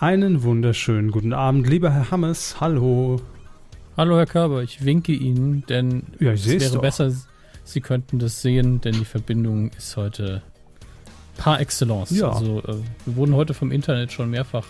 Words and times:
Einen 0.00 0.42
wunderschönen 0.44 1.10
guten 1.10 1.34
Abend, 1.34 1.68
lieber 1.68 1.92
Herr 1.92 2.10
Hammes. 2.10 2.58
Hallo. 2.58 3.20
Hallo, 3.98 4.16
Herr 4.16 4.24
Körber. 4.24 4.62
Ich 4.62 4.82
winke 4.82 5.12
Ihnen, 5.12 5.62
denn 5.68 6.04
Ja, 6.18 6.32
es 6.32 6.48
wäre 6.48 6.70
doch. 6.70 6.80
besser, 6.80 7.12
Sie 7.64 7.82
könnten 7.82 8.18
das 8.18 8.40
sehen, 8.40 8.80
denn 8.80 8.94
die 8.94 9.04
Verbindung 9.04 9.70
ist 9.76 9.98
heute 9.98 10.40
par 11.36 11.60
excellence. 11.60 12.12
Ja. 12.12 12.30
Also, 12.30 12.60
äh, 12.60 12.76
wir 13.04 13.16
wurden 13.16 13.34
heute 13.34 13.52
vom 13.52 13.70
Internet 13.70 14.10
schon 14.10 14.30
mehrfach 14.30 14.64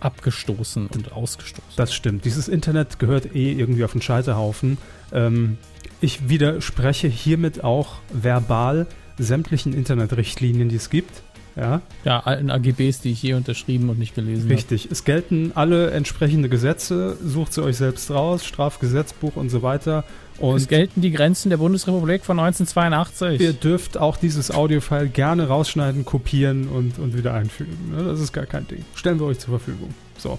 abgestoßen 0.00 0.88
und 0.88 1.12
ausgestoßen. 1.12 1.74
Das 1.76 1.94
stimmt. 1.94 2.24
Dieses 2.24 2.48
Internet 2.48 2.98
gehört 2.98 3.36
eh 3.36 3.52
irgendwie 3.52 3.84
auf 3.84 3.92
den 3.92 4.02
Scheiterhaufen. 4.02 4.78
Ähm, 5.12 5.58
ich 6.00 6.28
widerspreche 6.28 7.06
hiermit 7.06 7.62
auch 7.62 7.98
verbal 8.12 8.88
sämtlichen 9.16 9.74
Internetrichtlinien, 9.74 10.68
die 10.68 10.76
es 10.76 10.90
gibt. 10.90 11.22
Ja, 11.58 11.82
ja, 12.04 12.20
allen 12.20 12.50
AGBs, 12.50 13.00
die 13.00 13.10
ich 13.10 13.22
je 13.22 13.34
unterschrieben 13.34 13.90
und 13.90 13.98
nicht 13.98 14.14
gelesen 14.14 14.44
habe. 14.44 14.54
richtig. 14.54 14.88
Es 14.90 15.04
gelten 15.04 15.52
alle 15.54 15.90
entsprechende 15.90 16.48
Gesetze. 16.48 17.16
Sucht 17.24 17.52
sie 17.52 17.62
euch 17.62 17.76
selbst 17.76 18.10
raus, 18.10 18.44
Strafgesetzbuch 18.44 19.34
und 19.36 19.50
so 19.50 19.62
weiter. 19.62 20.04
Und 20.38 20.56
Es 20.56 20.68
gelten 20.68 21.00
die 21.00 21.10
Grenzen 21.10 21.50
der 21.50 21.56
Bundesrepublik 21.56 22.24
von 22.24 22.38
1982. 22.38 23.40
Ihr 23.40 23.52
dürft 23.54 23.98
auch 23.98 24.16
dieses 24.16 24.52
Audiofile 24.52 25.08
gerne 25.08 25.48
rausschneiden, 25.48 26.04
kopieren 26.04 26.68
und, 26.68 27.00
und 27.00 27.16
wieder 27.16 27.34
einfügen. 27.34 27.76
ne? 27.96 28.04
Das 28.04 28.20
ist 28.20 28.32
gar 28.32 28.46
kein 28.46 28.68
Ding. 28.68 28.84
Stellen 28.94 29.18
wir 29.18 29.26
euch 29.26 29.40
zur 29.40 29.58
Verfügung. 29.58 29.92
So, 30.16 30.38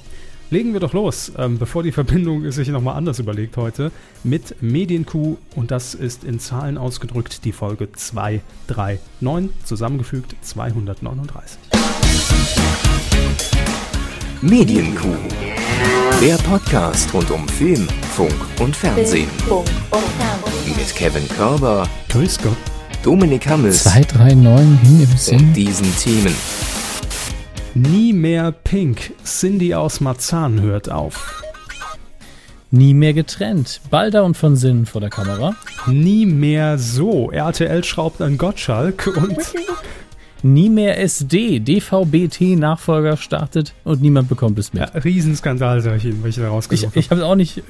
legen 0.51 0.73
wir 0.73 0.79
doch 0.79 0.93
los, 0.93 1.31
ähm, 1.37 1.57
bevor 1.57 1.83
die 1.83 1.91
Verbindung 1.91 2.49
sich 2.51 2.67
nochmal 2.69 2.95
anders 2.95 3.19
überlegt 3.19 3.57
heute, 3.57 3.91
mit 4.23 4.61
Medienkuh 4.61 5.37
und 5.55 5.71
das 5.71 5.93
ist 5.93 6.23
in 6.23 6.39
Zahlen 6.39 6.77
ausgedrückt 6.77 7.45
die 7.45 7.51
Folge 7.51 7.91
239, 7.91 9.51
zusammengefügt 9.65 10.35
239. 10.41 11.59
Medienkuh. 14.41 15.15
Der 16.21 16.35
Podcast 16.37 17.13
rund 17.13 17.29
um 17.31 17.47
Film, 17.47 17.87
Funk 18.15 18.33
und 18.59 18.75
Fernsehen. 18.75 19.29
Funk 19.47 19.67
und 19.91 20.01
Fernsehen. 20.01 20.75
Mit 20.77 20.95
Kevin 20.95 21.27
Körber, 21.29 21.87
Grüß 22.09 22.39
Gott. 22.39 22.57
Dominik 23.03 23.47
Hammes 23.47 23.83
239 23.83 24.79
hin 24.81 25.01
im 25.03 25.09
und 25.09 25.17
Sinn. 25.17 25.53
diesen 25.53 25.95
Themen. 25.97 26.35
Nie 27.75 28.13
mehr 28.13 28.51
Pink. 28.51 29.13
Cindy 29.23 29.75
aus 29.75 30.01
Marzahn 30.01 30.61
hört 30.61 30.89
auf. 30.89 31.43
Nie 32.71 32.93
mehr 32.93 33.13
getrennt. 33.13 33.81
Balder 33.89 34.23
und 34.23 34.37
von 34.37 34.55
Sinnen 34.55 34.85
vor 34.85 35.01
der 35.01 35.09
Kamera. 35.09 35.55
Nie 35.87 36.25
mehr 36.25 36.77
so. 36.77 37.31
RTL 37.31 37.83
schraubt 37.83 38.21
an 38.21 38.37
Gottschalk 38.37 39.07
und 39.15 39.37
Nie 40.43 40.69
mehr 40.69 40.99
SD. 40.99 41.59
DVB-T-Nachfolger 41.59 43.17
startet 43.17 43.73
und 43.83 44.01
niemand 44.01 44.29
bekommt 44.29 44.57
es 44.59 44.71
ja, 44.73 44.89
mit. 44.93 45.03
Riesenskandal, 45.03 45.81
sag 45.81 45.97
ich 45.97 46.05
Ihnen, 46.05 46.21
weil 46.23 46.29
ich 46.29 46.35
da 46.35 46.43
Ich, 46.43 46.49
rausgesucht 46.49 46.95
ich 46.95 47.09
habe 47.11 47.21
es 47.21 47.25
auch 47.25 47.35
nicht 47.35 47.57
äh, 47.57 47.63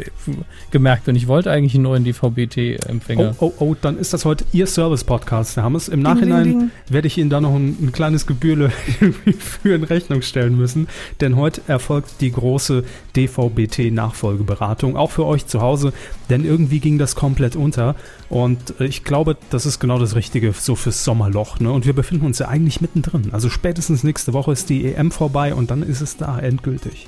gemerkt 0.72 1.08
und 1.08 1.16
ich 1.16 1.28
wollte 1.28 1.52
eigentlich 1.52 1.74
einen 1.76 1.84
neuen 1.84 2.04
DVB-T-Empfänger. 2.04 3.36
Oh, 3.40 3.54
oh, 3.58 3.66
oh, 3.66 3.76
dann 3.80 3.98
ist 3.98 4.14
das 4.14 4.26
heute 4.26 4.46
Ihr 4.52 4.68
Service-Podcast, 4.68 5.58
Herr 5.58 5.64
Hammers. 5.64 5.88
Im 5.88 6.02
Nachhinein 6.02 6.44
ding, 6.44 6.60
ding. 6.60 6.72
werde 6.90 7.08
ich 7.08 7.18
Ihnen 7.18 7.30
da 7.30 7.42
noch 7.42 7.56
ein, 7.56 7.78
ein 7.82 7.92
kleines 7.92 8.28
Gebührle 8.28 8.70
für 9.40 9.74
in 9.74 9.84
Rechnung 9.84 10.22
stellen 10.22 10.56
müssen, 10.56 10.88
denn 11.22 11.36
heute 11.36 11.62
erfolgt 11.68 12.22
die 12.22 12.32
große 12.32 12.84
DVB-T-Nachfolgeberatung, 13.16 14.96
auch 14.96 15.12
für 15.12 15.26
euch 15.26 15.48
zu 15.48 15.62
Hause, 15.62 15.94
denn 16.30 16.46
irgendwie 16.46 16.80
ging 16.80 16.98
das 16.98 17.16
komplett 17.16 17.56
unter 17.56 17.96
und 18.30 18.80
äh, 18.80 18.86
ich 18.86 19.04
glaube, 19.04 19.38
das 19.50 19.66
ist 19.66 19.80
genau 19.80 20.00
das 20.00 20.16
Richtige 20.16 20.54
so 20.54 20.76
fürs 20.76 21.04
Sommerloch. 21.04 21.60
Ne? 21.60 21.72
Und 21.72 21.86
wir 21.86 21.94
befinden 21.94 22.26
uns 22.26 22.40
ja 22.40 22.48
eigentlich 22.48 22.59
mittendrin. 22.82 23.30
Also 23.34 23.50
spätestens 23.50 24.04
nächste 24.04 24.34
Woche 24.34 24.52
ist 24.52 24.70
die 24.70 24.86
EM 24.94 25.12
vorbei 25.12 25.54
und 25.54 25.72
dann 25.72 25.84
ist 25.84 26.02
es 26.02 26.18
da 26.18 26.40
endgültig. 26.40 27.08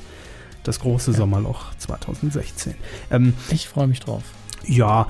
Das 0.63 0.80
große 0.80 1.13
Sommerloch 1.13 1.73
2016. 1.80 2.75
Ähm, 3.09 3.33
Ich 3.49 3.67
freue 3.67 3.88
mich 3.88 3.99
drauf. 3.99 4.23
ja, 4.66 5.08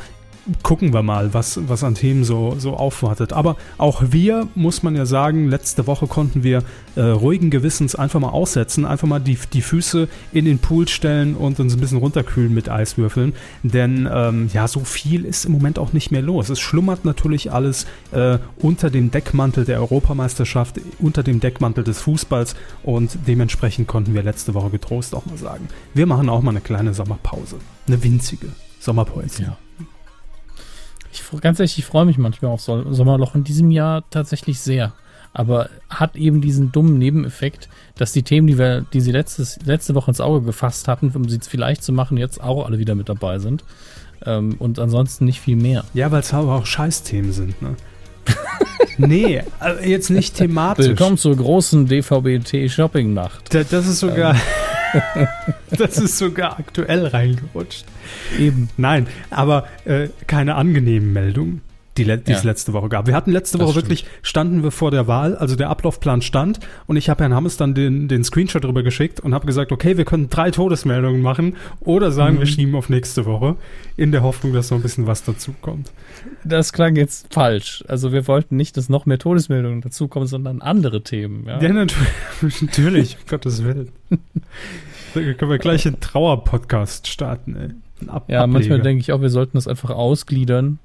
gucken 0.63 0.93
wir 0.93 1.03
mal, 1.03 1.33
was, 1.33 1.59
was 1.67 1.83
an 1.83 1.95
Themen 1.95 2.23
so, 2.23 2.55
so 2.57 2.73
aufwartet. 2.73 3.33
Aber 3.33 3.57
auch 3.77 4.01
wir, 4.09 4.47
muss 4.55 4.83
man 4.83 4.95
ja 4.95 5.05
sagen, 5.05 5.47
letzte 5.47 5.87
Woche 5.87 6.07
konnten 6.07 6.43
wir 6.43 6.63
äh, 6.95 7.01
ruhigen 7.01 7.49
Gewissens 7.49 7.95
einfach 7.95 8.19
mal 8.19 8.29
aussetzen, 8.29 8.85
einfach 8.85 9.07
mal 9.07 9.19
die, 9.19 9.37
die 9.53 9.61
Füße 9.61 10.07
in 10.31 10.45
den 10.45 10.59
Pool 10.59 10.87
stellen 10.87 11.35
und 11.35 11.59
uns 11.59 11.73
ein 11.73 11.79
bisschen 11.79 11.99
runterkühlen 11.99 12.53
mit 12.53 12.69
Eiswürfeln. 12.69 13.33
Denn 13.63 14.09
ähm, 14.11 14.49
ja, 14.53 14.67
so 14.67 14.81
viel 14.81 15.25
ist 15.25 15.45
im 15.45 15.51
Moment 15.51 15.77
auch 15.77 15.93
nicht 15.93 16.11
mehr 16.11 16.21
los. 16.21 16.49
Es 16.49 16.59
schlummert 16.59 17.05
natürlich 17.05 17.51
alles 17.51 17.85
äh, 18.11 18.39
unter 18.57 18.89
dem 18.89 19.11
Deckmantel 19.11 19.65
der 19.65 19.79
Europameisterschaft, 19.79 20.81
unter 20.99 21.23
dem 21.23 21.39
Deckmantel 21.39 21.83
des 21.83 22.01
Fußballs 22.01 22.55
und 22.83 23.17
dementsprechend 23.27 23.87
konnten 23.87 24.13
wir 24.13 24.23
letzte 24.23 24.53
Woche 24.53 24.69
getrost 24.69 25.15
auch 25.15 25.25
mal 25.25 25.37
sagen, 25.37 25.67
wir 25.93 26.05
machen 26.05 26.29
auch 26.29 26.41
mal 26.41 26.51
eine 26.51 26.61
kleine 26.61 26.93
Sommerpause. 26.93 27.57
Eine 27.87 28.03
winzige 28.03 28.47
Sommerpause. 28.79 29.43
Ja. 29.43 29.57
Ich, 31.11 31.23
ganz 31.41 31.59
ehrlich, 31.59 31.77
ich 31.77 31.85
freue 31.85 32.05
mich 32.05 32.17
manchmal 32.17 32.51
auf 32.51 32.61
Sommerloch 32.61 33.35
in 33.35 33.43
diesem 33.43 33.71
Jahr 33.71 34.03
tatsächlich 34.09 34.59
sehr. 34.59 34.93
Aber 35.33 35.69
hat 35.89 36.15
eben 36.17 36.41
diesen 36.41 36.71
dummen 36.73 36.97
Nebeneffekt, 36.97 37.69
dass 37.97 38.11
die 38.11 38.23
Themen, 38.23 38.47
die 38.47 38.57
wir, 38.57 38.81
die 38.93 38.99
sie 38.99 39.11
letztes, 39.13 39.59
letzte 39.65 39.95
Woche 39.95 40.11
ins 40.11 40.19
Auge 40.19 40.45
gefasst 40.45 40.87
hatten, 40.89 41.11
um 41.15 41.29
sie 41.29 41.35
jetzt 41.35 41.47
vielleicht 41.49 41.83
zu 41.83 41.93
machen, 41.93 42.17
jetzt 42.17 42.41
auch 42.43 42.65
alle 42.65 42.79
wieder 42.79 42.95
mit 42.95 43.07
dabei 43.07 43.39
sind. 43.39 43.63
Ähm, 44.25 44.55
und 44.59 44.77
ansonsten 44.77 45.25
nicht 45.25 45.39
viel 45.39 45.55
mehr. 45.55 45.85
Ja, 45.93 46.11
weil 46.11 46.19
es 46.19 46.33
aber 46.33 46.55
auch 46.55 46.65
Scheißthemen 46.65 47.31
sind, 47.31 47.61
ne? 47.61 47.75
nee, 48.97 49.41
also 49.59 49.81
jetzt 49.81 50.09
nicht 50.09 50.35
thematisch. 50.35 50.85
Willkommen 50.87 51.17
zur 51.17 51.35
großen 51.35 51.87
DVB-T-Shopping-Nacht. 51.87 53.53
Da- 53.53 53.63
Das 53.63 53.87
ist 53.87 53.99
sogar. 53.99 54.35
das 55.71 55.97
ist 55.97 56.17
sogar 56.17 56.59
aktuell 56.59 57.07
reingerutscht. 57.07 57.85
Eben. 58.37 58.69
Nein, 58.77 59.07
aber 59.29 59.67
äh, 59.85 60.09
keine 60.27 60.55
angenehmen 60.55 61.13
Meldungen, 61.13 61.61
die, 61.97 62.03
le 62.05 62.17
die 62.17 62.31
es 62.31 62.43
Ja. 62.43 62.49
letzte 62.49 62.71
Woche 62.73 62.87
gab. 62.89 63.05
Wir 63.07 63.15
hatten 63.15 63.31
letzte 63.31 63.57
Das 63.57 63.65
Woche 63.67 63.73
stimmt. 63.79 63.89
wirklich, 63.89 64.05
standen 64.21 64.63
wir 64.63 64.71
vor 64.71 64.91
der 64.91 65.07
Wahl, 65.07 65.35
also 65.35 65.55
der 65.55 65.69
Ablaufplan 65.69 66.21
stand 66.21 66.59
und 66.87 66.95
ich 66.95 67.09
habe 67.09 67.23
Herrn 67.23 67.33
Hammes 67.33 67.57
dann 67.57 67.73
den, 67.73 68.07
den 68.07 68.23
Screenshot 68.23 68.63
drüber 68.63 68.81
geschickt 68.81 69.19
und 69.19 69.33
habe 69.33 69.45
gesagt, 69.45 69.71
okay, 69.71 69.97
wir 69.97 70.05
können 70.05 70.29
drei 70.29 70.51
Todesmeldungen 70.51 71.21
machen 71.21 71.55
oder 71.81 72.11
sagen, 72.11 72.35
Mhm. 72.35 72.39
wir 72.39 72.45
schieben 72.47 72.75
auf 72.75 72.89
nächste 72.89 73.25
Woche, 73.25 73.57
in 73.97 74.11
der 74.13 74.23
Hoffnung, 74.23 74.53
dass 74.53 74.71
noch 74.71 74.77
ein 74.79 74.81
bisschen 74.83 75.05
was 75.07 75.23
dazu 75.23 75.53
kommt. 75.61 75.91
Das 76.43 76.71
klang 76.71 76.95
jetzt 76.95 77.33
falsch. 77.33 77.83
Also 77.87 78.11
wir 78.13 78.27
wollten 78.27 78.55
nicht, 78.55 78.77
dass 78.77 78.87
noch 78.89 79.05
mehr 79.05 79.19
Todesmeldungen 79.19 79.81
dazukommen, 79.81 80.27
sondern 80.27 80.61
andere 80.61 81.03
Themen. 81.03 81.45
Ja? 81.45 81.61
Ja, 81.61 81.73
natürlich, 81.73 82.07
natürlich 82.61 83.17
um 83.21 83.27
Gottes 83.29 83.63
Willen. 83.63 83.89
Da 85.13 85.19
können 85.33 85.51
wir 85.51 85.57
gleich 85.57 85.85
einen 85.85 85.99
Trauer-Podcast 85.99 87.07
starten, 87.07 87.55
ey. 87.55 87.69
Ein 88.07 88.21
Ja, 88.29 88.47
manchmal 88.47 88.79
denke 88.81 89.01
ich 89.01 89.11
auch, 89.11 89.21
wir 89.21 89.29
sollten 89.29 89.57
das 89.57 89.67
einfach 89.67 89.89
ausgliedern 89.91 90.79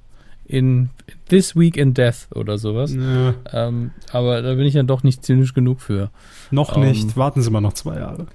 in 0.47 0.89
This 1.29 1.55
Week 1.55 1.75
in 1.77 1.93
Death 1.93 2.27
oder 2.33 2.57
sowas. 2.57 2.93
Ja, 2.95 3.33
Ähm, 3.51 3.91
aber 4.11 4.41
da 4.41 4.53
bin 4.55 4.65
ich 4.65 4.73
dann 4.73 4.87
doch 4.87 5.03
nicht 5.03 5.23
zynisch 5.25 5.53
genug 5.53 5.81
für. 5.81 6.09
noch 6.51 6.75
Ähm. 6.77 6.83
nicht, 6.83 7.17
warten 7.17 7.41
Sie 7.41 7.49
mal 7.51 7.61
noch 7.61 7.73
zwei 7.73 7.95
Jahre. 7.99 8.27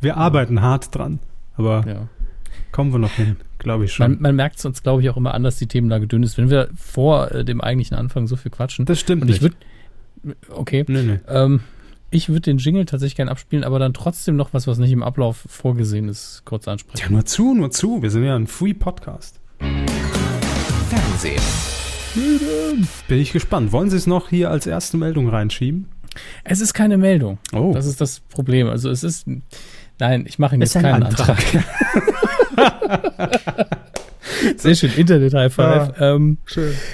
Wir 0.00 0.16
arbeiten 0.16 0.62
hart 0.62 0.94
dran, 0.94 1.18
aber 1.56 1.84
Ja. 1.86 2.08
kommen 2.72 2.92
wir 2.92 2.98
noch 2.98 3.12
hin, 3.12 3.36
glaube 3.58 3.84
ich 3.86 3.92
schon. 3.92 4.12
Man, 4.12 4.20
man 4.22 4.36
merkt 4.36 4.58
es 4.58 4.64
uns, 4.64 4.82
glaube 4.82 5.02
ich, 5.02 5.10
auch 5.10 5.16
immer 5.16 5.34
an, 5.34 5.42
dass 5.42 5.56
die 5.56 5.66
Themenlage 5.66 6.06
dünn 6.06 6.22
ist. 6.22 6.38
Wenn 6.38 6.50
wir 6.50 6.68
vor 6.76 7.32
äh, 7.32 7.44
dem 7.44 7.60
eigentlichen 7.60 7.96
Anfang 7.96 8.26
so 8.26 8.36
viel 8.36 8.50
quatschen. 8.50 8.84
das 8.84 9.00
stimmt 9.00 9.22
Und 9.22 9.28
ich 9.30 9.40
nicht. 9.40 9.56
würde. 10.22 10.36
Okay. 10.50 10.84
nee, 10.88 11.02
nee. 11.02 11.18
Ähm, 11.28 11.60
ich 12.10 12.28
würde 12.28 12.42
den 12.42 12.58
Jingle 12.58 12.84
tatsächlich 12.84 13.16
gerne 13.16 13.30
abspielen, 13.32 13.64
aber 13.64 13.78
dann 13.80 13.92
trotzdem 13.92 14.36
noch 14.36 14.54
was, 14.54 14.66
was 14.66 14.78
nicht 14.78 14.92
im 14.92 15.02
Ablauf 15.02 15.44
vorgesehen 15.48 16.08
ist, 16.08 16.42
kurz 16.44 16.68
ansprechen. 16.68 17.02
Ja, 17.04 17.10
nur 17.10 17.24
zu, 17.24 17.54
nur 17.54 17.70
zu. 17.72 18.00
Wir 18.02 18.10
sind 18.10 18.22
ja 18.24 18.36
ein 18.36 18.46
Free-Podcast. 18.46 19.40
Fernsehen. 20.88 21.42
Bin 23.08 23.18
ich 23.18 23.32
gespannt. 23.32 23.72
Wollen 23.72 23.90
Sie 23.90 23.96
es 23.96 24.06
noch 24.06 24.28
hier 24.30 24.50
als 24.50 24.66
erste 24.66 24.96
Meldung 24.96 25.28
reinschieben? 25.28 25.88
Es 26.44 26.60
ist 26.60 26.72
keine 26.74 26.96
Meldung. 26.96 27.38
Oh, 27.52 27.72
Das 27.74 27.86
ist 27.86 28.00
das 28.00 28.20
Problem. 28.20 28.68
Also 28.68 28.90
es 28.90 29.02
ist. 29.04 29.26
Nein, 29.98 30.24
ich 30.26 30.38
mache 30.38 30.54
Ihnen 30.54 30.62
jetzt 30.62 30.74
keinen 30.74 31.02
Antrag. 31.02 31.38
Sehr 34.56 34.74
schön, 34.74 34.90
Internet 34.96 35.34
High 35.34 35.52
Five. 35.52 35.92
Ähm, 35.98 36.38
schön. 36.44 36.74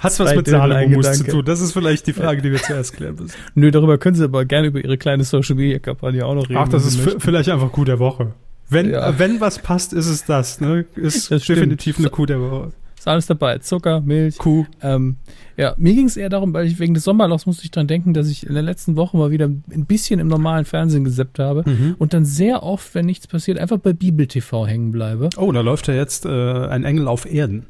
Hat's 0.00 0.20
was 0.20 0.34
mit 0.34 0.46
Sahnehumus 0.46 1.12
zu 1.12 1.24
tun? 1.24 1.44
Das 1.44 1.60
ist 1.60 1.72
vielleicht 1.72 2.06
die 2.06 2.12
Frage, 2.12 2.42
die 2.42 2.50
wir 2.50 2.62
zuerst 2.62 2.94
klären 2.94 3.14
müssen. 3.16 3.32
nö, 3.54 3.70
darüber 3.70 3.98
können 3.98 4.16
Sie 4.16 4.24
aber 4.24 4.44
gerne 4.44 4.68
über 4.68 4.82
Ihre 4.82 4.98
kleine 4.98 5.24
Social 5.24 5.56
Media 5.56 5.78
Kampagne 5.78 6.24
auch 6.26 6.34
noch 6.34 6.48
reden. 6.48 6.58
Ach, 6.58 6.68
das 6.68 6.84
ist 6.84 7.00
vielleicht 7.18 7.48
einfach 7.48 7.72
Coup 7.72 7.84
der 7.86 7.98
Woche. 7.98 8.32
Wenn, 8.68 8.90
Ja. 8.90 9.18
wenn 9.18 9.40
was 9.40 9.58
passt, 9.60 9.92
ist 9.92 10.06
es 10.06 10.24
das. 10.24 10.60
Ne? 10.60 10.86
Ist 10.96 11.30
Das 11.30 11.44
definitiv 11.44 11.98
eine 11.98 12.10
Coup 12.10 12.26
der 12.26 12.40
Woche. 12.40 12.72
Ist 12.98 13.06
alles 13.06 13.26
dabei. 13.26 13.58
Zucker, 13.58 14.00
Milch. 14.00 14.36
Kuh. 14.38 14.66
Ähm, 14.82 15.16
ja, 15.56 15.74
mir 15.78 15.94
ging 15.94 16.06
es 16.06 16.16
eher 16.16 16.28
darum, 16.28 16.52
weil 16.52 16.66
ich 16.66 16.78
wegen 16.80 16.92
des 16.94 17.04
Sommerlochs 17.04 17.46
musste 17.46 17.62
ich 17.64 17.70
dran 17.70 17.86
denken, 17.86 18.12
dass 18.14 18.28
ich 18.28 18.46
in 18.46 18.54
der 18.54 18.64
letzten 18.64 18.96
Woche 18.96 19.16
mal 19.16 19.30
wieder 19.30 19.46
ein 19.46 19.86
bisschen 19.86 20.18
im 20.18 20.26
normalen 20.26 20.64
Fernsehen 20.64 21.04
gesappt 21.04 21.38
habe 21.38 21.62
Mhm. 21.64 21.94
und 21.98 22.12
dann 22.14 22.24
sehr 22.24 22.64
oft, 22.64 22.92
wenn 22.96 23.06
nichts 23.06 23.28
passiert, 23.28 23.58
einfach 23.58 23.78
bei 23.78 23.92
Bibel 23.92 24.26
TV 24.26 24.66
hängen 24.66 24.90
bleibe. 24.90 25.28
Oh, 25.36 25.52
da 25.52 25.60
läuft 25.60 25.86
ja 25.86 25.94
jetzt 25.94 26.26
äh, 26.26 26.28
ein 26.30 26.82
Engel 26.84 27.06
auf 27.06 27.26
Erden. 27.32 27.66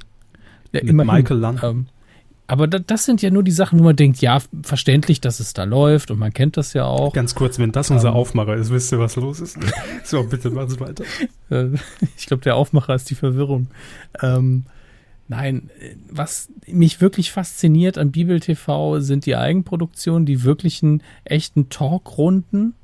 Ja, 0.72 0.80
Mit 0.80 0.90
immerhin. 0.90 1.14
Michael 1.14 1.38
London. 1.38 1.70
Ähm, 1.70 1.86
Aber 2.46 2.68
da, 2.68 2.78
das 2.78 3.04
sind 3.04 3.22
ja 3.22 3.30
nur 3.30 3.42
die 3.42 3.50
Sachen, 3.50 3.78
wo 3.78 3.84
man 3.84 3.96
denkt, 3.96 4.20
ja, 4.20 4.38
verständlich, 4.62 5.20
dass 5.20 5.40
es 5.40 5.52
da 5.52 5.64
läuft 5.64 6.10
und 6.10 6.18
man 6.18 6.32
kennt 6.32 6.56
das 6.56 6.72
ja 6.74 6.84
auch. 6.84 7.12
Ganz 7.12 7.34
kurz, 7.34 7.58
wenn 7.58 7.72
das 7.72 7.90
unser 7.90 8.14
Aufmacher 8.14 8.54
ist, 8.54 8.70
wisst 8.70 8.92
ihr, 8.92 8.98
was 8.98 9.16
los 9.16 9.40
ist. 9.40 9.58
so, 10.04 10.22
bitte 10.24 10.50
machen 10.50 10.78
weiter. 10.78 11.04
Äh, 11.50 11.70
ich 12.16 12.26
glaube, 12.26 12.44
der 12.44 12.56
Aufmacher 12.56 12.94
ist 12.94 13.10
die 13.10 13.16
Verwirrung. 13.16 13.68
Ähm, 14.22 14.64
nein, 15.28 15.70
was 16.08 16.48
mich 16.66 17.00
wirklich 17.00 17.32
fasziniert 17.32 17.98
an 17.98 18.12
Bibel 18.12 18.38
TV 18.38 19.00
sind 19.00 19.26
die 19.26 19.36
Eigenproduktionen, 19.36 20.24
die 20.24 20.44
wirklichen 20.44 21.02
echten 21.24 21.68
Talkrunden 21.68 22.74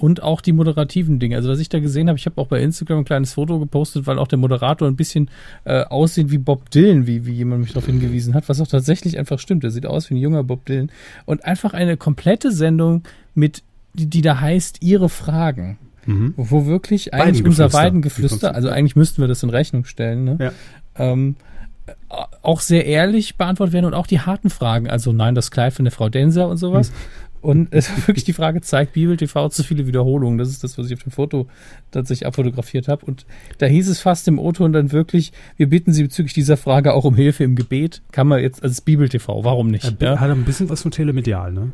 und 0.00 0.22
auch 0.22 0.40
die 0.40 0.52
moderativen 0.52 1.18
Dinge. 1.18 1.36
Also 1.36 1.50
was 1.50 1.58
ich 1.58 1.68
da 1.68 1.78
gesehen 1.78 2.08
habe, 2.08 2.18
ich 2.18 2.24
habe 2.24 2.40
auch 2.40 2.46
bei 2.46 2.62
Instagram 2.62 3.00
ein 3.00 3.04
kleines 3.04 3.34
Foto 3.34 3.58
gepostet, 3.58 4.06
weil 4.06 4.18
auch 4.18 4.28
der 4.28 4.38
Moderator 4.38 4.88
ein 4.88 4.96
bisschen 4.96 5.28
äh, 5.64 5.82
aussieht 5.82 6.30
wie 6.30 6.38
Bob 6.38 6.70
Dylan, 6.70 7.06
wie, 7.06 7.26
wie 7.26 7.32
jemand 7.32 7.60
mich 7.60 7.72
darauf 7.72 7.84
hingewiesen 7.84 8.32
hat, 8.32 8.48
was 8.48 8.62
auch 8.62 8.66
tatsächlich 8.66 9.18
einfach 9.18 9.38
stimmt. 9.38 9.62
Er 9.62 9.70
sieht 9.70 9.84
aus 9.84 10.08
wie 10.08 10.14
ein 10.14 10.16
junger 10.16 10.42
Bob 10.42 10.64
Dylan. 10.64 10.90
Und 11.26 11.44
einfach 11.44 11.74
eine 11.74 11.98
komplette 11.98 12.50
Sendung 12.50 13.02
mit, 13.34 13.62
die, 13.92 14.06
die 14.06 14.22
da 14.22 14.40
heißt, 14.40 14.78
ihre 14.80 15.10
Fragen. 15.10 15.78
Mhm. 16.06 16.32
Wo 16.38 16.64
wirklich 16.64 17.12
eigentlich 17.12 17.44
unser 17.44 17.70
Weidengeflüster, 17.74 18.54
also 18.54 18.70
eigentlich 18.70 18.96
müssten 18.96 19.20
wir 19.20 19.28
das 19.28 19.42
in 19.42 19.50
Rechnung 19.50 19.84
stellen, 19.84 20.24
ne? 20.24 20.36
Ja. 20.40 20.52
Ähm, 20.96 21.36
auch 22.40 22.60
sehr 22.60 22.86
ehrlich 22.86 23.36
beantwortet 23.36 23.74
werden 23.74 23.84
und 23.84 23.94
auch 23.94 24.06
die 24.06 24.20
harten 24.20 24.48
Fragen. 24.48 24.88
Also 24.88 25.12
nein, 25.12 25.34
das 25.34 25.50
Kleid 25.50 25.74
von 25.74 25.84
der 25.84 25.92
Frau 25.92 26.08
Denser 26.08 26.48
und 26.48 26.56
sowas. 26.56 26.90
Mhm. 26.90 26.94
Und 27.42 27.68
es 27.70 27.90
wirklich 28.06 28.24
die 28.24 28.32
Frage 28.32 28.60
zeigt, 28.60 28.92
Bibel 28.92 29.16
TV 29.16 29.48
zu 29.48 29.64
viele 29.64 29.86
Wiederholungen. 29.86 30.38
Das 30.38 30.50
ist 30.50 30.62
das, 30.62 30.76
was 30.76 30.86
ich 30.86 30.94
auf 30.94 31.02
dem 31.02 31.12
Foto 31.12 31.46
tatsächlich 31.90 32.26
abfotografiert 32.26 32.88
habe. 32.88 33.06
Und 33.06 33.24
da 33.58 33.66
hieß 33.66 33.88
es 33.88 34.00
fast 34.00 34.28
im 34.28 34.38
O-Ton 34.38 34.72
dann 34.72 34.92
wirklich, 34.92 35.32
wir 35.56 35.68
bitten 35.68 35.92
Sie 35.92 36.02
bezüglich 36.02 36.34
dieser 36.34 36.56
Frage 36.56 36.92
auch 36.92 37.04
um 37.04 37.14
Hilfe 37.14 37.44
im 37.44 37.56
Gebet. 37.56 38.02
Kann 38.12 38.28
man 38.28 38.40
jetzt 38.40 38.62
als 38.62 38.80
Bibel 38.80 39.08
TV, 39.08 39.42
warum 39.44 39.68
nicht? 39.68 39.96
Ja, 40.00 40.20
hat 40.20 40.30
ein 40.30 40.44
bisschen 40.44 40.68
was 40.68 40.82
von 40.82 40.90
Telemedial, 40.90 41.52
ne? 41.52 41.72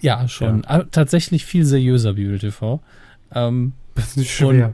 Ja, 0.00 0.28
schon. 0.28 0.62
Ja. 0.68 0.84
tatsächlich 0.90 1.44
viel 1.44 1.64
seriöser 1.64 2.14
Bibel 2.14 2.38
TV. 2.38 2.80
Ähm, 3.34 3.72
das 3.94 4.16
ist 4.16 4.28
schwer. 4.28 4.72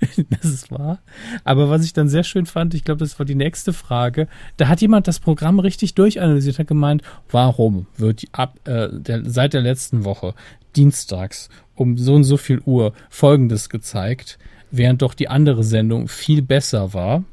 das 0.30 0.44
ist 0.44 0.70
wahr. 0.70 1.00
Aber 1.44 1.70
was 1.70 1.84
ich 1.84 1.92
dann 1.92 2.08
sehr 2.08 2.24
schön 2.24 2.46
fand, 2.46 2.74
ich 2.74 2.84
glaube, 2.84 2.98
das 2.98 3.18
war 3.18 3.26
die 3.26 3.34
nächste 3.34 3.72
Frage. 3.72 4.28
Da 4.56 4.68
hat 4.68 4.80
jemand 4.80 5.08
das 5.08 5.20
Programm 5.20 5.58
richtig 5.58 5.94
durchanalysiert, 5.94 6.58
hat 6.58 6.66
gemeint, 6.66 7.02
warum 7.30 7.86
wird 7.96 8.24
ab, 8.32 8.58
äh, 8.64 8.88
der, 8.92 9.28
seit 9.28 9.54
der 9.54 9.62
letzten 9.62 10.04
Woche 10.04 10.34
dienstags 10.76 11.48
um 11.74 11.96
so 11.96 12.14
und 12.14 12.24
so 12.24 12.36
viel 12.36 12.60
Uhr 12.60 12.92
Folgendes 13.10 13.68
gezeigt, 13.68 14.38
während 14.70 15.02
doch 15.02 15.14
die 15.14 15.28
andere 15.28 15.64
Sendung 15.64 16.08
viel 16.08 16.42
besser 16.42 16.94
war. 16.94 17.24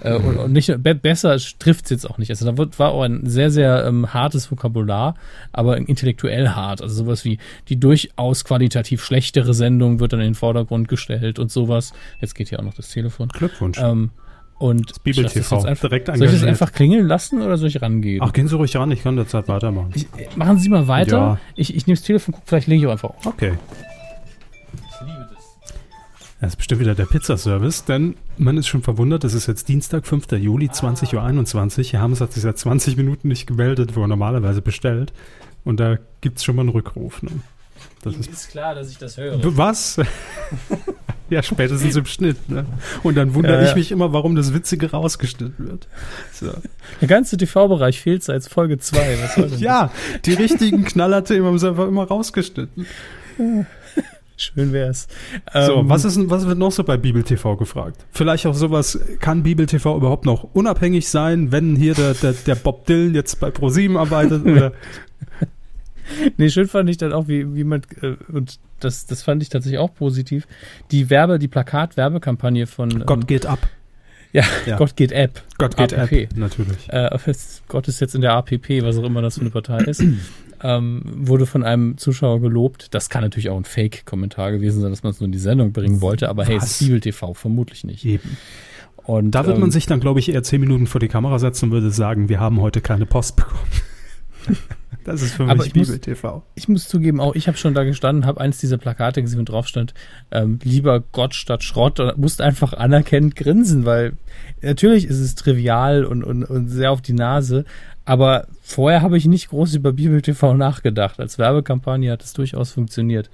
Äh, 0.00 0.14
und, 0.14 0.36
und, 0.36 0.52
nicht 0.52 0.82
be 0.82 0.94
besser 0.94 1.36
trifft 1.58 1.84
es 1.84 1.90
jetzt 1.90 2.10
auch 2.10 2.18
nicht. 2.18 2.30
Also 2.30 2.44
da 2.44 2.56
wird, 2.56 2.78
war 2.78 2.90
auch 2.92 3.02
ein 3.02 3.26
sehr, 3.26 3.50
sehr 3.50 3.84
ähm, 3.86 4.12
hartes 4.12 4.50
Vokabular, 4.50 5.14
aber 5.52 5.76
intellektuell 5.76 6.50
hart. 6.50 6.82
Also 6.82 6.94
sowas 6.94 7.24
wie 7.24 7.38
die 7.68 7.78
durchaus 7.78 8.44
qualitativ 8.44 9.04
schlechtere 9.04 9.54
Sendung 9.54 10.00
wird 10.00 10.12
dann 10.12 10.20
in 10.20 10.28
den 10.28 10.34
Vordergrund 10.34 10.88
gestellt 10.88 11.38
und 11.38 11.50
sowas. 11.50 11.92
Jetzt 12.20 12.34
geht 12.34 12.48
hier 12.48 12.60
auch 12.60 12.64
noch 12.64 12.74
das 12.74 12.90
Telefon. 12.90 13.28
Glückwunsch. 13.28 13.78
Ähm, 13.80 14.10
und 14.58 14.90
das 14.90 14.98
Bibel 15.00 15.24
TV 15.24 15.56
das 15.56 15.64
einfach, 15.64 15.88
direkt 15.88 16.06
Soll 16.06 16.22
ich 16.22 16.32
das 16.32 16.44
einfach 16.44 16.72
klingeln 16.72 17.06
lassen 17.06 17.42
oder 17.42 17.56
soll 17.56 17.68
ich 17.68 17.82
rangehen? 17.82 18.22
Ach, 18.22 18.32
gehen 18.32 18.46
Sie 18.46 18.56
ruhig 18.56 18.76
ran, 18.76 18.90
ich 18.92 19.02
kann 19.02 19.16
derzeit 19.16 19.48
weitermachen. 19.48 19.90
Ich, 19.94 20.06
machen 20.36 20.58
Sie 20.58 20.68
mal 20.68 20.86
weiter. 20.86 21.16
Ja. 21.16 21.38
Ich, 21.56 21.74
ich 21.74 21.86
nehme 21.86 21.96
das 21.96 22.04
Telefon, 22.04 22.34
guck, 22.34 22.44
vielleicht 22.46 22.68
lege 22.68 22.82
ich 22.82 22.86
auch 22.86 22.92
einfach 22.92 23.10
auf. 23.10 23.26
Okay. 23.26 23.54
Das 26.40 26.52
ist 26.52 26.56
bestimmt 26.56 26.80
wieder 26.80 26.94
der 26.94 27.06
Pizzaservice, 27.06 27.84
denn 27.84 28.16
man 28.36 28.56
ist 28.56 28.66
schon 28.66 28.82
verwundert, 28.82 29.24
es 29.24 29.34
ist 29.34 29.46
jetzt 29.46 29.68
Dienstag, 29.68 30.06
5. 30.06 30.32
Juli, 30.32 30.66
20.21 30.66 31.14
Uhr. 31.14 31.92
Herr 31.92 32.00
Hammes 32.00 32.20
hat 32.20 32.32
sich 32.32 32.42
seit 32.42 32.58
20 32.58 32.96
Minuten 32.96 33.28
nicht 33.28 33.46
gemeldet, 33.46 33.96
wo 33.96 34.02
er 34.02 34.08
normalerweise 34.08 34.60
bestellt. 34.60 35.12
Und 35.64 35.80
da 35.80 35.96
gibt 36.20 36.38
es 36.38 36.44
schon 36.44 36.56
mal 36.56 36.62
einen 36.62 36.70
Rückruf. 36.70 37.22
Ne? 37.22 37.30
Das 38.02 38.14
ist, 38.14 38.30
ist, 38.30 38.50
klar, 38.50 38.74
dass 38.74 38.90
ich 38.90 38.98
das 38.98 39.16
höre. 39.16 39.38
Was? 39.56 39.98
ja, 41.30 41.42
spätestens 41.42 41.96
im 41.96 42.04
Schnitt. 42.04 42.48
Ne? 42.50 42.66
Und 43.02 43.16
dann 43.16 43.34
wundere 43.34 43.62
ja, 43.62 43.68
ich 43.70 43.74
mich 43.74 43.90
immer, 43.90 44.12
warum 44.12 44.34
das 44.34 44.52
Witzige 44.52 44.90
rausgeschnitten 44.90 45.68
wird. 45.68 45.88
So. 46.32 46.52
Der 47.00 47.08
ganze 47.08 47.36
TV-Bereich 47.36 48.00
fehlt 48.00 48.22
seit 48.22 48.44
Folge 48.44 48.78
2. 48.78 49.18
ja, 49.58 49.90
die 50.26 50.34
richtigen 50.34 50.84
Knallerthemen 50.84 51.46
haben 51.46 51.58
sie 51.58 51.68
einfach 51.68 51.88
immer 51.88 52.04
rausgeschnitten. 52.04 52.86
Schön 54.36 54.72
wär's. 54.72 55.06
So, 55.52 55.80
ähm, 55.80 55.88
was, 55.88 56.04
ist, 56.04 56.18
was 56.28 56.46
wird 56.46 56.58
noch 56.58 56.72
so 56.72 56.82
bei 56.82 56.96
Bibel 56.96 57.22
TV 57.22 57.56
gefragt? 57.56 58.04
Vielleicht 58.10 58.46
auch 58.46 58.54
sowas, 58.54 58.98
kann 59.20 59.42
Bibel 59.44 59.66
TV 59.66 59.96
überhaupt 59.96 60.24
noch 60.24 60.44
unabhängig 60.54 61.08
sein, 61.08 61.52
wenn 61.52 61.76
hier 61.76 61.94
der, 61.94 62.14
der, 62.14 62.32
der 62.32 62.54
Bob 62.56 62.86
Dylan 62.86 63.14
jetzt 63.14 63.38
bei 63.38 63.50
ProSieben 63.50 63.96
arbeitet? 63.96 64.44
Oder? 64.46 64.72
nee, 66.36 66.50
schön 66.50 66.66
fand 66.66 66.90
ich 66.90 66.96
dann 66.96 67.12
auch, 67.12 67.28
wie, 67.28 67.54
wie 67.54 67.64
man, 67.64 67.82
äh, 68.02 68.14
und 68.32 68.58
das, 68.80 69.06
das 69.06 69.22
fand 69.22 69.42
ich 69.42 69.50
tatsächlich 69.50 69.78
auch 69.78 69.94
positiv, 69.94 70.46
die 70.90 71.10
Werbe, 71.10 71.38
die 71.38 71.48
Plakat-Werbekampagne 71.48 72.66
von 72.66 73.06
Gott 73.06 73.20
ähm, 73.20 73.26
geht 73.26 73.46
ab. 73.46 73.68
Ja, 74.32 74.42
ja, 74.66 74.76
Gott 74.76 74.96
geht 74.96 75.12
App. 75.12 75.42
Gott 75.58 75.76
geht 75.76 75.94
APP. 75.94 76.12
App, 76.12 76.36
natürlich. 76.36 76.88
Äh, 76.88 77.08
Gott 77.68 77.86
ist 77.86 78.00
jetzt 78.00 78.16
in 78.16 78.20
der 78.20 78.32
APP, 78.32 78.82
was 78.82 78.98
auch 78.98 79.04
immer 79.04 79.22
das 79.22 79.36
für 79.36 79.42
eine 79.42 79.50
Partei 79.50 79.78
ist 79.84 80.02
ähm, 80.64 81.02
wurde 81.04 81.44
von 81.44 81.62
einem 81.62 81.98
Zuschauer 81.98 82.40
gelobt. 82.40 82.94
Das 82.94 83.10
kann 83.10 83.22
natürlich 83.22 83.50
auch 83.50 83.58
ein 83.58 83.66
Fake-Kommentar 83.66 84.50
gewesen 84.50 84.80
sein, 84.80 84.90
dass 84.90 85.02
man 85.02 85.12
es 85.12 85.20
nur 85.20 85.26
in 85.26 85.32
die 85.32 85.38
Sendung 85.38 85.72
bringen 85.72 86.00
wollte, 86.00 86.30
aber 86.30 86.42
Was? 86.42 86.48
hey, 86.48 86.56
es 86.56 86.64
ist 86.64 86.78
Bibel 86.78 87.00
TV, 87.00 87.34
vermutlich 87.34 87.84
nicht. 87.84 88.04
Eben. 88.04 88.36
Und 89.04 89.32
da 89.32 89.44
wird 89.44 89.56
ähm, 89.56 89.60
man 89.60 89.70
sich 89.70 89.84
dann, 89.84 90.00
glaube 90.00 90.20
ich, 90.20 90.30
eher 90.30 90.42
zehn 90.42 90.62
Minuten 90.62 90.86
vor 90.86 91.00
die 91.00 91.08
Kamera 91.08 91.38
setzen 91.38 91.66
und 91.66 91.72
würde 91.72 91.90
sagen, 91.90 92.30
wir 92.30 92.40
haben 92.40 92.62
heute 92.62 92.80
keine 92.80 93.04
Post 93.04 93.36
bekommen. 93.36 93.60
Das 95.04 95.20
ist 95.20 95.34
für 95.34 95.44
mich 95.44 95.72
Bibel 95.74 95.98
TV. 95.98 96.42
Ich 96.54 96.66
muss 96.66 96.88
zugeben, 96.88 97.20
auch 97.20 97.34
ich 97.34 97.46
habe 97.46 97.58
schon 97.58 97.74
da 97.74 97.84
gestanden, 97.84 98.24
habe 98.24 98.40
eins 98.40 98.56
dieser 98.56 98.78
Plakate 98.78 99.20
gesehen, 99.20 99.38
wo 99.38 99.42
drauf 99.42 99.68
stand, 99.68 99.92
ähm, 100.30 100.58
lieber 100.62 101.00
Gott 101.00 101.34
statt 101.34 101.62
Schrott 101.62 102.00
und 102.00 102.16
musste 102.16 102.42
einfach 102.42 102.72
anerkennend 102.72 103.36
grinsen, 103.36 103.84
weil 103.84 104.14
natürlich 104.62 105.04
ist 105.04 105.20
es 105.20 105.34
trivial 105.34 106.06
und, 106.06 106.24
und, 106.24 106.44
und 106.44 106.68
sehr 106.68 106.90
auf 106.90 107.02
die 107.02 107.12
Nase, 107.12 107.66
aber 108.04 108.46
vorher 108.60 109.02
habe 109.02 109.16
ich 109.16 109.26
nicht 109.26 109.48
groß 109.48 109.74
über 109.74 109.92
Bibel 109.92 110.20
TV 110.20 110.54
nachgedacht. 110.54 111.20
Als 111.20 111.38
Werbekampagne 111.38 112.12
hat 112.12 112.22
es 112.22 112.32
durchaus 112.32 112.72
funktioniert. 112.72 113.30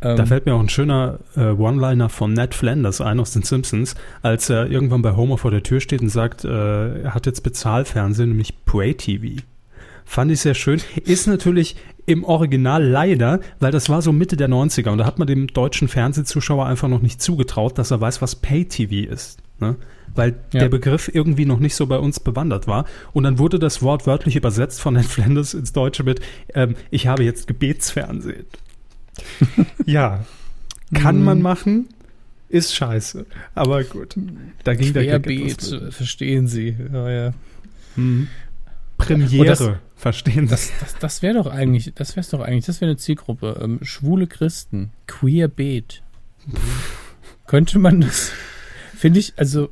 Da 0.00 0.16
ähm, 0.16 0.26
fällt 0.26 0.46
mir 0.46 0.54
auch 0.54 0.60
ein 0.60 0.68
schöner 0.68 1.20
äh, 1.36 1.50
One-Liner 1.50 2.08
von 2.08 2.32
Ned 2.32 2.54
Flanders 2.54 3.00
ein 3.00 3.20
aus 3.20 3.32
den 3.32 3.42
Simpsons, 3.42 3.94
als 4.20 4.50
er 4.50 4.70
irgendwann 4.70 5.02
bei 5.02 5.14
Homer 5.14 5.38
vor 5.38 5.52
der 5.52 5.62
Tür 5.62 5.80
steht 5.80 6.02
und 6.02 6.08
sagt, 6.08 6.44
äh, 6.44 7.02
er 7.02 7.14
hat 7.14 7.26
jetzt 7.26 7.42
Bezahlfernsehen, 7.42 8.30
nämlich 8.30 8.64
Pray 8.64 8.94
TV. 8.94 9.42
Fand 10.04 10.32
ich 10.32 10.40
sehr 10.40 10.54
schön. 10.54 10.80
Ist 11.04 11.28
natürlich 11.28 11.76
im 12.06 12.24
Original 12.24 12.84
leider, 12.84 13.38
weil 13.60 13.70
das 13.70 13.88
war 13.88 14.02
so 14.02 14.12
Mitte 14.12 14.36
der 14.36 14.48
90er 14.48 14.90
und 14.90 14.98
da 14.98 15.06
hat 15.06 15.20
man 15.20 15.28
dem 15.28 15.46
deutschen 15.46 15.86
Fernsehzuschauer 15.86 16.66
einfach 16.66 16.88
noch 16.88 17.00
nicht 17.00 17.22
zugetraut, 17.22 17.78
dass 17.78 17.92
er 17.92 18.00
weiß, 18.00 18.20
was 18.20 18.34
Pay 18.34 18.64
TV 18.64 19.08
ist. 19.08 19.38
Ne? 19.60 19.76
Weil 20.14 20.36
ja. 20.52 20.60
der 20.60 20.68
Begriff 20.68 21.10
irgendwie 21.12 21.44
noch 21.44 21.58
nicht 21.58 21.74
so 21.74 21.86
bei 21.86 21.98
uns 21.98 22.20
bewandert 22.20 22.66
war. 22.66 22.84
Und 23.12 23.24
dann 23.24 23.38
wurde 23.38 23.58
das 23.58 23.82
Wort 23.82 24.06
wörtlich 24.06 24.36
übersetzt 24.36 24.80
von 24.80 24.94
Ned 24.94 25.06
Flanders 25.06 25.54
ins 25.54 25.72
Deutsche 25.72 26.04
mit, 26.04 26.20
ähm, 26.54 26.74
ich 26.90 27.06
habe 27.06 27.24
jetzt 27.24 27.46
Gebetsfernsehen. 27.46 28.46
ja, 29.86 30.24
kann 30.94 31.22
man 31.22 31.38
mhm. 31.38 31.42
machen, 31.42 31.88
ist 32.48 32.74
scheiße. 32.74 33.26
Aber 33.54 33.82
gut, 33.84 34.16
da 34.64 34.74
ging 34.74 34.92
der 34.92 35.04
Querbeet, 35.04 35.80
verstehen 35.90 36.48
Sie. 36.48 36.76
Ja, 36.92 37.10
ja. 37.10 37.34
Mhm. 37.96 38.28
Premiere, 38.98 39.46
das, 39.46 39.70
verstehen 39.96 40.46
Sie. 40.46 40.50
Das, 40.50 40.72
das, 40.80 40.98
das 40.98 41.22
wäre 41.22 41.34
doch 41.34 41.46
eigentlich, 41.46 41.92
das 41.94 42.14
wäre 42.16 42.26
doch 42.30 42.40
eigentlich, 42.40 42.66
das 42.66 42.80
wäre 42.80 42.90
eine 42.90 42.98
Zielgruppe. 42.98 43.58
Ähm, 43.62 43.78
schwule 43.82 44.26
Christen, 44.26 44.92
Queerbeet. 45.06 46.02
Könnte 47.46 47.78
man 47.78 48.00
das, 48.00 48.32
finde 48.96 49.20
ich, 49.20 49.34
also 49.36 49.70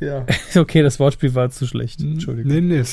ja. 0.00 0.26
Okay, 0.56 0.82
das 0.82 1.00
Wortspiel 1.00 1.34
war 1.34 1.50
zu 1.50 1.66
schlecht. 1.66 2.00
Entschuldigung. 2.00 2.52
Nee, 2.52 2.60
nee, 2.60 2.84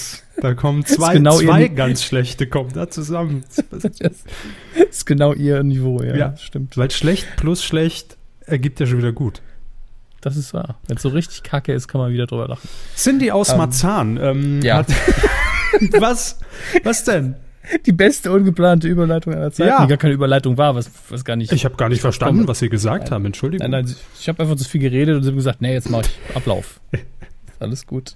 da 0.42 0.54
kommen 0.54 0.86
zwei, 0.86 1.14
genau 1.14 1.40
zwei 1.40 1.68
ganz 1.68 2.04
schlechte 2.04 2.48
kommen 2.48 2.72
da 2.74 2.90
zusammen. 2.90 3.44
Das 3.70 4.24
ist 4.90 5.06
genau 5.06 5.34
ihr 5.34 5.64
Niveau, 5.64 6.02
ja. 6.02 6.16
ja. 6.16 6.38
Stimmt. 6.38 6.78
Weil 6.78 6.92
schlecht 6.92 7.28
plus 7.38 7.64
schlecht 7.64 8.18
ergibt 8.46 8.80
ja 8.80 8.86
schon 8.86 9.00
wieder 9.00 9.14
gut. 9.14 9.42
Das 10.22 10.38
ist 10.38 10.54
wahr. 10.54 10.80
Wenn 10.88 10.98
es 10.98 11.04
so 11.04 11.10
richtig 11.10 11.44
kacke 11.44 11.72
ist, 11.74 11.88
kann 11.88 12.02
man 12.02 12.12
wieder 12.12 12.26
drüber 12.26 12.48
lachen. 12.48 12.68
Cindy 12.96 13.32
aus 13.32 13.50
ähm, 13.52 13.58
Marzahn 13.58 14.18
ähm, 14.18 14.62
ja. 14.64 14.78
hat. 14.78 14.88
was? 16.00 16.40
Was 16.84 17.04
denn? 17.04 17.36
Die 17.86 17.92
beste 17.92 18.32
ungeplante 18.32 18.88
Überleitung 18.88 19.34
aller 19.34 19.52
Zeiten, 19.52 19.70
ja. 19.70 19.82
die 19.82 19.88
gar 19.88 19.98
keine 19.98 20.14
Überleitung 20.14 20.58
war, 20.58 20.76
was, 20.76 20.90
was 21.10 21.26
gar 21.26 21.36
nicht. 21.36 21.52
Ich 21.52 21.66
habe 21.66 21.76
gar 21.76 21.90
nicht 21.90 22.02
verstanden, 22.02 22.40
komme. 22.40 22.48
was 22.48 22.60
Sie 22.60 22.70
gesagt 22.70 23.06
nein. 23.06 23.12
haben, 23.12 23.26
Entschuldigung. 23.26 23.70
Nein, 23.70 23.86
nein, 23.86 23.96
ich 24.20 24.28
habe 24.28 24.44
einfach 24.44 24.56
zu 24.56 24.68
viel 24.70 24.82
geredet 24.82 25.16
und 25.16 25.24
Sie 25.24 25.30
haben 25.30 25.36
gesagt, 25.36 25.62
nee, 25.62 25.74
jetzt 25.74 25.90
mache 25.90 26.04
ich 26.04 26.36
Ablauf. 26.36 26.80
alles 27.60 27.86
gut. 27.86 28.16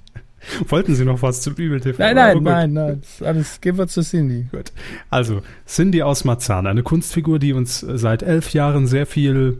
Wollten 0.67 0.95
Sie 0.95 1.05
noch 1.05 1.21
was 1.21 1.41
zu 1.41 1.53
Bibel 1.53 1.79
TV? 1.79 2.01
Nein, 2.01 2.15
nein, 2.15 2.37
oh, 2.37 2.41
nein, 2.41 2.73
nein. 2.73 3.01
Alles, 3.21 3.59
gehen 3.61 3.77
wir 3.77 3.87
zu 3.87 4.01
Cindy. 4.01 4.47
Gut. 4.51 4.71
Also, 5.09 5.41
Cindy 5.67 6.01
aus 6.01 6.23
Marzahn, 6.23 6.65
eine 6.65 6.83
Kunstfigur, 6.83 7.39
die 7.39 7.53
uns 7.53 7.79
seit 7.79 8.23
elf 8.23 8.53
Jahren 8.53 8.87
sehr 8.87 9.05
viel. 9.05 9.59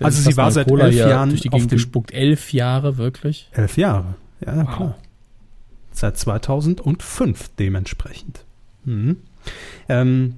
Also, 0.00 0.28
sie 0.28 0.36
war 0.36 0.50
seit 0.50 0.68
Cola 0.68 0.86
elf 0.86 0.96
Jahren 0.96 1.28
durch 1.30 1.42
die 1.42 1.50
Gegend 1.50 1.70
gespuckt. 1.70 2.12
Elf 2.12 2.52
Jahre, 2.52 2.96
wirklich? 2.96 3.48
Elf 3.52 3.76
Jahre, 3.76 4.16
ja, 4.44 4.56
wow. 4.56 4.76
klar. 4.76 4.98
seit 5.92 6.18
2005 6.18 7.50
dementsprechend. 7.58 8.44
Mhm. 8.84 9.16
Ähm, 9.88 10.34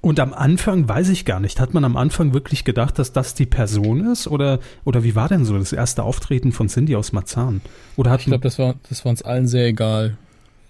und 0.00 0.20
am 0.20 0.34
Anfang 0.34 0.86
weiß 0.86 1.08
ich 1.08 1.24
gar 1.24 1.40
nicht, 1.40 1.60
hat 1.60 1.72
man 1.72 1.82
am 1.82 1.96
Anfang 1.96 2.34
wirklich 2.34 2.64
gedacht, 2.64 2.98
dass 2.98 3.12
das 3.12 3.32
die 3.32 3.46
Person 3.46 4.06
ist? 4.12 4.28
Oder, 4.28 4.60
oder 4.84 5.02
wie 5.02 5.14
war 5.14 5.28
denn 5.28 5.46
so 5.46 5.56
das 5.56 5.72
erste 5.72 6.02
Auftreten 6.02 6.52
von 6.52 6.68
Cindy 6.68 6.94
aus 6.94 7.12
Marzahn? 7.12 7.62
Oder 7.96 8.10
hat 8.10 8.20
ich 8.20 8.26
glaube, 8.26 8.42
das 8.42 8.58
war, 8.58 8.74
das 8.90 9.04
war 9.06 9.10
uns 9.10 9.22
allen 9.22 9.48
sehr 9.48 9.66
egal. 9.66 10.18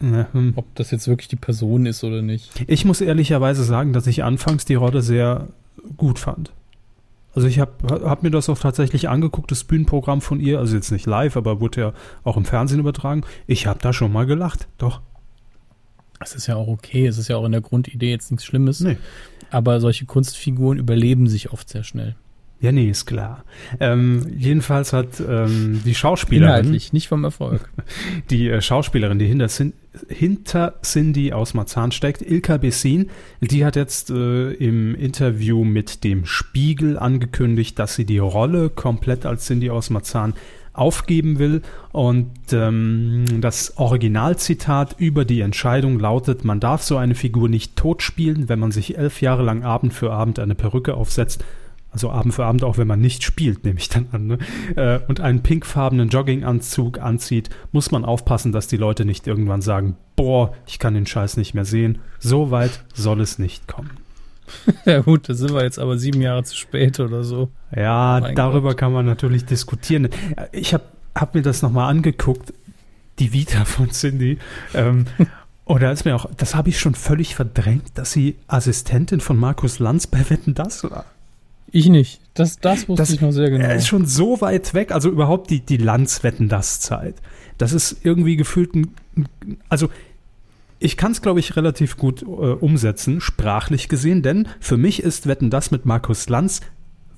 Ja, 0.00 0.28
hm. 0.32 0.52
Ob 0.54 0.73
das 0.76 0.92
jetzt 0.92 1.08
wirklich 1.08 1.28
die 1.28 1.37
Person 1.37 1.87
ist 1.87 2.04
oder 2.04 2.23
nicht. 2.23 2.50
Ich 2.68 2.84
muss 2.84 3.00
ehrlicherweise 3.00 3.64
sagen, 3.64 3.92
dass 3.92 4.06
ich 4.06 4.23
anfangs 4.23 4.66
die 4.66 4.75
Rolle 4.75 5.02
sehr 5.02 5.49
gut 5.96 6.18
fand. 6.18 6.52
Also 7.34 7.49
ich 7.49 7.58
habe 7.58 7.73
hab 8.08 8.23
mir 8.23 8.30
das 8.30 8.49
auch 8.49 8.58
tatsächlich 8.58 9.08
angeguckt, 9.08 9.50
das 9.50 9.64
Bühnenprogramm 9.64 10.20
von 10.20 10.38
ihr, 10.38 10.61
also 10.61 10.76
jetzt 10.76 10.92
nicht 10.92 11.06
live, 11.06 11.37
aber 11.37 11.61
wurde 11.61 11.80
ja 11.80 11.92
auch 12.23 12.37
im 12.37 12.44
Fernsehen 12.44 12.78
übertragen. 12.78 13.23
Ich 13.49 13.66
habe 13.66 13.80
da 13.82 13.92
schon 13.92 14.12
mal 14.12 14.26
gelacht, 14.26 14.68
doch. 14.78 15.00
Es 16.25 16.35
ist 16.35 16.47
ja 16.47 16.57
auch 16.57 16.69
okay, 16.69 17.07
es 17.07 17.19
ist 17.19 17.28
ja 17.28 17.37
auch 17.37 17.45
in 17.45 17.52
der 17.52 17.61
Grundidee 17.61 18.11
jetzt 18.11 18.31
nichts 18.31 18.45
Schlimmes. 18.45 18.81
Nee. 18.81 18.97
Aber 19.50 19.81
solche 19.81 20.07
Kunstfiguren 20.07 20.78
überleben 20.78 21.28
sich 21.28 21.52
oft 21.52 21.69
sehr 21.69 21.85
schnell. 21.85 22.16
Ja, 22.61 22.73
nee, 22.73 22.88
ist 22.88 23.04
klar. 23.04 23.45
Ähm, 23.78 24.26
jedenfalls 24.35 24.95
hat 24.95 25.21
ähm, 25.21 25.83
die 25.85 25.95
Schauspielerin. 25.95 26.49
Inhaltlich, 26.49 26.95
nicht 26.95 27.09
vom 27.09 27.23
Erfolg. 27.23 27.69
Die 28.31 28.49
äh, 28.49 28.62
Schauspielerin, 28.62 29.19
die 29.19 29.26
hinter, 29.26 29.50
hinter 30.09 30.81
Cindy 30.83 31.35
aus 31.35 31.52
Marzahn 31.52 31.93
steckt, 31.93 32.23
Ilka 32.23 32.57
Bessin, 32.57 33.11
die 33.43 33.66
hat 33.66 33.76
jetzt 33.76 34.09
äh, 34.09 34.52
im 34.52 34.95
Interview 34.95 35.62
mit 35.62 36.04
dem 36.04 36.25
Spiegel 36.25 36.99
angekündigt, 36.99 37.78
dass 37.78 37.97
sie 37.97 38.07
die 38.07 38.16
Rolle 38.16 38.71
komplett 38.71 39.26
als 39.26 39.45
Cindy 39.45 39.69
aus 39.69 39.90
Marzahn 39.90 40.33
aufgeben 40.75 41.38
will. 41.38 41.62
Und 41.93 42.31
ähm, 42.52 43.25
das 43.40 43.78
Originalzitat 43.78 44.97
über 44.99 45.25
die 45.25 45.40
Entscheidung 45.40 45.99
lautet, 45.99 46.45
man 46.45 46.61
darf 46.61 46.83
so 46.83 46.99
eine 46.99 47.14
Figur 47.14 47.49
nicht 47.49 47.76
totspielen, 47.76 48.49
wenn 48.49 48.59
man 48.59 48.73
sich 48.73 48.99
elf 48.99 49.23
Jahre 49.23 49.43
lang 49.43 49.62
Abend 49.62 49.95
für 49.95 50.12
Abend 50.12 50.38
eine 50.38 50.54
Perücke 50.54 50.95
aufsetzt. 50.95 51.45
Also 51.90 52.11
Abend 52.11 52.35
für 52.35 52.45
Abend 52.45 52.64
auch, 52.64 52.76
wenn 52.76 52.88
man 52.88 53.00
nicht 53.00 53.23
spielt, 53.23 53.64
nehme 53.64 53.78
ich 53.78 53.88
dann 53.88 54.09
an. 54.11 54.26
Ne? 54.26 54.38
Äh, 54.75 54.99
und 55.07 55.21
einen 55.21 55.43
pinkfarbenen 55.43 56.09
Jogginganzug 56.09 56.99
anzieht, 56.99 57.50
muss 57.71 57.93
man 57.93 58.04
aufpassen, 58.04 58.50
dass 58.50 58.66
die 58.66 58.76
Leute 58.76 59.04
nicht 59.04 59.28
irgendwann 59.28 59.62
sagen, 59.62 59.97
boah, 60.16 60.52
ich 60.66 60.81
kann 60.81 60.95
den 60.95 61.07
Scheiß 61.07 61.37
nicht 61.37 61.54
mehr 61.54 61.64
sehen. 61.64 62.00
So 62.19 62.50
weit 62.50 62.85
soll 62.95 63.21
es 63.21 63.38
nicht 63.38 63.69
kommen. 63.69 64.03
ja 64.85 65.01
gut, 65.01 65.29
da 65.29 65.35
sind 65.35 65.55
wir 65.55 65.63
jetzt 65.63 65.79
aber 65.79 65.99
sieben 65.99 66.21
Jahre 66.21 66.45
zu 66.45 66.57
spät 66.57 67.01
oder 67.01 67.25
so. 67.25 67.51
Ja, 67.75 68.19
mein 68.21 68.35
darüber 68.35 68.71
Gott. 68.71 68.79
kann 68.79 68.93
man 68.93 69.07
natürlich 69.07 69.45
diskutieren. 69.45 70.09
Ich 70.53 70.75
habe 70.75 70.85
hab 71.15 71.35
mir 71.35 71.43
das 71.43 71.63
nochmal 71.63 71.91
angeguckt, 71.91 72.53
die 73.19 73.33
Vita 73.33 73.65
von 73.65 73.91
Cindy. 73.91 74.39
Ähm, 74.75 75.07
oder 75.65 75.93
ist 75.93 76.05
mir 76.05 76.15
auch, 76.15 76.27
das 76.37 76.55
habe 76.55 76.69
ich 76.69 76.79
schon 76.79 76.95
völlig 76.95 77.35
verdrängt, 77.35 77.93
dass 77.95 78.13
sie 78.13 78.37
Assistentin 78.47 79.21
von 79.21 79.37
Markus 79.37 79.79
Lanz 79.79 80.07
bei 80.07 80.29
Wetten 80.31 80.55
das 80.55 80.85
war. 80.85 81.05
Ich 81.71 81.89
nicht. 81.89 82.21
Das, 82.35 82.61
das 82.61 82.89
wusste 82.89 83.03
das, 83.03 83.11
ich 83.11 83.21
noch 83.21 83.33
sehr 83.33 83.51
genau. 83.51 83.65
Er 83.65 83.75
ist 83.75 83.89
schon 83.89 84.07
so 84.07 84.41
weit 84.41 84.75
weg, 84.75 84.93
also 84.93 85.11
überhaupt 85.11 85.51
die, 85.51 85.59
die 85.59 85.77
Lanz-Wetten 85.77 86.49
das 86.49 86.79
Zeit. 86.79 87.17
Das 87.59 87.73
ist 87.73 87.97
irgendwie 88.05 88.37
gefühlt 88.37 88.77
ein, 88.77 88.95
also 89.69 89.89
ich 90.78 90.97
kann 90.97 91.12
es, 91.12 91.23
glaube 91.23 91.40
ich, 91.40 91.57
relativ 91.57 91.97
gut 91.97 92.23
äh, 92.23 92.26
umsetzen, 92.26 93.21
sprachlich 93.21 93.88
gesehen, 93.88 94.23
denn 94.23 94.49
für 94.61 94.76
mich 94.76 95.02
ist 95.02 95.26
Wetten 95.26 95.50
das 95.50 95.71
mit 95.71 95.87
Markus 95.87 96.28
Lanz 96.28 96.61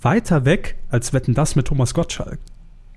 weiter 0.00 0.44
weg 0.44 0.76
als 0.90 1.12
Wetten 1.12 1.34
das 1.34 1.56
mit 1.56 1.66
Thomas 1.66 1.94
Gottschalk. 1.94 2.38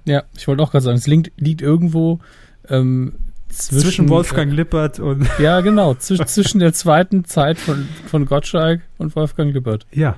Ja, 0.05 0.23
ich 0.35 0.47
wollte 0.47 0.63
auch 0.63 0.71
gerade 0.71 0.83
sagen, 0.83 0.97
es 0.97 1.07
liegt, 1.07 1.31
liegt 1.39 1.61
irgendwo 1.61 2.19
ähm, 2.67 3.15
zwischen, 3.49 3.81
zwischen, 3.81 4.09
Wolfgang 4.09 4.51
Lippert 4.51 4.99
und. 4.99 5.27
Ja, 5.39 5.61
genau, 5.61 5.93
zwisch, 5.95 6.19
zwischen 6.25 6.59
der 6.59 6.73
zweiten 6.73 7.25
Zeit 7.25 7.57
von, 7.57 7.87
von 8.07 8.25
Gottschalk 8.25 8.81
und 8.97 9.15
Wolfgang 9.15 9.53
Lippert. 9.53 9.85
Ja. 9.91 10.17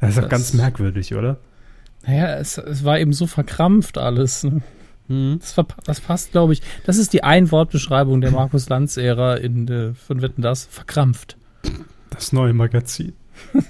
Das 0.00 0.10
ist 0.10 0.22
doch 0.22 0.28
ganz 0.28 0.52
merkwürdig, 0.52 1.14
oder? 1.14 1.38
Naja, 2.06 2.36
es, 2.36 2.58
es 2.58 2.84
war 2.84 2.98
eben 2.98 3.12
so 3.12 3.26
verkrampft 3.26 3.98
alles. 3.98 4.44
Ne? 4.44 4.60
Mhm. 5.08 5.38
Das, 5.40 5.54
das, 5.84 6.00
passt, 6.00 6.32
glaube 6.32 6.52
ich. 6.52 6.62
Das 6.84 6.98
ist 6.98 7.12
die 7.12 7.24
Einwortbeschreibung 7.24 8.20
der 8.20 8.30
Markus 8.30 8.68
Lanz-Ära 8.68 9.36
in 9.36 9.68
äh, 9.68 9.94
von 9.94 10.22
Wetten 10.22 10.42
das. 10.42 10.66
Verkrampft. 10.66 11.36
Das 12.10 12.32
neue 12.32 12.52
Magazin. 12.52 13.12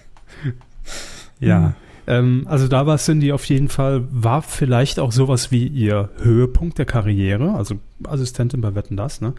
ja. 1.40 1.58
Mhm. 1.58 1.74
Ähm, 2.08 2.46
also 2.48 2.68
da 2.68 2.86
war 2.86 2.98
Cindy 2.98 3.32
auf 3.32 3.44
jeden 3.46 3.68
Fall, 3.68 4.04
war 4.10 4.42
vielleicht 4.42 5.00
auch 5.00 5.10
sowas 5.10 5.50
wie 5.50 5.66
ihr 5.66 6.10
Höhepunkt 6.18 6.78
der 6.78 6.86
Karriere, 6.86 7.54
also 7.54 7.80
Assistentin 8.04 8.60
bei 8.60 8.74
Wetten 8.74 8.96
das, 8.96 9.20
ne? 9.20 9.34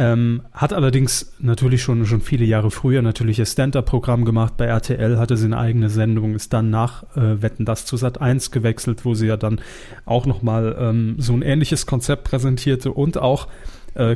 Ähm, 0.00 0.42
hat 0.52 0.72
allerdings 0.72 1.32
natürlich 1.40 1.82
schon, 1.82 2.06
schon 2.06 2.20
viele 2.20 2.44
Jahre 2.44 2.70
früher 2.70 3.02
natürlich 3.02 3.40
ihr 3.40 3.46
Stand-Up-Programm 3.46 4.24
gemacht. 4.24 4.56
Bei 4.56 4.66
RTL 4.66 5.18
hatte 5.18 5.36
sie 5.36 5.46
eine 5.46 5.58
eigene 5.58 5.90
Sendung, 5.90 6.36
ist 6.36 6.52
dann 6.52 6.70
nach 6.70 7.02
äh, 7.16 7.42
Wetten 7.42 7.64
das 7.64 7.84
zu 7.84 7.96
Sat 7.96 8.20
1 8.20 8.52
gewechselt, 8.52 9.04
wo 9.04 9.14
sie 9.14 9.26
ja 9.26 9.36
dann 9.36 9.60
auch 10.04 10.24
nochmal 10.24 10.76
ähm, 10.78 11.16
so 11.18 11.32
ein 11.32 11.42
ähnliches 11.42 11.86
Konzept 11.86 12.22
präsentierte 12.22 12.92
und 12.92 13.18
auch 13.18 13.48
äh, 13.94 14.14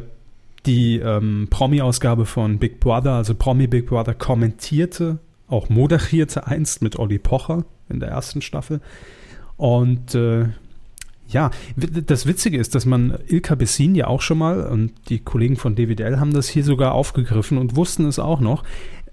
die 0.67 1.01
ähm, 1.01 1.49
Promi-Ausgabe 1.51 2.27
von 2.27 2.61
Big 2.61 2.79
Brother, 2.79 3.15
also 3.15 3.35
Promi 3.35 3.67
Big 3.67 3.87
Brother, 3.87 4.15
kommentierte, 4.15 5.19
auch 5.49 5.69
moderierte 5.69 6.47
einst 6.47 6.83
mit 6.83 6.97
Olli 6.97 7.19
Pocher 7.19 7.65
in 7.89 7.99
der 7.99 8.11
ersten 8.11 8.41
Staffel. 8.41 8.81
Und 9.57 10.15
äh, 10.15 10.45
ja, 11.33 11.51
das 11.77 12.27
Witzige 12.27 12.59
ist, 12.59 12.75
dass 12.75 12.87
man 12.87 13.19
Ilka 13.27 13.55
Bessin 13.55 13.95
ja 13.95 14.07
auch 14.07 14.23
schon 14.23 14.39
mal, 14.39 14.67
und 14.67 14.93
die 15.09 15.19
Kollegen 15.19 15.57
von 15.57 15.75
DWDL 15.75 16.21
haben 16.21 16.33
das 16.33 16.49
hier 16.49 16.65
sogar 16.65 16.93
aufgegriffen 16.93 17.59
und 17.59 17.77
wussten 17.77 18.07
es 18.07 18.19
auch 18.19 18.41
noch, 18.41 18.65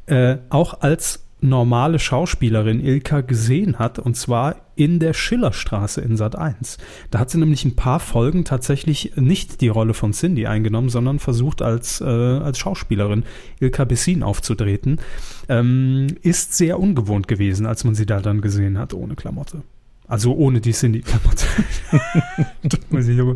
äh, 0.05 0.37
auch 0.49 0.81
als 0.81 1.25
normale 1.41 1.99
Schauspielerin 1.99 2.83
Ilka 2.83 3.21
gesehen 3.21 3.79
hat, 3.79 3.97
und 3.97 4.15
zwar 4.15 4.57
in 4.75 4.99
der 4.99 5.13
Schillerstraße 5.13 6.01
in 6.01 6.17
Sat 6.17 6.35
1. 6.37 6.77
Da 7.11 7.19
hat 7.19 7.29
sie 7.29 7.37
nämlich 7.37 7.63
ein 7.63 7.75
paar 7.75 7.99
Folgen 7.99 8.43
tatsächlich 8.43 9.13
nicht 9.15 9.61
die 9.61 9.69
Rolle 9.69 9.93
von 9.93 10.11
Cindy 10.11 10.47
eingenommen, 10.47 10.89
sondern 10.89 11.19
versucht 11.19 11.61
als, 11.61 12.01
äh, 12.01 12.05
als 12.05 12.59
Schauspielerin 12.59 13.23
Ilka 13.59 13.85
Bessin 13.85 14.23
aufzutreten. 14.23 14.99
Ähm, 15.47 16.07
ist 16.21 16.55
sehr 16.55 16.79
ungewohnt 16.79 17.27
gewesen, 17.27 17.65
als 17.65 17.83
man 17.83 17.95
sie 17.95 18.05
da 18.05 18.19
dann 18.19 18.41
gesehen 18.41 18.77
hat, 18.77 18.93
ohne 18.93 19.15
Klamotte. 19.15 19.63
Also 20.09 20.33
ohne 20.35 20.59
die 20.59 20.71
Cindy-Klamotte. 20.73 21.45
das 22.63 22.79
muss 22.89 23.07
ich 23.07 23.19
aber 23.19 23.35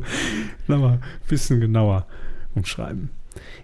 mal 0.68 0.94
ein 0.94 1.02
bisschen 1.28 1.62
genauer 1.62 2.08
umschreiben. 2.56 3.12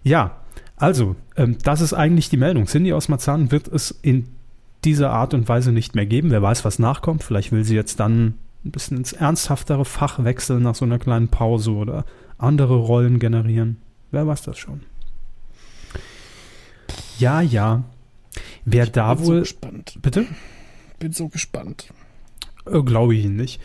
Ja, 0.03 0.37
also, 0.75 1.15
ähm, 1.35 1.57
das 1.63 1.81
ist 1.81 1.93
eigentlich 1.93 2.29
die 2.29 2.37
Meldung. 2.37 2.67
Cindy 2.67 2.93
aus 2.93 3.09
Marzahn 3.09 3.51
wird 3.51 3.67
es 3.67 3.91
in 3.91 4.29
dieser 4.85 5.09
Art 5.09 5.33
und 5.33 5.49
Weise 5.49 5.71
nicht 5.71 5.95
mehr 5.95 6.05
geben. 6.05 6.29
Wer 6.29 6.43
weiß, 6.43 6.63
was 6.63 6.77
nachkommt. 6.77 7.23
Vielleicht 7.23 7.51
will 7.51 7.63
sie 7.63 7.75
jetzt 7.75 7.99
dann 7.99 8.35
ein 8.63 8.71
bisschen 8.71 8.97
ins 8.97 9.13
ernsthaftere 9.13 9.85
Fach 9.85 10.23
wechseln 10.23 10.61
nach 10.61 10.75
so 10.75 10.85
einer 10.85 10.99
kleinen 10.99 11.29
Pause 11.29 11.71
oder 11.71 12.05
andere 12.37 12.75
Rollen 12.75 13.17
generieren. 13.17 13.77
Wer 14.11 14.27
weiß 14.27 14.43
das 14.43 14.59
schon. 14.59 14.81
Ja, 17.17 17.41
ja. 17.41 17.83
Wer 18.65 18.83
ich 18.83 18.91
da 18.91 19.15
bin 19.15 19.25
wohl. 19.25 19.35
So 19.35 19.41
gespannt. 19.41 19.97
Bitte? 20.01 20.25
Bin 20.99 21.11
so 21.11 21.27
gespannt. 21.27 21.91
Äh, 22.71 22.83
Glaube 22.83 23.15
ich 23.15 23.25
nicht. 23.27 23.61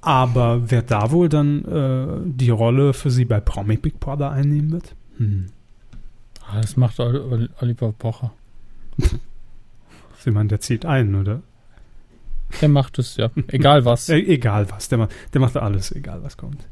Aber 0.00 0.70
wer 0.70 0.82
da 0.82 1.10
wohl 1.10 1.28
dann 1.28 1.64
äh, 1.64 2.20
die 2.24 2.50
Rolle 2.50 2.94
für 2.94 3.10
Sie 3.10 3.24
bei 3.24 3.40
Promi 3.40 3.76
Big 3.76 3.98
Brother 3.98 4.30
einnehmen 4.30 4.70
wird? 4.70 4.94
Hm. 5.16 5.46
Ah, 6.46 6.60
das 6.60 6.76
macht 6.76 7.00
Oliver 7.00 7.92
Pocher. 7.92 8.32
Sie 10.18 10.30
meinen, 10.30 10.48
der 10.48 10.60
zieht 10.60 10.84
ein, 10.84 11.14
oder? 11.14 11.42
Der 12.60 12.68
macht 12.68 12.98
es, 12.98 13.16
ja. 13.16 13.30
Egal 13.48 13.84
was. 13.84 14.08
e 14.08 14.18
egal 14.20 14.70
was. 14.70 14.88
Der, 14.88 15.08
der 15.32 15.40
macht 15.40 15.56
alles, 15.56 15.92
egal 15.92 16.22
was 16.22 16.36
kommt. 16.36 16.66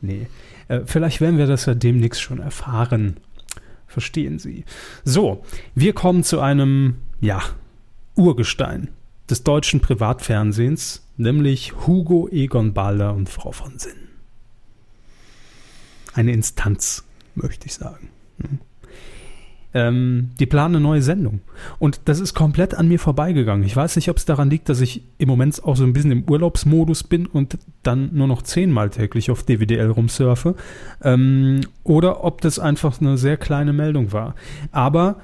Nee. 0.00 0.26
Äh, 0.68 0.80
vielleicht 0.84 1.20
werden 1.20 1.38
wir 1.38 1.46
das 1.46 1.66
ja 1.66 1.74
demnächst 1.74 2.20
schon 2.20 2.38
erfahren. 2.38 3.18
Verstehen 3.86 4.38
Sie. 4.38 4.64
So, 5.04 5.44
wir 5.74 5.92
kommen 5.92 6.22
zu 6.22 6.40
einem, 6.40 6.96
ja, 7.20 7.42
Urgestein 8.14 8.88
des 9.30 9.44
deutschen 9.44 9.80
Privatfernsehens, 9.80 11.06
nämlich 11.18 11.74
Hugo 11.86 12.28
Egon 12.30 12.72
Balder 12.72 13.14
und 13.14 13.28
Frau 13.28 13.52
von 13.52 13.78
Sinn. 13.78 14.08
Eine 16.14 16.32
Instanz, 16.32 17.04
möchte 17.34 17.66
ich 17.66 17.74
sagen. 17.74 18.08
Hm. 18.40 18.58
Ähm, 19.74 20.30
die 20.40 20.46
planen 20.46 20.76
eine 20.76 20.82
neue 20.82 21.02
Sendung. 21.02 21.40
Und 21.78 22.00
das 22.06 22.20
ist 22.20 22.32
komplett 22.32 22.74
an 22.74 22.88
mir 22.88 22.98
vorbeigegangen. 22.98 23.66
Ich 23.66 23.76
weiß 23.76 23.96
nicht, 23.96 24.08
ob 24.08 24.16
es 24.16 24.24
daran 24.24 24.48
liegt, 24.48 24.70
dass 24.70 24.80
ich 24.80 25.02
im 25.18 25.28
Moment 25.28 25.62
auch 25.62 25.76
so 25.76 25.84
ein 25.84 25.92
bisschen 25.92 26.10
im 26.10 26.24
Urlaubsmodus 26.24 27.04
bin 27.04 27.26
und 27.26 27.58
dann 27.82 28.14
nur 28.14 28.26
noch 28.26 28.40
zehnmal 28.42 28.88
täglich 28.88 29.30
auf 29.30 29.42
DWDL 29.42 29.90
rumsurfe. 29.90 30.54
Ähm, 31.02 31.60
oder 31.84 32.24
ob 32.24 32.40
das 32.40 32.58
einfach 32.58 32.98
eine 33.00 33.18
sehr 33.18 33.36
kleine 33.36 33.74
Meldung 33.74 34.12
war. 34.12 34.34
Aber 34.72 35.16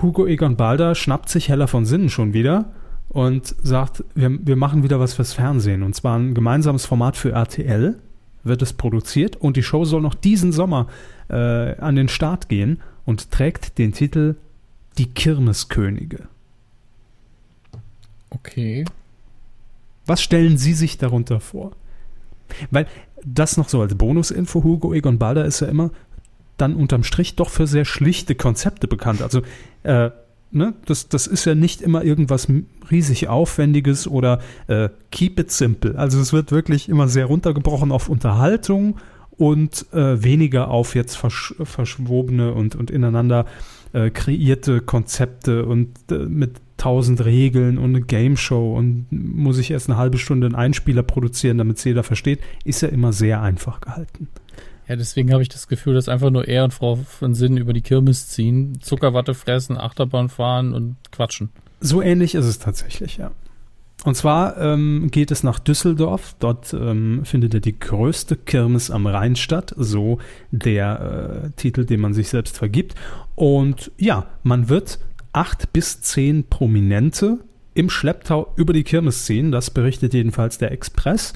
Hugo 0.00 0.26
Egon 0.26 0.56
Balder 0.56 0.94
schnappt 0.94 1.30
sich 1.30 1.48
Heller 1.48 1.66
von 1.66 1.86
Sinnen 1.86 2.10
schon 2.10 2.34
wieder 2.34 2.72
und 3.10 3.54
sagt, 3.62 4.04
wir, 4.14 4.30
wir 4.46 4.56
machen 4.56 4.82
wieder 4.82 5.00
was 5.00 5.14
fürs 5.14 5.32
Fernsehen. 5.32 5.82
Und 5.82 5.94
zwar 5.94 6.18
ein 6.18 6.32
gemeinsames 6.32 6.86
Format 6.86 7.16
für 7.16 7.32
RTL. 7.32 7.96
wird 8.42 8.62
es 8.62 8.72
produziert 8.72 9.36
und 9.36 9.56
die 9.56 9.62
Show 9.62 9.84
soll 9.84 10.00
noch 10.00 10.14
diesen 10.14 10.52
Sommer 10.52 10.86
äh, 11.28 11.76
an 11.76 11.96
den 11.96 12.08
Start 12.08 12.48
gehen 12.48 12.80
und 13.04 13.30
trägt 13.30 13.76
den 13.78 13.92
Titel 13.92 14.36
Die 14.96 15.06
Kirmeskönige. 15.06 16.28
Okay. 18.30 18.84
Was 20.06 20.22
stellen 20.22 20.56
Sie 20.56 20.72
sich 20.72 20.96
darunter 20.96 21.40
vor? 21.40 21.72
Weil 22.70 22.86
das 23.24 23.56
noch 23.56 23.68
so 23.68 23.80
als 23.82 23.94
Bonusinfo, 23.94 24.64
Hugo 24.64 24.94
Egon 24.94 25.18
Balder 25.18 25.44
ist 25.44 25.60
ja 25.60 25.68
immer 25.68 25.90
dann 26.56 26.74
unterm 26.74 27.04
Strich 27.04 27.36
doch 27.36 27.48
für 27.48 27.66
sehr 27.66 27.84
schlichte 27.84 28.34
Konzepte 28.34 28.86
bekannt. 28.86 29.22
Also 29.22 29.42
äh, 29.82 30.10
ne, 30.50 30.74
das, 30.86 31.08
das 31.08 31.26
ist 31.26 31.44
ja 31.44 31.54
nicht 31.54 31.80
immer 31.82 32.04
irgendwas 32.04 32.48
riesig 32.90 33.28
Aufwendiges 33.28 34.06
oder 34.06 34.40
äh, 34.66 34.88
keep 35.10 35.38
it 35.38 35.50
simple. 35.50 35.96
Also 35.96 36.20
es 36.20 36.32
wird 36.32 36.52
wirklich 36.52 36.88
immer 36.88 37.08
sehr 37.08 37.26
runtergebrochen 37.26 37.92
auf 37.92 38.08
Unterhaltung 38.08 38.98
und 39.30 39.86
äh, 39.92 40.22
weniger 40.22 40.68
auf 40.68 40.94
jetzt 40.94 41.16
versch 41.16 41.54
verschwobene 41.62 42.52
und, 42.52 42.76
und 42.76 42.90
ineinander 42.90 43.46
äh, 43.92 44.10
kreierte 44.10 44.80
Konzepte 44.80 45.64
und 45.64 45.88
äh, 46.10 46.18
mit 46.18 46.60
tausend 46.76 47.24
Regeln 47.24 47.78
und 47.78 47.90
eine 47.90 48.00
Game 48.00 48.36
Show 48.36 48.74
und 48.74 49.06
muss 49.10 49.58
ich 49.58 49.70
erst 49.70 49.88
eine 49.88 49.98
halbe 49.98 50.18
Stunde 50.18 50.46
einen 50.46 50.56
Einspieler 50.56 51.02
produzieren, 51.02 51.58
damit 51.58 51.78
es 51.78 51.84
jeder 51.84 52.02
versteht, 52.02 52.40
ist 52.64 52.80
ja 52.80 52.88
immer 52.88 53.12
sehr 53.12 53.42
einfach 53.42 53.80
gehalten. 53.80 54.28
Ja, 54.90 54.96
deswegen 54.96 55.32
habe 55.32 55.40
ich 55.40 55.48
das 55.48 55.68
Gefühl, 55.68 55.94
dass 55.94 56.08
einfach 56.08 56.30
nur 56.30 56.48
er 56.48 56.64
und 56.64 56.74
Frau 56.74 56.96
von 56.96 57.32
Sinn 57.32 57.56
über 57.56 57.72
die 57.72 57.80
Kirmes 57.80 58.28
ziehen, 58.28 58.80
Zuckerwatte 58.80 59.34
fressen, 59.34 59.78
Achterbahn 59.78 60.28
fahren 60.28 60.74
und 60.74 60.96
quatschen. 61.12 61.50
So 61.78 62.02
ähnlich 62.02 62.34
ist 62.34 62.46
es 62.46 62.58
tatsächlich, 62.58 63.16
ja. 63.16 63.30
Und 64.02 64.16
zwar 64.16 64.58
ähm, 64.60 65.12
geht 65.12 65.30
es 65.30 65.44
nach 65.44 65.60
Düsseldorf. 65.60 66.34
Dort 66.40 66.72
ähm, 66.72 67.20
findet 67.24 67.54
er 67.54 67.60
die 67.60 67.78
größte 67.78 68.34
Kirmes 68.34 68.90
am 68.90 69.06
Rhein 69.06 69.36
statt, 69.36 69.72
so 69.78 70.18
der 70.50 71.44
äh, 71.44 71.50
Titel, 71.50 71.84
den 71.84 72.00
man 72.00 72.12
sich 72.12 72.28
selbst 72.28 72.58
vergibt. 72.58 72.96
Und 73.36 73.92
ja, 73.96 74.26
man 74.42 74.68
wird 74.68 74.98
acht 75.32 75.72
bis 75.72 76.00
zehn 76.00 76.42
Prominente 76.48 77.38
im 77.74 77.90
Schlepptau 77.90 78.52
über 78.56 78.72
die 78.72 78.82
Kirmes 78.82 79.24
ziehen. 79.24 79.52
Das 79.52 79.70
berichtet 79.70 80.14
jedenfalls 80.14 80.58
der 80.58 80.72
Express. 80.72 81.32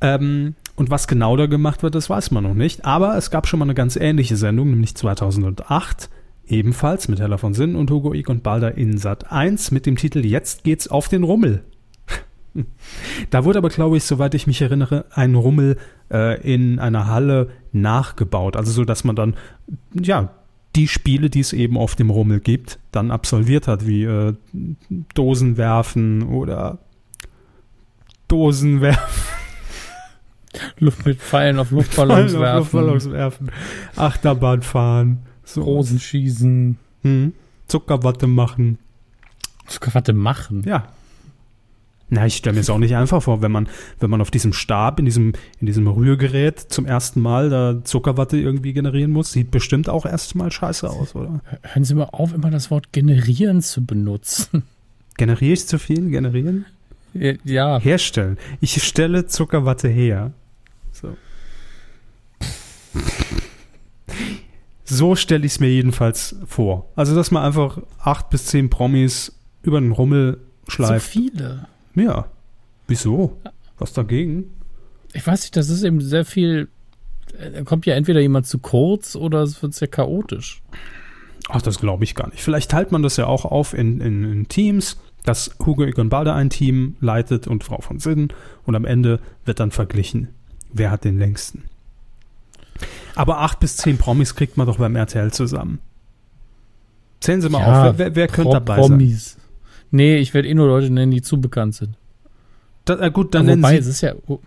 Ähm, 0.00 0.56
und 0.76 0.90
was 0.90 1.06
genau 1.06 1.36
da 1.36 1.46
gemacht 1.46 1.82
wird, 1.82 1.94
das 1.94 2.10
weiß 2.10 2.30
man 2.32 2.44
noch 2.44 2.54
nicht. 2.54 2.84
Aber 2.84 3.16
es 3.16 3.30
gab 3.30 3.46
schon 3.46 3.58
mal 3.58 3.66
eine 3.66 3.74
ganz 3.74 3.96
ähnliche 3.96 4.36
Sendung, 4.36 4.70
nämlich 4.70 4.94
2008, 4.94 6.10
ebenfalls 6.46 7.08
mit 7.08 7.20
Hella 7.20 7.38
von 7.38 7.54
Sinn 7.54 7.76
und 7.76 7.90
Hugo 7.90 8.12
Egon 8.12 8.40
Balder 8.40 8.76
in 8.76 8.98
Sat 8.98 9.30
1 9.30 9.70
mit 9.70 9.86
dem 9.86 9.96
Titel 9.96 10.24
Jetzt 10.24 10.64
geht's 10.64 10.88
auf 10.88 11.08
den 11.08 11.24
Rummel. 11.24 11.64
Da 13.30 13.44
wurde 13.44 13.58
aber, 13.58 13.68
glaube 13.68 13.96
ich, 13.96 14.04
soweit 14.04 14.32
ich 14.34 14.46
mich 14.46 14.62
erinnere, 14.62 15.06
ein 15.10 15.34
Rummel 15.34 15.76
äh, 16.12 16.40
in 16.40 16.78
einer 16.78 17.08
Halle 17.08 17.48
nachgebaut. 17.72 18.56
Also 18.56 18.70
so, 18.70 18.84
dass 18.84 19.02
man 19.02 19.16
dann, 19.16 19.34
ja, 19.92 20.30
die 20.76 20.86
Spiele, 20.86 21.30
die 21.30 21.40
es 21.40 21.52
eben 21.52 21.76
auf 21.76 21.96
dem 21.96 22.10
Rummel 22.10 22.38
gibt, 22.38 22.78
dann 22.92 23.10
absolviert 23.10 23.66
hat, 23.66 23.88
wie 23.88 24.04
äh, 24.04 24.34
Dosen 25.14 25.56
werfen 25.56 26.22
oder 26.22 26.78
Dosen 28.28 28.80
werfen. 28.80 29.33
Luft 30.78 31.06
mit 31.06 31.20
Pfeilen 31.20 31.58
auf 31.58 31.70
Luftballons 31.70 32.32
Pfeilen 32.32 32.42
werfen. 32.42 32.60
Auf 32.60 32.72
Luftballons 32.72 33.10
werfen. 33.10 33.50
Achterbahn 33.96 34.62
fahren. 34.62 35.18
So. 35.44 35.62
Rosen 35.62 36.00
schießen. 36.00 36.78
Hm. 37.02 37.32
Zuckerwatte 37.66 38.26
machen. 38.26 38.78
Zuckerwatte 39.66 40.12
machen? 40.12 40.62
Ja. 40.66 40.88
Na, 42.10 42.26
ich 42.26 42.36
stelle 42.36 42.54
mir 42.54 42.60
es 42.60 42.70
auch 42.70 42.78
nicht 42.78 42.94
einfach 42.94 43.22
vor, 43.22 43.40
wenn 43.42 43.50
man, 43.50 43.68
wenn 43.98 44.10
man 44.10 44.20
auf 44.20 44.30
diesem 44.30 44.52
Stab, 44.52 44.98
in 44.98 45.04
diesem, 45.04 45.32
in 45.58 45.66
diesem 45.66 45.88
Rührgerät 45.88 46.60
zum 46.60 46.86
ersten 46.86 47.20
Mal 47.20 47.48
da 47.48 47.82
Zuckerwatte 47.82 48.36
irgendwie 48.36 48.72
generieren 48.72 49.10
muss. 49.10 49.32
Sieht 49.32 49.50
bestimmt 49.50 49.88
auch 49.88 50.04
erstmal 50.04 50.52
scheiße 50.52 50.88
aus, 50.88 51.14
oder? 51.14 51.40
Hören 51.62 51.84
Sie 51.84 51.94
mal 51.94 52.08
auf, 52.12 52.34
immer 52.34 52.50
das 52.50 52.70
Wort 52.70 52.92
generieren 52.92 53.62
zu 53.62 53.84
benutzen. 53.84 54.62
Generiere 55.16 55.52
ich 55.52 55.66
zu 55.66 55.78
viel? 55.78 56.10
Generieren? 56.10 56.66
Ja. 57.44 57.78
Herstellen. 57.78 58.38
Ich 58.60 58.82
stelle 58.82 59.26
Zuckerwatte 59.26 59.88
her. 59.88 60.32
So. 64.86 65.16
Stelle 65.16 65.46
ich 65.46 65.52
es 65.52 65.60
mir 65.60 65.70
jedenfalls 65.70 66.36
vor. 66.46 66.90
Also, 66.94 67.14
dass 67.14 67.30
man 67.30 67.42
einfach 67.42 67.78
acht 67.98 68.30
bis 68.30 68.46
zehn 68.46 68.70
Promis 68.70 69.32
über 69.62 69.80
den 69.80 69.92
Rummel 69.92 70.38
schleift. 70.68 71.06
So 71.06 71.20
viele. 71.20 71.66
Ja. 71.94 72.26
Wieso? 72.86 73.40
Was 73.78 73.92
dagegen? 73.92 74.50
Ich 75.12 75.26
weiß 75.26 75.42
nicht, 75.42 75.56
das 75.56 75.70
ist 75.70 75.82
eben 75.84 76.00
sehr 76.00 76.24
viel. 76.24 76.68
Da 77.52 77.62
kommt 77.62 77.86
ja 77.86 77.94
entweder 77.94 78.20
jemand 78.20 78.46
zu 78.46 78.58
kurz 78.58 79.16
oder 79.16 79.42
es 79.42 79.62
wird 79.62 79.74
sehr 79.74 79.88
chaotisch. 79.88 80.62
Ach, 81.48 81.62
das 81.62 81.78
glaube 81.78 82.04
ich 82.04 82.14
gar 82.14 82.28
nicht. 82.30 82.42
Vielleicht 82.42 82.70
teilt 82.70 82.92
man 82.92 83.02
das 83.02 83.16
ja 83.16 83.26
auch 83.26 83.44
auf 83.44 83.74
in, 83.74 84.00
in, 84.00 84.24
in 84.24 84.48
Teams, 84.48 84.98
dass 85.24 85.56
Hugo 85.64 85.84
Egon 85.84 86.08
Balder 86.08 86.34
ein 86.34 86.50
Team 86.50 86.96
leitet 87.00 87.46
und 87.46 87.64
Frau 87.64 87.80
von 87.80 87.98
Sinnen 87.98 88.28
und 88.64 88.76
am 88.76 88.84
Ende 88.84 89.20
wird 89.44 89.60
dann 89.60 89.70
verglichen, 89.70 90.28
wer 90.72 90.90
hat 90.90 91.04
den 91.04 91.18
längsten. 91.18 91.64
Aber 93.16 93.40
acht 93.40 93.60
bis 93.60 93.76
zehn 93.76 93.98
Promis 93.98 94.34
kriegt 94.34 94.56
man 94.56 94.66
doch 94.66 94.78
beim 94.78 94.96
RTL 94.96 95.32
zusammen. 95.32 95.78
Zählen 97.20 97.40
Sie 97.40 97.48
mal 97.48 97.60
Ja, 97.60 97.90
auf, 97.90 97.98
wer, 97.98 98.14
wer 98.14 98.28
könnte 98.28 98.52
dabei 98.52 98.76
sein? 98.76 98.90
Promis. 98.90 99.36
Nee, 99.90 100.16
ich 100.18 100.34
werde 100.34 100.48
eh 100.48 100.54
nur 100.54 100.66
Leute 100.66 100.90
nennen, 100.90 101.12
die 101.12 101.22
zu 101.22 101.40
bekannt 101.40 101.74
sind. 101.74 101.96
Da, 102.84 102.98
äh, 102.98 103.10
gut, 103.10 103.34
dann 103.34 103.46
nennen, 103.46 103.62
wobei, 103.62 103.72
Sie, 103.74 103.78
es 103.78 103.86
ist 103.86 104.00
ja. 104.00 104.14
oh, 104.26 104.40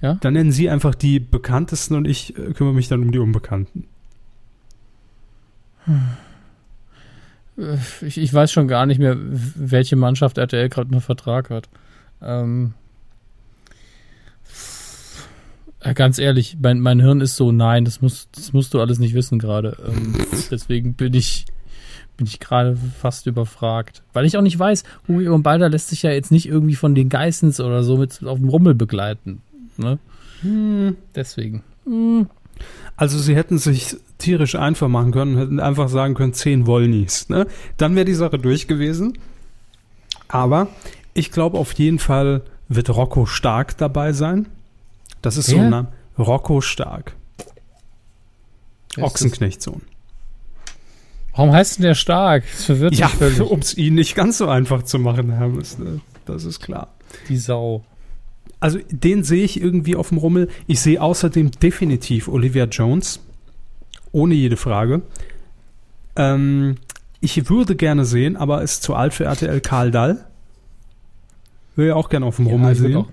dann 0.00 0.32
nennen 0.32 0.50
Sie 0.50 0.70
einfach 0.70 0.94
die 0.94 1.20
bekanntesten 1.20 1.94
und 1.94 2.06
ich 2.08 2.36
äh, 2.38 2.52
kümmere 2.54 2.74
mich 2.74 2.88
dann 2.88 3.02
um 3.02 3.12
die 3.12 3.18
Unbekannten. 3.18 3.84
äh, 7.58 7.76
Ich, 8.06 8.16
ich 8.18 8.32
weiß 8.32 8.50
schon 8.50 8.66
gar 8.68 8.86
nicht 8.86 8.98
mehr, 8.98 9.16
welche 9.18 9.96
Mannschaft 9.96 10.38
RTL 10.38 10.68
gerade 10.70 10.90
einen 10.90 11.02
Vertrag 11.02 11.50
hat. 11.50 11.68
Ähm, 12.22 12.72
äh, 14.46 15.69
ganz 15.94 16.18
ehrlich, 16.18 16.58
mein, 16.60 16.80
mein 16.80 17.00
Hirn 17.00 17.20
ist 17.20 17.36
so, 17.36 17.52
nein, 17.52 17.84
das, 17.84 18.02
muss, 18.02 18.28
das 18.32 18.52
musst 18.52 18.74
du 18.74 18.80
alles 18.80 18.98
nicht 18.98 19.14
wissen 19.14 19.38
gerade. 19.38 19.76
Ähm, 19.86 20.14
deswegen 20.50 20.94
bin 20.94 21.14
ich, 21.14 21.46
bin 22.16 22.26
ich 22.26 22.40
gerade 22.40 22.76
fast 22.76 23.26
überfragt. 23.26 24.02
Weil 24.12 24.26
ich 24.26 24.36
auch 24.36 24.42
nicht 24.42 24.58
weiß, 24.58 24.84
Hugo 25.08 25.34
und 25.34 25.42
Balder 25.42 25.68
lässt 25.68 25.88
sich 25.88 26.02
ja 26.02 26.10
jetzt 26.10 26.30
nicht 26.30 26.46
irgendwie 26.46 26.74
von 26.74 26.94
den 26.94 27.08
Geissens 27.08 27.60
oder 27.60 27.82
so 27.82 27.96
mit 27.96 28.22
auf 28.24 28.38
dem 28.38 28.48
Rummel 28.48 28.74
begleiten. 28.74 29.42
Ne? 29.76 29.98
Deswegen. 31.14 31.62
Hm. 31.84 32.26
Also 32.96 33.18
sie 33.18 33.34
hätten 33.34 33.58
sich 33.58 33.96
tierisch 34.18 34.54
einfach 34.54 34.88
machen 34.88 35.12
können, 35.12 35.38
hätten 35.38 35.60
einfach 35.60 35.88
sagen 35.88 36.14
können, 36.14 36.34
zehn 36.34 36.66
Wollnis. 36.66 37.28
Ne? 37.30 37.46
Dann 37.78 37.94
wäre 37.96 38.04
die 38.04 38.14
Sache 38.14 38.38
durch 38.38 38.68
gewesen. 38.68 39.18
Aber 40.28 40.68
ich 41.14 41.30
glaube 41.30 41.58
auf 41.58 41.72
jeden 41.72 41.98
Fall 41.98 42.42
wird 42.68 42.90
Rocco 42.90 43.26
Stark 43.26 43.76
dabei 43.78 44.12
sein. 44.12 44.46
Das 45.22 45.36
ist 45.36 45.46
so 45.46 45.56
Wer? 45.56 45.64
ein 45.64 45.70
Name. 45.70 45.88
Rocco 46.18 46.60
Stark. 46.60 47.14
Ochsenknechtsohn. 48.98 49.82
Warum 51.34 51.52
heißt 51.52 51.78
denn 51.78 51.84
der 51.84 51.94
stark? 51.94 52.44
Das 52.52 52.64
verwirrt 52.64 52.94
Ja, 52.96 53.06
mich 53.06 53.16
völlig. 53.16 53.40
um 53.50 53.60
es 53.60 53.76
ihnen 53.76 53.96
nicht 53.96 54.14
ganz 54.14 54.38
so 54.38 54.48
einfach 54.48 54.82
zu 54.82 54.98
machen, 54.98 55.30
Hermes. 55.30 55.78
Ne? 55.78 56.00
Das 56.26 56.44
ist 56.44 56.60
klar. 56.60 56.88
Die 57.28 57.36
Sau. 57.36 57.84
Also 58.58 58.78
den 58.90 59.22
sehe 59.24 59.44
ich 59.44 59.60
irgendwie 59.60 59.96
auf 59.96 60.08
dem 60.10 60.18
Rummel. 60.18 60.48
Ich 60.66 60.80
sehe 60.80 61.00
außerdem 61.00 61.52
definitiv 61.52 62.28
Olivia 62.28 62.64
Jones. 62.64 63.20
Ohne 64.12 64.34
jede 64.34 64.56
Frage. 64.56 65.02
Ähm, 66.16 66.76
ich 67.20 67.48
würde 67.48 67.76
gerne 67.76 68.04
sehen, 68.04 68.36
aber 68.36 68.62
ist 68.62 68.82
zu 68.82 68.94
alt 68.94 69.14
für 69.14 69.24
RTL 69.24 69.60
Karl 69.60 69.90
Dall. 69.92 70.26
Würde 71.76 71.90
ich 71.90 71.94
auch 71.94 72.08
gerne 72.10 72.26
auf 72.26 72.36
dem 72.36 72.48
Rummel 72.48 72.72
ich 72.72 72.80
würd 72.80 72.92
sehen. 72.92 73.04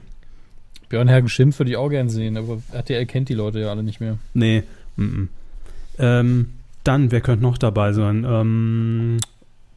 Björn 0.89 1.07
Hergen 1.07 1.29
Schimpf 1.29 1.59
würde 1.59 1.71
ich 1.71 1.77
auch 1.77 1.89
gern 1.89 2.09
sehen, 2.09 2.37
aber 2.37 2.61
RTL 2.71 3.05
kennt 3.05 3.29
die 3.29 3.33
Leute 3.33 3.59
ja 3.59 3.69
alle 3.69 3.83
nicht 3.83 3.99
mehr. 3.99 4.17
Nee. 4.33 4.63
Mm 4.95 5.03
-mm. 5.03 5.27
Ähm, 5.99 6.49
dann, 6.83 7.11
wer 7.11 7.21
könnte 7.21 7.43
noch 7.43 7.57
dabei 7.57 7.91
sein? 7.93 8.25
Ähm, 8.27 9.17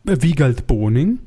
Wiegald 0.04 0.66
Boning. 0.66 1.18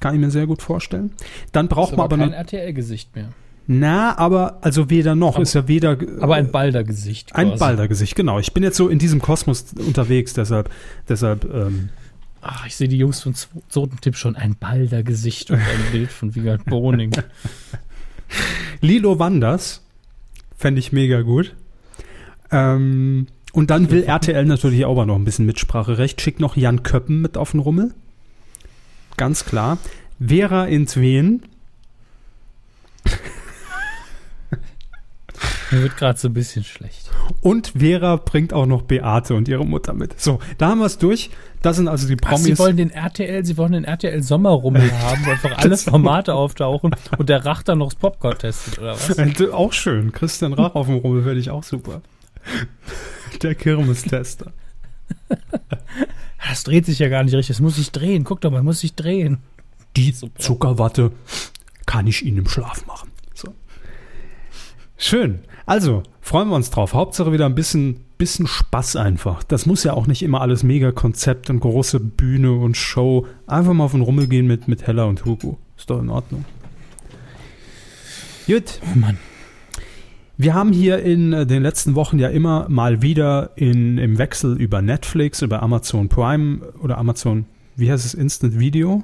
Kann 0.00 0.14
ich 0.14 0.20
mir 0.20 0.30
sehr 0.30 0.46
gut 0.46 0.62
vorstellen. 0.62 1.12
Dann 1.52 1.68
braucht 1.68 1.92
Ist 1.92 1.96
man 1.96 2.04
aber 2.04 2.16
kein. 2.18 2.32
RTL-Gesicht 2.32 3.14
mehr. 3.16 3.28
Na, 3.66 4.16
aber 4.16 4.58
also 4.62 4.90
weder 4.90 5.14
noch. 5.14 5.34
Aber- 5.34 5.42
ist 5.42 5.54
ja 5.54 5.66
weder. 5.68 5.96
Aber 6.20 6.36
ein 6.36 6.50
Balder-Gesicht. 6.52 7.34
Ein. 7.34 7.58
Balder-Gesicht, 7.58 8.14
genau. 8.14 8.38
Ich 8.38 8.52
bin 8.52 8.62
jetzt 8.62 8.76
so 8.76 8.88
in 8.88 8.98
diesem 8.98 9.20
Kosmos 9.20 9.66
unterwegs, 9.76 10.34
deshalb, 10.34 10.70
deshalb, 11.08 11.44
ähm, 11.52 11.88
Ach, 12.48 12.64
ich 12.64 12.76
sehe 12.76 12.86
die 12.86 12.98
Jungs 12.98 13.22
von 13.22 13.34
Zotentipp 13.68 14.14
schon. 14.14 14.36
Ein 14.36 14.54
Balder-Gesicht 14.54 15.50
und 15.50 15.58
ein 15.58 15.90
Bild 15.90 16.12
von 16.12 16.36
Wiegald 16.36 16.64
Boning. 16.66 17.10
Lilo 18.80 19.18
Wanders 19.18 19.82
fände 20.56 20.78
ich 20.78 20.92
mega 20.92 21.22
gut. 21.22 21.54
Ähm, 22.50 23.26
und 23.52 23.70
dann 23.70 23.90
will 23.90 24.04
RTL 24.04 24.44
natürlich 24.44 24.84
auch 24.84 25.04
noch 25.04 25.16
ein 25.16 25.24
bisschen 25.24 25.46
Mitspracherecht. 25.46 26.20
Schickt 26.20 26.40
noch 26.40 26.56
Jan 26.56 26.82
Köppen 26.82 27.22
mit 27.22 27.36
auf 27.36 27.52
den 27.52 27.60
Rummel. 27.60 27.94
Ganz 29.16 29.44
klar. 29.44 29.78
Vera 30.24 30.66
in 30.66 30.86
Tween. 30.86 31.42
Mir 35.70 35.82
wird 35.82 35.96
gerade 35.96 36.18
so 36.18 36.28
ein 36.28 36.34
bisschen 36.34 36.64
schlecht. 36.64 37.05
Und 37.40 37.72
Vera 37.78 38.16
bringt 38.16 38.52
auch 38.52 38.66
noch 38.66 38.82
Beate 38.82 39.34
und 39.34 39.48
ihre 39.48 39.66
Mutter 39.66 39.92
mit. 39.94 40.20
So, 40.20 40.38
da 40.58 40.68
haben 40.68 40.78
wir 40.78 40.86
es 40.86 40.98
durch. 40.98 41.30
Das 41.62 41.76
sind 41.76 41.88
also 41.88 42.06
die 42.06 42.16
Ach, 42.22 42.30
Promis. 42.30 42.44
sie 42.44 42.58
wollen 42.58 42.76
den 42.76 42.90
RTL, 42.90 43.44
sie 43.44 43.56
wollen 43.56 43.72
den 43.72 43.84
RTL 43.84 44.22
Sommerrummel 44.22 44.92
haben, 45.02 45.26
wo 45.26 45.30
einfach 45.30 45.58
alle 45.58 45.76
Formate 45.76 46.34
auftauchen 46.34 46.94
und 47.18 47.28
der 47.28 47.44
Rach 47.44 47.62
dann 47.62 47.78
noch 47.78 47.88
das 47.88 47.96
Popcorn 47.96 48.38
testet, 48.38 48.78
oder 48.78 48.92
was? 48.92 49.18
Äh, 49.18 49.50
auch 49.52 49.72
schön. 49.72 50.12
Christian 50.12 50.52
Rach 50.52 50.74
auf 50.74 50.86
dem 50.86 50.96
Rummel 50.96 51.24
werde 51.24 51.40
ich 51.40 51.50
auch 51.50 51.64
super. 51.64 52.02
Der 53.42 53.54
Kirmestester. 53.54 54.52
Das 56.48 56.62
dreht 56.64 56.86
sich 56.86 56.98
ja 56.98 57.08
gar 57.08 57.24
nicht 57.24 57.34
richtig. 57.34 57.56
Das 57.56 57.60
muss 57.60 57.76
sich 57.76 57.90
drehen. 57.90 58.24
Guck 58.24 58.40
doch 58.40 58.50
mal, 58.50 58.62
muss 58.62 58.80
sich 58.80 58.94
drehen. 58.94 59.38
Die 59.96 60.14
Zuckerwatte 60.38 61.10
kann 61.86 62.06
ich 62.06 62.24
Ihnen 62.24 62.38
im 62.38 62.48
Schlaf 62.48 62.86
machen. 62.86 63.10
Schön. 64.96 65.40
Also, 65.66 66.02
freuen 66.20 66.48
wir 66.48 66.56
uns 66.56 66.70
drauf. 66.70 66.94
Hauptsache 66.94 67.32
wieder 67.32 67.46
ein 67.46 67.54
bisschen, 67.54 68.04
bisschen 68.18 68.46
Spaß 68.46 68.96
einfach. 68.96 69.42
Das 69.42 69.66
muss 69.66 69.84
ja 69.84 69.92
auch 69.92 70.06
nicht 70.06 70.22
immer 70.22 70.40
alles 70.40 70.62
mega 70.62 70.92
Konzept 70.92 71.50
und 71.50 71.60
große 71.60 72.00
Bühne 72.00 72.52
und 72.52 72.76
Show. 72.76 73.26
Einfach 73.46 73.72
mal 73.72 73.84
auf 73.84 73.92
den 73.92 74.00
Rummel 74.00 74.26
gehen 74.26 74.46
mit, 74.46 74.68
mit 74.68 74.86
Hella 74.86 75.04
und 75.04 75.24
Hugo. 75.24 75.58
Ist 75.76 75.90
doch 75.90 76.00
in 76.00 76.08
Ordnung. 76.08 76.44
Gut. 78.46 78.80
Oh 78.82 78.98
Mann. 78.98 79.18
Wir 80.38 80.54
haben 80.54 80.72
hier 80.72 80.98
in 81.00 81.32
äh, 81.32 81.46
den 81.46 81.62
letzten 81.62 81.94
Wochen 81.94 82.18
ja 82.18 82.28
immer 82.28 82.68
mal 82.68 83.00
wieder 83.00 83.52
in, 83.56 83.96
im 83.98 84.18
Wechsel 84.18 84.56
über 84.60 84.82
Netflix, 84.82 85.40
über 85.42 85.62
Amazon 85.62 86.08
Prime 86.08 86.60
oder 86.82 86.98
Amazon, 86.98 87.46
wie 87.74 87.90
heißt 87.90 88.04
es, 88.04 88.12
Instant 88.12 88.58
Video? 88.58 89.02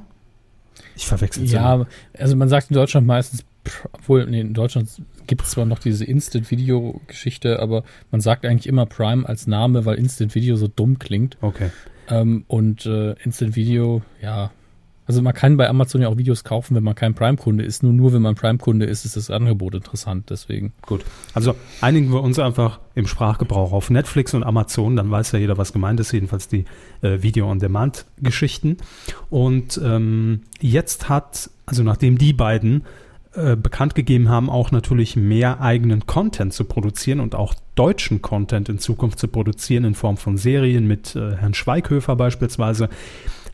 Ich 0.94 1.06
verwechsel 1.06 1.44
es 1.44 1.52
immer. 1.52 1.62
Ja, 1.62 1.86
also 2.18 2.36
man 2.36 2.48
sagt 2.48 2.70
in 2.70 2.74
Deutschland 2.74 3.06
meistens, 3.06 3.44
obwohl, 3.92 4.26
nee, 4.26 4.40
in 4.40 4.52
Deutschland 4.52 4.90
gibt 5.26 5.42
es 5.42 5.50
zwar 5.50 5.64
noch 5.64 5.78
diese 5.78 6.04
Instant-Video-Geschichte, 6.04 7.60
aber 7.60 7.84
man 8.10 8.20
sagt 8.20 8.44
eigentlich 8.44 8.66
immer 8.66 8.86
Prime 8.86 9.28
als 9.28 9.46
Name, 9.46 9.84
weil 9.84 9.96
Instant-Video 9.96 10.56
so 10.56 10.68
dumm 10.68 10.98
klingt. 10.98 11.36
Okay. 11.40 11.70
Ähm, 12.08 12.44
und 12.48 12.86
äh, 12.86 13.12
Instant-Video, 13.24 14.02
ja. 14.20 14.50
Also 15.04 15.20
man 15.20 15.34
kann 15.34 15.56
bei 15.56 15.68
Amazon 15.68 16.00
ja 16.00 16.08
auch 16.08 16.16
Videos 16.16 16.44
kaufen, 16.44 16.76
wenn 16.76 16.84
man 16.84 16.94
kein 16.94 17.14
Prime-Kunde 17.14 17.64
ist. 17.64 17.82
Nur, 17.82 17.92
nur 17.92 18.12
wenn 18.12 18.22
man 18.22 18.36
Prime-Kunde 18.36 18.86
ist, 18.86 19.04
ist 19.04 19.16
das 19.16 19.30
Angebot 19.30 19.74
interessant. 19.74 20.30
Deswegen. 20.30 20.72
Gut. 20.82 21.04
Also 21.34 21.56
einigen 21.80 22.12
wir 22.12 22.22
uns 22.22 22.38
einfach 22.38 22.78
im 22.94 23.06
Sprachgebrauch 23.06 23.72
auf 23.72 23.90
Netflix 23.90 24.32
und 24.32 24.44
Amazon, 24.44 24.96
dann 24.96 25.10
weiß 25.10 25.32
ja 25.32 25.40
jeder, 25.40 25.58
was 25.58 25.72
gemeint 25.72 25.98
ist, 25.98 26.12
jedenfalls 26.12 26.46
die 26.46 26.66
äh, 27.02 27.20
Video-on-Demand-Geschichten. 27.20 28.76
Und 29.28 29.80
ähm, 29.84 30.42
jetzt 30.60 31.08
hat, 31.08 31.50
also 31.66 31.82
nachdem 31.82 32.16
die 32.16 32.32
beiden 32.32 32.84
äh, 33.34 33.56
bekannt 33.56 33.94
gegeben 33.94 34.28
haben, 34.28 34.50
auch 34.50 34.72
natürlich 34.72 35.16
mehr 35.16 35.60
eigenen 35.60 36.06
Content 36.06 36.52
zu 36.52 36.64
produzieren 36.64 37.20
und 37.20 37.34
auch 37.34 37.54
deutschen 37.74 38.20
Content 38.20 38.68
in 38.68 38.78
Zukunft 38.78 39.18
zu 39.18 39.28
produzieren 39.28 39.84
in 39.84 39.94
Form 39.94 40.18
von 40.18 40.36
Serien 40.36 40.86
mit 40.86 41.16
äh, 41.16 41.36
Herrn 41.36 41.54
Schweighöfer 41.54 42.14
beispielsweise, 42.14 42.90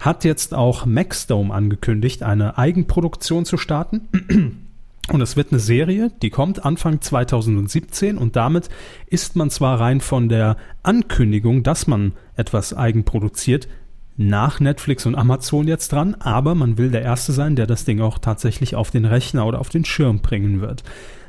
hat 0.01 0.25
jetzt 0.25 0.53
auch 0.53 0.85
Maxdome 0.85 1.55
angekündigt, 1.55 2.25
eine 2.25 2.59
Eigenproduktion 2.59 3.45
zu 3.45 3.57
starten. 3.57 4.09
Und 5.13 5.21
es 5.21 5.37
wird 5.37 5.53
eine 5.53 5.61
Serie, 5.61 6.11
die 6.23 6.31
kommt 6.31 6.67
Anfang 6.67 7.01
2017 7.01 8.19
und 8.19 8.37
damit 8.37 8.69
ist 9.07 9.37
man 9.37 9.49
zwar 9.49 9.81
rein 9.81 10.03
von 10.03 10.29
der 10.29 10.59
Ankündigung, 10.83 11.63
dass 11.63 11.87
man 11.87 12.13
etwas 12.37 12.75
eigenproduziert, 12.75 13.69
nach 14.19 14.59
Netflix 14.59 15.07
und 15.07 15.15
Amazon 15.15 15.69
jetzt 15.69 15.93
dran, 15.93 16.17
aber 16.19 16.57
man 16.57 16.77
will 16.77 16.91
der 16.91 17.03
Erste 17.03 17.33
sein, 17.33 17.55
der 17.55 17.69
das 17.69 17.85
Ding 17.85 18.01
auch 18.01 18.19
tatsächlich 18.19 18.75
auf 18.75 18.91
den 18.91 19.05
Rechner 19.05 19.47
oder 19.47 19.61
auf 19.61 19.69
den 19.69 19.85
Schirm 19.85 20.19
bringen 20.19 20.61
wird. 20.61 20.83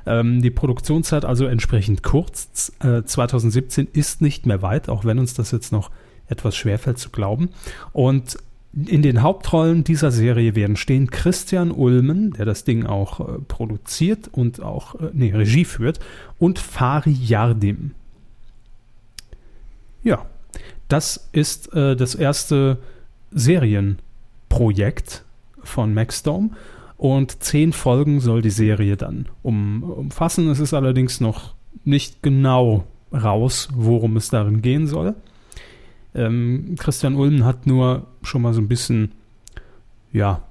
Ähm, 0.08 0.41
die 0.41 0.49
Produktionszeit 0.49 1.23
also 1.23 1.45
entsprechend 1.45 2.02
kurz. 2.02 2.71
Äh, 2.80 3.04
2017 3.04 3.88
ist 3.93 4.21
nicht 4.21 4.47
mehr 4.47 4.63
weit, 4.63 4.89
auch 4.89 5.06
wenn 5.06 5.19
uns 5.19 5.36
das 5.36 5.52
jetzt 5.52 5.71
noch 5.71 5.91
etwas 6.28 6.56
schwerfällt 6.56 6.97
zu 6.97 7.12
glauben. 7.12 7.49
Und 7.93 8.38
in 8.73 9.04
den 9.04 9.21
Hauptrollen 9.21 9.84
dieser 9.84 10.10
Serie 10.10 10.56
werden 10.56 10.75
stehen 10.75 11.12
Christian 11.12 11.71
Ulmen, 11.71 12.34
der 12.34 12.45
das 12.45 12.63
Ding 12.63 12.88
auch 12.88 13.19
äh, 13.19 13.39
produziert 13.47 14.30
und 14.32 14.62
auch 14.62 14.95
äh, 14.95 15.12
nee, 15.13 15.32
Regie 15.32 15.65
führt, 15.65 15.99
und 16.39 16.58
Fari 16.58 17.12
Yardim. 17.12 17.91
Ja, 20.04 20.25
das 20.89 21.30
ist 21.32 21.73
äh, 21.73 21.95
das 21.95 22.15
erste 22.15 22.80
Serienprojekt 23.32 25.23
von 25.63 25.93
Maxdome 25.93 26.49
und 26.97 27.41
zehn 27.41 27.71
Folgen 27.71 28.19
soll 28.19 28.41
die 28.41 28.49
Serie 28.49 28.97
dann 28.97 29.28
um, 29.41 29.84
umfassen. 29.84 30.49
Es 30.49 30.60
ist 30.60 30.73
allerdings 30.73 31.21
noch 31.21 31.56
nicht 31.86 32.21
genau 32.21 32.86
raus, 33.13 33.69
worum 33.73 34.17
es 34.17 34.30
darin 34.30 34.62
gehen 34.62 34.88
soll. 34.88 35.15
Ähm, 36.13 36.75
Christian 36.78 37.15
Ulmen 37.15 37.45
hat 37.45 37.67
nur 37.67 38.08
schon 38.23 38.41
mal 38.41 38.54
so 38.54 38.62
ein 38.62 38.67
bisschen, 38.67 39.13
ja, 40.12 40.41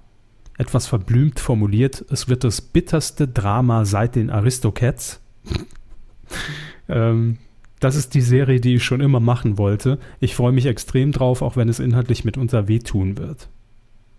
etwas 0.56 0.86
verblümt 0.86 1.38
formuliert. 1.38 2.04
Es 2.10 2.28
wird 2.28 2.44
das 2.44 2.60
bitterste 2.60 3.28
Drama 3.28 3.84
seit 3.84 4.16
den 4.16 4.30
Aristocats. 4.30 5.20
ähm, 6.88 7.38
das 7.80 7.96
ist 7.96 8.14
die 8.14 8.20
Serie, 8.20 8.60
die 8.60 8.76
ich 8.76 8.84
schon 8.84 9.00
immer 9.00 9.20
machen 9.20 9.58
wollte. 9.58 9.98
Ich 10.20 10.34
freue 10.34 10.52
mich 10.52 10.66
extrem 10.66 11.12
drauf, 11.12 11.42
auch 11.42 11.56
wenn 11.56 11.68
es 11.68 11.78
inhaltlich 11.78 12.24
mitunter 12.24 12.68
wehtun 12.68 13.18
wird. 13.18 13.48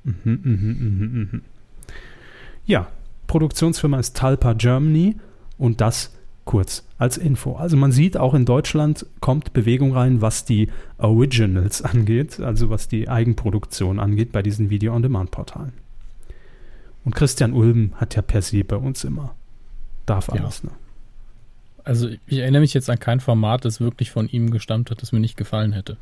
Mhm, 0.04 0.16
mhm, 0.24 0.40
mhm, 0.44 1.30
mhm. 1.32 1.42
Ja, 2.66 2.88
Produktionsfirma 3.28 4.00
ist 4.00 4.16
Talpa 4.16 4.54
Germany 4.54 5.16
und 5.58 5.82
das 5.82 6.16
kurz 6.46 6.84
als 6.98 7.18
Info. 7.18 7.58
Also 7.58 7.78
man 7.78 7.92
sieht 7.92 8.18
auch 8.18 8.34
in 8.34 8.46
Deutschland 8.46 9.06
kommt 9.20 9.54
Bewegung 9.54 9.94
rein, 9.94 10.22
was 10.22 10.46
die 10.46 10.70
Originals 10.98 11.82
angeht, 11.84 12.40
also 12.40 12.70
was 12.70 12.88
die 12.88 13.08
Eigenproduktion 13.08 14.00
angeht 14.00 14.32
bei 14.32 14.42
diesen 14.42 14.70
Video-on-Demand-Portalen. 14.70 15.74
Und 17.06 17.16
Christian 17.16 17.54
Ulm 17.54 17.92
hat 17.96 18.16
ja 18.16 18.22
per 18.22 18.42
se 18.42 18.64
bei 18.64 18.78
uns 18.78 19.04
immer. 19.04 19.36
Darf 20.06 20.30
Ja. 20.30 20.42
alles, 20.42 20.64
ne? 20.64 20.72
Also 21.90 22.08
ich 22.28 22.38
erinnere 22.38 22.62
mich 22.62 22.74
jetzt 22.74 22.90
an 22.90 23.00
kein 23.00 23.20
Format, 23.20 23.66
das 23.66 23.82
wirklich 23.82 24.12
von 24.12 24.30
ihm 24.30 24.52
gestammt 24.52 24.92
hat, 24.92 25.02
das 25.02 25.12
mir 25.12 25.20
nicht 25.20 25.38
gefallen 25.38 25.72
hätte. 25.74 25.98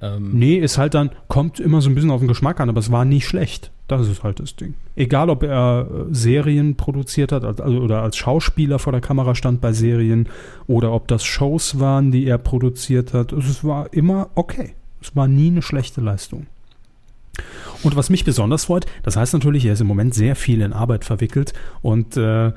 Ähm, 0.00 0.30
Nee, 0.32 0.56
ist 0.56 0.78
halt 0.78 0.94
dann, 0.94 1.10
kommt 1.28 1.60
immer 1.60 1.82
so 1.82 1.90
ein 1.90 1.94
bisschen 1.94 2.10
auf 2.10 2.20
den 2.20 2.28
Geschmack 2.28 2.60
an, 2.60 2.68
aber 2.70 2.80
es 2.80 2.90
war 2.90 3.04
nie 3.04 3.20
schlecht. 3.20 3.70
Das 3.88 4.08
ist 4.08 4.22
halt 4.22 4.40
das 4.40 4.56
Ding. 4.56 4.72
Egal, 4.96 5.28
ob 5.28 5.42
er 5.42 5.86
äh, 6.10 6.14
Serien 6.14 6.76
produziert 6.76 7.30
hat 7.30 7.44
als- 7.44 7.60
also, 7.60 7.78
oder 7.80 8.02
als 8.02 8.16
Schauspieler 8.16 8.78
vor 8.78 8.92
der 8.92 9.02
Kamera 9.02 9.34
stand 9.34 9.60
bei 9.60 9.72
Serien 9.72 10.28
oder 10.66 10.92
ob 10.92 11.08
das 11.08 11.24
Shows 11.24 11.78
waren, 11.78 12.10
die 12.10 12.24
er 12.26 12.38
produziert 12.38 13.12
hat. 13.12 13.32
Es 13.32 13.62
war 13.64 13.92
immer 13.92 14.30
okay. 14.34 14.72
Es 15.02 15.14
war 15.14 15.28
nie 15.28 15.48
eine 15.48 15.60
schlechte 15.60 16.00
Leistung. 16.00 16.46
Und 17.82 17.96
was 17.96 18.08
mich 18.08 18.24
besonders 18.24 18.64
freut, 18.64 18.86
das 19.02 19.16
heißt 19.16 19.34
natürlich, 19.34 19.66
er 19.66 19.74
ist 19.74 19.80
im 19.80 19.86
Moment 19.88 20.14
sehr 20.14 20.36
viel 20.36 20.62
in 20.62 20.72
Arbeit 20.72 21.04
verwickelt 21.04 21.52
und 21.82 22.16
äh, 22.16 22.52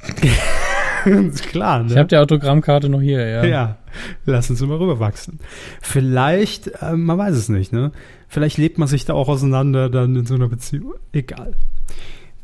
klar, 1.48 1.82
ne? 1.82 1.92
Ich 1.92 1.96
habe 1.96 2.08
die 2.08 2.16
Autogrammkarte 2.16 2.88
noch 2.88 3.00
hier, 3.00 3.26
ja. 3.26 3.44
Ja, 3.44 3.78
lass 4.24 4.50
uns 4.50 4.60
mal 4.62 4.76
rüberwachsen. 4.76 5.40
Vielleicht, 5.80 6.68
äh, 6.82 6.92
man 6.96 7.18
weiß 7.18 7.36
es 7.36 7.48
nicht, 7.48 7.72
ne? 7.72 7.92
Vielleicht 8.28 8.58
lebt 8.58 8.78
man 8.78 8.88
sich 8.88 9.04
da 9.04 9.14
auch 9.14 9.28
auseinander 9.28 9.90
dann 9.90 10.16
in 10.16 10.26
so 10.26 10.34
einer 10.34 10.48
Beziehung. 10.48 10.94
Egal. 11.12 11.54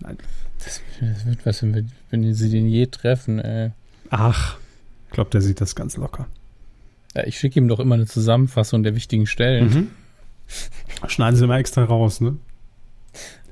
Das, 0.01 0.83
das 1.01 1.27
wird 1.27 1.47
was, 1.47 1.62
wenn, 1.62 1.75
wir, 1.75 1.85
wenn 2.11 2.35
sie 2.35 2.51
den 2.51 2.68
je 2.68 2.87
treffen. 2.87 3.38
Ey. 3.38 3.71
Ach, 4.11 4.59
ich 5.07 5.12
glaube, 5.12 5.31
der 5.31 5.40
sieht 5.40 5.61
das 5.61 5.75
ganz 5.75 5.97
locker. 5.97 6.27
Ja, 7.14 7.25
ich 7.27 7.38
schicke 7.38 7.59
ihm 7.59 7.68
doch 7.68 7.81
immer 7.81 7.94
eine 7.94 8.07
Zusammenfassung 8.07 8.83
der 8.83 8.94
wichtigen 8.94 9.27
Stellen. 9.27 9.68
Mhm. 9.68 9.90
Schneiden 11.09 11.37
Sie 11.37 11.47
mal 11.47 11.59
extra 11.59 11.85
raus, 11.85 12.21
ne? 12.21 12.37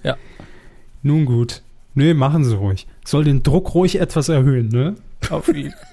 Ja. 0.02 0.16
Nun 1.02 1.24
gut. 1.24 1.62
Nee, 1.96 2.12
machen 2.12 2.44
Sie 2.44 2.54
ruhig. 2.54 2.86
Soll 3.04 3.24
den 3.24 3.42
Druck 3.42 3.74
ruhig 3.74 3.98
etwas 3.98 4.28
erhöhen, 4.28 4.68
ne? 4.68 4.94
Auf 5.30 5.48
ihn. 5.48 5.74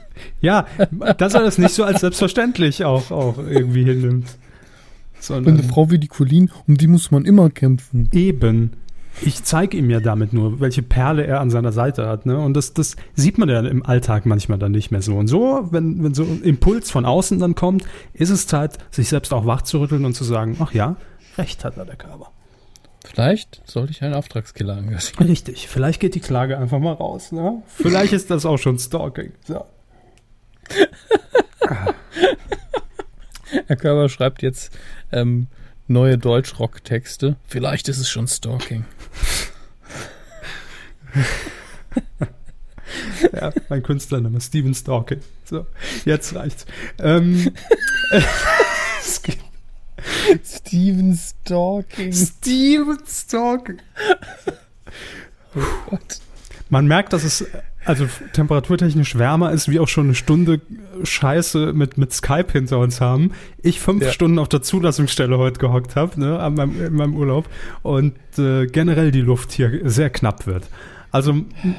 Ja, 0.41 0.67
dass 1.17 1.33
er 1.33 1.41
das 1.41 1.57
nicht 1.57 1.73
so 1.73 1.83
als 1.83 2.01
selbstverständlich 2.01 2.85
auch, 2.85 3.09
auch 3.09 3.39
irgendwie 3.39 3.83
hinnimmt. 3.83 4.27
Sondern 5.19 5.55
Eine 5.57 5.63
Frau 5.63 5.89
wie 5.89 5.97
die 5.97 6.07
Colleen, 6.07 6.51
um 6.67 6.77
die 6.77 6.85
muss 6.85 7.09
man 7.09 7.25
immer 7.25 7.49
kämpfen. 7.49 8.09
Eben. 8.13 8.73
Ich 9.23 9.43
zeige 9.43 9.75
ihm 9.75 9.89
ja 9.89 9.99
damit 10.01 10.31
nur, 10.31 10.59
welche 10.59 10.83
Perle 10.83 11.25
er 11.25 11.41
an 11.41 11.49
seiner 11.49 11.71
Seite 11.71 12.07
hat. 12.07 12.27
Ne? 12.27 12.37
Und 12.37 12.55
das, 12.55 12.75
das 12.75 12.95
sieht 13.15 13.39
man 13.39 13.49
ja 13.49 13.59
im 13.61 13.83
Alltag 13.83 14.27
manchmal 14.27 14.59
dann 14.59 14.71
nicht 14.71 14.91
mehr 14.91 15.01
so. 15.01 15.15
Und 15.15 15.27
so, 15.27 15.67
wenn, 15.71 16.03
wenn 16.03 16.13
so 16.13 16.23
ein 16.23 16.43
Impuls 16.43 16.91
von 16.91 17.05
außen 17.05 17.39
dann 17.39 17.55
kommt, 17.55 17.85
ist 18.13 18.29
es 18.29 18.45
Zeit, 18.45 18.77
sich 18.91 19.09
selbst 19.09 19.33
auch 19.33 19.47
wachzurütteln 19.47 20.05
und 20.05 20.13
zu 20.13 20.23
sagen, 20.25 20.57
ach 20.59 20.73
ja, 20.73 20.95
recht 21.39 21.65
hat 21.65 21.77
er 21.77 21.85
der 21.85 21.95
Körper. 21.95 22.32
Vielleicht 23.03 23.61
sollte 23.69 23.91
ich 23.91 24.01
einen 24.01 24.13
Auftragskiller 24.13 24.77
engagieren. 24.77 25.27
Richtig, 25.27 25.67
vielleicht 25.67 25.99
geht 25.99 26.15
die 26.15 26.21
Klage 26.21 26.57
einfach 26.57 26.79
mal 26.79 26.93
raus. 26.93 27.31
Ne? 27.31 27.61
Vielleicht 27.67 28.13
ist 28.13 28.29
das 28.31 28.45
auch 28.45 28.57
schon 28.57 28.79
Stalking. 28.79 29.33
So. 29.45 29.65
Herr 33.67 33.75
Körber 33.75 34.09
schreibt 34.09 34.41
jetzt 34.41 34.71
ähm, 35.11 35.47
neue 35.87 36.17
Deutschrock-Texte. 36.17 37.35
Vielleicht 37.45 37.89
ist 37.89 37.99
es 37.99 38.09
schon 38.09 38.27
Stalking. 38.27 38.85
ja, 43.33 43.51
mein 43.69 43.83
Künstlername, 43.83 44.41
Steven 44.41 44.73
Stalking. 44.73 45.19
So, 45.43 45.67
jetzt 46.05 46.33
reicht's. 46.33 46.65
Ähm, 46.99 47.51
Steven 50.45 51.15
Stalking. 51.15 52.13
Steven 52.13 52.99
Stalking. 53.07 53.77
Oh 55.55 55.61
Gott. 55.89 56.19
Man 56.69 56.87
merkt, 56.87 57.13
dass 57.13 57.23
es 57.23 57.45
also 57.85 58.07
temperaturtechnisch 58.33 59.17
wärmer 59.17 59.51
ist, 59.51 59.69
wie 59.69 59.79
auch 59.79 59.87
schon 59.87 60.05
eine 60.05 60.15
Stunde 60.15 60.61
Scheiße 61.03 61.73
mit, 61.73 61.97
mit 61.97 62.13
Skype 62.13 62.51
hinter 62.51 62.79
uns 62.79 63.01
haben. 63.01 63.31
Ich 63.61 63.79
fünf 63.79 64.03
Ja. 64.03 64.11
Stunden 64.11 64.39
auf 64.39 64.49
der 64.49 64.61
Zulassungsstelle 64.61 65.37
heute 65.37 65.59
gehockt 65.59 65.95
habe, 65.95 66.19
ne, 66.19 66.39
an 66.39 66.55
meinem, 66.55 66.85
in 66.85 66.93
meinem 66.93 67.15
Urlaub. 67.15 67.47
Und 67.81 68.15
äh, 68.37 68.67
generell 68.67 69.11
die 69.11 69.21
Luft 69.21 69.51
hier 69.51 69.81
sehr 69.83 70.09
knapp 70.09 70.47
wird. 70.47 70.63
Also 71.11 71.35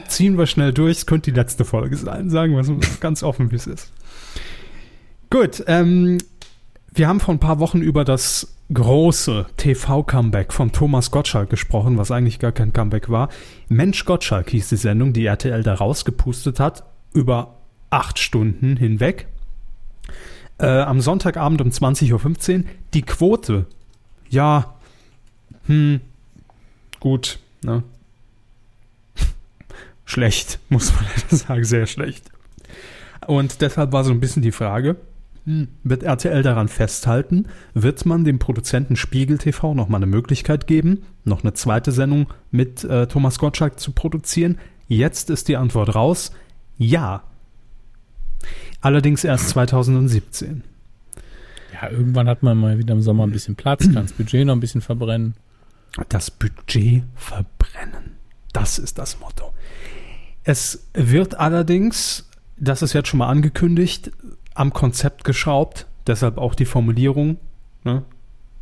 ziehen 0.07 0.39
wir 0.39 0.47
schnell 0.47 0.73
durch. 0.73 0.99
Es 0.99 1.07
könnte 1.07 1.33
die 1.33 1.37
letzte 1.37 1.65
Folge 1.65 1.97
sein, 1.97 2.31
sagen 2.31 2.53
wir 2.53 2.61
es 2.61 3.01
ganz 3.01 3.23
offen, 3.23 3.51
wie 3.51 3.57
es 3.57 3.67
ist. 3.67 3.91
Gut, 5.31 5.65
ähm, 5.67 6.19
wir 6.95 7.09
haben 7.09 7.21
vor 7.21 7.35
ein 7.35 7.41
paar 7.41 7.59
Wochen 7.59 7.81
über 7.81 8.05
das 8.05 8.55
große 8.73 9.47
TV-Comeback 9.57 10.53
von 10.53 10.71
Thomas 10.71 11.11
Gottschalk 11.11 11.51
gesprochen, 11.51 11.99
was 11.99 12.13
eigentlich 12.13 12.39
gar 12.39 12.53
kein 12.53 12.73
Comeback 12.73 13.11
war. 13.11 13.31
Mensch 13.69 14.05
Gottschalk 14.05 14.51
hieß 14.51 14.69
die 14.69 14.77
Sendung, 14.77 15.13
die 15.13 15.27
RTL 15.27 15.63
da 15.65 15.75
rausgepustet 15.75 16.61
hat, 16.61 16.85
über 17.13 17.57
acht 17.91 18.21
Stunden 18.21 18.77
hinweg. 18.77 19.27
Äh, 20.59 20.67
am 20.67 21.01
Sonntagabend 21.01 21.61
um 21.61 21.69
20.15 21.69 22.59
Uhr. 22.59 22.65
Die 22.95 23.03
Quote, 23.03 23.67
ja, 24.31 24.77
hm, 25.67 26.01
gut, 27.01 27.41
ne? 27.63 27.83
schlecht, 30.05 30.61
muss 30.69 30.93
man 30.95 31.07
sagen, 31.29 31.65
sehr 31.65 31.87
schlecht. 31.87 32.31
Und 33.27 33.63
deshalb 33.63 33.93
war 33.93 34.05
so 34.05 34.13
ein 34.13 34.21
bisschen 34.21 34.43
die 34.43 34.53
Frage, 34.53 34.97
wird 35.45 36.03
RTL 36.03 36.43
daran 36.43 36.69
festhalten? 36.69 37.47
Wird 37.75 38.07
man 38.07 38.25
dem 38.25 38.39
Produzenten 38.39 38.97
Spiegel 38.97 39.39
TV 39.39 39.75
nochmal 39.75 39.99
eine 39.99 40.07
Möglichkeit 40.07 40.67
geben, 40.67 41.03
noch 41.25 41.43
eine 41.43 41.53
zweite 41.53 41.93
Sendung 41.93 42.29
mit 42.51 42.85
äh, 42.85 43.07
Thomas 43.07 43.39
Gottschalk 43.39 43.79
zu 43.79 43.93
produzieren? 43.93 44.59
Jetzt 44.89 45.31
ist 45.31 45.49
die 45.49 45.57
Antwort 45.57 45.95
raus, 45.95 46.33
ja. 46.79 47.25
Allerdings 48.81 49.25
erst 49.25 49.51
2017. 49.51 50.65
Ja, 51.73 51.91
irgendwann 51.91 52.29
hat 52.29 52.43
man 52.43 52.57
mal 52.57 52.79
wieder 52.79 52.95
im 52.95 53.03
Sommer 53.03 53.27
ein 53.27 53.33
bisschen 53.33 53.57
Platz, 53.57 53.85
kann 53.85 53.95
das 54.07 54.13
Budget 54.17 54.47
noch 54.47 54.55
ein 54.55 54.61
bisschen 54.61 54.81
verbrennen. 54.81 55.35
Das 56.09 56.31
Budget 56.31 57.05
verbrennen. 57.15 58.17
Das 58.53 58.79
ist 58.79 58.99
das 58.99 59.21
Motto. 59.21 59.53
Es 60.43 60.89
wird 60.95 61.39
allerdings, 61.39 62.29
das 62.57 62.83
ist 62.83 62.93
jetzt 62.93 63.09
schon 63.09 63.19
mal 63.19 63.29
angekündigt, 63.29 64.13
am 64.55 64.73
Konzept 64.73 65.25
geschraubt. 65.25 65.87
Deshalb 66.07 66.39
auch 66.39 66.55
die 66.55 66.65
Formulierung. 66.65 67.39
Ne? 67.85 68.05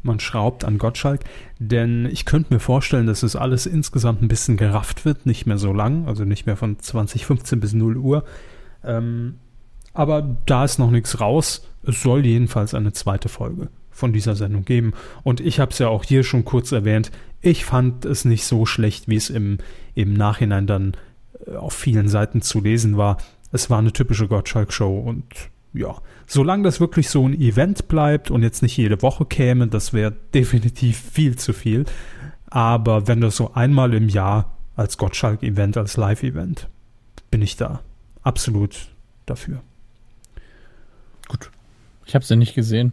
Man 0.02 0.20
schraubt 0.20 0.64
an 0.64 0.78
Gottschalk. 0.78 1.20
Denn 1.58 2.06
ich 2.06 2.24
könnte 2.24 2.52
mir 2.52 2.60
vorstellen, 2.60 3.06
dass 3.06 3.22
es 3.22 3.36
alles 3.36 3.66
insgesamt 3.66 4.22
ein 4.22 4.28
bisschen 4.28 4.56
gerafft 4.56 5.04
wird. 5.04 5.26
Nicht 5.26 5.46
mehr 5.46 5.58
so 5.58 5.72
lang. 5.72 6.08
Also 6.08 6.24
nicht 6.24 6.46
mehr 6.46 6.56
von 6.56 6.78
2015 6.78 7.60
bis 7.60 7.72
0 7.72 7.96
Uhr. 7.96 8.24
Ähm, 8.84 9.36
aber 9.94 10.36
da 10.46 10.64
ist 10.64 10.78
noch 10.78 10.90
nichts 10.90 11.20
raus. 11.20 11.68
Es 11.84 12.02
soll 12.02 12.24
jedenfalls 12.24 12.74
eine 12.74 12.92
zweite 12.92 13.28
Folge 13.28 13.68
von 13.90 14.12
dieser 14.12 14.34
Sendung 14.34 14.64
geben. 14.64 14.94
Und 15.22 15.40
ich 15.40 15.60
habe 15.60 15.70
es 15.70 15.78
ja 15.78 15.88
auch 15.88 16.04
hier 16.04 16.24
schon 16.24 16.44
kurz 16.44 16.72
erwähnt. 16.72 17.10
Ich 17.40 17.64
fand 17.64 18.04
es 18.04 18.24
nicht 18.24 18.44
so 18.44 18.66
schlecht, 18.66 19.08
wie 19.08 19.16
es 19.16 19.30
im, 19.30 19.58
im 19.94 20.14
Nachhinein 20.14 20.66
dann 20.66 20.96
äh, 21.46 21.56
auf 21.56 21.74
vielen 21.74 22.08
Seiten 22.08 22.40
zu 22.40 22.60
lesen 22.60 22.96
war. 22.96 23.18
Es 23.52 23.68
war 23.68 23.78
eine 23.78 23.92
typische 23.92 24.28
Gottschalk-Show 24.28 24.98
und 24.98 25.24
ja, 25.74 25.96
solange 26.26 26.64
das 26.64 26.80
wirklich 26.80 27.08
so 27.08 27.26
ein 27.26 27.34
Event 27.38 27.88
bleibt 27.88 28.30
und 28.30 28.42
jetzt 28.42 28.62
nicht 28.62 28.76
jede 28.76 29.00
Woche 29.02 29.24
käme, 29.24 29.68
das 29.68 29.92
wäre 29.92 30.12
definitiv 30.34 30.98
viel 31.12 31.36
zu 31.36 31.52
viel. 31.52 31.84
Aber 32.50 33.08
wenn 33.08 33.20
das 33.20 33.36
so 33.36 33.54
einmal 33.54 33.94
im 33.94 34.08
Jahr 34.08 34.56
als 34.76 34.98
Gottschalk-Event, 34.98 35.76
als 35.76 35.96
Live-Event, 35.96 36.68
bin 37.30 37.40
ich 37.42 37.56
da 37.56 37.80
absolut 38.22 38.88
dafür. 39.26 39.62
Gut. 41.28 41.50
Ich 42.04 42.14
habe 42.14 42.22
es 42.22 42.28
ja 42.28 42.36
nicht 42.36 42.54
gesehen. 42.54 42.92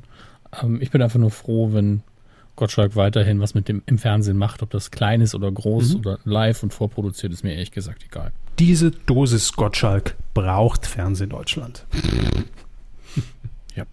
Ähm, 0.62 0.82
ich 0.82 0.92
bin 0.92 1.02
einfach 1.02 1.20
nur 1.20 1.32
froh, 1.32 1.74
wenn 1.74 2.04
Gottschalk 2.56 2.96
weiterhin 2.96 3.40
was 3.40 3.54
mit 3.54 3.68
dem 3.68 3.82
im 3.86 3.98
Fernsehen 3.98 4.38
macht, 4.38 4.62
ob 4.62 4.70
das 4.70 4.92
klein 4.92 5.22
ist 5.22 5.34
oder 5.36 5.52
groß 5.52 5.94
Mhm. 5.94 6.00
oder 6.00 6.20
live 6.26 6.64
und 6.64 6.74
vorproduziert, 6.74 7.32
ist 7.34 7.44
mir 7.44 7.54
ehrlich 7.54 7.72
gesagt 7.72 8.04
egal. 8.06 8.32
Diese 8.60 8.92
Dosis 8.92 9.54
Gottschalk 9.54 10.16
braucht 10.34 10.86
Fernsehdeutschland. 10.86 11.86
Ja. 13.76 13.86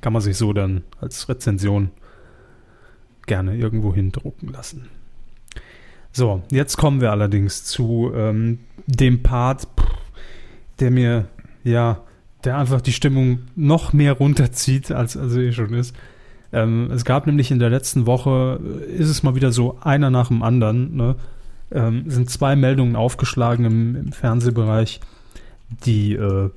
Kann 0.00 0.14
man 0.14 0.22
sich 0.22 0.38
so 0.38 0.54
dann 0.54 0.84
als 0.98 1.28
Rezension 1.28 1.90
gerne 3.26 3.56
irgendwo 3.56 3.92
hindrucken 3.92 4.48
lassen. 4.48 4.88
So, 6.12 6.42
jetzt 6.50 6.78
kommen 6.78 7.02
wir 7.02 7.10
allerdings 7.10 7.64
zu 7.64 8.12
ähm, 8.14 8.60
dem 8.86 9.22
Part, 9.22 9.68
der 10.80 10.90
mir, 10.90 11.26
ja, 11.64 12.00
der 12.44 12.56
einfach 12.56 12.80
die 12.80 12.92
Stimmung 12.92 13.40
noch 13.56 13.92
mehr 13.92 14.12
runterzieht, 14.12 14.90
als, 14.90 15.16
als 15.16 15.32
sie 15.32 15.48
eh 15.48 15.52
schon 15.52 15.74
ist. 15.74 15.94
Ähm, 16.52 16.90
es 16.92 17.04
gab 17.04 17.26
nämlich 17.26 17.50
in 17.50 17.58
der 17.58 17.68
letzten 17.68 18.06
Woche, 18.06 18.60
äh, 18.88 18.92
ist 18.92 19.10
es 19.10 19.22
mal 19.22 19.34
wieder 19.34 19.52
so 19.52 19.78
einer 19.80 20.10
nach 20.10 20.28
dem 20.28 20.42
anderen, 20.42 20.96
ne? 20.96 21.16
ähm, 21.72 22.08
sind 22.08 22.30
zwei 22.30 22.56
Meldungen 22.56 22.96
aufgeschlagen 22.96 23.64
im, 23.64 23.96
im 23.96 24.12
Fernsehbereich, 24.12 25.00
die 25.84 26.14
äh, 26.14 26.50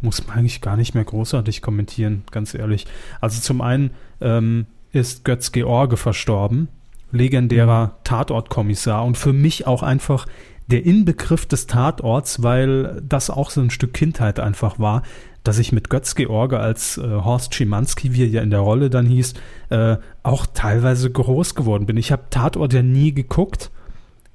muss 0.00 0.26
man 0.26 0.38
eigentlich 0.38 0.60
gar 0.60 0.76
nicht 0.76 0.94
mehr 0.94 1.04
großartig 1.04 1.62
kommentieren, 1.62 2.24
ganz 2.30 2.54
ehrlich. 2.54 2.86
Also 3.20 3.40
zum 3.40 3.60
einen 3.60 3.90
ähm, 4.20 4.66
ist 4.92 5.24
Götz 5.24 5.52
George 5.52 5.96
verstorben, 5.96 6.68
legendärer 7.12 7.96
Tatortkommissar 8.04 9.04
und 9.04 9.16
für 9.16 9.32
mich 9.32 9.66
auch 9.66 9.82
einfach 9.82 10.26
der 10.66 10.86
Inbegriff 10.86 11.46
des 11.46 11.66
Tatorts, 11.66 12.42
weil 12.42 13.02
das 13.06 13.28
auch 13.28 13.50
so 13.50 13.60
ein 13.60 13.70
Stück 13.70 13.92
Kindheit 13.92 14.38
einfach 14.38 14.78
war, 14.78 15.02
dass 15.42 15.58
ich 15.58 15.72
mit 15.72 15.90
Götz 15.90 16.14
George 16.14 16.58
als 16.58 16.98
äh, 16.98 17.02
Horst 17.02 17.54
Schimanski, 17.54 18.14
wie 18.14 18.22
er 18.22 18.28
ja 18.28 18.42
in 18.42 18.50
der 18.50 18.60
Rolle 18.60 18.90
dann 18.90 19.06
hieß, 19.06 19.34
äh, 19.70 19.96
auch 20.22 20.46
teilweise 20.46 21.10
groß 21.10 21.54
geworden 21.54 21.86
bin. 21.86 21.96
Ich 21.96 22.12
habe 22.12 22.24
Tatort 22.30 22.72
ja 22.72 22.82
nie 22.82 23.12
geguckt. 23.12 23.70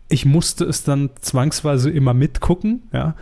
Ich 0.10 0.26
musste 0.26 0.66
es 0.66 0.84
dann 0.84 1.12
zwangsweise 1.20 1.90
immer 1.90 2.14
mitgucken, 2.14 2.84
ja. 2.92 3.16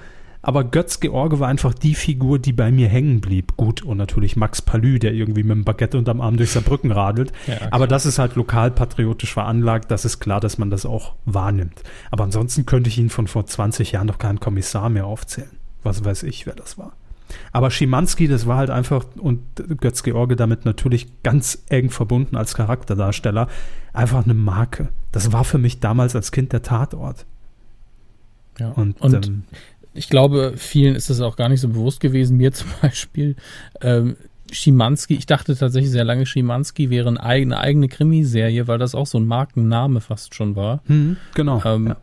Aber 0.45 0.65
Götz 0.65 0.99
George 0.99 1.39
war 1.39 1.47
einfach 1.47 1.73
die 1.73 1.95
Figur, 1.95 2.37
die 2.37 2.51
bei 2.51 2.69
mir 2.69 2.89
hängen 2.89 3.21
blieb. 3.21 3.55
Gut, 3.55 3.81
und 3.81 3.97
natürlich 3.97 4.35
Max 4.35 4.61
Palü, 4.61 4.99
der 4.99 5.13
irgendwie 5.13 5.43
mit 5.43 5.51
dem 5.51 5.63
Baguette 5.63 5.97
unterm 5.97 6.19
Arm 6.19 6.35
durch 6.35 6.51
Saarbrücken 6.51 6.91
radelt. 6.91 7.31
Ja, 7.47 7.55
klar. 7.55 7.69
Aber 7.71 7.87
das 7.87 8.05
ist 8.05 8.19
halt 8.19 8.35
lokalpatriotisch 8.35 9.33
veranlagt. 9.33 9.89
Das 9.89 10.03
ist 10.03 10.19
klar, 10.19 10.41
dass 10.41 10.57
man 10.57 10.69
das 10.69 10.85
auch 10.85 11.15
wahrnimmt. 11.23 11.81
Aber 12.11 12.25
ansonsten 12.25 12.65
könnte 12.65 12.89
ich 12.89 12.97
ihn 12.99 13.09
von 13.09 13.27
vor 13.27 13.45
20 13.45 13.93
Jahren 13.93 14.07
noch 14.07 14.17
keinen 14.17 14.41
Kommissar 14.41 14.89
mehr 14.89 15.05
aufzählen. 15.05 15.49
Was 15.81 16.03
weiß 16.03 16.23
ich, 16.23 16.45
wer 16.45 16.55
das 16.55 16.77
war. 16.77 16.93
Aber 17.53 17.71
Schimanski, 17.71 18.27
das 18.27 18.45
war 18.45 18.57
halt 18.57 18.69
einfach, 18.69 19.05
und 19.17 19.41
Götz 19.79 20.03
George 20.03 20.35
damit 20.35 20.65
natürlich 20.65 21.23
ganz 21.23 21.63
eng 21.69 21.89
verbunden 21.89 22.35
als 22.35 22.53
Charakterdarsteller, 22.53 23.47
einfach 23.93 24.25
eine 24.25 24.33
Marke. 24.33 24.89
Das 25.13 25.31
war 25.31 25.45
für 25.45 25.57
mich 25.57 25.79
damals 25.79 26.15
als 26.15 26.31
Kind 26.33 26.51
der 26.51 26.63
Tatort. 26.63 27.25
Ja. 28.59 28.69
Und, 28.71 28.99
Und, 29.01 29.25
ähm, 29.25 29.43
ich 29.93 30.09
glaube, 30.09 30.53
vielen 30.55 30.95
ist 30.95 31.09
das 31.09 31.21
auch 31.21 31.35
gar 31.35 31.49
nicht 31.49 31.61
so 31.61 31.69
bewusst 31.69 31.99
gewesen. 31.99 32.37
Mir 32.37 32.51
zum 32.53 32.69
Beispiel. 32.81 33.35
Ähm, 33.81 34.15
Schimanski, 34.51 35.15
ich 35.15 35.25
dachte 35.25 35.55
tatsächlich 35.55 35.91
sehr 35.91 36.03
lange, 36.03 36.27
Schimanski 36.27 36.91
wäre 36.91 37.09
eine 37.09 37.23
eigene, 37.23 37.57
eigene 37.57 37.87
Krimiserie, 37.87 38.67
weil 38.67 38.77
das 38.77 38.93
auch 38.93 39.07
so 39.07 39.17
ein 39.17 39.25
Markenname 39.25 39.99
fast 39.99 40.35
schon 40.35 40.55
war. 40.55 40.81
hm, 40.85 41.17
genau. 41.33 41.61
Ähm, 41.65 41.87
ja. 41.87 41.97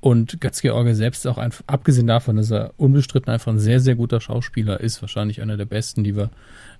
Und 0.00 0.40
Götz-George 0.40 0.96
selbst 0.96 1.28
auch 1.28 1.38
einfach, 1.38 1.62
abgesehen 1.68 2.08
davon, 2.08 2.36
dass 2.36 2.50
er 2.50 2.72
unbestritten 2.76 3.32
einfach 3.32 3.52
ein 3.52 3.60
sehr, 3.60 3.78
sehr 3.78 3.94
guter 3.94 4.20
Schauspieler 4.20 4.80
ist, 4.80 5.00
wahrscheinlich 5.00 5.40
einer 5.40 5.56
der 5.56 5.64
besten, 5.64 6.02
die 6.02 6.16
wir 6.16 6.30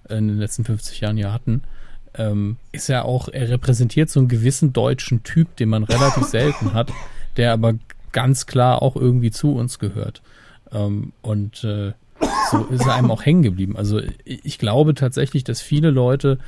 in 0.09 0.27
den 0.27 0.38
letzten 0.38 0.64
50 0.64 1.01
Jahren 1.01 1.16
ja 1.16 1.33
hatten, 1.33 1.62
ähm, 2.14 2.57
ist 2.72 2.90
er 2.90 3.05
auch, 3.05 3.29
er 3.29 3.48
repräsentiert 3.48 4.11
so 4.11 4.18
einen 4.18 4.29
gewissen 4.29 4.72
deutschen 4.72 5.22
Typ, 5.22 5.55
den 5.57 5.68
man 5.68 5.85
relativ 5.85 6.25
selten 6.31 6.75
hat, 6.75 6.90
der 7.37 7.53
aber 7.53 7.75
ganz 8.11 8.46
klar 8.46 8.83
auch 8.83 8.96
irgendwie 8.96 9.31
zu 9.31 9.55
uns 9.55 9.79
gehört. 9.79 10.20
Ähm, 10.72 11.12
und 11.22 11.64
äh, 11.64 11.92
so 12.50 12.64
ist 12.66 12.87
er 12.87 12.94
einem 12.94 13.11
auch 13.11 13.24
hängen 13.24 13.42
geblieben. 13.42 13.76
Also 13.76 14.00
ich 14.24 14.58
glaube 14.58 14.94
tatsächlich, 14.94 15.44
dass 15.44 15.61
viele 15.61 15.90
Leute 15.90 16.38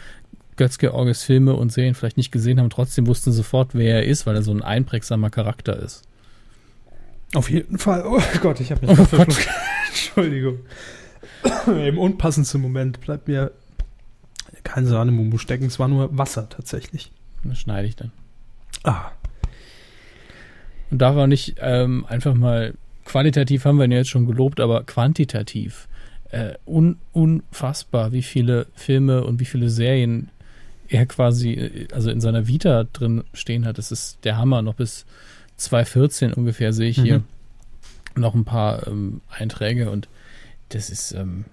Götz-Georges 0.57 1.25
Filme 1.25 1.55
und 1.55 1.73
Serien 1.73 1.95
vielleicht 1.95 2.17
nicht 2.17 2.31
gesehen 2.31 2.61
haben, 2.61 2.71
trotzdem 2.71 3.07
wussten 3.07 3.33
sofort, 3.33 3.75
wer 3.75 3.97
er 3.97 4.05
ist, 4.07 4.27
weil 4.27 4.37
er 4.37 4.43
so 4.43 4.53
ein 4.53 4.63
einprägsamer 4.63 5.31
Charakter 5.31 5.77
ist. 5.77 6.03
Auf 7.35 7.51
jeden 7.51 7.79
Fall. 7.79 8.05
Oh 8.07 8.21
Gott, 8.41 8.61
ich 8.61 8.71
habe 8.71 8.87
mich 8.87 8.99
Oh 8.99 9.05
verschluckt. 9.05 9.49
Entschuldigung. 9.89 10.61
Im 11.67 11.99
unpassendsten 11.99 12.61
Moment 12.61 13.01
bleibt 13.01 13.27
mir 13.27 13.51
kein 14.63 14.87
Sahnemumu 14.87 15.39
stecken. 15.39 15.67
Es 15.67 15.79
war 15.79 15.89
nur 15.89 16.17
Wasser 16.17 16.49
tatsächlich. 16.49 17.11
Das 17.43 17.59
schneide 17.59 17.89
ich 17.89 17.97
dann. 17.97 18.13
Ah, 18.85 19.11
Und 20.91 20.99
darf 20.99 21.17
auch 21.17 21.27
nicht 21.27 21.57
ähm, 21.61 22.07
einfach 22.09 22.35
mal 22.35 22.75
qualitativ 23.05 23.65
haben 23.65 23.79
wir 23.79 23.85
ihn 23.85 23.93
jetzt 23.93 24.11
schon 24.11 24.27
gelobt, 24.27 24.61
aber 24.61 24.85
quantitativ 24.85 25.89
äh, 26.31 26.55
un, 26.67 26.97
unfassbar, 27.13 28.13
wie 28.13 28.23
viele 28.23 28.67
Filme 28.75 29.25
und 29.25 29.41
wie 29.41 29.45
viele 29.45 29.71
Serien 29.71 30.31
er 30.89 31.07
quasi, 31.07 31.53
äh, 31.53 31.89
also 31.93 32.11
in 32.11 32.21
seiner 32.21 32.47
Vita 32.49 32.85
drin 32.93 33.25
stehen 33.33 33.67
hat. 33.67 33.79
Das 33.79 33.93
ist 33.93 34.19
der 34.25 34.37
Hammer. 34.39 34.63
Noch 34.63 34.75
bis 34.75 35.07
2014 35.57 36.33
ungefähr 36.33 36.73
sehe 36.73 36.91
ich 36.91 37.01
hier 37.01 37.19
Mhm. 37.19 37.25
noch 38.17 38.35
ein 38.35 38.45
paar 38.45 38.87
ähm, 38.87 39.21
Einträge 39.29 39.91
und 39.91 40.09
das 40.71 40.91
ist, 40.91 41.13
ähm, 41.13 41.45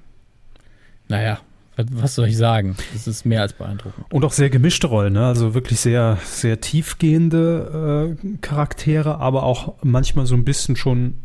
naja, 1.08 1.40
was, 1.76 1.86
was 1.92 2.16
soll 2.16 2.28
ich 2.28 2.38
sagen? 2.38 2.76
Das 2.94 3.08
ist 3.08 3.26
mehr 3.26 3.42
als 3.42 3.54
beeindruckend. 3.54 4.06
Und 4.12 4.26
auch 4.26 4.32
sehr 4.34 4.50
gemischte 4.50 4.88
Rollen, 4.88 5.14
ne? 5.14 5.26
also 5.26 5.54
wirklich 5.54 5.80
sehr, 5.80 6.18
sehr 6.26 6.60
tiefgehende 6.60 8.16
äh, 8.24 8.38
Charaktere, 8.42 9.20
aber 9.20 9.44
auch 9.44 9.76
manchmal 9.84 10.26
so 10.26 10.36
ein 10.36 10.44
bisschen 10.46 10.76
schon 10.76 11.16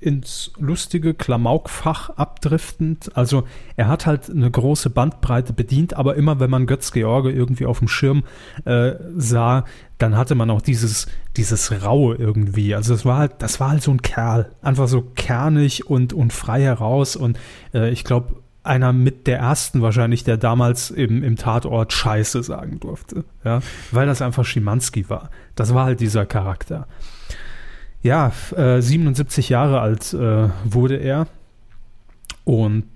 ins 0.00 0.52
lustige 0.58 1.14
Klamaukfach 1.14 2.10
abdriftend. 2.10 3.16
Also 3.16 3.44
er 3.76 3.88
hat 3.88 4.06
halt 4.06 4.30
eine 4.30 4.50
große 4.50 4.90
Bandbreite 4.90 5.52
bedient, 5.52 5.94
aber 5.94 6.14
immer 6.14 6.38
wenn 6.38 6.50
man 6.50 6.66
Götz 6.66 6.92
George 6.92 7.32
irgendwie 7.32 7.66
auf 7.66 7.80
dem 7.80 7.88
Schirm 7.88 8.22
äh, 8.64 8.92
sah, 9.16 9.64
dann 9.98 10.16
hatte 10.16 10.34
man 10.34 10.50
auch 10.50 10.62
dieses, 10.62 11.06
dieses 11.36 11.84
Raue 11.84 12.16
irgendwie. 12.16 12.74
Also 12.74 12.94
das 12.94 13.04
war 13.04 13.18
halt, 13.18 13.34
das 13.38 13.58
war 13.58 13.70
halt 13.70 13.82
so 13.82 13.90
ein 13.90 14.02
Kerl. 14.02 14.52
Einfach 14.62 14.88
so 14.88 15.02
kernig 15.02 15.86
und, 15.88 16.12
und 16.12 16.32
frei 16.32 16.62
heraus. 16.62 17.16
Und 17.16 17.38
äh, 17.74 17.90
ich 17.90 18.04
glaube, 18.04 18.42
einer 18.64 18.92
mit 18.92 19.26
der 19.26 19.38
ersten 19.38 19.82
wahrscheinlich, 19.82 20.24
der 20.24 20.36
damals 20.36 20.90
im, 20.90 21.22
im 21.24 21.36
Tatort 21.36 21.92
Scheiße 21.92 22.42
sagen 22.42 22.78
durfte. 22.78 23.24
Ja, 23.44 23.60
weil 23.90 24.06
das 24.06 24.22
einfach 24.22 24.44
Schimanski 24.44 25.08
war. 25.10 25.30
Das 25.56 25.74
war 25.74 25.84
halt 25.84 26.00
dieser 26.00 26.26
Charakter. 26.26 26.86
Ja, 28.02 28.32
äh, 28.56 28.80
77 28.80 29.48
Jahre 29.48 29.80
alt 29.80 30.12
äh, 30.12 30.48
wurde 30.64 30.96
er. 30.96 31.26
Und 32.44 32.86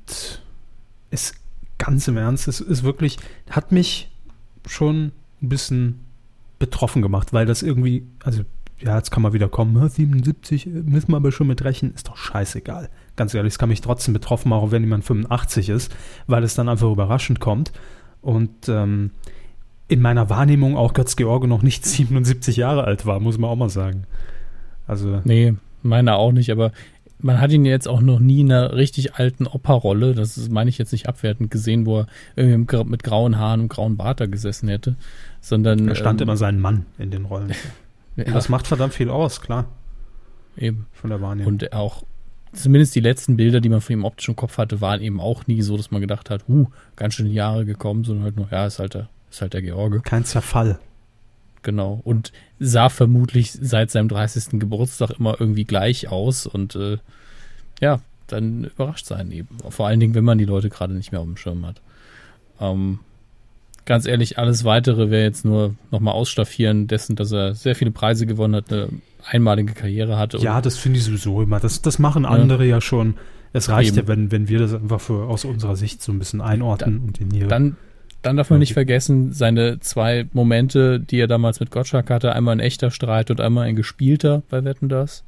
ist 1.11 1.37
ganz 1.79 2.09
im 2.09 2.16
Ernst, 2.16 2.49
es 2.49 2.61
ist 2.61 2.83
wirklich, 2.83 3.19
hat 3.51 3.71
mich 3.71 4.11
schon 4.66 5.12
ein 5.42 5.49
bisschen 5.49 6.01
betroffen 6.59 7.03
gemacht, 7.03 7.33
weil 7.33 7.47
das 7.47 7.62
irgendwie, 7.62 8.07
also 8.25 8.42
ja, 8.79 8.97
jetzt 8.97 9.11
kann 9.11 9.23
man 9.23 9.33
wieder 9.33 9.49
kommen, 9.49 9.77
"Ja, 9.77 9.88
77, 9.88 10.66
äh, 10.66 10.71
müssen 10.71 11.12
wir 11.12 11.16
aber 11.16 11.33
schon 11.33 11.47
mit 11.47 11.64
rechnen, 11.64 11.95
ist 11.95 12.09
doch 12.09 12.16
scheißegal. 12.16 12.90
Ganz 13.14 13.33
ehrlich, 13.35 13.55
es 13.55 13.59
kann 13.59 13.69
mich 13.69 13.81
trotzdem 13.81 14.14
betroffen 14.14 14.49
machen, 14.51 14.71
wenn 14.71 14.83
jemand 14.83 15.05
85 15.05 15.69
ist, 15.69 15.95
weil 16.27 16.45
es 16.45 16.55
dann 16.55 16.69
einfach 16.69 16.90
überraschend 16.90 17.40
kommt. 17.40 17.73
Und 18.21 18.69
ähm, 18.69 19.12
in 19.88 20.03
meiner 20.03 20.29
Wahrnehmung 20.29 20.77
auch 20.77 20.92
Götz 20.92 21.16
George 21.16 21.47
noch 21.47 21.62
nicht 21.62 21.87
77 21.87 22.57
Jahre 22.57 22.85
alt 22.85 23.07
war, 23.07 23.21
muss 23.21 23.38
man 23.38 23.51
auch 23.51 23.57
mal 23.57 23.71
sagen. 23.71 24.05
Also, 24.87 25.20
Nee, 25.25 25.55
meiner 25.83 26.16
auch 26.16 26.33
nicht, 26.33 26.51
aber 26.51 26.72
man 27.18 27.40
hat 27.40 27.51
ihn 27.51 27.64
jetzt 27.64 27.88
auch 27.88 28.01
noch 28.03 28.20
nie 28.20 28.40
in 28.40 28.53
einer 28.53 28.75
richtig 28.75 29.14
alten 29.14 29.46
Operrolle, 29.46 30.14
das 30.14 30.37
ist, 30.37 30.51
meine 30.53 30.68
ich 30.70 30.79
jetzt 30.79 30.92
nicht 30.92 31.09
abwertend 31.09 31.51
gesehen, 31.51 31.87
wo 31.87 32.01
er 32.01 32.07
irgendwie 32.37 32.59
mit, 32.59 32.70
gra- 32.70 32.85
mit 32.85 33.03
grauen 33.03 33.38
Haaren 33.38 33.61
und 33.62 33.68
grauen 33.68 33.96
Bart 33.96 34.20
da 34.20 34.27
gesessen 34.27 34.68
hätte, 34.68 34.96
sondern 35.40 35.87
da 35.87 35.94
stand 35.94 36.20
ähm, 36.20 36.27
immer 36.29 36.37
sein 36.37 36.61
Mann 36.61 36.85
in 36.99 37.11
den 37.11 37.25
Rollen. 37.25 37.53
ja, 38.16 38.25
das 38.25 38.49
macht 38.49 38.66
verdammt 38.66 38.92
viel 38.94 39.09
aus, 39.09 39.40
klar, 39.40 39.66
eben. 40.57 40.87
von 40.92 41.11
der 41.11 41.20
Wahrnehmung. 41.22 41.55
Und 41.55 41.72
auch 41.72 42.03
zumindest 42.53 42.94
die 42.94 43.01
letzten 43.01 43.37
Bilder, 43.37 43.61
die 43.61 43.68
man 43.70 43.81
von 43.81 43.94
ihm 43.94 44.05
optisch 44.05 44.29
im 44.29 44.37
Kopf 44.37 44.59
hatte, 44.59 44.81
waren 44.81 45.01
eben 45.01 45.20
auch 45.20 45.46
nie 45.46 45.62
so, 45.62 45.77
dass 45.77 45.90
man 45.90 46.01
gedacht 46.01 46.31
hat, 46.31 46.44
huh, 46.49 46.66
ganz 46.96 47.14
schön 47.14 47.27
Jahre 47.31 47.64
gekommen, 47.64 48.05
sondern 48.05 48.25
halt 48.25 48.37
nur, 48.37 48.49
ja, 48.51 48.66
ist 48.66 48.79
halt 48.79 48.94
der, 48.94 49.09
ist 49.31 49.40
halt 49.40 49.55
der 49.55 49.62
George. 49.62 50.01
Kein 50.05 50.25
Zerfall. 50.25 50.79
Genau. 51.66 52.00
Und 52.05 52.31
sah 52.61 52.88
vermutlich 52.88 53.50
seit 53.50 53.90
seinem 53.90 54.07
30. 54.07 54.61
Geburtstag 54.61 55.11
immer 55.18 55.35
irgendwie 55.40 55.64
gleich 55.64 56.07
aus 56.07 56.46
und 56.46 56.76
äh, 56.76 56.98
ja, 57.81 57.98
dann 58.29 58.62
überrascht 58.62 59.05
sein 59.05 59.33
eben. 59.33 59.48
Vor 59.68 59.88
allen 59.88 59.98
Dingen, 59.98 60.14
wenn 60.14 60.22
man 60.22 60.38
die 60.38 60.44
Leute 60.44 60.70
gerade 60.70 60.94
nicht 60.94 61.11
mehr 61.11 61.20
auf 61.20 61.26
dem 61.26 61.37
Schirm 61.37 61.66
hat. 61.66 61.81
Ähm, 62.61 63.00
ganz 63.85 64.07
ehrlich, 64.07 64.38
alles 64.38 64.62
weitere 64.62 65.11
wäre 65.11 65.24
jetzt 65.24 65.44
nur 65.44 65.74
nochmal 65.90 66.14
ausstaffieren 66.14 66.87
dessen, 66.87 67.16
dass 67.16 67.33
er 67.33 67.57
sehr 67.57 67.74
viele 67.74 67.90
Preise 67.90 68.26
gewonnen 68.26 68.55
hat, 68.55 68.72
eine 68.72 68.88
einmalige 69.24 69.72
Karriere 69.72 70.18
hatte. 70.18 70.38
Ja, 70.38 70.61
das 70.61 70.79
finde 70.79 71.00
ich 71.00 71.05
sowieso 71.05 71.42
immer. 71.42 71.59
Das, 71.59 71.83
das 71.83 71.98
machen 71.98 72.24
andere 72.24 72.64
ja, 72.64 72.81
schon. 72.81 73.16
Es 73.52 73.68
reicht 73.70 73.96
Eben. 73.96 74.07
ja, 74.07 74.07
wenn, 74.07 74.31
wenn 74.31 74.48
wir 74.48 74.61
das 74.61 74.72
einfach 74.72 75.00
für, 75.00 75.24
aus 75.24 75.44
unserer 75.44 75.74
Sicht 75.74 76.00
so 76.00 76.12
ein 76.12 76.20
bisschen 76.20 76.40
einordnen 76.40 77.00
und 77.00 77.20
in 77.20 77.33
ihre. 77.33 77.48
Dann, 77.48 77.76
dann 78.26 78.36
darf 78.36 78.50
man 78.50 78.58
nicht 78.58 78.74
vergessen, 78.74 79.32
seine 79.32 79.80
zwei 79.80 80.26
Momente, 80.32 81.00
die 81.00 81.18
er 81.18 81.26
damals 81.26 81.60
mit 81.60 81.70
Gottschalk 81.70 82.10
hatte, 82.10 82.32
einmal 82.34 82.56
ein 82.56 82.60
echter 82.60 82.90
Streit 82.90 83.30
und 83.30 83.40
einmal 83.40 83.66
ein 83.66 83.76
gespielter 83.76 84.42
bei 84.50 84.64
Wetten 84.64 84.88
das, 84.88 85.24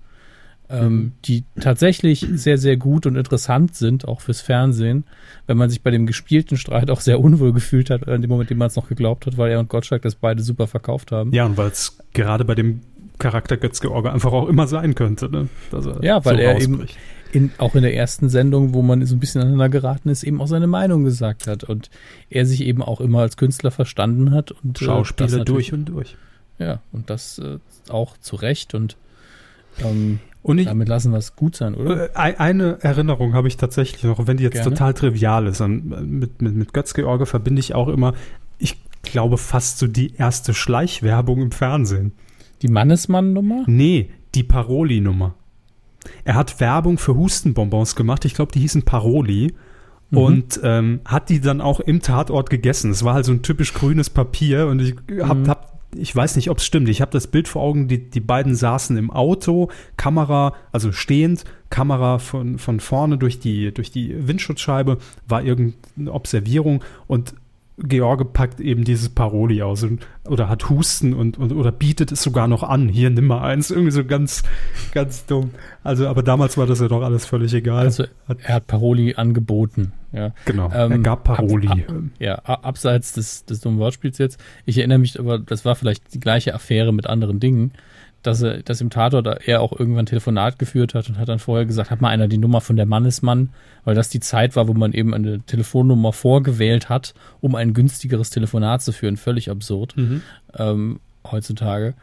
ähm, 0.71 0.93
Mhm. 0.93 1.13
die 1.25 1.45
tatsächlich 1.61 2.27
sehr, 2.31 2.59
sehr 2.59 2.77
gut 2.77 3.07
und 3.07 3.17
interessant 3.17 3.75
sind, 3.75 4.07
auch 4.07 4.21
fürs 4.21 4.41
Fernsehen, 4.43 5.05
wenn 5.47 5.57
man 5.57 5.71
sich 5.71 5.83
bei 5.83 5.91
dem 5.91 6.05
gespielten 6.07 6.57
Streit 6.59 6.91
auch 6.91 7.01
sehr 7.01 7.21
unwohl 7.21 7.53
gefühlt 7.55 7.89
hat, 7.89 8.03
in 8.03 8.21
dem 8.21 8.29
Moment, 8.29 8.51
in 8.51 8.57
dem 8.57 8.59
man 8.59 8.67
es 8.69 8.77
noch 8.77 8.89
geglaubt 8.89 9.25
hat, 9.27 9.39
weil 9.39 9.51
er 9.51 9.61
und 9.61 9.69
Gottschalk 9.71 10.03
das 10.03 10.15
beide 10.17 10.43
super 10.43 10.67
verkauft 10.67 11.11
haben. 11.13 11.33
ja, 11.33 11.47
und 11.47 11.57
weil 11.57 11.69
es 11.69 11.97
gerade 12.13 12.45
bei 12.45 12.55
dem 12.55 12.81
Charakter 13.19 13.57
Götz 13.57 13.81
George 13.81 14.13
einfach 14.13 14.33
auch 14.33 14.49
immer 14.49 14.67
sein 14.69 14.95
könnte, 14.95 15.29
ne? 15.31 15.49
Er 15.73 15.99
Ja, 16.05 16.25
weil 16.25 16.39
er 16.39 16.61
eben- 16.61 16.75
rausbricht. 16.75 16.97
In, 17.33 17.51
auch 17.59 17.75
in 17.75 17.83
der 17.83 17.95
ersten 17.95 18.29
Sendung, 18.29 18.75
wo 18.75 18.83
man 18.83 19.05
so 19.07 19.15
ein 19.15 19.21
bisschen 19.21 19.41
aneinander 19.41 19.69
geraten 19.69 20.09
ist, 20.09 20.23
eben 20.25 20.41
auch 20.41 20.47
seine 20.47 20.67
Meinung 20.67 21.05
gesagt 21.05 21.47
hat 21.47 21.65
und 21.65 21.91
er 22.31 22.47
sich 22.47 22.63
eben 22.63 22.83
auch 22.83 23.01
immer 23.01 23.21
als 23.21 23.37
Künstler 23.37 23.71
verstanden 23.71 24.31
hat 24.33 24.53
und 24.53 24.81
äh, 24.81 24.85
Schauspieler 24.85 25.45
durch 25.45 25.73
und 25.73 25.87
durch. 25.87 26.17
Ja, 26.59 26.81
und 26.93 27.11
das 27.11 27.39
äh, 27.39 27.59
auch 27.91 28.17
zu 28.19 28.37
Recht 28.37 28.75
und 28.75 28.97
ähm, 29.85 30.19
Und 30.43 30.59
ich, 30.59 30.67
damit 30.67 30.89
lassen 30.89 31.13
wir 31.13 31.19
es 31.19 31.37
gut 31.37 31.55
sein, 31.55 31.75
oder? 31.75 32.07
Äh, 32.11 32.17
ein- 32.17 32.39
Eine 32.39 32.79
Erinnerung 32.83 33.35
habe 33.35 33.47
ich 33.49 33.57
tatsächlich 33.57 34.03
noch, 34.05 34.27
wenn 34.27 34.39
die 34.39 34.43
jetzt 34.45 34.55
Gerne. 34.55 34.71
total 34.71 34.95
trivial 34.95 35.47
ist. 35.47 35.61
Und 35.61 35.89
mit, 36.11 36.43
mit, 36.43 36.55
mit 36.55 36.73
Götz 36.73 36.95
George 36.95 37.27
verbinde 37.27 37.61
ich 37.61 37.75
auch 37.75 37.89
immer, 37.89 38.15
ich 38.59 38.77
glaube, 39.03 39.39
fast 39.39 39.79
so 39.79 39.87
die 39.87 40.15
erste 40.17 40.55
Schleichwerbung 40.55 41.43
im 41.43 41.53
Fernsehen. 41.53 42.13
Die 42.63 42.69
Mannesmann-Nummer? 42.69 43.63
Nee, 43.67 44.11
die 44.35 44.43
Paroli-Nummer. 44.43 45.35
Er 46.25 46.35
hat 46.35 46.61
Werbung 46.61 46.99
für 46.99 47.15
Hustenbonbons 47.17 47.97
gemacht. 47.97 48.25
Ich 48.25 48.35
glaube, 48.35 48.53
die 48.53 48.61
hießen 48.61 48.83
Paroli. 48.83 49.55
Mhm. 50.11 50.19
Und 50.19 50.61
ähm, 50.63 51.01
hat 51.05 51.29
die 51.29 51.41
dann 51.41 51.61
auch 51.61 51.81
im 51.81 52.01
Tatort 52.01 52.51
gegessen. 52.51 52.91
Es 52.91 53.05
war 53.05 53.15
halt 53.15 53.27
so 53.27 53.33
ein 53.33 53.43
typisch 53.43 53.75
grünes 53.75 54.09
Papier. 54.11 54.67
Und 54.67 54.81
ich 54.81 54.95
hab, 55.21 55.37
Mhm. 55.39 55.49
hab 55.49 55.79
ich 55.97 56.15
weiß 56.15 56.37
nicht, 56.37 56.51
ob 56.51 56.59
es 56.59 56.67
stimmt. 56.67 56.89
Ich 56.89 57.01
habe 57.01 57.11
das 57.11 57.27
Bild 57.27 57.49
vor 57.49 57.63
Augen, 57.63 57.89
die, 57.89 58.11
die 58.11 58.21
beiden 58.21 58.55
saßen 58.55 58.97
im 58.97 59.11
Auto, 59.11 59.71
Kamera, 59.97 60.55
also 60.71 60.93
stehend, 60.93 61.45
Kamera 61.71 62.19
von, 62.19 62.59
von 62.59 62.81
vorne 62.81 63.17
durch 63.17 63.41
die, 63.41 63.73
durch 63.73 63.91
die 63.91 64.29
Windschutzscheibe, 64.29 64.99
war 65.27 65.43
irgendeine 65.43 66.13
Observierung 66.13 66.85
und 67.07 67.35
George 67.83 68.25
packt 68.25 68.61
eben 68.61 68.85
dieses 68.85 69.09
Paroli 69.09 69.63
aus 69.63 69.83
und, 69.85 70.07
oder 70.27 70.49
hat 70.49 70.69
Husten 70.69 71.15
und, 71.15 71.39
und 71.39 71.53
oder 71.53 71.71
bietet 71.71 72.11
es 72.13 72.23
sogar 72.23 72.49
noch 72.49 72.63
an. 72.63 72.89
Hier, 72.89 73.09
nimm 73.11 73.27
mal 73.27 73.41
eins. 73.43 73.71
Irgendwie 73.71 73.93
so 73.93 74.05
ganz, 74.05 74.43
ganz 74.93 75.27
dumm. 75.27 75.51
Also, 75.85 76.09
aber 76.09 76.23
damals 76.23 76.59
war 76.59 76.67
das 76.67 76.81
ja 76.81 76.89
doch 76.89 77.03
alles 77.03 77.25
völlig 77.27 77.55
egal. 77.55 77.85
Also 77.85 78.05
er 78.43 78.55
hat 78.57 78.67
Paroli 78.67 79.15
angeboten, 79.15 79.93
ja. 80.13 80.33
genau, 80.45 80.71
ähm, 80.75 80.93
er 80.93 80.99
gab 80.99 81.25
Paroli. 81.25 81.69
ab- 81.69 81.79
Ja, 82.19 82.35
a- 82.45 82.63
abseits 82.67 83.13
des, 83.13 83.45
des 83.45 83.61
dummen 83.61 83.79
Wortspiels 83.79 84.19
jetzt. 84.19 84.41
Ich 84.65 84.79
erinnere 84.79 84.99
mich 84.99 85.19
aber, 85.19 85.39
das 85.39 85.65
war 85.65 85.75
vielleicht 85.77 86.15
die 86.15 86.21
gleiche 86.21 86.55
Affäre 86.55 86.93
mit 86.93 87.07
anderen 87.07 87.41
Dingen, 87.41 87.73
dass 88.23 88.43
er, 88.43 88.63
dass 88.63 88.81
im 88.81 88.91
Tatort 88.91 89.27
er 89.47 89.61
auch 89.61 89.73
irgendwann 89.73 90.03
ein 90.03 90.07
Telefonat 90.07 90.59
geführt 90.59 90.95
hat 90.95 91.09
und 91.09 91.19
hat 91.19 91.29
dann 91.29 91.39
vorher 91.39 91.67
gesagt, 91.67 91.91
hat 91.91 92.01
mal 92.01 92.09
einer 92.09 92.27
die 92.29 92.39
Nummer 92.39 92.61
von 92.61 92.77
der 92.77 92.87
Mannesmann, 92.87 93.51
weil 93.85 93.95
das 93.95 94.09
die 94.09 94.21
Zeit 94.21 94.57
war, 94.57 94.67
wo 94.69 94.75
man 94.75 94.93
eben 94.93 95.15
eine 95.15 95.41
Telefonnummer 95.43 96.13
vorgewählt 96.13 96.89
hat, 96.89 97.15
um 97.41 97.55
ein 97.55 97.75
günstigeres 97.75 98.31
Telefonat 98.31 98.83
zu 98.83 98.93
führen. 98.93 99.17
Völlig 99.17 99.51
absurd 99.51 99.97
Mhm. 99.97 100.23
ähm, 100.59 101.01
heutzutage. 101.31 101.95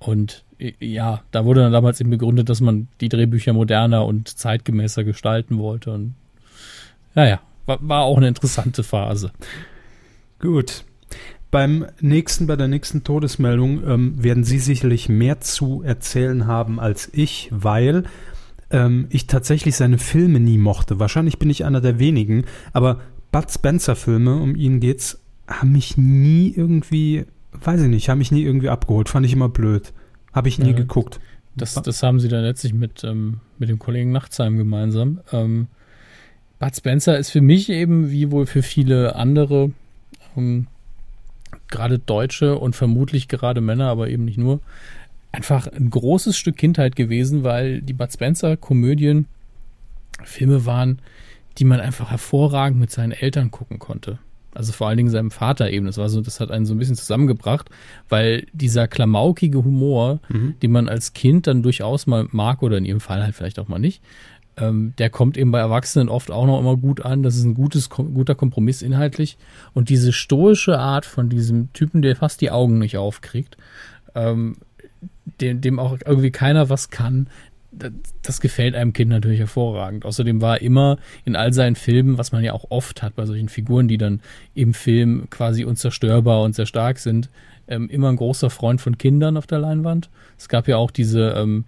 Und 0.00 0.44
i- 0.60 0.74
ja, 0.80 1.22
da 1.30 1.44
wurde 1.44 1.60
dann 1.60 1.72
damals 1.72 2.00
eben 2.00 2.10
begründet, 2.10 2.48
dass 2.48 2.60
man 2.60 2.88
die 3.00 3.08
Drehbücher 3.08 3.52
moderner 3.52 4.06
und 4.06 4.28
zeitgemäßer 4.28 5.04
gestalten 5.04 5.58
wollte. 5.58 5.92
Und 5.92 6.14
naja, 7.14 7.40
war, 7.66 7.78
war 7.80 8.02
auch 8.02 8.16
eine 8.16 8.28
interessante 8.28 8.82
Phase. 8.82 9.30
Gut. 10.40 10.84
Beim 11.50 11.86
nächsten, 12.00 12.46
bei 12.46 12.56
der 12.56 12.68
nächsten 12.68 13.02
Todesmeldung 13.02 13.82
ähm, 13.86 14.22
werden 14.22 14.44
Sie 14.44 14.58
sicherlich 14.58 15.08
mehr 15.08 15.40
zu 15.40 15.82
erzählen 15.82 16.46
haben 16.46 16.78
als 16.78 17.10
ich, 17.12 17.48
weil 17.50 18.04
ähm, 18.70 19.06
ich 19.10 19.26
tatsächlich 19.26 19.74
seine 19.74 19.98
Filme 19.98 20.38
nie 20.38 20.58
mochte. 20.58 21.00
Wahrscheinlich 21.00 21.38
bin 21.38 21.50
ich 21.50 21.64
einer 21.64 21.80
der 21.80 21.98
wenigen, 21.98 22.44
aber 22.72 23.00
Bud 23.32 23.50
Spencer 23.50 23.96
Filme, 23.96 24.36
um 24.36 24.54
ihn 24.54 24.78
geht's, 24.80 25.20
haben 25.48 25.72
mich 25.72 25.96
nie 25.96 26.52
irgendwie, 26.54 27.24
weiß 27.52 27.82
ich 27.82 27.88
nicht, 27.88 28.08
haben 28.08 28.18
mich 28.18 28.30
nie 28.30 28.42
irgendwie 28.42 28.68
abgeholt. 28.68 29.08
Fand 29.08 29.26
ich 29.26 29.32
immer 29.32 29.48
blöd. 29.48 29.92
Habe 30.32 30.48
ich 30.48 30.60
nie 30.60 30.70
Ja. 30.70 30.76
geguckt. 30.76 31.18
Das, 31.56 31.74
das 31.74 32.02
haben 32.04 32.20
sie 32.20 32.28
dann 32.28 32.44
letztlich 32.44 32.72
mit, 32.72 33.02
ähm, 33.02 33.40
mit 33.58 33.68
dem 33.68 33.80
Kollegen 33.80 34.12
Nachtsheim 34.12 34.56
gemeinsam. 34.56 35.20
Ähm, 35.32 35.66
Bud 36.60 36.76
Spencer 36.76 37.18
ist 37.18 37.30
für 37.30 37.40
mich 37.40 37.68
eben, 37.70 38.10
wie 38.12 38.30
wohl 38.30 38.46
für 38.46 38.62
viele 38.62 39.16
andere, 39.16 39.72
ähm, 40.36 40.68
gerade 41.70 41.98
Deutsche 41.98 42.58
und 42.58 42.76
vermutlich 42.76 43.28
gerade 43.28 43.60
Männer, 43.60 43.88
aber 43.88 44.08
eben 44.08 44.24
nicht 44.24 44.38
nur, 44.38 44.60
einfach 45.32 45.66
ein 45.68 45.90
großes 45.90 46.36
Stück 46.36 46.56
Kindheit 46.56 46.96
gewesen, 46.96 47.44
weil 47.44 47.82
die 47.82 47.92
Bud 47.92 48.12
Spencer 48.12 48.56
Komödien 48.56 49.26
Filme 50.24 50.66
waren, 50.66 51.00
die 51.58 51.64
man 51.64 51.80
einfach 51.80 52.10
hervorragend 52.10 52.80
mit 52.80 52.90
seinen 52.90 53.12
Eltern 53.12 53.50
gucken 53.50 53.78
konnte. 53.78 54.18
Also 54.52 54.72
vor 54.72 54.88
allen 54.88 54.96
Dingen 54.96 55.10
seinem 55.10 55.30
Vater 55.30 55.70
eben. 55.70 55.86
Das 55.86 55.96
war 55.96 56.08
so, 56.08 56.20
das 56.20 56.40
hat 56.40 56.50
einen 56.50 56.66
so 56.66 56.74
ein 56.74 56.78
bisschen 56.78 56.96
zusammengebracht, 56.96 57.70
weil 58.08 58.46
dieser 58.52 58.88
klamaukige 58.88 59.64
Humor, 59.64 60.20
mhm. 60.28 60.56
den 60.60 60.72
man 60.72 60.88
als 60.88 61.12
Kind 61.12 61.46
dann 61.46 61.62
durchaus 61.62 62.06
mal 62.06 62.26
mag 62.32 62.62
oder 62.62 62.76
in 62.76 62.84
ihrem 62.84 63.00
Fall 63.00 63.22
halt 63.22 63.34
vielleicht 63.36 63.60
auch 63.60 63.68
mal 63.68 63.78
nicht, 63.78 64.02
ähm, 64.60 64.92
der 64.98 65.10
kommt 65.10 65.36
eben 65.36 65.50
bei 65.50 65.58
Erwachsenen 65.58 66.08
oft 66.08 66.30
auch 66.30 66.46
noch 66.46 66.60
immer 66.60 66.76
gut 66.76 67.04
an. 67.04 67.22
Das 67.22 67.36
ist 67.36 67.44
ein 67.44 67.54
gutes, 67.54 67.88
guter 67.88 68.34
Kompromiss 68.34 68.82
inhaltlich. 68.82 69.38
Und 69.72 69.88
diese 69.88 70.12
stoische 70.12 70.78
Art 70.78 71.06
von 71.06 71.28
diesem 71.28 71.72
Typen, 71.72 72.02
der 72.02 72.16
fast 72.16 72.40
die 72.40 72.50
Augen 72.50 72.78
nicht 72.78 72.96
aufkriegt, 72.96 73.56
ähm, 74.14 74.56
dem, 75.40 75.60
dem 75.60 75.78
auch 75.78 75.96
irgendwie 76.04 76.30
keiner 76.30 76.68
was 76.68 76.90
kann, 76.90 77.28
das, 77.72 77.92
das 78.22 78.40
gefällt 78.40 78.74
einem 78.74 78.92
Kind 78.92 79.10
natürlich 79.10 79.38
hervorragend. 79.38 80.04
Außerdem 80.04 80.40
war 80.40 80.56
er 80.56 80.62
immer 80.62 80.98
in 81.24 81.36
all 81.36 81.52
seinen 81.52 81.76
Filmen, 81.76 82.18
was 82.18 82.32
man 82.32 82.44
ja 82.44 82.52
auch 82.52 82.66
oft 82.70 83.02
hat 83.02 83.14
bei 83.14 83.26
solchen 83.26 83.48
Figuren, 83.48 83.88
die 83.88 83.98
dann 83.98 84.20
im 84.54 84.74
Film 84.74 85.28
quasi 85.30 85.64
unzerstörbar 85.64 86.42
und 86.42 86.54
sehr 86.54 86.66
stark 86.66 86.98
sind, 86.98 87.30
ähm, 87.68 87.88
immer 87.88 88.08
ein 88.08 88.16
großer 88.16 88.50
Freund 88.50 88.80
von 88.80 88.98
Kindern 88.98 89.36
auf 89.36 89.46
der 89.46 89.60
Leinwand. 89.60 90.10
Es 90.36 90.48
gab 90.48 90.68
ja 90.68 90.76
auch 90.76 90.90
diese, 90.90 91.30
ähm, 91.36 91.64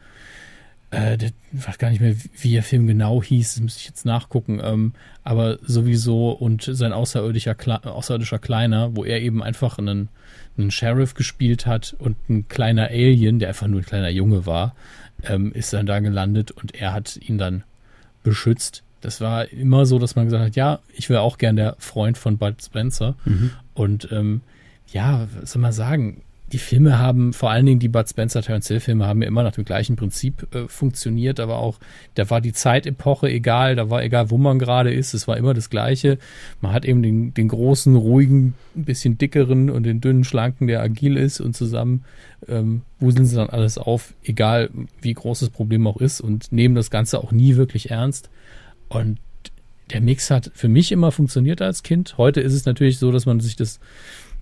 äh, 0.93 1.17
ich 1.17 1.67
weiß 1.67 1.79
gar 1.79 1.91
nicht 1.91 2.01
mehr, 2.01 2.15
wie 2.39 2.53
der 2.53 2.63
Film 2.63 2.87
genau 2.87 3.23
hieß, 3.23 3.55
das 3.55 3.63
müsste 3.63 3.81
ich 3.81 3.87
jetzt 3.87 4.05
nachgucken, 4.05 4.61
ähm, 4.63 4.93
aber 5.25 5.59
sowieso 5.63 6.31
und 6.31 6.63
sein 6.63 6.93
außerirdischer, 6.93 7.57
außerirdischer 7.85 8.39
Kleiner, 8.39 8.95
wo 8.95 9.05
er 9.05 9.21
eben 9.21 9.43
einfach 9.43 9.79
einen, 9.79 10.09
einen 10.57 10.71
Sheriff 10.71 11.15
gespielt 11.15 11.67
hat 11.67 11.97
und 11.99 12.17
ein 12.29 12.47
kleiner 12.49 12.89
Alien, 12.89 13.39
der 13.39 13.49
einfach 13.49 13.67
nur 13.67 13.81
ein 13.81 13.87
kleiner 13.87 14.11
Junge 14.11 14.47
war, 14.47 14.75
ähm, 15.25 15.53
ist 15.53 15.73
dann 15.73 15.87
da 15.87 16.01
gelandet 16.01 16.51
und 16.51 16.75
er 16.75 16.93
hat 16.93 17.17
ihn 17.17 17.39
dann 17.39 17.65
beschützt. 18.23 18.83
Das 19.01 19.21
war 19.21 19.51
immer 19.51 19.87
so, 19.87 19.99
dass 19.99 20.15
man 20.15 20.27
gesagt 20.27 20.45
hat, 20.45 20.57
ja, 20.57 20.79
ich 20.95 21.11
wäre 21.11 21.23
auch 21.23 21.39
gern 21.39 21.57
der 21.57 21.75
Freund 21.79 22.19
von 22.19 22.39
Bud 22.39 22.63
Spencer. 22.63 23.17
Mhm. 23.25 23.51
Und 23.75 24.09
ähm, 24.13 24.43
ja, 24.93 25.27
was 25.41 25.53
soll 25.53 25.63
man 25.63 25.73
sagen, 25.73 26.23
die 26.53 26.59
Filme 26.59 26.99
haben, 26.99 27.33
vor 27.33 27.51
allen 27.51 27.65
Dingen 27.65 27.81
die 27.81 27.89
Bud 27.89 28.09
Spencer 28.09 28.43
Terence 28.43 28.69
Hill 28.69 28.81
Filme 28.81 29.07
haben 29.07 29.23
ja 29.23 29.29
immer 29.29 29.43
nach 29.43 29.53
dem 29.53 29.65
gleichen 29.65 29.97
Prinzip 29.97 30.47
äh, 30.55 30.69
funktioniert, 30.69 31.41
aber 31.41 31.59
auch, 31.59 31.79
da 32.15 32.29
war 32.29 32.41
die 32.41 32.53
Zeitepoche 32.53 33.29
egal, 33.29 33.75
da 33.75 33.89
war 33.89 34.03
egal, 34.03 34.31
wo 34.31 34.39
man 34.39 34.59
gerade 34.59 34.93
ist, 34.93 35.15
es 35.15 35.27
war 35.27 35.37
immer 35.37 35.55
das 35.55 35.71
Gleiche. 35.71 36.19
Man 36.61 36.73
hat 36.73 36.85
eben 36.85 37.03
den, 37.03 37.33
den 37.33 37.49
großen, 37.49 37.97
ruhigen, 37.97 38.55
ein 38.77 38.85
bisschen 38.85 39.17
dickeren 39.17 39.71
und 39.71 39.85
den 39.85 40.01
dünnen, 40.01 40.25
schlanken, 40.25 40.67
der 40.67 40.83
agil 40.83 41.17
ist 41.17 41.41
und 41.41 41.57
zusammen 41.57 42.05
ähm, 42.49 42.83
wuseln 42.99 43.27
sie 43.27 43.37
dann 43.37 43.51
alles 43.51 43.79
auf, 43.79 44.15
egal 44.23 44.71
wie 45.01 45.15
groß 45.15 45.41
das 45.41 45.51
Problem 45.51 45.87
auch 45.87 45.97
ist 45.99 46.21
und 46.21 46.53
nehmen 46.53 46.75
das 46.75 46.91
Ganze 46.91 47.19
auch 47.19 47.33
nie 47.33 47.57
wirklich 47.57 47.91
ernst. 47.91 48.31
Und 48.89 49.19
der 49.91 50.01
Mix 50.01 50.31
hat 50.31 50.51
für 50.55 50.69
mich 50.69 50.93
immer 50.93 51.13
funktioniert 51.13 51.61
als 51.61 51.83
Kind. 51.83 52.17
Heute 52.19 52.41
ist 52.41 52.55
es 52.55 52.65
natürlich 52.65 52.99
so, 52.99 53.11
dass 53.13 53.27
man 53.27 53.41
sich 53.41 53.57
das 53.57 53.81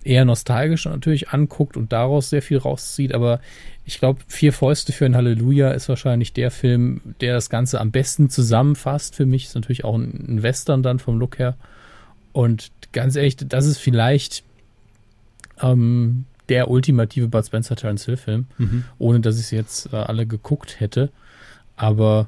eher 0.03 0.25
nostalgisch 0.25 0.85
natürlich 0.85 1.29
anguckt 1.29 1.77
und 1.77 1.91
daraus 1.91 2.29
sehr 2.29 2.41
viel 2.41 2.57
rauszieht. 2.57 3.13
Aber 3.13 3.39
ich 3.85 3.99
glaube, 3.99 4.21
Vier 4.27 4.53
Fäuste 4.53 4.93
für 4.93 5.05
ein 5.05 5.15
Halleluja 5.15 5.71
ist 5.71 5.89
wahrscheinlich 5.89 6.33
der 6.33 6.51
Film, 6.51 7.01
der 7.19 7.33
das 7.33 7.49
Ganze 7.49 7.79
am 7.79 7.91
besten 7.91 8.29
zusammenfasst. 8.29 9.15
Für 9.15 9.25
mich 9.25 9.45
ist 9.45 9.55
natürlich 9.55 9.83
auch 9.83 9.95
ein 9.95 10.41
Western 10.43 10.83
dann 10.83 10.99
vom 10.99 11.19
Look 11.19 11.39
her. 11.39 11.55
Und 12.31 12.71
ganz 12.91 13.15
ehrlich, 13.15 13.35
das 13.37 13.65
ist 13.65 13.77
vielleicht 13.77 14.43
ähm, 15.61 16.25
der 16.49 16.69
ultimative 16.69 17.27
Bud 17.27 17.45
Spencer 17.45 17.75
Terence 17.75 18.05
Hill 18.05 18.17
Film, 18.17 18.47
mhm. 18.57 18.83
ohne 18.97 19.19
dass 19.19 19.37
ich 19.37 19.45
es 19.45 19.51
jetzt 19.51 19.93
äh, 19.93 19.97
alle 19.97 20.25
geguckt 20.25 20.79
hätte. 20.79 21.11
Aber 21.75 22.27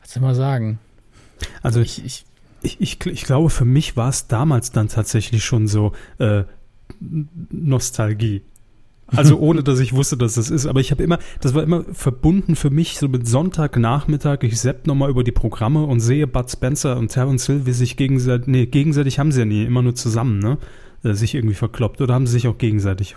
was 0.00 0.12
soll 0.12 0.22
man 0.22 0.34
sagen? 0.34 0.78
Also 1.62 1.80
ich, 1.80 2.04
ich, 2.04 2.24
ich, 2.62 2.80
ich, 2.80 3.06
ich 3.06 3.24
glaube, 3.24 3.50
für 3.50 3.64
mich 3.64 3.96
war 3.96 4.08
es 4.08 4.26
damals 4.26 4.70
dann 4.72 4.88
tatsächlich 4.88 5.44
schon 5.44 5.68
so, 5.68 5.92
äh, 6.18 6.44
Nostalgie. 7.50 8.42
Also 9.14 9.38
ohne, 9.38 9.62
dass 9.62 9.78
ich 9.78 9.92
wusste, 9.92 10.16
dass 10.16 10.34
das 10.34 10.50
ist. 10.50 10.66
Aber 10.66 10.80
ich 10.80 10.90
habe 10.90 11.02
immer, 11.02 11.18
das 11.40 11.54
war 11.54 11.62
immer 11.62 11.84
verbunden 11.92 12.56
für 12.56 12.70
mich 12.70 12.98
so 12.98 13.08
mit 13.08 13.26
Sonntagnachmittag. 13.26 14.42
Ich 14.42 14.58
sepp 14.58 14.86
nochmal 14.86 15.10
über 15.10 15.22
die 15.22 15.32
Programme 15.32 15.84
und 15.84 16.00
sehe 16.00 16.26
Bud 16.26 16.50
Spencer 16.50 16.96
und 16.96 17.08
Terence 17.08 17.46
Hill, 17.46 17.66
wie 17.66 17.72
sich 17.72 17.96
gegenseitig, 17.96 18.46
nee, 18.46 18.66
gegenseitig 18.66 19.18
haben 19.18 19.32
sie 19.32 19.40
ja 19.40 19.44
nie, 19.44 19.64
immer 19.64 19.82
nur 19.82 19.94
zusammen, 19.94 20.38
ne? 20.38 20.58
Äh, 21.04 21.14
sich 21.14 21.34
irgendwie 21.34 21.54
verkloppt 21.54 22.00
oder 22.00 22.14
haben 22.14 22.26
sie 22.26 22.34
sich 22.34 22.46
auch 22.46 22.58
gegenseitig 22.58 23.16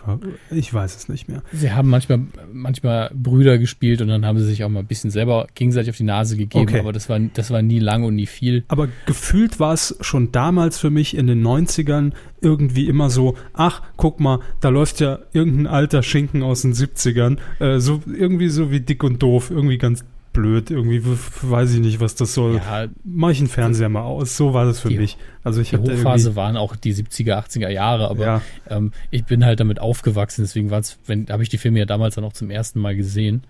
ich 0.49 0.73
weiß 0.73 0.95
es 0.95 1.07
nicht 1.07 1.27
mehr. 1.27 1.43
Sie 1.51 1.71
haben 1.71 1.89
manchmal 1.89 2.21
manchmal 2.51 3.11
Brüder 3.13 3.59
gespielt 3.59 4.01
und 4.01 4.07
dann 4.07 4.25
haben 4.25 4.39
sie 4.39 4.45
sich 4.45 4.63
auch 4.63 4.69
mal 4.69 4.79
ein 4.79 4.87
bisschen 4.87 5.11
selber 5.11 5.47
gegenseitig 5.53 5.91
auf 5.91 5.97
die 5.97 6.03
Nase 6.03 6.35
gegeben, 6.35 6.67
okay. 6.67 6.79
aber 6.79 6.93
das 6.93 7.09
war 7.09 7.19
das 7.19 7.51
war 7.51 7.61
nie 7.61 7.79
lang 7.79 8.03
und 8.03 8.15
nie 8.15 8.25
viel. 8.25 8.63
Aber 8.69 8.87
gefühlt 9.05 9.59
war 9.59 9.73
es 9.73 9.95
schon 10.01 10.31
damals 10.31 10.79
für 10.79 10.89
mich 10.89 11.15
in 11.15 11.27
den 11.27 11.45
90ern 11.45 12.13
irgendwie 12.41 12.87
immer 12.87 13.09
so, 13.09 13.35
ach, 13.53 13.81
guck 13.97 14.19
mal, 14.19 14.39
da 14.61 14.69
läuft 14.69 14.99
ja 14.99 15.19
irgendein 15.33 15.67
alter 15.67 16.01
Schinken 16.01 16.41
aus 16.41 16.63
den 16.63 16.73
70ern, 16.73 17.37
äh, 17.59 17.79
so 17.79 18.01
irgendwie 18.05 18.49
so 18.49 18.71
wie 18.71 18.79
dick 18.79 19.03
und 19.03 19.21
doof, 19.21 19.51
irgendwie 19.51 19.77
ganz 19.77 20.05
blöd. 20.35 20.69
Irgendwie 20.69 21.01
weiß 21.03 21.73
ich 21.73 21.79
nicht, 21.79 21.99
was 21.99 22.13
das 22.15 22.33
soll. 22.33 22.57
Ja, 22.57 22.87
Mach 23.03 23.29
ich 23.29 23.39
einen 23.39 23.47
Fernseher 23.47 23.89
mal 23.89 24.03
aus. 24.03 24.37
So 24.37 24.53
war 24.53 24.65
das 24.65 24.79
für 24.79 24.89
die, 24.89 24.97
mich. 24.97 25.17
Also 25.43 25.61
ich 25.61 25.71
die 25.71 25.77
Hochphase 25.77 26.35
waren 26.35 26.57
auch 26.57 26.75
die 26.75 26.93
70er, 26.93 27.33
80er 27.43 27.69
Jahre, 27.69 28.09
aber 28.09 28.25
ja. 28.25 28.41
ähm, 28.69 28.91
ich 29.09 29.25
bin 29.25 29.43
halt 29.43 29.59
damit 29.59 29.79
aufgewachsen. 29.79 30.43
Deswegen 30.43 30.71
habe 30.71 31.43
ich 31.43 31.49
die 31.49 31.57
Filme 31.57 31.79
ja 31.79 31.85
damals 31.85 32.15
dann 32.15 32.23
auch 32.23 32.33
zum 32.33 32.51
ersten 32.51 32.79
Mal 32.79 32.95
gesehen. 32.95 33.43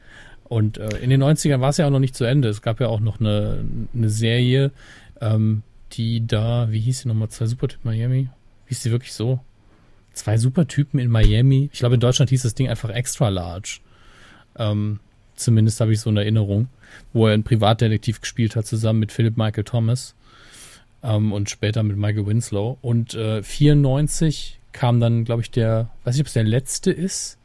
Und 0.46 0.78
äh, 0.78 0.98
in 1.02 1.10
den 1.10 1.22
90ern 1.24 1.60
war 1.60 1.70
es 1.70 1.78
ja 1.78 1.88
auch 1.88 1.92
noch 1.92 2.00
nicht 2.00 2.16
zu 2.16 2.24
Ende. 2.24 2.50
Es 2.50 2.62
gab 2.62 2.80
ja 2.80 2.88
auch 2.88 3.00
noch 3.00 3.20
eine, 3.20 3.66
eine 3.94 4.10
Serie, 4.10 4.72
ähm, 5.20 5.64
die 5.94 6.26
da, 6.26 6.72
wie 6.72 6.80
hieß 6.80 7.02
sie 7.02 7.08
nochmal, 7.08 7.30
zwei 7.30 7.48
Supertypen 7.48 7.92
Miami? 7.92 8.30
Hieß 8.68 8.84
sie 8.84 8.92
wirklich 8.92 9.14
so? 9.14 9.40
Zwei 10.14 10.38
Supertypen 10.38 11.00
in 11.00 11.10
Miami. 11.10 11.70
Ich 11.74 11.80
glaube, 11.80 11.96
in 11.96 12.02
Deutschland 12.02 12.30
hieß 12.30 12.44
das 12.44 12.54
Ding 12.56 12.70
einfach 12.70 12.90
Extra 12.90 13.30
Large. 13.30 13.80
Ähm, 14.58 15.00
zumindest 15.36 15.82
habe 15.82 15.94
ich 15.94 16.00
so 16.00 16.10
eine 16.10 16.22
Erinnerung 16.22 16.68
wo 17.14 17.28
er 17.28 17.34
einen 17.34 17.44
Privatdetektiv 17.44 18.22
gespielt 18.22 18.56
hat, 18.56 18.66
zusammen 18.66 19.00
mit 19.00 19.12
Philip 19.12 19.38
Michael 19.38 19.64
Thomas 19.64 20.16
ähm, 21.04 21.32
und 21.32 21.50
später 21.50 21.84
mit 21.84 21.98
Michael 21.98 22.26
Winslow. 22.26 22.78
Und 22.82 23.14
äh, 23.14 23.44
94 23.44 24.60
kam 24.72 25.00
dann, 25.00 25.24
glaube 25.24 25.42
ich, 25.42 25.52
der, 25.52 25.90
weiß 26.04 26.16
nicht, 26.16 26.22
ob 26.22 26.28
es 26.28 26.34
der 26.34 26.44
letzte 26.44 26.92
ist, 26.92 27.38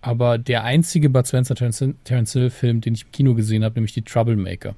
aber 0.00 0.38
der 0.38 0.64
einzige 0.64 1.10
Bud 1.10 1.26
Spencer 1.26 1.54
Terence 1.54 2.32
Hill 2.32 2.50
Film, 2.50 2.80
den 2.80 2.94
ich 2.94 3.04
im 3.04 3.12
Kino 3.12 3.34
gesehen 3.34 3.64
habe, 3.64 3.74
nämlich 3.76 3.94
die 3.94 4.02
Troublemaker. 4.02 4.74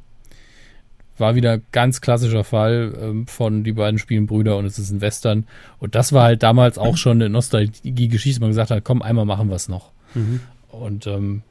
War 1.18 1.34
wieder 1.34 1.58
ganz 1.72 2.00
klassischer 2.00 2.44
Fall 2.44 2.92
ähm, 3.00 3.26
von 3.26 3.64
die 3.64 3.72
beiden 3.72 3.98
spielen 3.98 4.26
Brüder 4.26 4.56
und 4.58 4.66
es 4.66 4.78
ist 4.78 4.90
ein 4.90 5.00
Western. 5.00 5.46
Und 5.78 5.94
das 5.94 6.12
war 6.12 6.24
halt 6.24 6.42
damals 6.42 6.78
auch 6.78 6.96
schon 6.96 7.16
eine 7.16 7.28
Nostalgie-Geschichte, 7.28 8.40
man 8.40 8.50
gesagt 8.50 8.70
hat, 8.70 8.84
komm, 8.84 9.02
einmal 9.02 9.24
machen 9.24 9.48
wir 9.48 9.56
es 9.56 9.68
noch. 9.68 9.92
Mhm. 10.14 10.40
Und 10.68 11.06
ähm, 11.06 11.42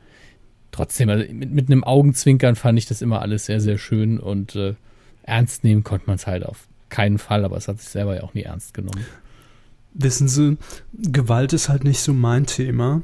trotzdem, 0.76 1.10
also 1.10 1.26
mit, 1.34 1.52
mit 1.52 1.70
einem 1.70 1.84
Augenzwinkern 1.84 2.56
fand 2.56 2.78
ich 2.78 2.86
das 2.86 3.02
immer 3.02 3.22
alles 3.22 3.46
sehr, 3.46 3.62
sehr 3.62 3.78
schön 3.78 4.20
und 4.20 4.56
äh, 4.56 4.76
ernst 5.24 5.64
nehmen 5.64 5.84
konnte 5.84 6.08
man 6.08 6.18
es 6.18 6.28
halt 6.28 6.46
auf 6.46 6.68
keinen 6.90 7.18
Fall, 7.18 7.46
aber 7.46 7.58
es 7.58 7.68
hat 7.68 7.80
sich 7.80 7.90
selber 7.90 8.16
ja 8.16 8.24
auch 8.24 8.34
nie 8.34 8.44
ernst 8.44 8.74
genommen. 8.74 9.06
Wissen 9.94 10.28
Sie, 10.28 10.58
Gewalt 10.94 11.54
ist 11.54 11.70
halt 11.70 11.84
nicht 11.84 12.00
so 12.00 12.14
mein 12.14 12.46
Thema. 12.46 13.02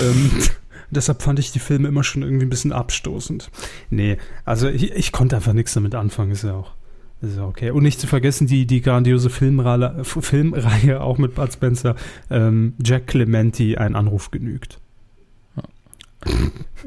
ähm, 0.00 0.30
deshalb 0.90 1.22
fand 1.22 1.38
ich 1.38 1.52
die 1.52 1.60
Filme 1.60 1.88
immer 1.88 2.04
schon 2.04 2.22
irgendwie 2.22 2.46
ein 2.46 2.50
bisschen 2.50 2.72
abstoßend. 2.72 3.50
Nee, 3.90 4.18
also 4.44 4.68
ich, 4.68 4.92
ich 4.92 5.12
konnte 5.12 5.36
einfach 5.36 5.52
nichts 5.52 5.74
damit 5.74 5.94
anfangen, 5.94 6.32
ist 6.32 6.44
ja 6.44 6.54
auch. 6.54 6.72
Ist 7.20 7.36
ja 7.36 7.46
okay. 7.46 7.70
Und 7.70 7.84
nicht 7.84 8.00
zu 8.00 8.08
vergessen, 8.08 8.48
die, 8.48 8.66
die 8.66 8.80
grandiose 8.80 9.30
Filmreihe, 9.30 10.04
Filmreihe 10.04 11.00
auch 11.00 11.18
mit 11.18 11.36
Bud 11.36 11.52
Spencer, 11.52 11.94
ähm, 12.30 12.74
Jack 12.84 13.06
Clementi, 13.06 13.76
ein 13.76 13.94
Anruf 13.94 14.32
genügt. 14.32 14.80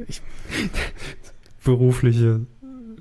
Ich, 0.07 0.21
berufliche 1.63 2.45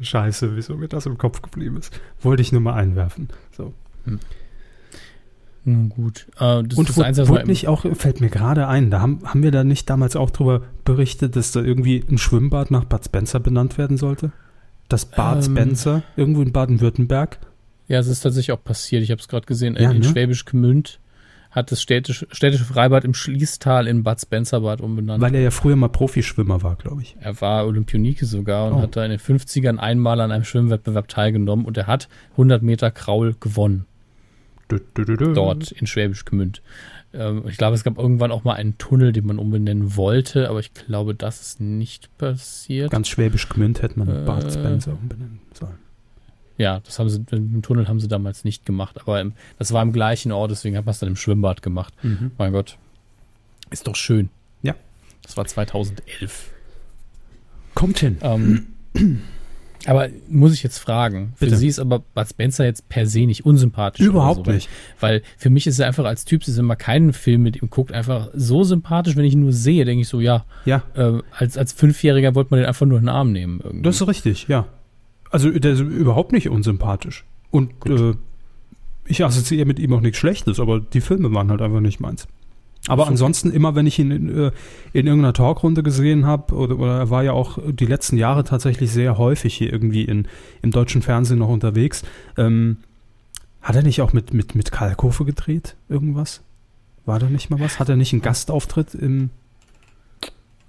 Scheiße, 0.01 0.57
wieso 0.57 0.77
mir 0.77 0.89
das 0.89 1.07
im 1.07 1.19
Kopf 1.19 1.43
geblieben 1.43 1.77
ist. 1.77 1.99
Wollte 2.21 2.43
ich 2.43 2.53
nur 2.53 2.61
mal 2.61 2.75
einwerfen. 2.75 3.29
So. 3.57 3.73
Hm. 4.05 4.19
Nun 5.65 5.89
gut. 5.89 6.27
Äh, 6.37 6.63
das 6.63 6.79
und 6.79 6.97
wurde, 6.97 7.07
eins, 7.07 7.29
wurde 7.29 7.47
nicht 7.47 7.69
auch, 7.69 7.87
fällt 7.97 8.21
mir 8.21 8.29
gerade 8.29 8.69
ein, 8.69 8.91
da 8.91 9.01
haben, 9.01 9.21
haben 9.25 9.43
wir 9.43 9.51
da 9.51 9.65
nicht 9.65 9.89
damals 9.89 10.15
auch 10.15 10.31
drüber 10.31 10.63
berichtet, 10.85 11.37
dass 11.37 11.53
da 11.53 11.63
irgendwie 11.63 12.05
ein 12.09 12.19
Schwimmbad 12.19 12.71
nach 12.71 12.85
Bad 12.85 13.07
Spencer 13.07 13.41
benannt 13.41 13.79
werden 13.79 13.97
sollte? 13.97 14.33
Das 14.89 15.07
Bad 15.07 15.47
ähm, 15.47 15.53
Spencer, 15.53 16.03
irgendwo 16.17 16.43
in 16.43 16.53
Baden-Württemberg? 16.53 17.39
Ja, 17.89 17.99
es 17.99 18.09
ist 18.09 18.21
tatsächlich 18.21 18.53
auch 18.53 18.63
passiert. 18.63 19.03
Ich 19.03 19.11
habe 19.11 19.21
es 19.21 19.29
gerade 19.29 19.47
gesehen, 19.47 19.77
ja, 19.79 19.91
in 19.91 20.01
ne? 20.01 20.05
Schwäbisch 20.05 20.45
Gmünd 20.45 21.01
hat 21.55 21.71
das 21.71 21.81
städtische, 21.81 22.27
städtische 22.33 22.65
Freibad 22.65 23.05
im 23.05 23.15
Schließtal 23.15 23.87
in 23.87 24.03
Bad 24.03 24.21
Spencerbad 24.21 24.81
umbenannt. 24.81 25.23
Weil 25.23 25.37
er 25.37 25.41
ja 25.41 25.51
früher 25.53 25.77
mal 25.77 25.89
Profischwimmer 25.89 26.65
war, 26.65 26.75
glaube 26.75 27.03
ich. 27.03 27.17
Er 27.21 27.41
war 27.41 27.65
Olympionike 27.65 28.27
sogar 28.27 28.67
und 28.67 28.75
oh. 28.75 28.83
hat 28.83 28.97
da 28.97 29.05
in 29.05 29.13
den 29.13 29.21
50ern 29.21 29.77
einmal 29.77 30.21
an 30.21 30.33
einem 30.33 30.43
Schwimmwettbewerb 30.43 31.07
teilgenommen 31.07 31.65
und 31.65 31.77
er 31.77 31.87
hat 31.87 32.09
100 32.33 32.63
Meter 32.63 32.91
Kraul 32.91 33.37
gewonnen. 33.39 33.87
Du, 34.67 34.79
du, 34.95 35.05
du, 35.05 35.33
Dort 35.33 35.71
in 35.71 35.87
Schwäbisch 35.87 36.25
Gmünd. 36.25 36.61
Ähm, 37.13 37.45
ich 37.49 37.57
glaube, 37.57 37.77
es 37.77 37.85
gab 37.85 37.99
irgendwann 37.99 38.33
auch 38.33 38.43
mal 38.43 38.55
einen 38.55 38.77
Tunnel, 38.79 39.13
den 39.13 39.27
man 39.27 39.39
umbenennen 39.39 39.95
wollte, 39.95 40.49
aber 40.51 40.59
ich 40.59 40.75
glaube, 40.75 41.15
das 41.15 41.41
ist 41.41 41.61
nicht 41.61 42.17
passiert. 42.19 42.91
Ganz 42.91 43.09
schwäbisch 43.09 43.49
Gmünd 43.49 43.81
hätte 43.81 43.99
man 43.99 44.09
Äh. 44.09 44.25
Bad 44.25 44.53
Spencer 44.53 44.95
umbenennen 44.95 45.41
sollen. 45.53 45.84
Ja, 46.57 46.81
das 46.81 46.99
haben 46.99 47.09
sie, 47.09 47.21
den 47.21 47.63
Tunnel 47.63 47.89
haben 47.89 47.99
sie 48.01 48.09
damals 48.09 48.45
nicht 48.45 48.65
gemacht, 48.65 49.01
aber 49.01 49.21
im, 49.21 49.33
das 49.59 49.73
war 49.73 49.83
im 49.83 49.93
gleichen 49.93 50.31
Ort, 50.33 50.51
deswegen 50.51 50.77
hat 50.77 50.85
man 50.85 50.93
es 50.93 51.01
dann 51.01 51.09
im 51.09 51.17
Schwimmbad 51.17 51.63
gemacht. 51.63 51.93
Mein 52.39 52.53
Gott. 52.53 52.79
Ist 53.71 53.89
doch 53.89 53.97
schön. 53.97 54.29
Ja. 54.63 54.75
Das 55.23 55.37
war 55.37 55.45
2011. 55.47 56.51
Kommt 57.75 57.99
hin. 57.99 58.19
Ähm, 58.21 58.67
aber 59.87 60.09
muss 60.29 60.55
ich 60.55 60.63
jetzt 60.63 60.79
fragen, 60.79 61.33
für 61.37 61.47
Bitte. 61.47 61.57
sie 61.57 61.69
ist 61.69 61.79
aber 61.79 61.99
Bud 61.99 62.29
Spencer 62.29 62.65
jetzt 62.65 62.89
per 62.89 63.07
se 63.07 63.27
nicht 63.27 63.45
unsympathisch. 63.45 64.07
Überhaupt 64.07 64.47
so, 64.47 64.53
nicht. 64.53 64.69
Weil 65.01 65.23
für 65.37 65.51
mich 65.51 65.67
ist 65.67 65.79
er 65.79 65.87
einfach 65.87 66.05
als 66.05 66.25
Typ, 66.25 66.43
wenn 66.47 66.65
man 66.65 66.79
keinen 66.79 67.13
Film 67.13 67.43
mit 67.43 67.61
ihm 67.61 67.69
guckt, 67.69 67.93
einfach 67.93 68.29
so 68.35 68.65
sympathisch, 68.65 69.17
wenn 69.17 69.25
ich 69.25 69.35
ihn 69.35 69.41
nur 69.41 69.53
sehe, 69.53 69.85
denke 69.85 70.03
ich 70.03 70.09
so, 70.09 70.21
ja, 70.21 70.45
Ja, 70.65 70.83
äh, 70.95 71.21
als, 71.37 71.59
als 71.59 71.73
Fünfjähriger 71.73 72.35
wollte 72.35 72.51
man 72.51 72.61
den 72.61 72.67
einfach 72.67 72.87
nur 72.87 72.99
in 72.99 73.05
den 73.05 73.11
Arm 73.11 73.33
nehmen. 73.33 73.61
Irgendwie. 73.63 73.83
das 73.83 74.01
ist 74.01 74.09
richtig, 74.09 74.47
ja. 74.49 74.67
Also 75.35 75.51
der 75.51 75.73
ist 75.73 75.81
überhaupt 75.81 76.31
nicht 76.31 76.49
unsympathisch. 76.49 77.25
Und 77.51 77.73
äh, 77.87 78.15
ich 79.05 79.25
assoziiere 79.25 79.67
mit 79.67 79.81
ihm 79.81 79.93
auch 79.93 80.01
nichts 80.01 80.19
Schlechtes, 80.19 80.61
aber 80.61 80.79
die 80.79 81.01
Filme 81.01 81.35
waren 81.35 81.51
halt 81.51 81.61
einfach 81.61 81.81
nicht 81.81 81.99
meins. 81.99 82.29
Aber 82.87 83.03
okay. 83.03 83.11
ansonsten, 83.11 83.51
immer 83.51 83.75
wenn 83.75 83.85
ich 83.85 83.99
ihn 83.99 84.13
in, 84.13 84.29
äh, 84.29 84.53
in 84.93 85.09
irgendeiner 85.09 85.33
Talkrunde 85.33 85.83
gesehen 85.83 86.25
habe, 86.25 86.55
oder, 86.55 86.79
oder 86.79 86.99
er 86.99 87.11
war 87.11 87.25
ja 87.25 87.33
auch 87.33 87.59
die 87.67 87.87
letzten 87.87 88.17
Jahre 88.17 88.45
tatsächlich 88.45 88.93
sehr 88.93 89.19
häufig 89.19 89.57
hier 89.57 89.73
irgendwie 89.73 90.05
in, 90.05 90.29
im 90.63 90.71
deutschen 90.71 91.03
Fernsehen 91.03 91.41
noch 91.41 91.49
unterwegs, 91.49 92.05
ähm, 92.39 92.77
hat 93.61 93.75
er 93.75 93.83
nicht 93.83 94.03
auch 94.03 94.13
mit, 94.13 94.33
mit, 94.33 94.55
mit 94.55 94.71
Kalkofe 94.71 95.25
gedreht? 95.25 95.75
Irgendwas? 95.89 96.43
War 97.07 97.19
da 97.19 97.29
nicht 97.29 97.51
mal 97.51 97.59
was? 97.59 97.81
Hat 97.81 97.89
er 97.89 97.97
nicht 97.97 98.13
einen 98.13 98.23
Gastauftritt 98.23 98.95
im. 98.95 99.31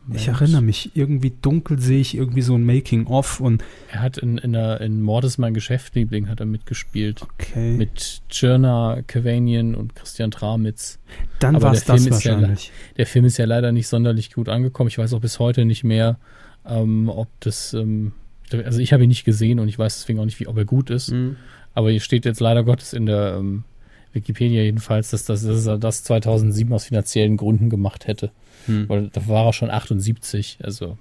Ich 0.10 0.28
Mensch. 0.28 0.28
erinnere 0.28 0.62
mich, 0.62 0.92
irgendwie 0.94 1.34
dunkel 1.42 1.80
sehe 1.80 2.00
ich 2.00 2.16
irgendwie 2.16 2.42
so 2.44 2.56
ein 2.56 2.64
Making-of 2.64 3.40
und 3.40 3.64
Er 3.92 4.02
hat 4.02 4.18
in, 4.18 4.38
in, 4.38 4.54
der, 4.54 4.80
in 4.82 5.02
Mord 5.02 5.26
ist 5.26 5.38
mein 5.38 5.54
Geschäftliebling 5.54 6.30
hat 6.30 6.40
er 6.40 6.46
mitgespielt. 6.46 7.22
okay, 7.24 7.76
Mit 7.76 8.22
Tschirner, 8.30 9.04
Kavanian 9.08 9.74
und 9.74 9.96
Christian 9.96 10.30
Tramitz. 10.32 11.00
dann 11.40 11.60
war 11.62 11.74
es 11.74 11.86
das 11.86 12.04
Film 12.04 12.14
ist 12.14 12.24
ja 12.24 12.34
wahrscheinlich. 12.34 12.72
Der 12.98 13.08
Film 13.08 13.26
ist 13.26 13.38
ja 13.38 13.46
leider 13.46 13.72
nicht 13.72 13.88
sonderlich 13.88 14.32
gut 14.32 14.48
angekommen. 14.50 14.90
Ich 14.90 14.98
weiß 14.98 15.14
auch 15.14 15.22
bis 15.22 15.40
heute 15.40 15.66
nicht 15.66 15.84
mehr, 15.84 16.18
ähm, 16.68 17.10
ob 17.10 17.28
das, 17.40 17.74
ähm, 17.74 18.12
also 18.52 18.80
ich 18.80 18.94
habe 18.94 19.04
ihn 19.04 19.10
nicht 19.10 19.26
gesehen 19.26 19.60
und 19.60 19.68
ich 19.68 19.80
weiß 19.80 19.98
deswegen 20.00 20.20
auch 20.20 20.26
nicht, 20.26 20.40
wie, 20.40 20.48
ob 20.48 20.58
er 20.58 20.66
gut 20.66 20.90
ist. 20.92 21.12
Mhm. 21.12 21.38
Aber 21.74 21.90
hier 21.90 22.00
steht 22.00 22.26
jetzt 22.26 22.40
leider 22.40 22.64
Gottes 22.64 22.94
in 22.94 23.06
der 23.08 23.38
ähm, 23.40 23.64
Wikipedia 24.14 24.62
jedenfalls, 24.64 25.10
dass, 25.10 25.26
das, 25.26 25.44
dass 25.44 25.66
er 25.66 25.78
das 25.78 26.04
2007 26.04 26.72
aus 26.72 26.86
finanziellen 26.86 27.38
Gründen 27.38 27.70
gemacht 27.70 28.08
hätte. 28.08 28.32
Hm. 28.66 28.90
Weil 28.90 29.10
da 29.10 29.28
war 29.28 29.48
er 29.48 29.54
schon 29.54 29.70
78. 29.70 30.60
Also 30.64 30.98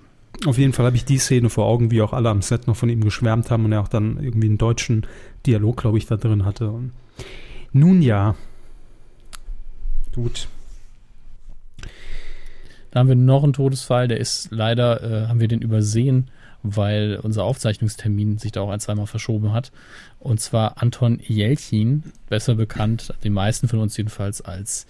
Auf 0.46 0.58
jeden 0.58 0.72
Fall 0.72 0.86
habe 0.86 0.96
ich 0.96 1.04
die 1.04 1.18
Szene 1.18 1.50
vor 1.50 1.66
Augen, 1.66 1.90
wie 1.90 2.02
auch 2.02 2.12
alle 2.12 2.30
am 2.30 2.42
Set 2.42 2.66
noch 2.66 2.76
von 2.76 2.88
ihm 2.88 3.02
geschwärmt 3.02 3.50
haben 3.50 3.64
und 3.64 3.72
er 3.72 3.80
auch 3.80 3.88
dann 3.88 4.22
irgendwie 4.22 4.48
einen 4.48 4.58
deutschen 4.58 5.06
Dialog, 5.46 5.78
glaube 5.78 5.98
ich, 5.98 6.06
da 6.06 6.16
drin 6.16 6.44
hatte. 6.44 6.70
Und 6.70 6.92
nun 7.72 8.02
ja. 8.02 8.34
Gut. 10.14 10.48
Da 12.90 13.00
haben 13.00 13.08
wir 13.08 13.16
noch 13.16 13.42
einen 13.42 13.52
Todesfall, 13.52 14.06
der 14.06 14.18
ist 14.18 14.48
leider, 14.52 15.02
äh, 15.02 15.26
haben 15.26 15.40
wir 15.40 15.48
den 15.48 15.60
übersehen, 15.60 16.30
weil 16.62 17.18
unser 17.20 17.42
Aufzeichnungstermin 17.42 18.38
sich 18.38 18.52
da 18.52 18.60
auch 18.60 18.70
ein, 18.70 18.78
zweimal 18.78 19.08
verschoben 19.08 19.52
hat. 19.52 19.72
Und 20.20 20.40
zwar 20.40 20.80
Anton 20.80 21.18
Jelchin, 21.20 22.04
besser 22.28 22.54
bekannt, 22.54 23.12
den 23.24 23.32
meisten 23.32 23.66
von 23.66 23.80
uns 23.80 23.96
jedenfalls 23.96 24.40
als 24.40 24.86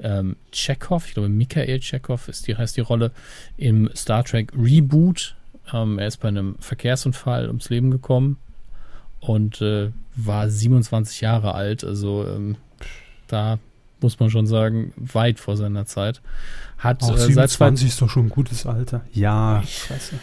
ähm, 0.00 0.36
Chekhov, 0.50 1.06
ich 1.06 1.14
glaube 1.14 1.28
Mikhail 1.28 1.80
Chekhov 1.80 2.28
ist 2.28 2.46
die, 2.46 2.56
heißt 2.56 2.76
die 2.76 2.80
Rolle, 2.80 3.12
im 3.56 3.90
Star 3.94 4.24
Trek 4.24 4.52
Reboot. 4.56 5.36
Ähm, 5.72 5.98
er 5.98 6.08
ist 6.08 6.18
bei 6.18 6.28
einem 6.28 6.56
Verkehrsunfall 6.58 7.46
ums 7.48 7.70
Leben 7.70 7.90
gekommen 7.90 8.36
und 9.20 9.60
äh, 9.60 9.90
war 10.16 10.48
27 10.48 11.20
Jahre 11.20 11.54
alt, 11.54 11.84
also 11.84 12.26
ähm, 12.26 12.56
da 13.28 13.58
muss 14.00 14.18
man 14.18 14.30
schon 14.30 14.46
sagen, 14.46 14.92
weit 14.96 15.38
vor 15.38 15.56
seiner 15.56 15.86
Zeit. 15.86 16.20
Hat 16.78 17.02
Auch 17.04 17.14
äh, 17.14 17.32
seit, 17.32 17.50
zwei, 17.50 17.66
27 17.66 17.88
ist 17.88 18.02
doch 18.02 18.10
schon 18.10 18.26
ein 18.26 18.30
gutes 18.30 18.66
Alter. 18.66 19.02
Ja, 19.12 19.62
scheiße. 19.64 20.16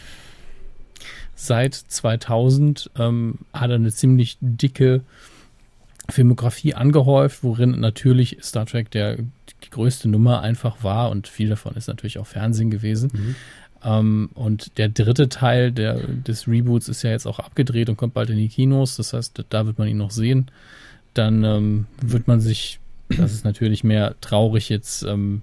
seit 1.35 1.73
2000 1.73 2.91
ähm, 2.97 3.39
hat 3.53 3.69
er 3.69 3.75
eine 3.75 3.91
ziemlich 3.91 4.37
dicke 4.41 5.01
Filmografie 6.09 6.73
angehäuft, 6.73 7.43
worin 7.43 7.79
natürlich 7.79 8.37
Star 8.41 8.65
Trek 8.65 8.91
der 8.91 9.19
die 9.63 9.69
größte 9.69 10.09
Nummer 10.09 10.41
einfach 10.41 10.83
war 10.83 11.09
und 11.09 11.27
viel 11.27 11.49
davon 11.49 11.75
ist 11.75 11.87
natürlich 11.87 12.19
auch 12.19 12.27
Fernsehen 12.27 12.69
gewesen. 12.69 13.11
Mhm. 13.13 13.35
Ähm, 13.83 14.29
und 14.33 14.77
der 14.77 14.89
dritte 14.89 15.29
Teil 15.29 15.71
der, 15.71 15.95
des 15.95 16.47
Reboots 16.47 16.89
ist 16.89 17.03
ja 17.03 17.11
jetzt 17.11 17.25
auch 17.25 17.39
abgedreht 17.39 17.89
und 17.89 17.97
kommt 17.97 18.13
bald 18.13 18.29
in 18.29 18.37
die 18.37 18.49
Kinos. 18.49 18.97
Das 18.97 19.13
heißt, 19.13 19.45
da 19.49 19.65
wird 19.65 19.77
man 19.79 19.87
ihn 19.87 19.97
noch 19.97 20.11
sehen. 20.11 20.51
Dann 21.13 21.43
ähm, 21.43 21.85
wird 22.01 22.27
man 22.27 22.39
sich, 22.39 22.79
das 23.09 23.33
ist 23.33 23.45
natürlich 23.45 23.83
mehr 23.83 24.15
traurig 24.21 24.69
jetzt, 24.69 25.03
ähm, 25.03 25.41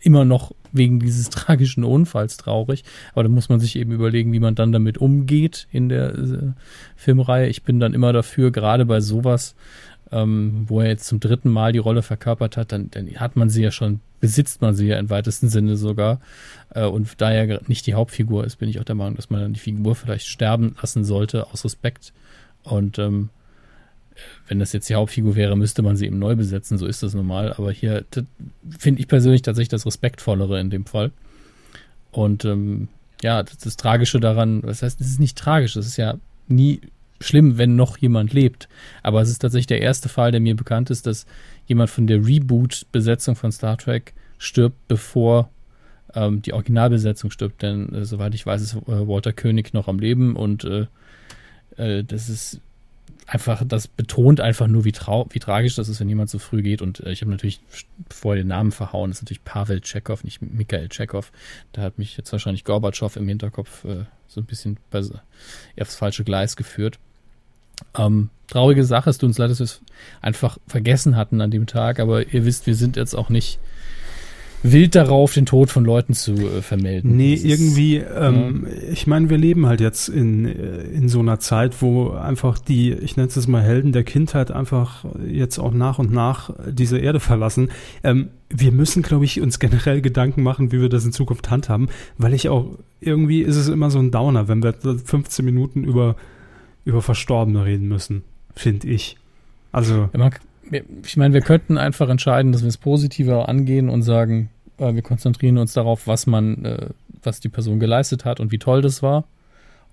immer 0.00 0.24
noch 0.24 0.52
wegen 0.72 1.00
dieses 1.00 1.30
tragischen 1.30 1.84
Unfalls 1.84 2.36
traurig. 2.36 2.84
Aber 3.12 3.24
da 3.24 3.28
muss 3.28 3.48
man 3.48 3.60
sich 3.60 3.76
eben 3.76 3.92
überlegen, 3.92 4.32
wie 4.32 4.40
man 4.40 4.54
dann 4.54 4.72
damit 4.72 4.98
umgeht 4.98 5.66
in 5.72 5.88
der 5.88 6.14
äh, 6.14 6.52
Filmreihe. 6.96 7.48
Ich 7.48 7.62
bin 7.62 7.80
dann 7.80 7.94
immer 7.94 8.12
dafür, 8.12 8.50
gerade 8.50 8.86
bei 8.86 9.00
sowas, 9.00 9.54
ähm, 10.12 10.64
wo 10.66 10.80
er 10.80 10.88
jetzt 10.88 11.06
zum 11.06 11.20
dritten 11.20 11.50
Mal 11.50 11.72
die 11.72 11.78
Rolle 11.78 12.02
verkörpert 12.02 12.56
hat, 12.56 12.72
dann, 12.72 12.90
dann 12.90 13.08
hat 13.16 13.36
man 13.36 13.50
sie 13.50 13.62
ja 13.62 13.70
schon, 13.70 14.00
besitzt 14.20 14.62
man 14.62 14.74
sie 14.74 14.86
ja 14.86 14.98
im 14.98 15.10
weitesten 15.10 15.48
Sinne 15.48 15.76
sogar. 15.76 16.20
Äh, 16.74 16.84
und 16.84 17.20
da 17.20 17.30
er 17.30 17.60
nicht 17.66 17.86
die 17.86 17.94
Hauptfigur 17.94 18.44
ist, 18.44 18.56
bin 18.56 18.68
ich 18.68 18.80
auch 18.80 18.84
der 18.84 18.94
Meinung, 18.94 19.16
dass 19.16 19.30
man 19.30 19.40
dann 19.40 19.52
die 19.52 19.60
Figur 19.60 19.94
vielleicht 19.94 20.26
sterben 20.26 20.76
lassen 20.80 21.04
sollte, 21.04 21.46
aus 21.52 21.64
Respekt. 21.64 22.12
Und 22.62 22.98
ähm, 22.98 23.30
wenn 24.48 24.58
das 24.58 24.72
jetzt 24.72 24.88
die 24.88 24.94
Hauptfigur 24.94 25.36
wäre, 25.36 25.56
müsste 25.56 25.82
man 25.82 25.96
sie 25.96 26.06
eben 26.06 26.18
neu 26.18 26.34
besetzen, 26.36 26.78
so 26.78 26.86
ist 26.86 27.02
das 27.02 27.14
normal. 27.14 27.52
Aber 27.52 27.70
hier 27.70 28.04
finde 28.78 29.00
ich 29.00 29.08
persönlich 29.08 29.42
tatsächlich 29.42 29.68
das 29.68 29.86
Respektvollere 29.86 30.60
in 30.60 30.70
dem 30.70 30.86
Fall. 30.86 31.12
Und 32.10 32.44
ähm, 32.44 32.88
ja, 33.22 33.42
das, 33.42 33.58
das 33.58 33.76
Tragische 33.76 34.20
daran, 34.20 34.62
was 34.62 34.82
heißt, 34.82 35.00
es 35.00 35.08
ist 35.08 35.20
nicht 35.20 35.36
tragisch, 35.36 35.76
es 35.76 35.86
ist 35.86 35.96
ja 35.96 36.14
nie 36.48 36.80
schlimm, 37.20 37.58
wenn 37.58 37.76
noch 37.76 37.98
jemand 37.98 38.32
lebt. 38.32 38.68
Aber 39.02 39.20
es 39.20 39.30
ist 39.30 39.40
tatsächlich 39.40 39.66
der 39.66 39.80
erste 39.80 40.08
Fall, 40.08 40.30
der 40.30 40.40
mir 40.40 40.56
bekannt 40.56 40.90
ist, 40.90 41.06
dass 41.06 41.26
jemand 41.66 41.90
von 41.90 42.06
der 42.06 42.24
Reboot-Besetzung 42.24 43.36
von 43.36 43.52
Star 43.52 43.76
Trek 43.76 44.14
stirbt, 44.38 44.76
bevor 44.88 45.50
ähm, 46.14 46.42
die 46.42 46.52
Originalbesetzung 46.52 47.30
stirbt. 47.30 47.62
Denn 47.62 47.94
äh, 47.94 48.04
soweit 48.04 48.34
ich 48.34 48.46
weiß, 48.46 48.62
ist 48.62 48.74
äh, 48.74 48.86
Walter 48.86 49.32
König 49.32 49.74
noch 49.74 49.88
am 49.88 49.98
Leben 49.98 50.36
und 50.36 50.64
äh, 50.64 50.86
äh, 51.76 52.04
das 52.04 52.28
ist 52.28 52.60
einfach, 53.26 53.62
das 53.66 53.88
betont 53.88 54.40
einfach 54.40 54.66
nur, 54.66 54.84
wie, 54.84 54.92
trau 54.92 55.26
wie 55.30 55.38
tragisch 55.38 55.76
das 55.76 55.88
ist, 55.88 56.00
wenn 56.00 56.08
jemand 56.08 56.30
so 56.30 56.38
früh 56.38 56.62
geht. 56.62 56.82
Und 56.82 57.00
äh, 57.00 57.12
ich 57.12 57.20
habe 57.20 57.30
natürlich 57.30 57.60
vorher 58.10 58.42
den 58.42 58.48
Namen 58.48 58.72
verhauen. 58.72 59.10
Das 59.10 59.18
ist 59.18 59.22
natürlich 59.22 59.44
Pavel 59.44 59.80
Tschechow, 59.80 60.24
nicht 60.24 60.40
Mikhail 60.40 60.88
Tschechow. 60.88 61.30
Da 61.72 61.82
hat 61.82 61.98
mich 61.98 62.16
jetzt 62.16 62.32
wahrscheinlich 62.32 62.64
Gorbatschow 62.64 63.14
im 63.16 63.28
Hinterkopf 63.28 63.84
äh, 63.84 64.04
so 64.26 64.40
ein 64.40 64.46
bisschen 64.46 64.78
aufs 64.92 65.94
falsche 65.94 66.24
Gleis 66.24 66.56
geführt. 66.56 66.98
Ähm, 67.96 68.30
traurige 68.48 68.84
Sache, 68.84 69.10
es 69.10 69.18
tut 69.18 69.28
uns 69.28 69.38
leid, 69.38 69.50
dass 69.50 69.60
wir 69.60 69.64
es 69.64 69.80
einfach 70.22 70.58
vergessen 70.66 71.16
hatten 71.16 71.40
an 71.40 71.50
dem 71.50 71.66
Tag, 71.66 72.00
aber 72.00 72.32
ihr 72.32 72.44
wisst, 72.44 72.66
wir 72.66 72.74
sind 72.74 72.96
jetzt 72.96 73.14
auch 73.14 73.28
nicht 73.28 73.58
wild 74.64 74.96
darauf, 74.96 75.32
den 75.34 75.46
Tod 75.46 75.70
von 75.70 75.84
Leuten 75.84 76.14
zu 76.14 76.32
äh, 76.32 76.62
vermelden. 76.62 77.16
Nee, 77.16 77.36
Das 77.36 77.44
ist- 77.44 77.50
irgendwie, 77.50 77.96
ähm, 77.98 78.66
ich 78.90 79.06
meine, 79.06 79.30
wir 79.30 79.38
leben 79.38 79.66
halt 79.66 79.80
jetzt 79.80 80.08
in, 80.08 80.46
äh, 80.46 80.80
in 80.92 81.08
so 81.08 81.20
einer 81.20 81.38
Zeit, 81.38 81.80
wo 81.80 82.10
einfach 82.10 82.58
die, 82.58 82.92
ich 82.92 83.16
nenne 83.16 83.28
es 83.28 83.36
jetzt 83.36 83.46
mal 83.46 83.62
Helden 83.62 83.92
der 83.92 84.02
Kindheit, 84.02 84.50
einfach 84.50 85.04
jetzt 85.28 85.58
auch 85.60 85.72
nach 85.72 86.00
und 86.00 86.12
nach 86.12 86.50
diese 86.68 86.98
Erde 86.98 87.20
verlassen. 87.20 87.70
Ähm, 88.02 88.30
wir 88.50 88.72
müssen, 88.72 89.02
glaube 89.02 89.26
ich, 89.26 89.40
uns 89.40 89.60
generell 89.60 90.00
Gedanken 90.00 90.42
machen, 90.42 90.72
wie 90.72 90.80
wir 90.80 90.88
das 90.88 91.04
in 91.04 91.12
Zukunft 91.12 91.50
handhaben, 91.50 91.88
weil 92.16 92.34
ich 92.34 92.48
auch, 92.48 92.66
irgendwie 93.00 93.42
ist 93.42 93.54
es 93.56 93.68
immer 93.68 93.90
so 93.92 94.00
ein 94.00 94.10
Downer, 94.10 94.48
wenn 94.48 94.60
wir 94.64 94.72
15 94.72 95.44
Minuten 95.44 95.84
über, 95.84 96.16
über 96.84 97.02
Verstorbene 97.02 97.64
reden 97.64 97.88
müssen, 97.88 98.22
finde 98.54 98.88
ich. 98.88 99.16
Also, 99.72 100.08
Ja, 100.12 100.18
man, 100.18 100.32
ich 101.04 101.16
meine, 101.16 101.34
wir 101.34 101.40
könnten 101.40 101.78
einfach 101.78 102.08
entscheiden, 102.08 102.52
dass 102.52 102.62
wir 102.62 102.68
es 102.68 102.76
positiver 102.76 103.48
angehen 103.48 103.88
und 103.88 104.02
sagen, 104.02 104.50
äh, 104.78 104.94
wir 104.94 105.02
konzentrieren 105.02 105.58
uns 105.58 105.72
darauf, 105.72 106.06
was 106.06 106.26
man, 106.26 106.64
äh, 106.64 106.86
was 107.22 107.40
die 107.40 107.48
Person 107.48 107.80
geleistet 107.80 108.24
hat 108.24 108.40
und 108.40 108.52
wie 108.52 108.58
toll 108.58 108.82
das 108.82 109.02
war 109.02 109.24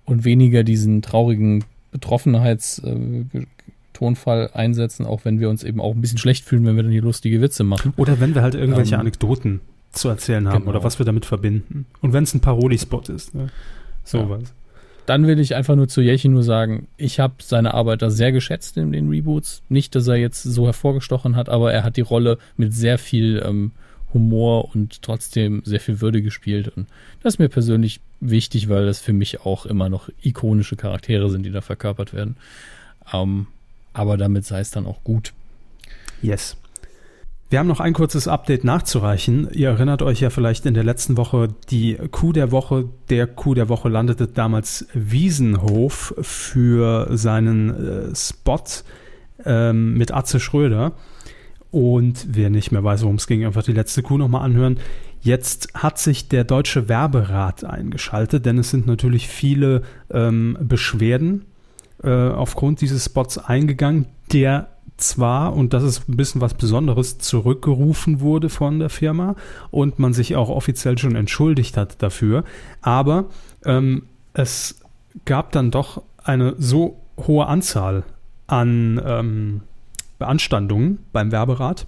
und 0.04 0.24
weniger 0.24 0.62
diesen 0.64 1.02
traurigen 1.02 1.64
Betroffenheitstonfall 1.90 4.50
äh, 4.52 4.56
einsetzen, 4.56 5.06
auch 5.06 5.24
wenn 5.24 5.40
wir 5.40 5.48
uns 5.50 5.64
eben 5.64 5.80
auch 5.80 5.94
ein 5.94 6.00
bisschen 6.00 6.18
schlecht 6.18 6.44
fühlen, 6.44 6.64
wenn 6.64 6.76
wir 6.76 6.82
dann 6.82 6.92
hier 6.92 7.02
lustige 7.02 7.40
Witze 7.40 7.64
machen. 7.64 7.92
oder 7.96 8.20
wenn 8.20 8.34
wir 8.34 8.42
halt 8.42 8.54
irgendwelche 8.54 8.94
Ähm, 8.94 9.00
Anekdoten 9.00 9.60
zu 9.92 10.08
erzählen 10.08 10.48
haben 10.48 10.60
genau. 10.60 10.70
oder 10.70 10.84
was 10.84 10.98
wir 10.98 11.06
damit 11.06 11.26
verbinden. 11.26 11.86
Und 12.00 12.12
wenn 12.12 12.24
es 12.24 12.34
ein 12.34 12.40
Paroli-Spot 12.40 13.02
ist, 13.08 13.34
ne? 13.34 13.48
sowas. 14.04 14.52
Dann 15.06 15.26
will 15.26 15.38
ich 15.38 15.54
einfach 15.54 15.76
nur 15.76 15.88
zu 15.88 16.00
Yechi 16.00 16.28
nur 16.28 16.42
sagen, 16.42 16.88
ich 16.96 17.20
habe 17.20 17.34
seine 17.38 17.74
Arbeit 17.74 18.02
da 18.02 18.10
sehr 18.10 18.32
geschätzt 18.32 18.76
in 18.76 18.92
den 18.92 19.08
Reboots. 19.08 19.62
Nicht, 19.68 19.94
dass 19.94 20.08
er 20.08 20.16
jetzt 20.16 20.42
so 20.42 20.66
hervorgestochen 20.66 21.36
hat, 21.36 21.48
aber 21.48 21.72
er 21.72 21.84
hat 21.84 21.96
die 21.96 22.02
Rolle 22.02 22.38
mit 22.56 22.74
sehr 22.74 22.98
viel 22.98 23.42
ähm, 23.44 23.72
Humor 24.12 24.74
und 24.74 25.02
trotzdem 25.02 25.62
sehr 25.64 25.80
viel 25.80 26.00
Würde 26.00 26.22
gespielt. 26.22 26.68
Und 26.68 26.88
das 27.22 27.34
ist 27.34 27.38
mir 27.38 27.48
persönlich 27.48 28.00
wichtig, 28.20 28.68
weil 28.68 28.86
das 28.86 29.00
für 29.00 29.12
mich 29.12 29.42
auch 29.42 29.66
immer 29.66 29.88
noch 29.88 30.08
ikonische 30.22 30.76
Charaktere 30.76 31.30
sind, 31.30 31.44
die 31.44 31.52
da 31.52 31.60
verkörpert 31.60 32.12
werden. 32.12 32.36
Ähm, 33.12 33.46
aber 33.92 34.16
damit 34.16 34.44
sei 34.44 34.60
es 34.60 34.70
dann 34.70 34.86
auch 34.86 35.02
gut. 35.04 35.32
Yes. 36.20 36.56
Wir 37.48 37.60
haben 37.60 37.68
noch 37.68 37.78
ein 37.78 37.92
kurzes 37.92 38.26
Update 38.26 38.64
nachzureichen. 38.64 39.48
Ihr 39.52 39.68
erinnert 39.68 40.02
euch 40.02 40.20
ja 40.20 40.30
vielleicht 40.30 40.66
in 40.66 40.74
der 40.74 40.82
letzten 40.82 41.16
Woche, 41.16 41.48
die 41.70 41.96
Coup 42.10 42.32
der 42.32 42.50
Woche, 42.50 42.88
der 43.08 43.28
Coup 43.28 43.54
der 43.54 43.68
Woche 43.68 43.88
landete 43.88 44.26
damals 44.26 44.88
Wiesenhof 44.94 46.12
für 46.20 47.06
seinen 47.16 47.70
äh, 48.10 48.16
Spot 48.16 48.64
ähm, 49.44 49.94
mit 49.94 50.12
Atze 50.12 50.40
Schröder. 50.40 50.92
Und 51.70 52.26
wer 52.30 52.50
nicht 52.50 52.72
mehr 52.72 52.82
weiß, 52.82 53.02
worum 53.02 53.16
es 53.16 53.28
ging, 53.28 53.46
einfach 53.46 53.62
die 53.62 53.72
letzte 53.72 54.02
Coup 54.02 54.18
nochmal 54.18 54.42
anhören. 54.42 54.78
Jetzt 55.20 55.68
hat 55.74 55.98
sich 55.98 56.28
der 56.28 56.42
Deutsche 56.42 56.88
Werberat 56.88 57.62
eingeschaltet, 57.62 58.44
denn 58.44 58.58
es 58.58 58.70
sind 58.70 58.88
natürlich 58.88 59.28
viele 59.28 59.82
ähm, 60.10 60.58
Beschwerden 60.60 61.44
äh, 62.02 62.10
aufgrund 62.10 62.80
dieses 62.80 63.04
Spots 63.04 63.38
eingegangen, 63.38 64.06
der 64.32 64.68
zwar, 64.96 65.54
und 65.54 65.72
das 65.72 65.82
ist 65.82 66.08
ein 66.08 66.16
bisschen 66.16 66.40
was 66.40 66.54
Besonderes, 66.54 67.18
zurückgerufen 67.18 68.20
wurde 68.20 68.48
von 68.48 68.78
der 68.78 68.90
Firma 68.90 69.36
und 69.70 69.98
man 69.98 70.12
sich 70.12 70.36
auch 70.36 70.48
offiziell 70.48 70.98
schon 70.98 71.16
entschuldigt 71.16 71.76
hat 71.76 72.02
dafür, 72.02 72.44
aber 72.82 73.26
ähm, 73.64 74.04
es 74.32 74.80
gab 75.24 75.52
dann 75.52 75.70
doch 75.70 76.02
eine 76.22 76.54
so 76.58 77.00
hohe 77.18 77.46
Anzahl 77.46 78.04
an 78.46 79.00
ähm, 79.04 79.60
Beanstandungen 80.18 80.98
beim 81.12 81.32
Werberat, 81.32 81.86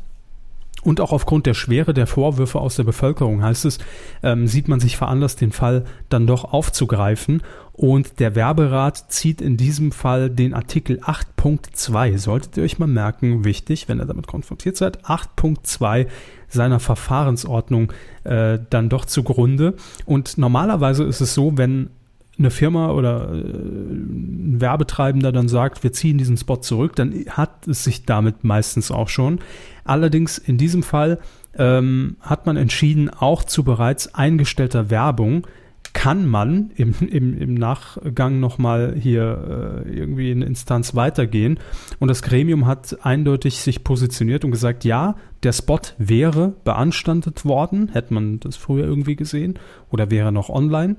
und 0.89 1.03
auch 1.03 1.13
aufgrund 1.13 1.45
der 1.45 1.53
Schwere 1.53 1.93
der 1.93 2.07
Vorwürfe 2.07 2.59
aus 2.59 2.77
der 2.77 2.85
Bevölkerung 2.85 3.43
heißt 3.43 3.67
es, 3.67 3.79
ähm, 4.23 4.47
sieht 4.47 4.69
man 4.69 4.81
sich 4.81 4.97
veranlasst, 4.97 5.43
den 5.43 5.53
Fall 5.53 5.85
dann 6.09 6.27
doch 6.27 6.51
aufzugreifen. 6.51 7.43
Und 7.75 8.21
der 8.21 8.35
Werberat 8.35 9.13
zieht 9.13 9.43
in 9.43 9.59
diesem 9.59 9.93
Fall 9.93 10.31
den 10.31 10.55
Artikel 10.55 11.01
8.2. 11.01 12.17
Solltet 12.17 12.57
ihr 12.57 12.63
euch 12.63 12.79
mal 12.79 12.87
merken, 12.87 13.45
wichtig, 13.45 13.87
wenn 13.91 14.01
ihr 14.01 14.07
damit 14.07 14.27
konfrontiert 14.27 14.79
seid, 14.79 15.05
8.2 15.05 16.07
seiner 16.49 16.81
Verfahrensordnung 16.81 17.93
äh, 18.25 18.59
dann 18.71 18.89
doch 18.89 19.05
zugrunde. 19.05 19.75
Und 20.07 20.39
normalerweise 20.39 21.05
ist 21.05 21.21
es 21.21 21.35
so, 21.35 21.59
wenn 21.59 21.91
eine 22.39 22.51
Firma 22.51 22.91
oder 22.93 23.33
äh, 23.33 23.37
ein 23.37 24.61
Werbetreibender 24.61 25.33
dann 25.33 25.49
sagt, 25.49 25.83
wir 25.83 25.93
ziehen 25.93 26.19
diesen 26.19 26.37
Spot 26.37 26.57
zurück, 26.57 26.95
dann 26.97 27.13
hat 27.29 27.67
es 27.67 27.85
sich 27.85 28.07
damit 28.07 28.45
meistens 28.45 28.91
auch 28.91 29.09
schon. 29.09 29.41
Allerdings 29.89 30.39
in 30.39 30.59
diesem 30.59 30.83
Fall 30.83 31.19
ähm, 31.57 32.17
hat 32.21 32.47
man 32.47 32.57
entschieden, 32.57 33.11
auch 33.11 33.45
zu 33.45 33.65
bereits 33.65 34.15
eingestellter 34.15 34.91
Werbung 34.91 35.47
kann 35.93 36.29
man 36.29 36.71
im, 36.77 36.95
im, 37.01 37.37
im 37.37 37.55
Nachgang 37.55 38.41
nochmal 38.41 38.95
hier 38.99 39.85
äh, 39.87 39.91
irgendwie 39.91 40.31
in 40.31 40.43
Instanz 40.43 40.95
weitergehen. 40.95 41.59
Und 41.99 42.09
das 42.09 42.23
Gremium 42.23 42.67
hat 42.67 42.99
eindeutig 43.05 43.57
sich 43.61 43.85
positioniert 43.85 44.45
und 44.45 44.51
gesagt, 44.51 44.85
ja, 44.85 45.17
der 45.43 45.53
Spot 45.53 45.81
wäre 45.99 46.55
beanstandet 46.65 47.45
worden, 47.45 47.89
hätte 47.93 48.15
man 48.15 48.39
das 48.41 48.57
früher 48.57 48.85
irgendwie 48.85 49.17
gesehen 49.17 49.59
oder 49.91 50.11
wäre 50.11 50.31
noch 50.31 50.51
online. 50.51 50.97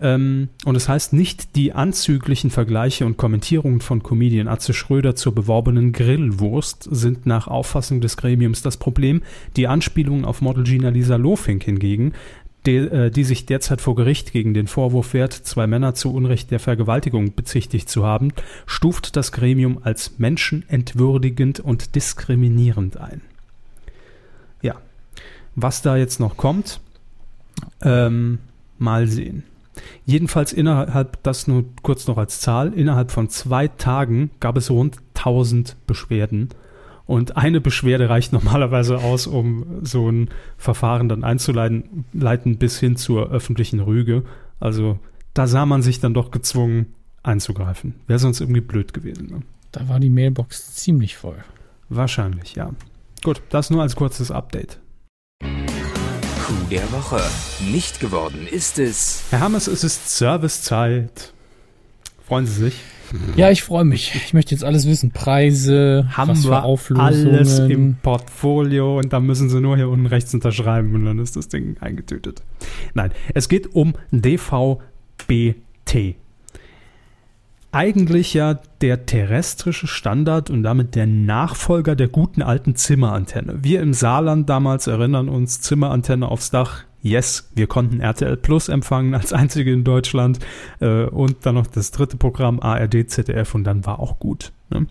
Ähm, 0.00 0.48
und 0.64 0.76
es 0.76 0.84
das 0.84 0.88
heißt 0.88 1.12
nicht 1.12 1.56
die 1.56 1.72
anzüglichen 1.72 2.50
Vergleiche 2.50 3.04
und 3.04 3.16
Kommentierungen 3.16 3.80
von 3.80 4.02
Comedian 4.02 4.46
Atze 4.46 4.72
Schröder 4.72 5.16
zur 5.16 5.34
beworbenen 5.34 5.92
Grillwurst 5.92 6.88
sind 6.90 7.26
nach 7.26 7.48
Auffassung 7.48 8.00
des 8.00 8.16
Gremiums 8.16 8.62
das 8.62 8.76
Problem. 8.76 9.22
Die 9.56 9.66
Anspielungen 9.66 10.24
auf 10.24 10.40
Model 10.40 10.64
Gina 10.64 10.90
Lisa 10.90 11.16
Lofink 11.16 11.64
hingegen, 11.64 12.12
die, 12.64 12.76
äh, 12.76 13.10
die 13.10 13.24
sich 13.24 13.46
derzeit 13.46 13.80
vor 13.80 13.96
Gericht 13.96 14.32
gegen 14.32 14.54
den 14.54 14.68
Vorwurf 14.68 15.14
wehrt, 15.14 15.32
zwei 15.32 15.66
Männer 15.66 15.94
zu 15.94 16.12
Unrecht 16.12 16.50
der 16.50 16.60
Vergewaltigung 16.60 17.34
bezichtigt 17.34 17.88
zu 17.88 18.04
haben, 18.04 18.32
stuft 18.66 19.16
das 19.16 19.32
Gremium 19.32 19.80
als 19.82 20.18
menschenentwürdigend 20.18 21.58
und 21.60 21.96
diskriminierend 21.96 22.98
ein. 22.98 23.20
Ja, 24.62 24.76
was 25.56 25.82
da 25.82 25.96
jetzt 25.96 26.20
noch 26.20 26.36
kommt, 26.36 26.80
ähm, 27.82 28.38
mal 28.78 29.08
sehen. 29.08 29.42
Jedenfalls 30.04 30.52
innerhalb, 30.52 31.22
das 31.22 31.46
nur 31.46 31.64
kurz 31.82 32.06
noch 32.06 32.18
als 32.18 32.40
Zahl, 32.40 32.72
innerhalb 32.72 33.10
von 33.10 33.28
zwei 33.28 33.68
Tagen 33.68 34.30
gab 34.40 34.56
es 34.56 34.70
rund 34.70 34.98
1000 35.14 35.76
Beschwerden. 35.86 36.48
Und 37.06 37.36
eine 37.36 37.60
Beschwerde 37.60 38.08
reicht 38.08 38.32
normalerweise 38.34 38.98
aus, 38.98 39.26
um 39.26 39.80
so 39.82 40.10
ein 40.10 40.28
Verfahren 40.56 41.08
dann 41.08 41.24
einzuleiten 41.24 42.04
leiten 42.12 42.58
bis 42.58 42.78
hin 42.78 42.96
zur 42.96 43.30
öffentlichen 43.30 43.80
Rüge. 43.80 44.24
Also 44.60 44.98
da 45.34 45.46
sah 45.46 45.66
man 45.66 45.82
sich 45.82 46.00
dann 46.00 46.14
doch 46.14 46.30
gezwungen 46.30 46.94
einzugreifen. 47.22 47.94
Wäre 48.06 48.18
sonst 48.18 48.40
irgendwie 48.40 48.60
blöd 48.60 48.92
gewesen. 48.92 49.28
Ne? 49.28 49.42
Da 49.72 49.88
war 49.88 50.00
die 50.00 50.10
Mailbox 50.10 50.74
ziemlich 50.74 51.16
voll. 51.16 51.36
Wahrscheinlich, 51.88 52.54
ja. 52.54 52.70
Gut, 53.24 53.42
das 53.48 53.70
nur 53.70 53.82
als 53.82 53.96
kurzes 53.96 54.30
Update. 54.30 54.78
Coup 56.48 56.68
der 56.70 56.90
Woche. 56.92 57.20
Nicht 57.70 58.00
geworden 58.00 58.46
ist 58.50 58.78
es. 58.78 59.24
Herr 59.28 59.40
Hammers, 59.40 59.66
es 59.66 59.84
ist 59.84 60.16
Servicezeit. 60.16 61.34
Freuen 62.26 62.46
Sie 62.46 62.54
sich? 62.54 62.80
Ja, 63.36 63.50
ich 63.50 63.62
freue 63.62 63.84
mich. 63.84 64.14
Ich 64.14 64.32
möchte 64.32 64.54
jetzt 64.54 64.64
alles 64.64 64.86
wissen. 64.86 65.10
Preise, 65.10 66.08
Haben 66.10 66.30
was 66.30 66.44
für 66.44 66.50
wir 66.50 66.64
Auflösungen. 66.64 67.34
alles 67.34 67.58
im 67.58 67.96
Portfolio 68.02 68.96
und 68.98 69.12
da 69.12 69.20
müssen 69.20 69.50
Sie 69.50 69.60
nur 69.60 69.76
hier 69.76 69.90
unten 69.90 70.06
rechts 70.06 70.32
unterschreiben 70.32 70.94
und 70.94 71.04
dann 71.04 71.18
ist 71.18 71.36
das 71.36 71.48
Ding 71.48 71.76
eingetütet. 71.80 72.42
Nein, 72.94 73.12
es 73.34 73.50
geht 73.50 73.74
um 73.74 73.92
DVB-T 74.10 74.86
eigentlich 77.72 78.34
ja 78.34 78.58
der 78.80 79.06
terrestrische 79.06 79.86
Standard 79.86 80.50
und 80.50 80.62
damit 80.62 80.94
der 80.94 81.06
Nachfolger 81.06 81.96
der 81.96 82.08
guten 82.08 82.42
alten 82.42 82.76
Zimmerantenne. 82.76 83.58
Wir 83.62 83.82
im 83.82 83.92
Saarland 83.92 84.48
damals 84.48 84.86
erinnern 84.86 85.28
uns 85.28 85.60
Zimmerantenne 85.60 86.28
aufs 86.28 86.50
Dach. 86.50 86.84
Yes, 87.00 87.50
wir 87.54 87.66
konnten 87.68 88.00
RTL 88.00 88.36
Plus 88.36 88.68
empfangen 88.68 89.14
als 89.14 89.32
einzige 89.32 89.72
in 89.72 89.84
Deutschland 89.84 90.40
äh, 90.80 91.04
und 91.04 91.46
dann 91.46 91.54
noch 91.54 91.66
das 91.66 91.90
dritte 91.90 92.16
Programm 92.16 92.58
ARD, 92.60 93.08
ZDF 93.08 93.54
und 93.54 93.64
dann 93.64 93.86
war 93.86 94.00
auch 94.00 94.18
gut. 94.18 94.52
Ne? 94.70 94.86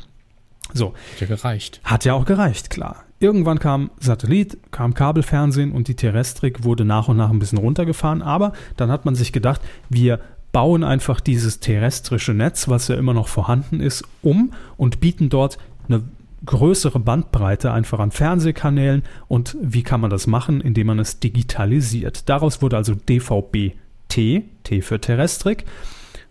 So. 0.73 0.93
Hat 0.93 1.21
ja 1.21 1.28
gereicht. 1.28 1.82
Hat 1.84 2.05
ja 2.05 2.13
auch 2.13 2.25
gereicht, 2.25 2.69
klar. 2.69 3.03
Irgendwann 3.19 3.57
kam 3.57 3.89
Satellit, 3.99 4.57
kam 4.71 4.93
Kabelfernsehen 4.93 5.71
und 5.71 5.88
die 5.88 5.95
Terrestrik 5.95 6.63
wurde 6.63 6.86
nach 6.86 7.07
und 7.07 7.17
nach 7.17 7.32
ein 7.32 7.39
bisschen 7.39 7.57
runtergefahren, 7.57 8.21
aber 8.21 8.53
dann 8.78 8.91
hat 8.91 9.05
man 9.05 9.15
sich 9.15 9.34
gedacht, 9.34 9.59
wir 9.89 10.19
bauen 10.52 10.84
einfach 10.84 11.20
dieses 11.20 11.60
terrestrische 11.60 12.34
Netz, 12.34 12.68
was 12.68 12.88
ja 12.88 12.95
immer 12.95 13.14
noch 13.14 13.28
vorhanden 13.28 13.80
ist, 13.80 14.04
um 14.22 14.54
und 14.78 15.00
bieten 15.00 15.30
dort 15.30 15.58
eine 15.88 16.04
größere 16.45 17.00
Bandbreite 17.00 17.72
einfach 17.72 18.00
an 18.00 18.12
Fernsehkanälen. 18.12 19.04
Und 19.28 19.58
wie 19.62 19.84
kann 19.84 20.02
man 20.02 20.10
das 20.10 20.28
machen? 20.28 20.62
Indem 20.62 20.88
man 20.88 21.00
es 21.00 21.20
digitalisiert. 21.20 22.30
Daraus 22.30 22.62
wurde 22.62 22.78
also 22.78 22.93
DVB-T, 22.95 24.45
T 24.64 24.82
für 24.82 25.02
Terrestrik. 25.02 25.66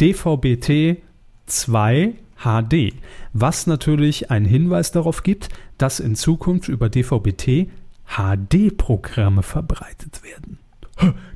DVB-T 0.00 1.02
2 1.46 2.14
HD, 2.36 2.94
was 3.32 3.66
natürlich 3.66 4.30
einen 4.30 4.46
Hinweis 4.46 4.92
darauf 4.92 5.24
gibt, 5.24 5.48
dass 5.76 5.98
in 5.98 6.14
Zukunft 6.14 6.68
über 6.68 6.88
DVB-T 6.88 7.68
HD-Programme 8.06 9.42
verbreitet 9.42 10.22
werden. 10.22 10.60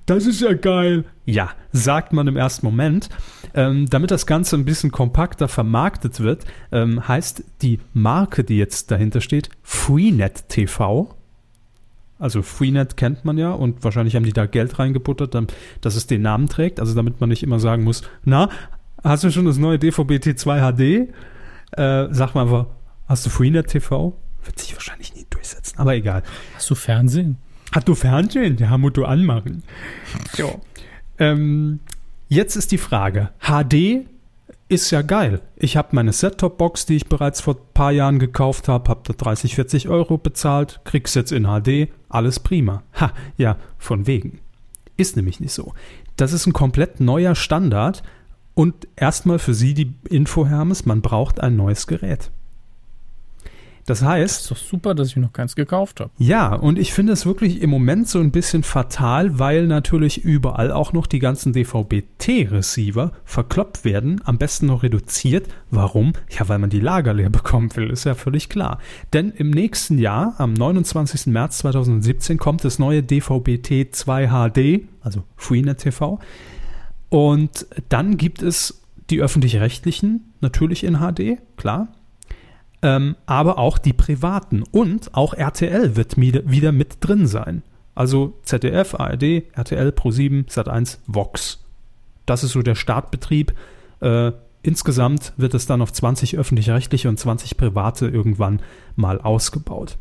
Das 0.07 0.27
ist 0.27 0.41
ja 0.41 0.53
geil. 0.55 1.05
Ja, 1.25 1.51
sagt 1.73 2.13
man 2.13 2.27
im 2.27 2.37
ersten 2.37 2.67
Moment. 2.67 3.09
Ähm, 3.55 3.89
damit 3.89 4.11
das 4.11 4.27
Ganze 4.27 4.57
ein 4.57 4.65
bisschen 4.65 4.91
kompakter 4.91 5.47
vermarktet 5.47 6.21
wird, 6.21 6.45
ähm, 6.73 7.07
heißt 7.07 7.45
die 7.63 7.79
Marke, 7.93 8.45
die 8.45 8.57
jetzt 8.57 8.91
dahinter 8.91 9.21
steht, 9.21 9.51
Freenet 9.63 10.49
TV. 10.49 11.15
Also 12.19 12.43
Freenet 12.43 12.97
kennt 12.97 13.25
man 13.25 13.37
ja 13.37 13.51
und 13.53 13.85
wahrscheinlich 13.85 14.17
haben 14.17 14.25
die 14.25 14.33
da 14.33 14.47
Geld 14.47 14.79
reingebuttert, 14.79 15.37
dass 15.81 15.97
es 15.97 16.07
den 16.07 16.23
Namen 16.23 16.49
trägt. 16.49 16.81
Also 16.81 16.95
damit 16.95 17.21
man 17.21 17.29
nicht 17.29 17.43
immer 17.43 17.59
sagen 17.59 17.85
muss, 17.85 18.03
na, 18.25 18.49
hast 19.03 19.25
du 19.25 19.31
schon 19.31 19.45
das 19.45 19.59
neue 19.59 19.79
DVB-T2 19.79 20.73
HD? 20.73 21.13
Äh, 21.77 22.09
sag 22.13 22.35
mal 22.35 22.43
einfach, 22.43 22.67
hast 23.09 23.27
du 23.27 23.31
Freenet 23.31 23.69
TV? 23.69 24.17
Wird 24.45 24.59
sich 24.59 24.73
wahrscheinlich 24.75 25.15
nie 25.15 25.27
durchsetzen, 25.31 25.79
aber 25.79 25.95
egal. 25.95 26.23
Hast 26.55 26.71
du 26.71 26.75
Fernsehen? 26.75 27.39
Hat 27.73 27.89
du 27.89 27.95
Fernsehen? 27.95 28.57
Ja, 28.59 28.77
musst 28.79 28.97
du 28.97 29.05
anmachen. 29.05 29.63
Ja. 30.37 30.47
Ähm, 31.19 31.81
jetzt 32.29 32.57
ist 32.57 32.71
die 32.73 32.79
Frage: 32.79 33.31
HD 33.41 34.07
ist 34.69 34.91
ja 34.91 35.03
geil. 35.03 35.41
Ich 35.57 35.77
habe 35.77 35.89
meine 35.93 36.13
Set-Top-Box, 36.13 36.87
die 36.87 36.97
ich 36.97 37.07
bereits 37.07 37.41
vor 37.41 37.55
ein 37.55 37.73
paar 37.75 37.93
Jahren 37.93 38.19
gekauft 38.19 38.69
habe, 38.69 38.89
habe 38.89 39.03
da 39.05 39.13
30, 39.13 39.55
40 39.55 39.89
Euro 39.89 40.17
bezahlt, 40.17 40.81
krieg's 40.85 41.15
jetzt 41.15 41.33
in 41.33 41.45
HD, 41.45 41.89
alles 42.09 42.41
prima. 42.41 42.83
Ha, 42.99 43.13
ja, 43.37 43.57
von 43.79 44.07
wegen. 44.07 44.41
Ist 44.97 45.17
nämlich 45.17 45.41
nicht 45.41 45.53
so. 45.53 45.75
Das 46.17 46.33
ist 46.33 46.47
ein 46.47 46.53
komplett 46.53 47.01
neuer 47.01 47.35
Standard 47.35 48.03
und 48.55 48.89
erstmal 48.97 49.39
für 49.39 49.55
Sie 49.55 49.75
die 49.75 49.95
Info, 50.09 50.47
Hermes, 50.47 50.87
man 50.87 51.03
braucht 51.03 51.41
ein 51.41 51.57
neues 51.57 51.87
Gerät. 51.87 52.31
Das 53.87 54.03
heißt. 54.03 54.37
Das 54.37 54.43
ist 54.43 54.51
doch 54.51 54.57
super, 54.57 54.95
dass 54.95 55.09
ich 55.09 55.17
noch 55.17 55.33
keins 55.33 55.57
gekauft 55.57 56.01
habe. 56.01 56.11
Ja, 56.19 56.55
und 56.55 56.79
ich 56.79 56.93
finde 56.93 57.13
es 57.13 57.27
wirklich 57.27 57.63
im 57.63 57.71
Moment 57.71 58.09
so 58.09 58.21
ein 58.21 58.31
bisschen 58.31 58.63
fatal, 58.63 59.39
weil 59.39 59.67
natürlich 59.67 60.25
überall 60.25 60.71
auch 60.71 60.93
noch 60.93 61.07
die 61.07 61.19
ganzen 61.19 61.53
DVB-T-Receiver 61.53 63.13
verkloppt 63.25 63.85
werden, 63.85 64.21
am 64.25 64.39
besten 64.39 64.67
noch 64.67 64.83
reduziert. 64.83 65.49
Warum? 65.71 66.13
Ja, 66.31 66.49
weil 66.49 66.59
man 66.59 66.71
die 66.71 66.81
Lager 66.81 67.13
leer 67.13 67.31
bekommen 67.31 67.75
will, 67.75 67.91
ist 67.91 68.05
ja 68.05 68.15
völlig 68.15 68.49
klar. 68.49 68.79
Denn 69.13 69.31
im 69.31 69.51
nächsten 69.51 69.99
Jahr, 69.99 70.35
am 70.39 70.53
29. 70.53 71.27
März 71.27 71.59
2017, 71.59 72.39
kommt 72.39 72.65
das 72.65 72.79
neue 72.79 73.03
DVB-T 73.03 73.91
2 73.91 74.29
HD, 74.29 74.89
also 75.01 75.25
Freenet 75.37 75.79
TV. 75.79 76.21
Und 77.09 77.67
dann 77.89 78.17
gibt 78.17 78.43
es 78.43 78.83
die 79.11 79.21
öffentlich-rechtlichen, 79.21 80.33
natürlich 80.41 80.85
in 80.85 80.99
HD, 80.99 81.39
klar 81.57 81.89
ähm, 82.83 83.17
aber 83.27 83.59
auch 83.59 83.79
die 83.79 83.93
privaten. 83.93 84.63
Und 84.71 85.15
auch 85.15 85.35
RTL 85.35 85.97
wird 85.97 86.17
wieder 86.19 86.73
mit 86.73 86.97
drin 87.01 87.27
sein. 87.27 87.63
Also 87.95 88.39
ZDF, 88.43 88.95
ARD, 88.95 89.45
RTL, 89.53 89.89
Pro7, 89.91 90.49
Sat1, 90.49 90.99
Vox. 91.07 91.61
Das 92.27 92.43
ist 92.43 92.53
so 92.53 92.63
der 92.63 92.75
Startbetrieb. 92.75 93.55
Äh, 94.01 94.33
insgesamt 94.63 95.33
wird 95.37 95.55
es 95.55 95.67
dann 95.67 95.83
auf 95.83 95.93
20 95.93 96.39
öffentlich-rechtliche 96.39 97.09
und 97.09 97.19
20 97.19 97.57
private 97.57 98.09
irgendwann 98.09 98.61
mal 98.97 99.21
ausgebaut. 99.21 99.99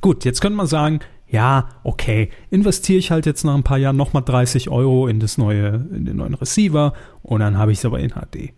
Gut, 0.00 0.24
jetzt 0.24 0.40
könnte 0.40 0.56
man 0.56 0.66
sagen, 0.66 1.00
ja, 1.28 1.68
okay, 1.82 2.30
investiere 2.50 2.98
ich 2.98 3.10
halt 3.10 3.26
jetzt 3.26 3.44
nach 3.44 3.54
ein 3.54 3.64
paar 3.64 3.78
Jahren 3.78 3.96
nochmal 3.96 4.22
30 4.22 4.68
Euro 4.70 5.08
in 5.08 5.18
das 5.18 5.38
neue, 5.38 5.86
in 5.92 6.04
den 6.04 6.16
neuen 6.16 6.34
Receiver 6.34 6.92
und 7.22 7.40
dann 7.40 7.58
habe 7.58 7.72
ich 7.72 7.78
es 7.78 7.84
aber 7.84 7.98
in 7.98 8.10
HD. 8.10 8.52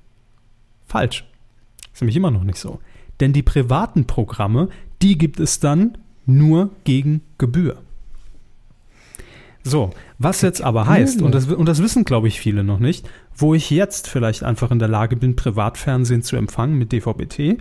Falsch. 0.86 1.24
Ist 1.92 2.02
nämlich 2.02 2.16
immer 2.16 2.30
noch 2.30 2.44
nicht 2.44 2.58
so. 2.58 2.80
Denn 3.20 3.32
die 3.32 3.42
privaten 3.42 4.06
Programme, 4.06 4.68
die 5.02 5.18
gibt 5.18 5.40
es 5.40 5.60
dann 5.60 5.98
nur 6.26 6.70
gegen 6.84 7.22
Gebühr. 7.38 7.78
So, 9.64 9.90
was 10.18 10.40
jetzt 10.40 10.62
aber 10.62 10.86
heißt, 10.86 11.20
und 11.20 11.34
das, 11.34 11.46
und 11.46 11.66
das 11.66 11.82
wissen, 11.82 12.04
glaube 12.04 12.28
ich, 12.28 12.40
viele 12.40 12.64
noch 12.64 12.78
nicht, 12.78 13.08
wo 13.36 13.54
ich 13.54 13.70
jetzt 13.70 14.08
vielleicht 14.08 14.42
einfach 14.42 14.70
in 14.70 14.78
der 14.78 14.88
Lage 14.88 15.16
bin, 15.16 15.36
Privatfernsehen 15.36 16.22
zu 16.22 16.36
empfangen 16.36 16.78
mit 16.78 16.92
DVB-T, 16.92 17.58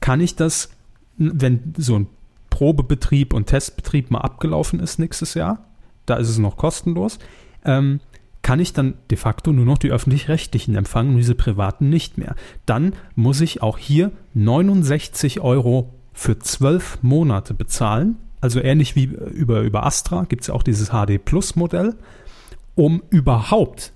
kann 0.00 0.20
ich 0.20 0.36
das, 0.36 0.70
wenn 1.16 1.74
so 1.76 1.98
ein 1.98 2.06
Probebetrieb 2.50 3.32
und 3.32 3.46
Testbetrieb 3.46 4.10
mal 4.10 4.20
abgelaufen 4.20 4.80
ist 4.80 4.98
nächstes 4.98 5.34
Jahr, 5.34 5.64
da 6.06 6.16
ist 6.16 6.28
es 6.28 6.38
noch 6.38 6.56
kostenlos, 6.56 7.18
ähm, 7.64 8.00
kann 8.48 8.60
ich 8.60 8.72
dann 8.72 8.94
de 9.10 9.18
facto 9.18 9.52
nur 9.52 9.66
noch 9.66 9.76
die 9.76 9.90
öffentlich-rechtlichen 9.90 10.74
empfangen 10.74 11.10
und 11.10 11.16
diese 11.18 11.34
privaten 11.34 11.90
nicht 11.90 12.16
mehr. 12.16 12.34
Dann 12.64 12.94
muss 13.14 13.42
ich 13.42 13.60
auch 13.60 13.76
hier 13.76 14.10
69 14.32 15.42
Euro 15.42 15.92
für 16.14 16.38
zwölf 16.38 16.96
Monate 17.02 17.52
bezahlen, 17.52 18.16
also 18.40 18.58
ähnlich 18.62 18.96
wie 18.96 19.04
über, 19.04 19.60
über 19.60 19.84
Astra 19.84 20.24
gibt 20.24 20.40
es 20.40 20.48
ja 20.48 20.54
auch 20.54 20.62
dieses 20.62 20.88
HD 20.88 21.22
Plus 21.22 21.56
Modell, 21.56 21.96
um 22.74 23.02
überhaupt 23.10 23.92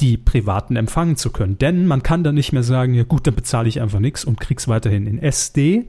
die 0.00 0.18
privaten 0.18 0.76
empfangen 0.76 1.16
zu 1.16 1.30
können. 1.30 1.56
Denn 1.56 1.86
man 1.86 2.02
kann 2.02 2.22
dann 2.22 2.34
nicht 2.34 2.52
mehr 2.52 2.64
sagen, 2.64 2.92
ja 2.92 3.04
gut, 3.04 3.26
dann 3.26 3.36
bezahle 3.36 3.70
ich 3.70 3.80
einfach 3.80 4.00
nichts 4.00 4.22
und 4.22 4.38
krieg's 4.38 4.68
weiterhin 4.68 5.06
in 5.06 5.18
SD, 5.18 5.88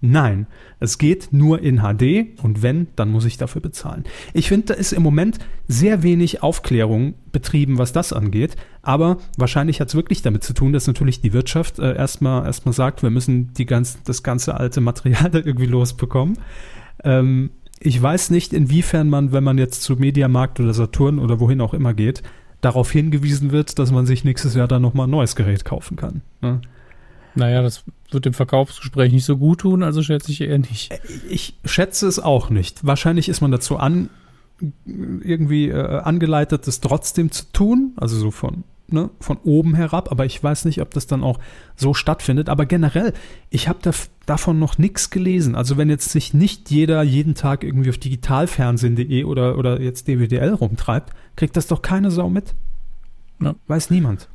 Nein, 0.00 0.46
es 0.78 0.98
geht 0.98 1.28
nur 1.32 1.60
in 1.60 1.80
HD 1.80 2.40
und 2.42 2.62
wenn, 2.62 2.88
dann 2.96 3.10
muss 3.10 3.24
ich 3.24 3.36
dafür 3.36 3.60
bezahlen. 3.60 4.04
Ich 4.32 4.48
finde, 4.48 4.68
da 4.68 4.74
ist 4.74 4.92
im 4.92 5.02
Moment 5.02 5.38
sehr 5.68 6.02
wenig 6.02 6.42
Aufklärung 6.42 7.14
betrieben, 7.32 7.78
was 7.78 7.92
das 7.92 8.12
angeht, 8.12 8.56
aber 8.82 9.18
wahrscheinlich 9.36 9.80
hat 9.80 9.88
es 9.88 9.94
wirklich 9.94 10.22
damit 10.22 10.42
zu 10.42 10.54
tun, 10.54 10.72
dass 10.72 10.86
natürlich 10.86 11.20
die 11.20 11.32
Wirtschaft 11.32 11.78
äh, 11.78 11.94
erstmal 11.94 12.46
erstmal 12.46 12.72
sagt, 12.72 13.02
wir 13.02 13.10
müssen 13.10 13.52
die 13.54 13.66
ganz, 13.66 14.02
das 14.02 14.22
ganze 14.22 14.54
alte 14.54 14.80
Material 14.80 15.30
da 15.30 15.38
irgendwie 15.38 15.66
losbekommen. 15.66 16.38
Ähm, 17.04 17.50
ich 17.78 18.00
weiß 18.00 18.30
nicht, 18.30 18.52
inwiefern 18.52 19.08
man, 19.08 19.32
wenn 19.32 19.44
man 19.44 19.58
jetzt 19.58 19.82
zu 19.82 19.96
Mediamarkt 19.96 20.60
oder 20.60 20.74
Saturn 20.74 21.18
oder 21.18 21.40
wohin 21.40 21.60
auch 21.60 21.72
immer 21.74 21.94
geht, 21.94 22.22
darauf 22.60 22.90
hingewiesen 22.90 23.52
wird, 23.52 23.78
dass 23.78 23.90
man 23.90 24.06
sich 24.06 24.24
nächstes 24.24 24.54
Jahr 24.54 24.68
dann 24.68 24.82
nochmal 24.82 25.06
ein 25.06 25.10
neues 25.10 25.34
Gerät 25.34 25.64
kaufen 25.64 25.96
kann. 25.96 26.22
Ne? 26.42 26.60
Naja, 27.40 27.62
das 27.62 27.84
wird 28.10 28.26
dem 28.26 28.34
Verkaufsgespräch 28.34 29.12
nicht 29.12 29.24
so 29.24 29.38
gut 29.38 29.60
tun, 29.60 29.82
also 29.82 30.02
schätze 30.02 30.30
ich 30.30 30.42
eher 30.42 30.58
nicht. 30.58 30.92
Ich 31.30 31.54
schätze 31.64 32.06
es 32.06 32.18
auch 32.18 32.50
nicht. 32.50 32.84
Wahrscheinlich 32.84 33.30
ist 33.30 33.40
man 33.40 33.50
dazu 33.50 33.78
an, 33.78 34.10
irgendwie 34.86 35.70
äh, 35.70 36.00
angeleitet, 36.00 36.66
das 36.66 36.80
trotzdem 36.80 37.30
zu 37.30 37.50
tun, 37.50 37.94
also 37.96 38.18
so 38.18 38.30
von, 38.30 38.64
ne, 38.88 39.08
von 39.20 39.38
oben 39.42 39.74
herab, 39.74 40.10
aber 40.10 40.26
ich 40.26 40.44
weiß 40.44 40.66
nicht, 40.66 40.82
ob 40.82 40.92
das 40.92 41.06
dann 41.06 41.22
auch 41.22 41.38
so 41.76 41.94
stattfindet. 41.94 42.50
Aber 42.50 42.66
generell, 42.66 43.14
ich 43.48 43.68
habe 43.68 43.78
da, 43.80 43.92
davon 44.26 44.58
noch 44.58 44.76
nichts 44.76 45.08
gelesen. 45.08 45.54
Also 45.54 45.78
wenn 45.78 45.88
jetzt 45.88 46.10
sich 46.10 46.34
nicht 46.34 46.70
jeder 46.70 47.02
jeden 47.02 47.34
Tag 47.34 47.64
irgendwie 47.64 47.88
auf 47.88 47.96
digitalfernsehen.de 47.96 49.24
oder, 49.24 49.56
oder 49.56 49.80
jetzt 49.80 50.08
DWDL 50.08 50.52
rumtreibt, 50.52 51.14
kriegt 51.36 51.56
das 51.56 51.68
doch 51.68 51.80
keine 51.80 52.10
Sau 52.10 52.28
mit. 52.28 52.54
Ja. 53.40 53.54
Weiß 53.66 53.88
niemand. 53.88 54.28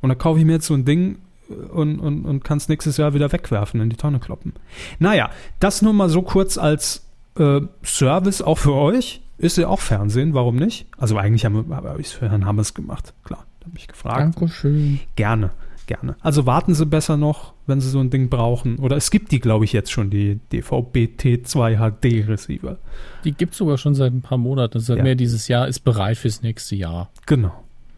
Und 0.00 0.10
dann 0.10 0.18
kaufe 0.18 0.38
ich 0.38 0.44
mir 0.44 0.52
jetzt 0.52 0.66
so 0.66 0.74
ein 0.74 0.84
Ding 0.84 1.18
und, 1.48 1.98
und, 2.00 2.24
und 2.24 2.44
kann 2.44 2.58
es 2.58 2.68
nächstes 2.68 2.96
Jahr 2.96 3.14
wieder 3.14 3.32
wegwerfen, 3.32 3.80
in 3.80 3.90
die 3.90 3.96
Tonne 3.96 4.18
kloppen. 4.18 4.54
Naja, 4.98 5.30
das 5.60 5.82
nur 5.82 5.92
mal 5.92 6.08
so 6.08 6.22
kurz 6.22 6.58
als 6.58 7.06
äh, 7.38 7.60
Service 7.84 8.42
auch 8.42 8.58
für 8.58 8.74
euch. 8.74 9.20
Ist 9.38 9.58
ja 9.58 9.66
auch 9.66 9.80
Fernsehen, 9.80 10.34
warum 10.34 10.56
nicht? 10.56 10.86
Also 10.96 11.16
eigentlich 11.16 11.44
habe 11.44 11.64
hab 11.70 11.98
ich 11.98 12.06
es 12.06 12.12
für 12.12 12.30
Herrn 12.30 12.46
Hammers 12.46 12.74
gemacht, 12.74 13.12
klar. 13.24 13.44
Da 13.60 13.66
habe 13.66 13.76
ich 13.76 13.88
gefragt. 13.88 14.20
Dankeschön. 14.20 15.00
Gerne, 15.16 15.50
gerne. 15.86 16.16
Also 16.20 16.46
warten 16.46 16.74
Sie 16.74 16.86
besser 16.86 17.16
noch, 17.16 17.52
wenn 17.66 17.80
Sie 17.80 17.88
so 17.88 17.98
ein 17.98 18.10
Ding 18.10 18.28
brauchen. 18.28 18.78
Oder 18.78 18.96
es 18.96 19.10
gibt 19.10 19.32
die, 19.32 19.40
glaube 19.40 19.64
ich, 19.64 19.72
jetzt 19.72 19.90
schon, 19.90 20.10
die 20.10 20.38
DVB-T2 20.52 21.76
HD-Receiver. 21.76 22.78
Die 23.24 23.32
gibt 23.32 23.52
es 23.52 23.58
sogar 23.58 23.78
schon 23.78 23.94
seit 23.94 24.12
ein 24.12 24.22
paar 24.22 24.38
Monaten. 24.38 24.78
Seit 24.78 24.98
ja. 24.98 25.02
mehr 25.02 25.14
dieses 25.14 25.48
Jahr 25.48 25.66
ist 25.66 25.80
bereit 25.80 26.18
fürs 26.18 26.42
nächste 26.42 26.76
Jahr. 26.76 27.10
Genau, 27.26 27.52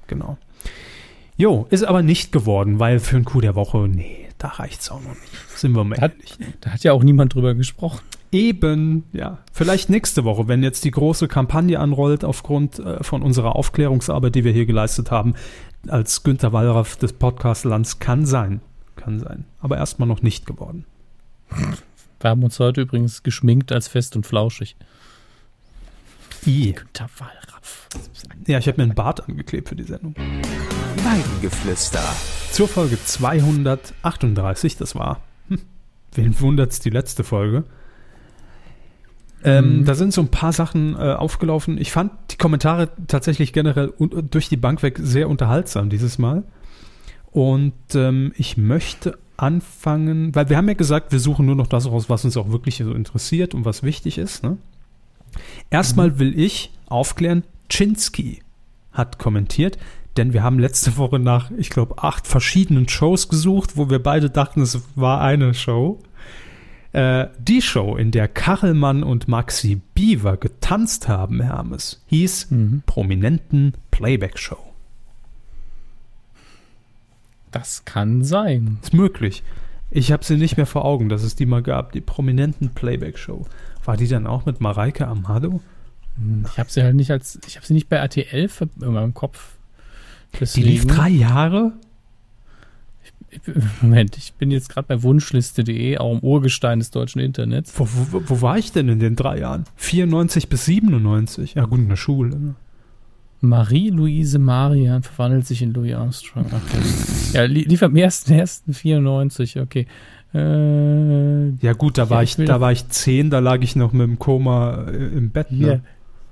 genau. 0.06 0.38
Jo, 1.36 1.66
ist 1.70 1.84
aber 1.84 2.02
nicht 2.02 2.30
geworden, 2.30 2.78
weil 2.78 3.00
für 3.00 3.16
ein 3.16 3.24
Coup 3.24 3.42
der 3.42 3.56
Woche, 3.56 3.88
nee, 3.88 4.28
da 4.38 4.48
reicht 4.48 4.82
es 4.82 4.90
auch 4.90 5.00
noch 5.00 5.08
nicht. 5.14 5.32
Sind 5.56 5.74
wir 5.74 5.82
mal 5.82 5.96
da 5.96 6.06
ehrlich. 6.06 6.32
Hat, 6.32 6.54
da 6.60 6.70
hat 6.70 6.84
ja 6.84 6.92
auch 6.92 7.02
niemand 7.02 7.34
drüber 7.34 7.54
gesprochen. 7.54 8.00
Eben, 8.30 9.04
ja. 9.12 9.38
Vielleicht 9.52 9.90
nächste 9.90 10.24
Woche, 10.24 10.48
wenn 10.48 10.62
jetzt 10.62 10.84
die 10.84 10.90
große 10.90 11.28
Kampagne 11.28 11.78
anrollt 11.78 12.24
aufgrund 12.24 12.78
äh, 12.78 13.02
von 13.02 13.22
unserer 13.22 13.56
Aufklärungsarbeit, 13.56 14.34
die 14.34 14.44
wir 14.44 14.52
hier 14.52 14.66
geleistet 14.66 15.10
haben, 15.10 15.34
als 15.88 16.22
Günter 16.22 16.52
Wallraff 16.52 16.96
des 16.96 17.12
Podcastlands 17.12 17.98
kann 17.98 18.26
sein. 18.26 18.60
Kann 18.96 19.18
sein. 19.18 19.44
Aber 19.60 19.76
erstmal 19.76 20.08
noch 20.08 20.22
nicht 20.22 20.46
geworden. 20.46 20.84
Wir 22.20 22.30
haben 22.30 22.42
uns 22.42 22.58
heute 22.58 22.80
übrigens 22.80 23.22
geschminkt 23.22 23.70
als 23.72 23.88
fest 23.88 24.16
und 24.16 24.26
flauschig. 24.26 24.76
I. 26.46 26.72
Günter 26.72 27.08
Wallraff. 27.18 27.88
Ja, 28.46 28.58
ich 28.58 28.66
habe 28.66 28.78
mir 28.78 28.84
einen 28.84 28.94
Bart 28.94 29.28
angeklebt 29.28 29.68
für 29.68 29.76
die 29.76 29.84
Sendung. 29.84 30.14
Weidengeflüster. 31.02 32.04
Zur 32.52 32.68
Folge 32.68 32.98
238, 33.02 34.76
das 34.76 34.94
war, 34.94 35.20
hm, 35.48 35.58
wen 36.12 36.40
wundert's, 36.40 36.80
die 36.80 36.90
letzte 36.90 37.24
Folge. 37.24 37.64
Ähm, 39.42 39.80
Mhm. 39.80 39.84
Da 39.84 39.94
sind 39.94 40.12
so 40.12 40.20
ein 40.22 40.28
paar 40.28 40.52
Sachen 40.52 40.94
äh, 40.94 41.12
aufgelaufen. 41.12 41.78
Ich 41.78 41.92
fand 41.92 42.12
die 42.30 42.36
Kommentare 42.36 42.90
tatsächlich 43.06 43.52
generell 43.52 43.92
un 43.98 44.28
durch 44.30 44.48
die 44.48 44.56
Bank 44.56 44.82
weg 44.82 44.98
sehr 45.02 45.28
unterhaltsam 45.28 45.90
dieses 45.90 46.18
Mal. 46.18 46.44
Und 47.30 47.74
ähm, 47.94 48.32
ich 48.36 48.56
möchte 48.56 49.18
anfangen, 49.36 50.34
weil 50.34 50.48
wir 50.48 50.56
haben 50.56 50.68
ja 50.68 50.74
gesagt, 50.74 51.10
wir 51.10 51.18
suchen 51.18 51.46
nur 51.46 51.56
noch 51.56 51.66
das 51.66 51.86
raus, 51.86 52.08
was 52.08 52.24
uns 52.24 52.36
auch 52.36 52.50
wirklich 52.50 52.76
so 52.76 52.92
interessiert 52.92 53.54
und 53.54 53.64
was 53.64 53.82
wichtig 53.82 54.16
ist. 54.18 54.44
Ne? 54.44 54.58
Erstmal 55.70 56.20
will 56.20 56.38
ich 56.38 56.70
aufklären, 56.86 57.42
Chinsky 57.68 58.40
hat 58.92 59.18
kommentiert, 59.18 59.76
denn 60.16 60.32
wir 60.32 60.42
haben 60.42 60.58
letzte 60.58 60.96
Woche 60.96 61.18
nach, 61.18 61.50
ich 61.56 61.70
glaube, 61.70 62.02
acht 62.02 62.26
verschiedenen 62.26 62.88
Shows 62.88 63.28
gesucht, 63.28 63.76
wo 63.76 63.90
wir 63.90 64.02
beide 64.02 64.30
dachten, 64.30 64.60
es 64.60 64.80
war 64.94 65.20
eine 65.20 65.54
Show. 65.54 66.00
Äh, 66.92 67.26
die 67.38 67.60
Show, 67.60 67.96
in 67.96 68.12
der 68.12 68.28
Kachelmann 68.28 69.02
und 69.02 69.26
Maxi 69.26 69.80
Bieber 69.94 70.36
getanzt 70.36 71.08
haben, 71.08 71.40
Hermes, 71.40 72.02
hieß 72.06 72.50
Mhm. 72.50 72.82
Prominenten 72.86 73.72
Playback 73.90 74.38
Show. 74.38 74.58
Das 77.50 77.84
kann 77.84 78.24
sein. 78.24 78.78
Ist 78.82 78.94
möglich. 78.94 79.42
Ich 79.90 80.10
habe 80.10 80.24
sie 80.24 80.36
nicht 80.36 80.56
mehr 80.56 80.66
vor 80.66 80.84
Augen, 80.84 81.08
dass 81.08 81.22
es 81.22 81.36
die 81.36 81.46
mal 81.46 81.62
gab, 81.62 81.92
die 81.92 82.00
Prominenten 82.00 82.70
Playback 82.74 83.18
Show. 83.18 83.46
War 83.84 83.96
die 83.96 84.08
dann 84.08 84.26
auch 84.26 84.44
mit 84.46 84.60
Mareike 84.60 85.06
Amado? 85.06 85.60
Ich 86.46 86.58
habe 86.58 86.70
sie 86.70 86.82
halt 86.82 86.94
nicht 86.94 87.10
als, 87.10 87.38
ich 87.46 87.56
habe 87.56 87.66
sie 87.66 87.74
nicht 87.74 87.88
bei 87.88 87.96
RTL 87.96 88.48
in 88.80 88.92
meinem 88.92 89.14
Kopf. 89.14 89.53
Die 90.34 90.40
Deswegen, 90.40 90.68
lief 90.68 90.86
drei 90.86 91.08
Jahre? 91.08 91.72
Moment, 93.82 94.16
ich 94.16 94.32
bin 94.34 94.50
jetzt 94.50 94.68
gerade 94.68 94.86
bei 94.86 95.02
Wunschliste.de, 95.02 95.98
auch 95.98 96.12
im 96.12 96.20
Urgestein 96.20 96.78
des 96.78 96.90
deutschen 96.90 97.20
Internets. 97.20 97.72
Wo, 97.76 97.86
wo, 98.12 98.22
wo 98.26 98.42
war 98.42 98.58
ich 98.58 98.70
denn 98.72 98.88
in 98.88 99.00
den 99.00 99.16
drei 99.16 99.40
Jahren? 99.40 99.64
94 99.76 100.48
bis 100.48 100.64
97? 100.66 101.54
Ja 101.54 101.64
gut, 101.64 101.80
in 101.80 101.88
der 101.88 101.96
Schule. 101.96 102.38
Ne? 102.38 102.54
Marie-Louise 103.40 104.38
Marian 104.38 105.02
verwandelt 105.02 105.46
sich 105.46 105.62
in 105.62 105.72
Louis 105.72 105.94
Armstrong. 105.94 106.46
Okay. 106.46 106.82
ja, 107.32 107.42
li 107.42 107.62
lief 107.64 107.82
am 107.82 107.92
1.1.94, 107.94 109.60
okay. 109.60 109.86
Äh, 110.32 111.50
Ja 111.64 111.72
gut, 111.74 111.98
da 111.98 112.04
Ja, 112.04 112.10
war 112.10 112.22
ich 112.22 112.38
ich, 112.38 112.46
da 112.46 112.60
war 112.60 112.72
ich 112.72 112.88
zehn, 112.88 113.30
da 113.30 113.40
lag 113.40 113.60
ich 113.62 113.76
noch 113.76 113.92
mit 113.92 114.06
dem 114.06 114.18
Koma 114.18 114.84
äh, 114.88 114.96
im 115.16 115.30
Bett. 115.30 115.52
Ne? 115.52 115.82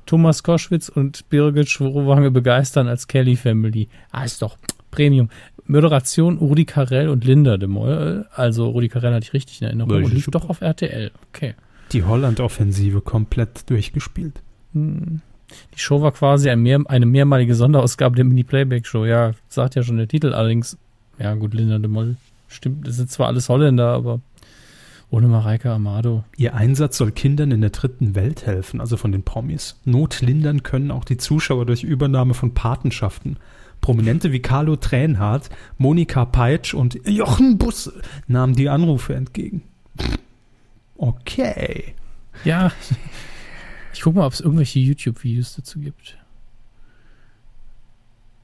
Thomas 0.06 0.42
Koschwitz 0.42 0.88
und 0.88 1.28
Birgit 1.28 1.68
Schwowange 1.68 2.30
begeistern 2.30 2.88
als 2.88 3.08
Kelly 3.08 3.36
Family. 3.36 3.88
Ah, 4.10 4.24
ist 4.24 4.42
doch 4.42 4.58
Premium. 4.90 5.28
Moderation 5.66 6.38
Rudi 6.38 6.64
Carell 6.64 7.08
und 7.08 7.24
Linda 7.24 7.56
de 7.56 7.68
Mol. 7.68 8.26
Also 8.34 8.68
Rudi 8.68 8.88
Carell 8.88 9.14
hatte 9.14 9.24
ich 9.24 9.32
richtig 9.32 9.60
in 9.60 9.68
Erinnerung. 9.68 10.04
Und 10.04 10.12
lief 10.12 10.26
doch 10.26 10.48
auf 10.48 10.60
RTL. 10.60 11.10
Okay. 11.32 11.54
Die 11.92 12.04
Holland-Offensive 12.04 13.00
komplett 13.00 13.68
durchgespielt. 13.70 14.40
Hm. 14.72 15.20
Die 15.74 15.78
Show 15.78 16.00
war 16.00 16.12
quasi 16.12 16.48
ein 16.50 16.60
mehr, 16.60 16.80
eine 16.86 17.06
mehrmalige 17.06 17.54
Sonderausgabe 17.54 18.16
der 18.16 18.24
Mini-Playback-Show. 18.24 19.04
Ja, 19.04 19.32
sagt 19.48 19.74
ja 19.74 19.82
schon 19.82 19.98
der 19.98 20.08
Titel. 20.08 20.32
Allerdings, 20.32 20.78
ja 21.18 21.34
gut, 21.34 21.54
Linda 21.54 21.78
de 21.78 21.88
Mol. 21.88 22.16
Stimmt, 22.48 22.86
das 22.86 22.96
sind 22.96 23.10
zwar 23.10 23.28
alles 23.28 23.48
Holländer, 23.48 23.88
aber 23.88 24.20
ohne 25.12 25.28
Mareike 25.28 25.70
Amado. 25.70 26.24
Ihr 26.38 26.54
Einsatz 26.54 26.96
soll 26.96 27.12
Kindern 27.12 27.50
in 27.50 27.60
der 27.60 27.68
dritten 27.68 28.14
Welt 28.14 28.46
helfen, 28.46 28.80
also 28.80 28.96
von 28.96 29.12
den 29.12 29.24
Promis. 29.24 29.78
Not 29.84 30.22
lindern 30.22 30.62
können 30.62 30.90
auch 30.90 31.04
die 31.04 31.18
Zuschauer 31.18 31.66
durch 31.66 31.84
Übernahme 31.84 32.32
von 32.32 32.54
Patenschaften. 32.54 33.36
Prominente 33.82 34.32
wie 34.32 34.40
Carlo 34.40 34.76
Tränhardt, 34.76 35.50
Monika 35.76 36.24
Peitsch 36.24 36.72
und 36.72 36.98
Jochen 37.06 37.58
Busse 37.58 38.00
nahmen 38.26 38.54
die 38.54 38.70
Anrufe 38.70 39.14
entgegen. 39.14 39.62
Okay. 40.96 41.94
Ja, 42.44 42.72
ich 43.92 44.00
guck 44.00 44.14
mal, 44.14 44.24
ob 44.24 44.32
es 44.32 44.40
irgendwelche 44.40 44.78
YouTube-Videos 44.78 45.56
dazu 45.56 45.78
gibt. 45.80 46.16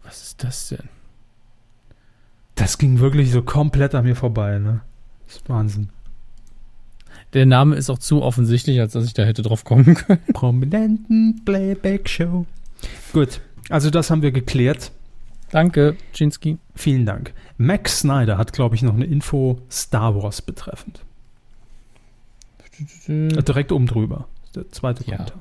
Was 0.03 0.23
ist 0.23 0.45
das 0.45 0.69
denn? 0.69 0.91
Das 2.57 2.77
ging 2.77 2.99
wirklich 2.99 3.31
so 3.31 3.41
komplett 3.41 3.95
an 3.95 4.05
mir 4.05 4.16
vorbei, 4.16 4.59
ne? 4.59 4.83
Das 5.27 5.37
ist 5.37 5.49
Wahnsinn. 5.49 5.89
Der 7.35 7.47
Name 7.47 7.76
ist 7.76 7.91
auch 7.91 7.99
zu 7.99 8.22
offensichtlich, 8.22 8.81
als 8.81 8.93
dass 8.93 9.05
ich 9.05 9.14
da 9.14 9.22
hätte 9.24 9.43
drauf 9.43 9.64
kommen 9.64 9.95
können. 9.95 10.20
Prominenten 10.33 11.43
Playback 11.45 12.09
Show. 12.09 12.47
Gut, 13.12 13.41
also 13.68 13.91
das 13.91 14.11
haben 14.11 14.22
wir 14.22 14.33
geklärt. 14.33 14.93
Danke, 15.51 15.97
Chinsky. 16.12 16.59
Vielen 16.74 17.07
Dank. 17.07 17.33
Max 17.57 18.01
Snyder 18.01 18.39
hat, 18.39 18.53
glaube 18.53 18.74
ich, 18.74 18.83
noch 18.83 18.95
eine 18.95 19.07
Info 19.07 19.61
Star 19.70 20.14
Wars 20.14 20.43
betreffend. 20.43 21.01
Äh, 23.09 23.29
Direkt 23.29 23.72
oben 23.72 23.87
drüber. 23.87 24.29
Der 24.55 24.70
zweite 24.70 25.05
Ja. 25.05 25.16
Kommentar. 25.16 25.41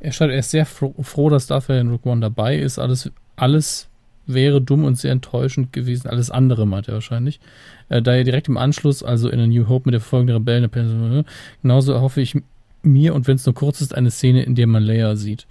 Er 0.00 0.12
schreibt, 0.12 0.32
er 0.32 0.38
ist 0.38 0.50
sehr 0.50 0.66
froh, 0.66 0.94
froh 1.02 1.30
dass 1.30 1.46
Darth 1.46 1.68
Vader 1.68 1.80
in 1.80 1.90
Rogue 1.90 2.10
One 2.12 2.20
dabei 2.20 2.56
ist. 2.58 2.78
Alles, 2.78 3.10
alles 3.36 3.88
wäre 4.26 4.60
dumm 4.60 4.84
und 4.84 4.96
sehr 4.96 5.12
enttäuschend 5.12 5.72
gewesen. 5.72 6.08
Alles 6.08 6.30
andere 6.30 6.66
meint 6.66 6.88
er 6.88 6.94
wahrscheinlich. 6.94 7.40
Äh, 7.88 8.00
da 8.02 8.14
er 8.14 8.24
direkt 8.24 8.48
im 8.48 8.56
Anschluss, 8.56 9.02
also 9.02 9.28
in 9.28 9.40
A 9.40 9.46
New 9.46 9.68
Hope 9.68 9.86
mit 9.88 9.92
der 9.94 10.00
Verfolgung 10.00 10.26
der 10.28 10.36
Rebellen, 10.36 10.62
der 10.62 10.68
Person- 10.68 11.24
genauso 11.62 11.92
erhoffe 11.92 12.20
ich 12.20 12.34
mir, 12.82 13.14
und 13.14 13.26
wenn 13.26 13.36
es 13.36 13.46
nur 13.46 13.54
kurz 13.54 13.80
ist, 13.80 13.94
eine 13.94 14.10
Szene, 14.10 14.42
in 14.42 14.54
der 14.54 14.66
man 14.66 14.82
Leia 14.82 15.16
sieht. 15.16 15.46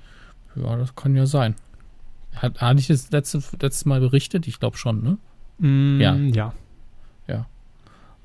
Ja, 0.55 0.75
das 0.77 0.95
kann 0.95 1.15
ja 1.15 1.25
sein. 1.25 1.55
Hat, 2.35 2.61
hatte 2.61 2.79
ich 2.79 2.87
das 2.87 3.11
letzte, 3.11 3.41
letztes 3.59 3.85
Mal 3.85 3.99
berichtet? 3.99 4.47
Ich 4.47 4.59
glaube 4.59 4.77
schon, 4.77 5.03
ne? 5.03 5.17
Mm, 5.59 6.01
Ja. 6.01 6.15
Ja. 6.15 6.53
Ja. 7.27 7.45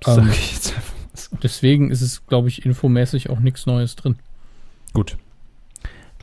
Sag 0.03 0.18
Ähm, 0.18 0.28
ich 0.30 0.53
jetzt 0.55 0.74
einfach 0.74 0.92
mal 0.94 1.09
so. 1.14 1.36
Deswegen 1.42 1.90
ist 1.90 2.01
es, 2.03 2.26
glaube 2.26 2.49
ich, 2.49 2.64
infomäßig 2.64 3.28
auch 3.30 3.38
nichts 3.40 3.66
Neues 3.66 3.96
drin. 3.96 4.16
Gut. 4.94 5.16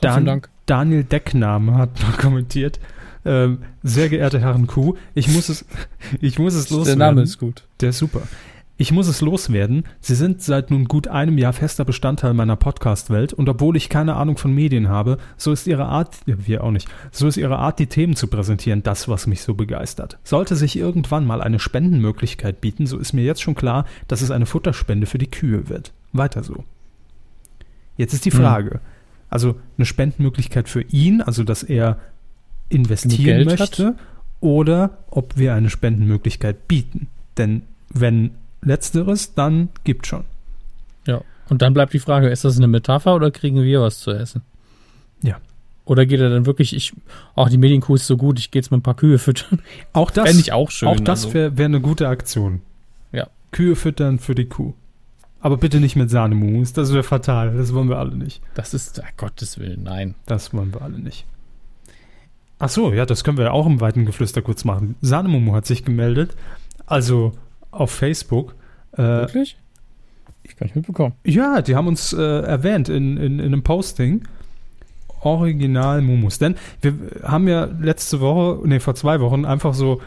Dan 0.00 0.24
Dank. 0.26 0.48
Daniel 0.66 1.04
Deckname 1.04 1.74
hat 1.74 1.90
noch 2.00 2.18
kommentiert. 2.18 2.80
Ähm, 3.26 3.58
sehr 3.82 4.08
geehrte 4.08 4.40
Herren 4.40 4.66
Kuh, 4.68 4.94
ich 5.14 5.28
muss 5.28 5.48
es, 5.48 5.64
ich 6.20 6.38
muss 6.38 6.54
es 6.54 6.70
loswerden. 6.70 6.98
Der 6.98 7.08
Name 7.08 7.22
ist 7.22 7.38
gut. 7.38 7.64
Der 7.80 7.90
ist 7.90 7.98
super. 7.98 8.22
Ich 8.78 8.92
muss 8.92 9.08
es 9.08 9.22
loswerden. 9.22 9.84
Sie 10.00 10.14
sind 10.14 10.42
seit 10.42 10.70
nun 10.70 10.84
gut 10.84 11.08
einem 11.08 11.38
Jahr 11.38 11.54
fester 11.54 11.86
Bestandteil 11.86 12.34
meiner 12.34 12.56
Podcast-Welt 12.56 13.32
und 13.32 13.48
obwohl 13.48 13.74
ich 13.76 13.88
keine 13.88 14.16
Ahnung 14.16 14.36
von 14.36 14.52
Medien 14.52 14.88
habe, 14.88 15.16
so 15.38 15.50
ist 15.50 15.66
ihre 15.66 15.86
Art, 15.86 16.18
ja, 16.26 16.36
wir 16.38 16.62
auch 16.62 16.70
nicht, 16.70 16.86
so 17.10 17.26
ist 17.26 17.38
ihre 17.38 17.56
Art, 17.58 17.78
die 17.78 17.86
Themen 17.86 18.16
zu 18.16 18.26
präsentieren, 18.26 18.82
das, 18.82 19.08
was 19.08 19.26
mich 19.26 19.40
so 19.40 19.54
begeistert. 19.54 20.18
Sollte 20.24 20.56
sich 20.56 20.76
irgendwann 20.76 21.26
mal 21.26 21.40
eine 21.40 21.58
Spendenmöglichkeit 21.58 22.60
bieten, 22.60 22.86
so 22.86 22.98
ist 22.98 23.14
mir 23.14 23.24
jetzt 23.24 23.40
schon 23.40 23.54
klar, 23.54 23.86
dass 24.08 24.20
es 24.20 24.30
eine 24.30 24.46
Futterspende 24.46 25.06
für 25.06 25.18
die 25.18 25.30
Kühe 25.30 25.70
wird. 25.70 25.92
Weiter 26.12 26.44
so. 26.44 26.62
Jetzt 27.96 28.12
ist 28.12 28.26
die 28.26 28.30
Hm. 28.30 28.40
Frage, 28.40 28.80
also 29.30 29.56
eine 29.78 29.86
Spendenmöglichkeit 29.86 30.68
für 30.68 30.82
ihn, 30.82 31.22
also 31.22 31.44
dass 31.44 31.62
er 31.62 31.98
investieren 32.68 33.46
Geld 33.46 33.52
hat? 33.52 33.58
möchte, 33.60 33.94
oder 34.40 34.98
ob 35.10 35.36
wir 35.36 35.54
eine 35.54 35.70
Spendenmöglichkeit 35.70 36.68
bieten. 36.68 37.08
Denn 37.38 37.62
wenn 37.88 38.32
letzteres, 38.62 39.34
dann 39.34 39.68
gibt 39.84 40.06
schon. 40.06 40.24
Ja. 41.06 41.22
Und 41.48 41.62
dann 41.62 41.74
bleibt 41.74 41.92
die 41.92 41.98
Frage, 41.98 42.28
ist 42.28 42.44
das 42.44 42.56
eine 42.56 42.66
Metapher 42.66 43.14
oder 43.14 43.30
kriegen 43.30 43.62
wir 43.62 43.80
was 43.80 44.00
zu 44.00 44.10
essen? 44.10 44.42
Ja. 45.22 45.38
Oder 45.84 46.04
geht 46.04 46.20
er 46.20 46.30
dann 46.30 46.46
wirklich, 46.46 46.74
ich, 46.74 46.92
ach, 47.36 47.48
die 47.48 47.58
Medienkuh 47.58 47.94
ist 47.94 48.08
so 48.08 48.16
gut, 48.16 48.40
ich 48.40 48.50
gehe 48.50 48.60
jetzt 48.60 48.70
mal 48.70 48.78
ein 48.78 48.82
paar 48.82 48.96
Kühe 48.96 49.18
füttern. 49.18 49.60
Auch 49.92 50.10
das, 50.10 50.26
Fände 50.26 50.40
ich 50.40 50.52
auch 50.52 50.70
schön. 50.70 50.88
auch 50.88 50.98
das 50.98 51.24
also. 51.24 51.34
wäre 51.34 51.56
wär 51.56 51.66
eine 51.66 51.80
gute 51.80 52.08
Aktion. 52.08 52.60
Ja. 53.12 53.28
Kühe 53.52 53.76
füttern 53.76 54.18
für 54.18 54.34
die 54.34 54.46
Kuh. 54.46 54.74
Aber 55.40 55.58
bitte 55.58 55.78
nicht 55.78 55.94
mit 55.94 56.10
Sahnemus, 56.10 56.72
das 56.72 56.92
wäre 56.92 57.04
fatal. 57.04 57.56
Das 57.56 57.72
wollen 57.72 57.88
wir 57.88 57.98
alle 57.98 58.16
nicht. 58.16 58.42
Das 58.54 58.74
ist, 58.74 59.00
ach, 59.00 59.16
Gottes 59.16 59.60
Willen, 59.60 59.84
nein. 59.84 60.16
Das 60.26 60.52
wollen 60.52 60.74
wir 60.74 60.82
alle 60.82 60.98
nicht. 60.98 61.24
Ach 62.58 62.68
so, 62.68 62.92
ja, 62.92 63.04
das 63.04 63.22
können 63.22 63.36
wir 63.36 63.46
ja 63.46 63.50
auch 63.50 63.66
im 63.66 63.80
weiten 63.80 64.06
Geflüster 64.06 64.42
kurz 64.42 64.64
machen. 64.64 64.96
Sahnemumu 65.02 65.54
hat 65.54 65.66
sich 65.66 65.84
gemeldet, 65.84 66.36
also 66.86 67.32
auf 67.70 67.90
Facebook. 67.90 68.54
Äh, 68.92 69.02
Wirklich? 69.02 69.58
Ich 70.42 70.56
kann 70.56 70.66
nicht 70.66 70.76
mitbekommen. 70.76 71.14
Ja, 71.24 71.60
die 71.60 71.76
haben 71.76 71.88
uns 71.88 72.12
äh, 72.12 72.22
erwähnt 72.22 72.88
in, 72.88 73.16
in, 73.16 73.38
in 73.38 73.46
einem 73.46 73.62
Posting. 73.62 74.22
Original 75.20 76.02
Mumus. 76.02 76.38
Denn 76.38 76.54
wir 76.80 76.94
haben 77.24 77.48
ja 77.48 77.64
letzte 77.64 78.20
Woche, 78.20 78.66
nee, 78.66 78.80
vor 78.80 78.94
zwei 78.94 79.20
Wochen 79.20 79.44
einfach 79.44 79.74
so 79.74 80.00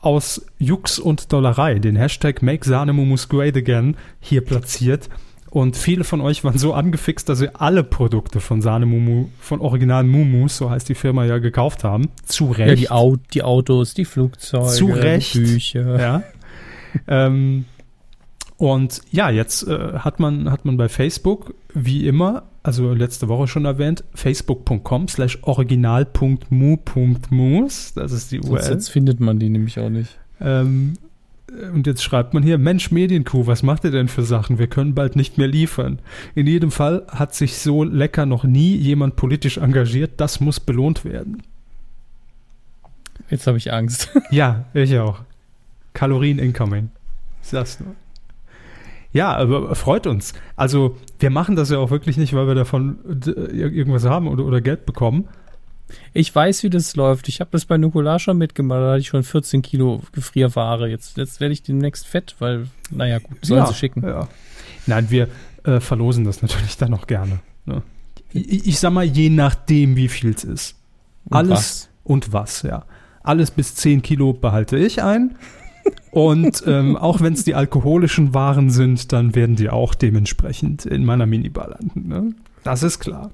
aus 0.00 0.44
Jux 0.58 0.98
und 0.98 1.32
Dollerei 1.32 1.78
den 1.78 1.96
Hashtag 1.96 2.42
Make 2.42 2.64
Sahnemumus 2.66 3.28
Great 3.28 3.56
Again 3.56 3.96
hier 4.20 4.42
platziert. 4.42 5.08
Und 5.54 5.76
viele 5.76 6.02
von 6.02 6.20
euch 6.20 6.42
waren 6.42 6.58
so 6.58 6.74
angefixt, 6.74 7.28
dass 7.28 7.38
sie 7.38 7.54
alle 7.54 7.84
Produkte 7.84 8.40
von 8.40 8.60
Sahne 8.60 8.86
Mumu, 8.86 9.28
von 9.38 9.60
Original 9.60 10.02
Mumus, 10.02 10.56
so 10.56 10.68
heißt 10.68 10.88
die 10.88 10.96
Firma 10.96 11.24
ja, 11.26 11.38
gekauft 11.38 11.84
haben. 11.84 12.08
Zu 12.24 12.50
Recht. 12.50 12.70
Ja, 12.70 12.74
die, 12.74 12.90
Au 12.90 13.14
die 13.32 13.44
Autos, 13.44 13.94
die 13.94 14.04
Flugzeuge, 14.04 14.66
Zu 14.66 14.86
Recht. 14.86 15.34
die 15.34 15.38
Bücher. 15.38 16.00
Ja. 16.00 16.24
ähm, 17.06 17.66
und 18.56 19.00
ja, 19.12 19.30
jetzt 19.30 19.68
äh, 19.68 19.98
hat, 19.98 20.18
man, 20.18 20.50
hat 20.50 20.64
man 20.64 20.76
bei 20.76 20.88
Facebook, 20.88 21.54
wie 21.72 22.08
immer, 22.08 22.42
also 22.64 22.92
letzte 22.92 23.28
Woche 23.28 23.46
schon 23.46 23.64
erwähnt, 23.64 24.02
facebook.com 24.12 25.06
slash 25.06 25.38
original.mu.mus, 25.42 27.92
das 27.94 28.10
ist 28.10 28.32
die 28.32 28.40
Sonst 28.42 28.50
URL. 28.50 28.72
jetzt 28.72 28.88
findet 28.88 29.20
man 29.20 29.38
die 29.38 29.50
nämlich 29.50 29.78
auch 29.78 29.88
nicht. 29.88 30.18
Ähm, 30.40 30.94
und 31.72 31.86
jetzt 31.86 32.02
schreibt 32.02 32.34
man 32.34 32.42
hier, 32.42 32.58
Mensch, 32.58 32.90
Medienkuh, 32.90 33.46
was 33.46 33.62
macht 33.62 33.84
ihr 33.84 33.90
denn 33.90 34.08
für 34.08 34.22
Sachen? 34.22 34.58
Wir 34.58 34.66
können 34.66 34.94
bald 34.94 35.16
nicht 35.16 35.38
mehr 35.38 35.46
liefern. 35.46 36.00
In 36.34 36.46
jedem 36.46 36.70
Fall 36.70 37.06
hat 37.08 37.34
sich 37.34 37.58
so 37.58 37.84
lecker 37.84 38.26
noch 38.26 38.44
nie 38.44 38.76
jemand 38.76 39.16
politisch 39.16 39.58
engagiert. 39.58 40.12
Das 40.16 40.40
muss 40.40 40.60
belohnt 40.60 41.04
werden. 41.04 41.42
Jetzt 43.30 43.46
habe 43.46 43.58
ich 43.58 43.72
Angst. 43.72 44.10
Ja, 44.30 44.66
ich 44.74 44.98
auch. 44.98 45.20
Kalorien 45.92 46.38
incoming. 46.38 46.90
Sag's 47.40 47.78
nur. 47.78 47.94
Ja, 49.12 49.36
aber 49.36 49.74
freut 49.76 50.08
uns. 50.08 50.34
Also, 50.56 50.96
wir 51.20 51.30
machen 51.30 51.54
das 51.54 51.70
ja 51.70 51.78
auch 51.78 51.92
wirklich 51.92 52.16
nicht, 52.16 52.34
weil 52.34 52.48
wir 52.48 52.56
davon 52.56 52.98
äh, 53.24 53.30
irgendwas 53.30 54.04
haben 54.04 54.26
oder, 54.26 54.44
oder 54.44 54.60
Geld 54.60 54.86
bekommen. 54.86 55.28
Ich 56.12 56.34
weiß, 56.34 56.62
wie 56.62 56.70
das 56.70 56.96
läuft. 56.96 57.28
Ich 57.28 57.40
habe 57.40 57.50
das 57.52 57.64
bei 57.64 57.76
Nukular 57.76 58.18
schon 58.18 58.38
mitgemacht. 58.38 58.80
Da 58.80 58.90
hatte 58.92 59.00
ich 59.00 59.08
schon 59.08 59.22
14 59.22 59.62
Kilo 59.62 60.02
Gefrierware. 60.12 60.88
Jetzt, 60.88 61.16
jetzt 61.16 61.40
werde 61.40 61.52
ich 61.52 61.62
demnächst 61.62 62.06
fett, 62.06 62.36
weil, 62.38 62.68
naja, 62.90 63.18
gut, 63.18 63.38
sollen 63.44 63.60
ja, 63.60 63.66
sie 63.66 63.74
schicken. 63.74 64.02
Ja. 64.02 64.28
Nein, 64.86 65.10
wir 65.10 65.28
äh, 65.64 65.80
verlosen 65.80 66.24
das 66.24 66.42
natürlich 66.42 66.76
dann 66.76 66.94
auch 66.94 67.06
gerne. 67.06 67.40
Ne? 67.66 67.82
Ich, 68.32 68.66
ich 68.66 68.78
sag 68.78 68.92
mal, 68.92 69.04
je 69.04 69.30
nachdem, 69.30 69.96
wie 69.96 70.08
viel 70.08 70.30
es 70.30 70.44
ist. 70.44 70.76
Und 71.26 71.36
Alles 71.36 71.50
was? 71.50 71.88
und 72.04 72.32
was, 72.32 72.62
ja. 72.62 72.84
Alles 73.22 73.50
bis 73.50 73.74
10 73.74 74.02
Kilo 74.02 74.32
behalte 74.34 74.76
ich 74.76 75.02
ein. 75.02 75.36
Und 76.10 76.62
ähm, 76.66 76.96
auch 76.96 77.20
wenn 77.20 77.32
es 77.32 77.44
die 77.44 77.54
alkoholischen 77.54 78.34
Waren 78.34 78.70
sind, 78.70 79.12
dann 79.12 79.34
werden 79.34 79.56
die 79.56 79.70
auch 79.70 79.94
dementsprechend 79.94 80.86
in 80.86 81.04
meiner 81.04 81.26
Minibar 81.26 81.70
landen. 81.70 82.08
Ne? 82.08 82.34
Das 82.62 82.82
ist 82.82 83.00
klar. 83.00 83.30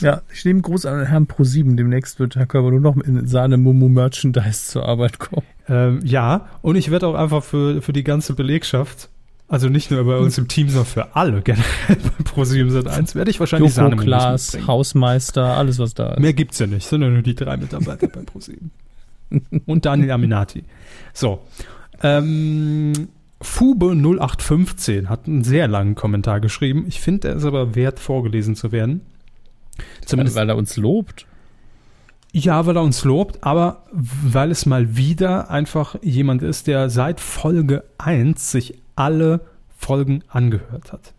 Ja, 0.00 0.22
ich 0.32 0.44
nehme 0.44 0.60
Gruß 0.60 0.86
an 0.86 1.06
Herrn 1.06 1.26
Pro7. 1.26 1.76
Demnächst 1.76 2.18
wird 2.18 2.36
Herr 2.36 2.46
Körber 2.46 2.70
nur 2.70 2.80
noch 2.80 2.96
in 2.96 3.26
Sahne 3.26 3.56
Mumu 3.56 3.88
Merchandise 3.88 4.68
zur 4.68 4.86
Arbeit 4.86 5.18
kommen. 5.18 5.46
Ähm, 5.68 6.00
ja, 6.04 6.48
und 6.62 6.76
ich 6.76 6.90
werde 6.90 7.06
auch 7.06 7.14
einfach 7.14 7.42
für, 7.42 7.82
für 7.82 7.92
die 7.92 8.04
ganze 8.04 8.34
Belegschaft, 8.34 9.08
also 9.48 9.68
nicht 9.68 9.90
nur 9.90 10.04
bei 10.04 10.16
uns 10.16 10.38
im 10.38 10.48
Team, 10.48 10.68
sondern 10.68 10.86
für 10.86 11.16
alle 11.16 11.40
generell 11.40 11.64
bei 11.88 12.24
ProSieben 12.24 12.70
Sat 12.70 12.88
1, 12.88 13.14
werde 13.14 13.30
ich 13.30 13.38
wahrscheinlich 13.38 13.76
Joko, 13.76 13.96
Klaas. 13.96 14.58
Hausmeister, 14.66 15.56
alles 15.56 15.78
was 15.78 15.94
da 15.94 16.14
ist. 16.14 16.20
Mehr 16.20 16.32
gibt's 16.32 16.58
ja 16.58 16.66
nicht, 16.66 16.86
sondern 16.86 17.12
nur 17.12 17.22
die 17.22 17.34
drei 17.34 17.56
Mitarbeiter 17.56 18.08
bei 18.08 18.22
ProSieben. 18.22 18.70
Und 19.66 19.84
Daniel 19.84 20.10
Aminati. 20.10 20.64
So. 21.12 21.42
Ähm, 22.02 22.92
Fube 23.40 23.94
0815 23.94 25.08
hat 25.08 25.26
einen 25.26 25.44
sehr 25.44 25.68
langen 25.68 25.94
Kommentar 25.94 26.40
geschrieben. 26.40 26.84
Ich 26.88 27.00
finde, 27.00 27.28
er 27.28 27.36
ist 27.36 27.44
aber 27.44 27.74
wert, 27.74 28.00
vorgelesen 28.00 28.56
zu 28.56 28.72
werden. 28.72 29.02
Zumindest 30.04 30.36
weil 30.36 30.48
er 30.48 30.56
uns 30.56 30.76
lobt. 30.76 31.26
Ja, 32.32 32.66
weil 32.66 32.76
er 32.76 32.82
uns 32.82 33.04
lobt, 33.04 33.42
aber 33.42 33.84
weil 33.92 34.50
es 34.50 34.66
mal 34.66 34.96
wieder 34.96 35.50
einfach 35.50 35.96
jemand 36.02 36.42
ist, 36.42 36.66
der 36.66 36.90
seit 36.90 37.20
Folge 37.20 37.84
1 37.98 38.50
sich 38.50 38.74
alle 38.94 39.40
Folgen 39.78 40.22
angehört 40.28 40.92
hat. 40.92 41.12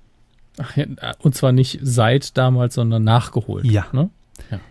Ach 0.59 0.75
ja, 0.75 0.85
und 1.19 1.35
zwar 1.35 1.51
nicht 1.51 1.79
seit 1.81 2.37
damals, 2.37 2.75
sondern 2.75 3.03
nachgeholt. 3.03 3.65
Ja. 3.65 3.85
Ne? 3.91 4.09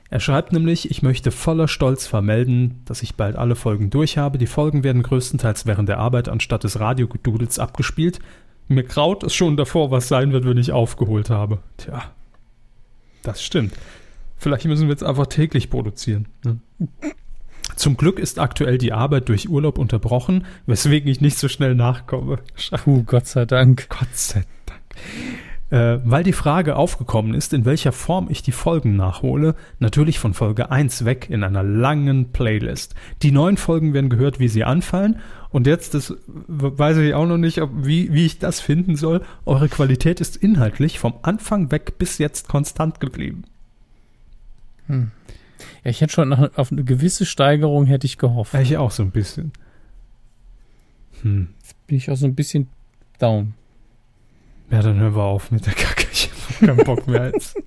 Er 0.09 0.21
schreibt 0.21 0.53
nämlich, 0.53 0.91
ich 0.91 1.03
möchte 1.03 1.31
voller 1.31 1.69
Stolz 1.69 2.07
vermelden, 2.07 2.83
dass 2.85 3.03
ich 3.03 3.17
bald 3.17 3.37
alle 3.37 3.57
Folgen 3.57 3.91
durch 3.91 4.17
habe. 4.17 4.39
Die 4.39 4.47
Folgen 4.47 4.85
werden 4.85 5.03
größtenteils 5.03 5.67
während 5.67 5.89
der 5.89 5.99
Arbeit 5.99 6.29
anstatt 6.29 6.65
des 6.65 6.79
Radiogedudels 6.79 7.59
abgespielt. 7.59 8.21
Mir 8.69 8.85
graut 8.85 9.23
es 9.25 9.35
schon 9.35 9.57
davor, 9.57 9.91
was 9.91 10.09
sein 10.09 10.33
wird, 10.33 10.45
wenn 10.45 10.59
ich 10.59 10.73
aufgeholt 10.73 11.31
habe. 11.31 11.59
Tja, 11.77 12.05
das 13.27 13.43
stimmt. 13.43 13.75
Vielleicht 14.37 14.67
müssen 14.67 14.89
wir 14.89 14.93
jetzt 14.93 15.05
einfach 15.05 15.27
täglich 15.27 15.71
produzieren. 15.71 16.29
Ne? 16.45 16.59
Zum 17.75 17.97
Glück 17.97 18.19
ist 18.19 18.39
aktuell 18.39 18.79
die 18.79 18.93
Arbeit 18.93 19.29
durch 19.29 19.49
Urlaub 19.49 19.79
unterbrochen, 19.79 20.45
weswegen 20.67 21.11
ich 21.11 21.21
nicht 21.21 21.39
so 21.39 21.49
schnell 21.49 21.75
nachkomme. 21.75 22.39
Puh, 22.85 23.03
Gott 23.05 23.27
sei 23.27 23.45
Dank. 23.45 23.89
Gott 23.89 24.15
sei 24.15 24.45
Dank. 24.67 24.81
Äh, 25.69 25.99
weil 26.05 26.23
die 26.23 26.33
Frage 26.33 26.77
aufgekommen 26.77 27.35
ist, 27.35 27.53
in 27.53 27.65
welcher 27.65 27.91
Form 27.91 28.29
ich 28.31 28.43
die 28.43 28.53
Folgen 28.53 28.95
nachhole, 28.95 29.57
natürlich 29.81 30.21
von 30.21 30.33
Folge 30.33 30.71
1 30.71 31.05
weg 31.05 31.27
in 31.29 31.43
einer 31.43 31.65
langen 31.65 32.31
Playlist. 32.31 32.95
Die 33.23 33.33
neuen 33.33 33.57
Folgen 33.57 33.93
werden 33.93 34.09
gehört, 34.09 34.39
wie 34.39 34.49
sie 34.49 34.63
anfallen. 34.63 35.19
Und 35.57 35.67
jetzt, 35.67 35.95
das 35.95 36.13
weiß 36.27 36.99
ich 36.99 37.15
auch 37.15 37.25
noch 37.25 37.39
nicht, 37.39 37.63
ob, 37.63 37.71
wie, 37.77 38.13
wie 38.13 38.27
ich 38.27 38.39
das 38.39 38.61
finden 38.61 38.95
soll. 38.95 39.23
Eure 39.47 39.71
Qualität 39.71 40.21
ist 40.21 40.37
inhaltlich 40.37 40.99
vom 40.99 41.15
Anfang 41.23 41.71
weg 41.71 41.97
bis 41.97 42.19
jetzt 42.19 42.47
konstant 42.47 43.01
geblieben. 43.01 43.45
Hm. 44.87 45.13
Ja, 45.83 45.91
ich 45.91 46.03
hätte 46.03 46.13
schon 46.13 46.29
nach, 46.29 46.59
auf 46.59 46.73
eine 46.73 46.85
gewisse 46.85 47.25
Steigerung 47.25 47.87
hätte 47.87 48.05
ich 48.05 48.19
gehofft. 48.19 48.53
Ja, 48.53 48.61
ich 48.61 48.77
auch 48.77 48.91
so 48.91 49.03
ein 49.03 49.13
bisschen. 49.13 49.51
Hm. 51.23 51.49
Jetzt 51.63 51.87
bin 51.87 51.97
ich 51.97 52.11
auch 52.11 52.17
so 52.17 52.27
ein 52.27 52.35
bisschen 52.35 52.69
down. 53.19 53.55
Ja, 54.71 54.83
dann 54.83 54.99
hören 54.99 55.17
wir 55.17 55.23
auf 55.23 55.51
mit 55.51 55.65
der 55.65 55.73
Kacke. 55.73 56.07
Ich 56.13 56.31
habe 56.61 56.67
keinen 56.67 56.85
Bock 56.85 57.09
mehr 57.09 57.31
jetzt. 57.33 57.57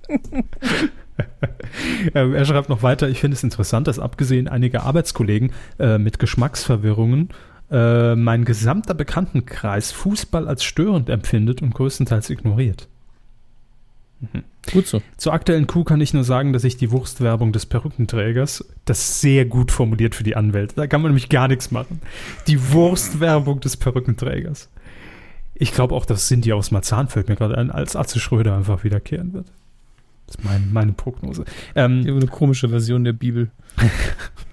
Ähm, 2.14 2.34
er 2.34 2.44
schreibt 2.44 2.68
noch 2.68 2.82
weiter, 2.82 3.08
ich 3.08 3.20
finde 3.20 3.34
es 3.34 3.42
interessant, 3.42 3.86
dass 3.86 3.98
abgesehen 3.98 4.48
einiger 4.48 4.84
Arbeitskollegen 4.84 5.52
äh, 5.78 5.98
mit 5.98 6.18
Geschmacksverwirrungen 6.18 7.28
äh, 7.70 8.14
mein 8.16 8.44
gesamter 8.44 8.94
Bekanntenkreis 8.94 9.92
Fußball 9.92 10.48
als 10.48 10.64
störend 10.64 11.08
empfindet 11.08 11.62
und 11.62 11.74
größtenteils 11.74 12.30
ignoriert. 12.30 12.88
Gut 14.72 14.86
so. 14.86 15.00
Zur 15.16 15.32
aktuellen 15.32 15.66
Kuh 15.66 15.84
kann 15.84 16.00
ich 16.00 16.12
nur 16.12 16.24
sagen, 16.24 16.52
dass 16.52 16.64
ich 16.64 16.76
die 16.76 16.90
Wurstwerbung 16.90 17.52
des 17.52 17.64
Perückenträgers, 17.66 18.64
das 18.84 19.20
sehr 19.20 19.46
gut 19.46 19.72
formuliert 19.72 20.14
für 20.14 20.24
die 20.24 20.36
Anwälte, 20.36 20.74
da 20.76 20.86
kann 20.86 21.00
man 21.00 21.12
nämlich 21.12 21.30
gar 21.30 21.48
nichts 21.48 21.70
machen. 21.70 22.02
Die 22.46 22.72
Wurstwerbung 22.72 23.60
des 23.60 23.76
Perückenträgers. 23.78 24.68
Ich 25.54 25.72
glaube 25.72 25.94
auch, 25.94 26.04
dass 26.06 26.28
Cindy 26.28 26.52
aus 26.52 26.70
Marzahn 26.70 27.08
fällt 27.08 27.28
mir 27.28 27.36
gerade 27.36 27.56
ein, 27.56 27.70
als 27.70 27.96
Atze 27.96 28.20
Schröder 28.20 28.56
einfach 28.56 28.84
wiederkehren 28.84 29.32
wird. 29.32 29.46
Das 30.26 30.36
ist 30.36 30.44
mein, 30.44 30.72
meine 30.72 30.92
Prognose. 30.92 31.44
Ähm, 31.74 32.04
Eine 32.06 32.26
komische 32.26 32.68
Version 32.68 33.04
der 33.04 33.12
Bibel. 33.12 33.50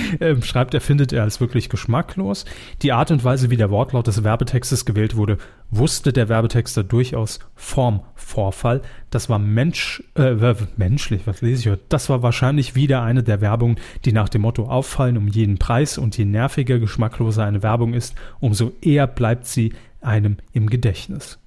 ähm, 0.20 0.42
schreibt 0.42 0.74
er, 0.74 0.80
findet 0.80 1.12
er 1.12 1.22
als 1.22 1.40
wirklich 1.40 1.68
geschmacklos. 1.68 2.44
Die 2.82 2.92
Art 2.92 3.10
und 3.10 3.24
Weise, 3.24 3.50
wie 3.50 3.56
der 3.56 3.70
Wortlaut 3.70 4.06
des 4.06 4.24
Werbetextes 4.24 4.84
gewählt 4.84 5.16
wurde, 5.16 5.38
wusste 5.70 6.12
der 6.12 6.28
Werbetexter 6.28 6.84
durchaus 6.84 7.38
Formvorfall. 7.54 8.82
Das 9.10 9.28
war 9.28 9.38
Mensch, 9.38 10.02
äh, 10.14 10.54
menschlich, 10.76 11.26
was 11.26 11.40
lese 11.40 11.60
ich 11.60 11.68
heute? 11.68 11.82
Das 11.88 12.08
war 12.08 12.22
wahrscheinlich 12.22 12.74
wieder 12.74 13.02
eine 13.02 13.22
der 13.22 13.40
Werbungen, 13.40 13.76
die 14.04 14.12
nach 14.12 14.28
dem 14.28 14.42
Motto 14.42 14.66
auffallen 14.68 15.16
um 15.16 15.28
jeden 15.28 15.58
Preis 15.58 15.98
und 15.98 16.16
je 16.16 16.24
nerviger, 16.24 16.78
geschmackloser 16.78 17.44
eine 17.44 17.62
Werbung 17.62 17.94
ist, 17.94 18.14
umso 18.40 18.72
eher 18.80 19.06
bleibt 19.06 19.46
sie 19.46 19.72
einem 20.00 20.36
im 20.52 20.68
Gedächtnis. 20.68 21.38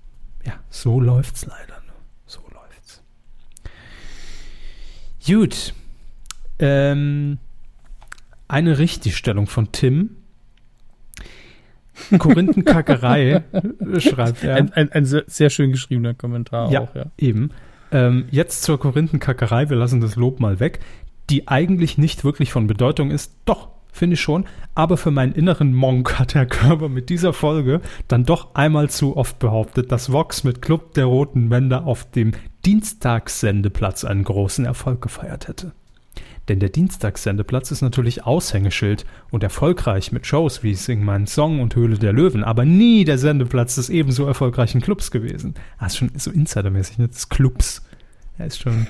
Ja, 0.46 0.54
so 0.70 1.00
läuft's 1.00 1.46
leider. 1.46 1.82
So 2.26 2.42
läuft's. 2.54 3.02
Gut. 5.26 5.74
Ähm, 6.60 7.40
eine 8.56 8.78
Richtigstellung 8.78 9.48
von 9.48 9.74
Tim. 9.74 10.12
Korinthenkackerei, 12.18 13.44
schreibt 13.98 14.46
er. 14.46 14.56
Ein, 14.56 14.72
ein, 14.72 14.92
ein 14.94 15.06
sehr, 15.06 15.50
schön 15.50 15.74
geschriebener 15.74 16.14
Kommentar 16.14 16.72
Ja, 16.72 16.82
auch, 16.82 16.96
ja. 16.96 17.08
eben. 17.18 17.52
Ähm, 17.92 18.28
jetzt 18.32 18.64
zur 18.64 18.80
Korinthenkackerei, 18.80 19.70
wir 19.70 19.76
lassen 19.76 20.00
das 20.00 20.16
Lob 20.16 20.40
mal 20.40 20.62
weg, 20.62 20.80
die 21.30 21.50
eigentlich 21.50 21.98
nicht 21.98 22.24
wirklich 22.24 22.54
von 22.54 22.66
Bedeutung 22.66 23.12
ist. 23.12 23.36
Doch, 23.44 23.68
finde 23.92 24.14
ich 24.14 24.22
schon. 24.22 24.46
Aber 24.74 24.96
für 24.96 25.12
meinen 25.12 25.34
inneren 25.34 25.74
Monk 25.74 26.18
hat 26.18 26.34
Herr 26.34 26.46
Körber 26.46 26.88
mit 26.88 27.10
dieser 27.10 27.34
Folge 27.34 27.82
dann 28.08 28.24
doch 28.24 28.56
einmal 28.56 28.90
zu 28.90 29.18
oft 29.18 29.38
behauptet, 29.40 29.92
dass 29.92 30.14
Vox 30.14 30.46
mit 30.46 30.62
Club 30.62 30.94
der 30.94 31.06
Roten 31.06 31.50
Bänder 31.50 31.86
auf 31.86 32.10
dem 32.10 32.32
Dienstagssendeplatz 32.66 34.06
einen 34.06 34.24
großen 34.24 34.64
Erfolg 34.64 35.02
gefeiert 35.02 35.50
hätte. 35.50 35.74
Denn 36.48 36.60
der 36.60 36.70
Dienstagssendeplatz 36.70 37.72
ist 37.72 37.82
natürlich 37.82 38.24
Aushängeschild 38.26 39.06
und 39.32 39.44
erfolgreich 39.44 40.12
mit 40.12 40.28
Shows 40.28 40.64
wie 40.64 40.76
Sing 40.76 41.04
meinen 41.04 41.28
Song 41.28 41.60
und 41.60 41.76
Höhle 41.76 41.98
der 41.98 42.14
Löwen, 42.14 42.44
aber 42.44 42.66
nie 42.66 43.04
der 43.04 43.18
Sendeplatz 43.18 43.76
des 43.76 43.90
ebenso 43.90 44.26
erfolgreichen 44.26 44.82
Clubs 44.82 45.12
gewesen. 45.12 45.56
Ah, 45.78 45.88
ist 45.88 45.98
schon 45.98 46.12
so 46.16 46.32
insidermäßig, 46.32 47.00
ne? 47.00 47.08
Des 47.08 47.30
Clubs. 47.30 47.84
Er 48.38 48.48
ist 48.48 48.62
schon, 48.62 48.88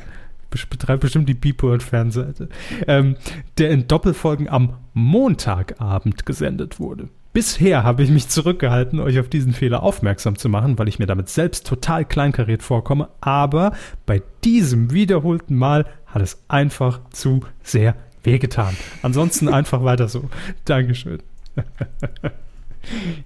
betreibt 0.69 1.01
bestimmt 1.01 1.29
die 1.29 1.33
Beepword-Fanseite. 1.33 2.49
Ähm, 2.87 3.15
der 3.57 3.69
in 3.69 3.87
Doppelfolgen 3.87 4.49
am 4.49 4.77
Montagabend 4.93 6.25
gesendet 6.25 6.79
wurde. 6.79 7.09
Bisher 7.35 7.83
habe 7.83 8.01
ich 8.01 8.09
mich 8.11 8.29
zurückgehalten, 8.29 9.01
euch 9.01 9.19
auf 9.19 9.27
diesen 9.27 9.51
Fehler 9.51 9.83
aufmerksam 9.83 10.37
zu 10.37 10.47
machen, 10.47 10.79
weil 10.79 10.87
ich 10.87 10.99
mir 10.99 11.05
damit 11.05 11.27
selbst 11.27 11.67
total 11.67 12.05
kleinkariert 12.05 12.63
vorkomme. 12.63 13.09
Aber 13.19 13.73
bei 14.05 14.23
diesem 14.45 14.93
wiederholten 14.93 15.57
Mal 15.57 15.85
hat 16.15 16.21
es 16.21 16.41
einfach 16.47 17.01
zu 17.09 17.41
sehr 17.61 17.95
wehgetan. 18.23 18.75
Ansonsten 19.01 19.49
einfach 19.53 19.83
weiter 19.83 20.07
so. 20.07 20.29
Dankeschön. 20.63 21.21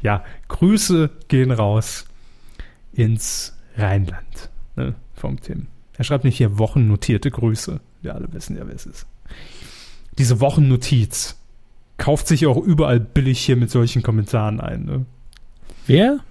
ja, 0.02 0.24
Grüße 0.48 1.12
gehen 1.28 1.52
raus 1.52 2.06
ins 2.92 3.56
Rheinland 3.78 4.50
ne, 4.76 4.96
vom 5.14 5.40
Tim. 5.40 5.68
Er 5.98 6.04
schreibt 6.04 6.24
nicht 6.24 6.38
hier 6.38 6.58
wochennotierte 6.58 7.30
Grüße. 7.30 7.80
Wir 8.02 8.16
alle 8.16 8.34
wissen 8.34 8.58
ja, 8.58 8.66
wer 8.66 8.76
es 8.76 8.88
ist. 8.88 9.06
Diese 10.18 10.40
Wochennotiz 10.40 11.38
kauft 11.98 12.28
sich 12.28 12.48
auch 12.48 12.58
überall 12.58 13.00
billig 13.00 13.40
hier 13.40 13.56
mit 13.56 13.70
solchen 13.70 14.02
Kommentaren 14.02 14.60
ein. 14.60 14.86
Ne? 14.86 15.06
Wer? 15.86 16.22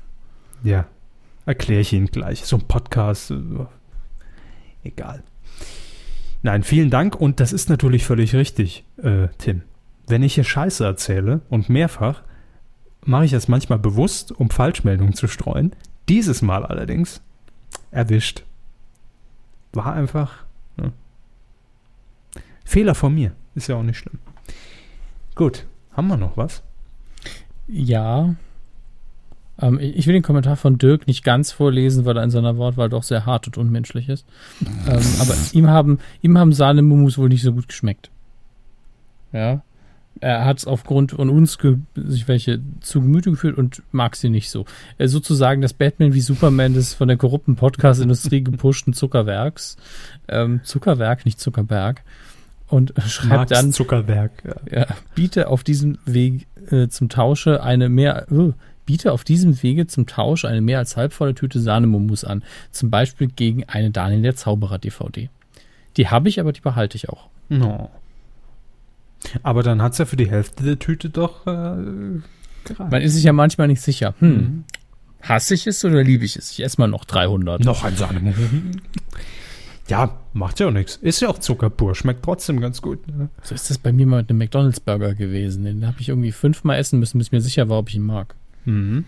Ja, 0.65 0.87
erkläre 1.47 1.83
ich 1.83 1.93
Ihnen 1.93 2.07
gleich. 2.07 2.45
So 2.45 2.57
ein 2.57 2.67
Podcast. 2.67 3.31
Äh, 3.31 3.37
egal. 4.83 5.23
Nein, 6.43 6.63
vielen 6.63 6.91
Dank 6.91 7.17
und 7.17 7.41
das 7.41 7.53
ist 7.53 7.69
natürlich 7.69 8.05
völlig 8.05 8.35
richtig, 8.35 8.85
äh, 9.03 9.29
Tim. 9.39 9.63
Wenn 10.07 10.23
ich 10.23 10.35
hier 10.35 10.45
Scheiße 10.45 10.85
erzähle 10.85 11.41
und 11.49 11.69
mehrfach, 11.69 12.23
mache 13.05 13.25
ich 13.25 13.33
es 13.33 13.49
manchmal 13.49 13.79
bewusst, 13.79 14.33
um 14.33 14.51
Falschmeldungen 14.51 15.15
zu 15.15 15.27
streuen. 15.27 15.75
Dieses 16.09 16.43
Mal 16.43 16.65
allerdings 16.65 17.21
erwischt. 17.91 18.45
War 19.73 19.93
einfach 19.93 20.45
ne? 20.77 20.93
Fehler 22.65 22.95
von 22.95 23.15
mir. 23.15 23.33
Ist 23.55 23.69
ja 23.69 23.77
auch 23.77 23.83
nicht 23.83 23.99
schlimm. 23.99 24.19
Gut, 25.35 25.67
haben 25.93 26.09
wir 26.09 26.17
noch 26.17 26.37
was? 26.37 26.63
Ja. 27.67 28.35
Ähm, 29.61 29.79
ich 29.81 30.07
will 30.07 30.15
den 30.15 30.23
Kommentar 30.23 30.57
von 30.57 30.79
Dirk 30.79 31.07
nicht 31.07 31.25
ganz 31.25 31.53
vorlesen, 31.53 32.05
weil 32.05 32.17
er 32.17 32.25
in 32.25 32.31
seiner 32.31 32.57
Wortwahl 32.57 32.89
doch 32.89 33.03
sehr 33.03 33.27
hart 33.27 33.47
und 33.47 33.59
unmenschlich 33.59 34.09
ist. 34.09 34.27
ähm, 34.89 35.03
aber 35.21 35.35
ihm 35.53 35.69
haben, 35.69 35.99
ihm 36.23 36.39
haben 36.39 36.53
Sahnemumus 36.53 37.19
wohl 37.19 37.29
nicht 37.29 37.43
so 37.43 37.53
gut 37.53 37.69
geschmeckt. 37.69 38.11
Ja. 39.33 39.63
Er 40.21 40.45
hat 40.45 40.59
es 40.59 40.67
aufgrund 40.67 41.13
von 41.13 41.31
uns 41.31 41.59
sich 41.95 42.27
welche 42.27 42.61
zu 42.81 43.01
Gemüte 43.01 43.31
geführt 43.31 43.57
und 43.57 43.83
mag 43.93 44.17
sie 44.17 44.31
nicht 44.31 44.51
so. 44.51 44.65
Äh, 44.99 45.07
sozusagen 45.07 45.63
das 45.63 45.73
Batman 45.73 46.15
wie 46.15 46.21
Superman 46.21 46.75
des 46.75 46.95
von 46.95 47.07
der 47.07 47.17
korrupten 47.17 47.55
Podcast-Industrie 47.55 48.43
gepushten 48.43 48.95
Zuckerwerks. 48.95 49.77
Ähm, 50.27 50.61
Zuckerwerk, 50.65 51.25
nicht 51.25 51.39
Zuckerberg 51.39 52.03
und 52.69 52.93
schreibt 53.07 53.29
Marx 53.29 53.51
dann 53.51 53.73
Zuckerberg. 53.73 54.31
Ja. 54.45 54.81
ja. 54.81 54.87
biete 55.15 55.49
auf 55.49 55.65
diesem 55.65 55.99
Weg 56.05 56.47
äh, 56.71 56.89
zum 56.89 57.09
Tausche 57.09 57.63
eine 57.63 57.89
mehr 57.89 58.27
uh, 58.31 58.53
biete 58.89 59.13
auf 59.13 59.23
diesem 59.23 59.63
Wege 59.63 59.87
zum 59.87 60.07
Tausch 60.07 60.47
eine 60.47 60.63
mehr 60.63 60.79
als 60.79 60.97
halbvolle 60.97 61.35
Tüte 61.35 61.61
Sahnemomus 61.61 62.25
an, 62.25 62.43
zum 62.71 62.89
Beispiel 62.89 63.29
gegen 63.29 63.65
eine 63.65 63.91
Daniel 63.91 64.23
der 64.23 64.35
Zauberer 64.35 64.79
DVD. 64.79 65.29
Die 65.99 66.09
habe 66.09 66.31
ich, 66.31 66.41
aber 66.41 66.55
die 66.55 66.63
behalte 66.63 66.97
ich 66.97 67.11
auch. 67.11 67.29
No. 67.51 67.91
Aber 69.43 69.63
dann 69.63 69.83
hat 69.83 69.93
es 69.93 69.99
ja 69.99 70.07
für 70.07 70.17
die 70.17 70.31
Hälfte 70.31 70.65
der 70.65 70.79
Tüte 70.79 71.11
doch 71.11 71.47
äh, 71.47 72.21
gereicht. 72.65 72.91
Man 72.91 73.03
ist 73.03 73.13
sich 73.13 73.25
ja 73.25 73.35
manchmal 73.35 73.69
nicht 73.69 73.83
sicher. 73.83 74.15
Hm, 74.21 74.31
mhm. 74.31 74.65
Hasse 75.21 75.53
ich 75.53 75.67
es 75.67 75.85
oder 75.85 76.03
liebe 76.03 76.25
ich 76.25 76.37
es? 76.37 76.53
Ich 76.53 76.65
esse 76.65 76.81
mal 76.81 76.87
noch 76.87 77.05
300. 77.05 77.63
Noch 77.63 77.85
ein 77.85 77.95
Sahnemomus. 77.95 78.39
Ja, 79.89 80.19
macht 80.35 80.61
ja 80.61 80.69
auch 80.69 80.71
nichts. 80.71 80.97
Ist 80.97 81.21
ja 81.21 81.29
auch 81.29 81.39
Zucker 81.39 81.71
pur, 81.71 81.95
schmeckt 81.95 82.23
trotzdem 82.23 82.61
ganz 82.61 82.83
gut. 82.83 83.09
Ne? 83.09 83.31
So 83.43 83.55
ist 83.55 83.71
das 83.71 83.79
bei 83.79 83.91
mir 83.91 84.07
mal 84.07 84.19
mit 84.19 84.29
einem 84.29 84.39
McDonalds-Burger 84.39 85.15
gewesen. 85.15 85.65
Den 85.65 85.87
habe 85.87 86.01
ich 86.01 86.11
irgendwie 86.11 86.31
fünfmal 86.31 86.79
essen 86.79 86.99
müssen, 86.99 87.17
bis 87.17 87.29
ich 87.29 87.33
mir 87.33 87.41
sicher 87.41 87.71
war, 87.71 87.79
ob 87.79 87.89
ich 87.89 87.95
ihn 87.95 88.03
mag. 88.03 88.35
Mhm. 88.69 89.05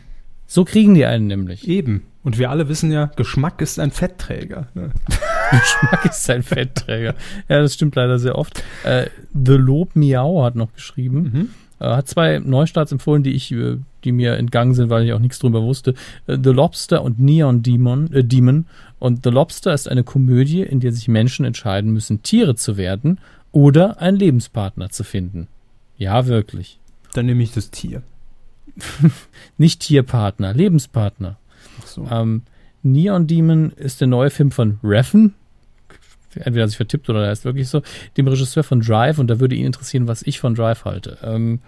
So 0.46 0.64
kriegen 0.64 0.94
die 0.94 1.06
einen 1.06 1.26
nämlich. 1.26 1.68
Eben. 1.68 2.02
Und 2.22 2.38
wir 2.38 2.50
alle 2.50 2.68
wissen 2.68 2.90
ja, 2.90 3.06
Geschmack 3.16 3.62
ist 3.62 3.78
ein 3.78 3.90
Fettträger. 3.90 4.68
Ne? 4.74 4.90
Geschmack 5.50 6.04
ist 6.04 6.28
ein 6.28 6.42
Fettträger. 6.42 7.14
Ja, 7.48 7.60
das 7.62 7.74
stimmt 7.74 7.94
leider 7.94 8.18
sehr 8.18 8.36
oft. 8.36 8.62
Äh, 8.84 9.06
The 9.32 9.54
Lob 9.54 9.96
Miau 9.96 10.42
hat 10.44 10.54
noch 10.54 10.72
geschrieben. 10.74 11.22
Mhm. 11.22 11.50
Äh, 11.78 11.96
hat 11.96 12.08
zwei 12.08 12.38
Neustarts 12.38 12.92
empfohlen, 12.92 13.22
die 13.22 13.32
ich, 13.32 13.52
äh, 13.52 13.78
die 14.04 14.12
mir 14.12 14.34
entgangen 14.36 14.74
sind, 14.74 14.90
weil 14.90 15.04
ich 15.04 15.12
auch 15.12 15.18
nichts 15.18 15.38
drüber 15.38 15.62
wusste. 15.62 15.94
Äh, 16.26 16.36
The 16.42 16.50
Lobster 16.50 17.02
und 17.02 17.18
Neon 17.18 17.62
Demon, 17.62 18.12
äh, 18.12 18.24
Demon. 18.24 18.66
Und 18.98 19.24
The 19.24 19.30
Lobster 19.30 19.72
ist 19.72 19.88
eine 19.88 20.04
Komödie, 20.04 20.62
in 20.62 20.80
der 20.80 20.92
sich 20.92 21.08
Menschen 21.08 21.44
entscheiden 21.46 21.92
müssen, 21.92 22.22
Tiere 22.22 22.54
zu 22.54 22.76
werden 22.76 23.18
oder 23.52 24.00
einen 24.00 24.18
Lebenspartner 24.18 24.90
zu 24.90 25.04
finden. 25.04 25.48
Ja, 25.96 26.26
wirklich. 26.26 26.78
Dann 27.14 27.26
nehme 27.26 27.42
ich 27.42 27.52
das 27.52 27.70
Tier. 27.70 28.02
Nicht 29.58 29.80
Tierpartner, 29.80 30.54
Lebenspartner. 30.54 31.38
Ach 31.80 31.86
so. 31.86 32.06
Ähm, 32.10 32.42
Neon 32.82 33.26
Demon 33.26 33.70
ist 33.72 34.00
der 34.00 34.08
neue 34.08 34.30
Film 34.30 34.50
von 34.50 34.78
Reffen, 34.82 35.34
entweder 36.34 36.66
sich 36.66 36.76
vertippt 36.76 37.10
oder 37.10 37.26
er 37.26 37.32
ist 37.32 37.44
wirklich 37.44 37.68
so, 37.68 37.82
dem 38.16 38.28
Regisseur 38.28 38.64
von 38.64 38.80
Drive 38.80 39.18
und 39.18 39.28
da 39.28 39.40
würde 39.40 39.54
ihn 39.54 39.66
interessieren, 39.66 40.08
was 40.08 40.22
ich 40.22 40.40
von 40.40 40.54
Drive 40.54 40.84
halte. 40.84 41.18
Ähm, 41.22 41.60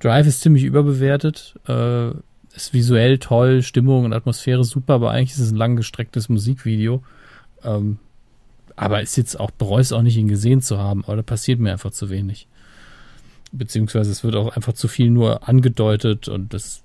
Drive 0.00 0.26
ist 0.26 0.40
ziemlich 0.40 0.64
überbewertet, 0.64 1.54
äh, 1.68 2.10
ist 2.54 2.72
visuell 2.72 3.18
toll, 3.18 3.62
Stimmung 3.62 4.04
und 4.04 4.12
Atmosphäre 4.12 4.64
super, 4.64 4.94
aber 4.94 5.10
eigentlich 5.12 5.32
ist 5.32 5.38
es 5.38 5.52
ein 5.52 5.56
langgestrecktes 5.56 6.28
Musikvideo. 6.28 7.02
Ähm, 7.62 7.98
aber 8.74 9.02
ist 9.02 9.16
jetzt 9.16 9.38
auch, 9.38 9.50
bereue 9.50 9.80
es 9.80 9.92
auch 9.92 10.02
nicht, 10.02 10.16
ihn 10.16 10.28
gesehen 10.28 10.60
zu 10.60 10.78
haben, 10.78 11.04
aber 11.04 11.16
da 11.16 11.22
passiert 11.22 11.60
mir 11.60 11.72
einfach 11.72 11.92
zu 11.92 12.10
wenig. 12.10 12.48
Beziehungsweise 13.52 14.10
es 14.10 14.24
wird 14.24 14.34
auch 14.34 14.56
einfach 14.56 14.72
zu 14.72 14.88
viel 14.88 15.10
nur 15.10 15.48
angedeutet 15.48 16.28
und 16.28 16.54
das. 16.54 16.82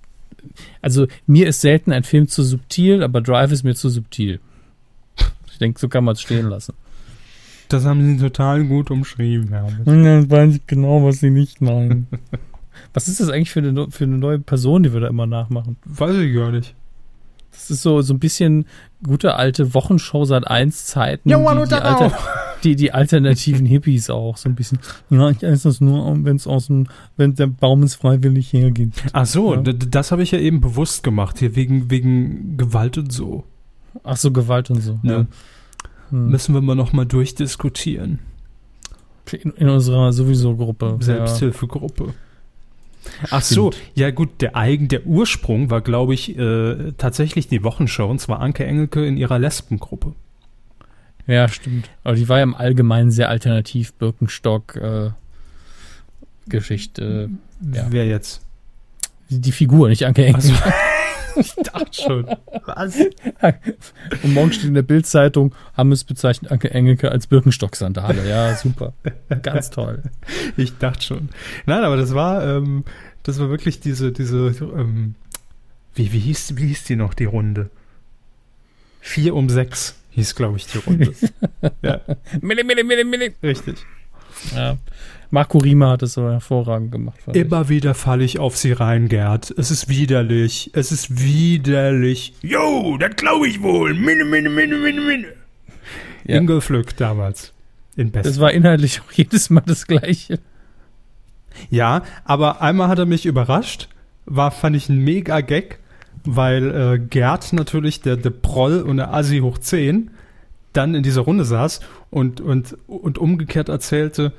Also 0.82 1.08
mir 1.26 1.48
ist 1.48 1.62
selten 1.62 1.92
ein 1.92 2.04
Film 2.04 2.28
zu 2.28 2.44
subtil, 2.44 3.04
aber 3.04 3.22
Drive 3.22 3.52
ist 3.52 3.64
mir 3.64 3.76
zu 3.76 3.90
subtil. 3.90 4.40
Ich 5.52 5.58
denke, 5.58 5.80
so 5.80 5.88
kann 5.90 6.04
man 6.04 6.14
es 6.14 6.22
stehen 6.22 6.50
lassen. 6.50 6.74
Das 7.70 7.86
haben 7.86 8.06
sie 8.06 8.18
total 8.22 8.64
gut 8.66 8.92
umschrieben, 8.92 9.50
ja. 9.52 9.68
Dann 9.86 10.30
weiß 10.30 10.56
ich 10.56 10.68
genau, 10.68 11.04
was 11.04 11.20
sie 11.20 11.30
nicht 11.30 11.62
meinen. 11.62 12.08
was 12.94 13.08
ist 13.08 13.20
das 13.20 13.30
eigentlich 13.30 13.52
für 13.52 13.60
eine, 13.60 13.90
für 13.90 14.04
eine 14.04 14.18
neue 14.18 14.40
Person, 14.40 14.84
die 14.84 14.94
wir 14.94 15.00
da 15.00 15.08
immer 15.08 15.26
nachmachen? 15.26 15.78
Weiß 15.86 16.16
ich 16.16 16.34
gar 16.34 16.52
nicht. 16.52 16.76
Das 17.58 17.72
ist 17.72 17.82
so, 17.82 18.02
so 18.02 18.14
ein 18.14 18.20
bisschen 18.20 18.66
gute 19.04 19.36
alte 19.36 19.74
Wochenshow 19.74 20.26
seit 20.26 20.48
1 20.48 20.86
Zeiten. 20.86 21.28
Ja, 21.28 21.38
die, 21.38 21.68
die, 21.68 21.76
Alter, 21.76 22.18
die, 22.64 22.76
die, 22.76 22.92
alternativen 22.94 23.66
Hippies 23.66 24.10
auch 24.10 24.38
so 24.38 24.48
ein 24.48 24.56
bisschen. 24.56 24.80
Ja, 25.10 25.30
ich 25.32 25.44
esse 25.44 25.70
das 25.70 25.82
nur, 25.82 26.24
wenn 26.24 26.36
es 26.36 26.48
aus 26.48 26.68
dem, 26.68 26.88
wenn 27.18 27.36
der 27.36 27.48
Baum 27.48 27.84
es 27.84 27.96
freiwillig 27.96 28.54
hergibt. 28.54 29.04
Ach 29.12 29.26
so, 29.26 29.56
ja. 29.56 29.62
das 29.62 30.12
habe 30.12 30.24
ich 30.24 30.32
ja 30.32 30.40
eben 30.40 30.62
bewusst 30.62 31.04
gemacht, 31.04 31.40
hier 31.40 31.56
wegen, 31.56 31.90
wegen 31.90 32.58
Gewalt 32.58 32.98
und 32.98 33.12
so. 33.12 33.44
Ach 34.04 34.18
so, 34.18 34.32
Gewalt 34.32 34.70
und 34.70 34.82
so. 34.82 35.00
Ne? 35.02 35.28
Hm. 36.10 36.30
Müssen 36.30 36.54
wir 36.54 36.62
mal 36.62 36.76
nochmal 36.76 37.06
durchdiskutieren. 37.06 38.20
In, 39.32 39.52
in, 39.52 39.68
unserer 39.68 40.14
sowieso 40.14 40.56
Gruppe. 40.56 40.98
Selbsthilfegruppe. 41.02 42.14
Ach 43.30 43.42
so, 43.42 43.72
ja 43.96 44.12
gut, 44.12 44.42
der 44.42 44.56
eigen, 44.56 44.88
der 44.88 45.06
Ursprung 45.06 45.70
war, 45.70 45.82
glaube 45.82 46.14
ich, 46.14 46.38
äh, 46.38 46.94
tatsächlich 46.98 47.48
die 47.48 47.64
Wochenshow, 47.64 48.06
und 48.06 48.20
zwar 48.20 48.40
Anke 48.40 48.66
Engelke 48.66 49.06
in 49.06 49.18
ihrer 49.18 49.40
Lesbengruppe. 49.40 50.14
Ja, 51.28 51.48
stimmt. 51.48 51.90
Aber 52.04 52.16
die 52.16 52.30
war 52.30 52.38
ja 52.38 52.44
im 52.44 52.56
Allgemeinen 52.56 53.12
sehr 53.12 53.30
alternativ, 53.30 53.94
Birkenstock, 53.94 54.76
äh, 54.78 55.10
Geschichte. 56.48 57.30
Ja. 57.74 57.88
Wer 57.90 58.08
jetzt? 58.08 58.42
Die, 59.30 59.52
Figur, 59.52 59.90
nicht 59.90 60.06
Anke 60.06 60.26
Engelke. 60.26 60.54
Also. 60.54 60.54
Ich 61.40 61.54
dachte 61.54 62.02
schon. 62.02 62.26
Was? 62.66 62.96
Und 64.24 64.34
morgen 64.34 64.52
steht 64.52 64.70
in 64.70 64.74
der 64.74 64.82
Bildzeitung, 64.82 65.54
haben 65.76 65.92
es 65.92 66.04
bezeichnet 66.04 66.52
Anke 66.52 66.72
Engelke 66.72 67.12
als 67.12 67.28
Birkenstock-Sandale. 67.28 68.28
Ja, 68.28 68.56
super. 68.56 68.94
Ganz 69.44 69.70
toll. 69.70 70.04
Ich 70.56 70.78
dachte 70.78 71.04
schon. 71.04 71.30
Nein, 71.66 71.84
aber 71.84 71.96
das 71.98 72.16
war, 72.16 72.44
ähm, 72.44 72.86
das 73.28 73.40
war 73.40 73.50
wirklich 73.50 73.80
diese, 73.82 74.12
diese, 74.12 74.56
ähm, 74.62 75.16
wie, 75.96 76.14
wie, 76.14 76.20
hieß, 76.20 76.56
wie 76.56 76.68
hieß 76.68 76.86
die 76.86 76.96
noch, 76.96 77.14
die 77.14 77.26
Runde? 77.26 77.70
Vier 79.02 79.36
um 79.36 79.50
sechs 79.50 79.96
hieß, 80.12 80.36
glaube 80.36 80.58
ich, 80.58 80.68
die 80.68 80.78
Runde. 80.78 81.14
ja. 81.82 82.02
Mille, 82.42 82.64
mille, 82.64 82.84
mille, 82.84 83.04
mille. 83.04 83.34
Richtig. 83.44 83.78
Ja. 84.56 84.78
Marco 85.30 85.58
Rima 85.58 85.92
hat 85.92 86.04
es 86.04 86.14
so 86.14 86.30
hervorragend 86.30 86.92
gemacht. 86.92 87.20
Immer 87.34 87.64
ich. 87.64 87.70
wieder 87.70 87.94
falle 87.94 88.24
ich 88.24 88.40
auf 88.40 88.56
sie 88.56 88.72
rein, 88.72 89.10
Gerd. 89.10 89.54
Es 89.58 89.72
ist 89.72 89.90
widerlich. 89.90 90.72
Es 90.74 90.94
ist 90.94 91.22
widerlich. 91.22 92.34
Jo, 92.42 92.98
das 92.98 93.16
glaube 93.18 93.48
ich 93.48 93.62
wohl. 93.62 93.94
Minne, 93.94 94.24
minne, 94.24 94.50
minne, 94.50 94.78
minne, 94.78 95.02
minne. 95.02 95.28
Ja. 96.26 96.38
Ingo 96.38 96.62
Flück 96.62 96.96
damals. 96.96 97.52
In 97.98 98.12
Best. 98.12 98.26
Das 98.26 98.40
war 98.40 98.54
inhaltlich 98.54 99.02
auch 99.06 99.12
jedes 99.12 99.50
Mal 99.50 99.64
das 99.66 99.86
Gleiche. 99.86 100.40
Ja, 101.70 102.04
aber 102.26 102.62
einmal 102.62 102.88
hat 102.88 103.00
er 103.00 103.06
mich 103.06 103.26
überrascht. 103.26 103.90
War, 104.26 104.52
fand 104.52 104.76
ich 104.76 104.90
ein 104.90 104.98
mega 104.98 105.42
Gag, 105.42 105.80
weil 106.26 106.76
äh, 106.76 107.00
Gerd 107.00 107.54
natürlich, 107.54 108.02
der, 108.02 108.18
der 108.18 108.30
Proll 108.30 108.82
und 108.82 108.98
der 108.98 109.14
Assi 109.14 109.40
hoch 109.40 109.58
10, 109.58 110.12
dann 110.74 110.96
in 110.96 111.04
dieser 111.04 111.22
Runde 111.22 111.46
saß 111.46 111.80
und, 112.10 112.42
und, 112.42 112.78
und 112.88 113.18
umgekehrt 113.18 113.70
erzählte, 113.70 114.34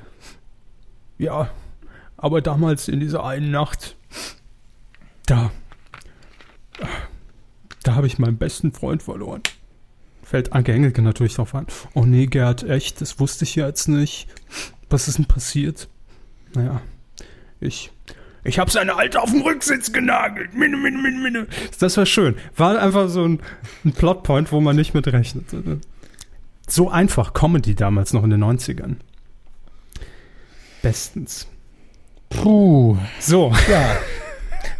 ja, 1.17 1.49
Aber 2.15 2.41
damals 2.41 2.87
in 2.87 2.99
dieser 2.99 3.25
einen 3.25 3.51
Nacht, 3.51 3.95
da, 5.25 5.51
da 7.83 7.95
habe 7.95 8.07
ich 8.07 8.19
meinen 8.19 8.37
besten 8.37 8.71
Freund 8.71 9.03
verloren. 9.03 9.41
Fällt 10.23 10.53
Anke 10.53 10.73
Engelke 10.73 11.01
natürlich 11.01 11.35
drauf 11.35 11.55
an. 11.55 11.67
Oh 11.93 12.05
nee, 12.05 12.25
Gerd, 12.27 12.63
echt, 12.63 13.01
das 13.01 13.19
wusste 13.19 13.45
ich 13.45 13.55
ja 13.55 13.67
jetzt 13.67 13.87
nicht. 13.87 14.27
Was 14.89 15.07
ist 15.07 15.17
denn 15.17 15.25
passiert? 15.25 15.89
Naja, 16.53 16.81
ich, 17.59 17.91
ich 18.43 18.59
habe 18.59 18.71
seine 18.71 18.95
Alte 18.95 19.21
auf 19.21 19.31
den 19.31 19.41
Rücksitz 19.41 19.91
genagelt. 19.91 20.53
Minne, 20.53 20.77
minne, 20.77 20.97
minne, 20.97 21.19
minne. 21.19 21.47
Das 21.79 21.97
war 21.97 22.05
schön. 22.05 22.35
War 22.55 22.79
einfach 22.81 23.09
so 23.09 23.25
ein, 23.25 23.41
ein 23.85 23.91
Plotpoint, 23.93 24.51
wo 24.51 24.61
man 24.61 24.75
nicht 24.75 24.93
mit 24.93 25.07
rechnet. 25.07 25.45
So 26.67 26.89
einfach 26.89 27.33
Comedy 27.33 27.75
damals 27.75 28.13
noch 28.13 28.23
in 28.23 28.29
den 28.29 28.43
90ern. 28.43 28.95
Bestens. 30.81 31.47
Puh. 32.29 32.97
So, 33.19 33.51
Ja. 33.69 33.97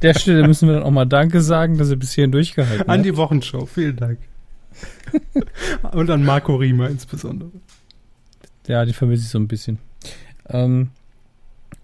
Der 0.02 0.14
Stelle 0.14 0.48
müssen 0.48 0.68
wir 0.70 0.76
dann 0.76 0.84
auch 0.84 0.92
mal 0.92 1.06
Danke 1.06 1.42
sagen, 1.42 1.78
dass 1.78 1.90
er 1.90 1.98
bis 1.98 2.14
hierhin 2.14 2.32
durchgehalten 2.32 2.88
an 2.90 3.00
hat. 3.00 3.06
die 3.06 3.18
Wochenshow. 3.18 3.66
Vielen 3.66 3.98
Dank. 3.98 4.20
Und 5.92 6.10
an 6.10 6.24
Marco 6.24 6.56
Riemer 6.56 6.90
insbesondere. 6.90 7.52
Ja, 8.68 8.86
die 8.86 8.94
vermisse 8.94 9.24
ich 9.24 9.30
so 9.30 9.40
ein 9.40 9.48
bisschen. 9.48 9.80
Ähm, 10.48 10.92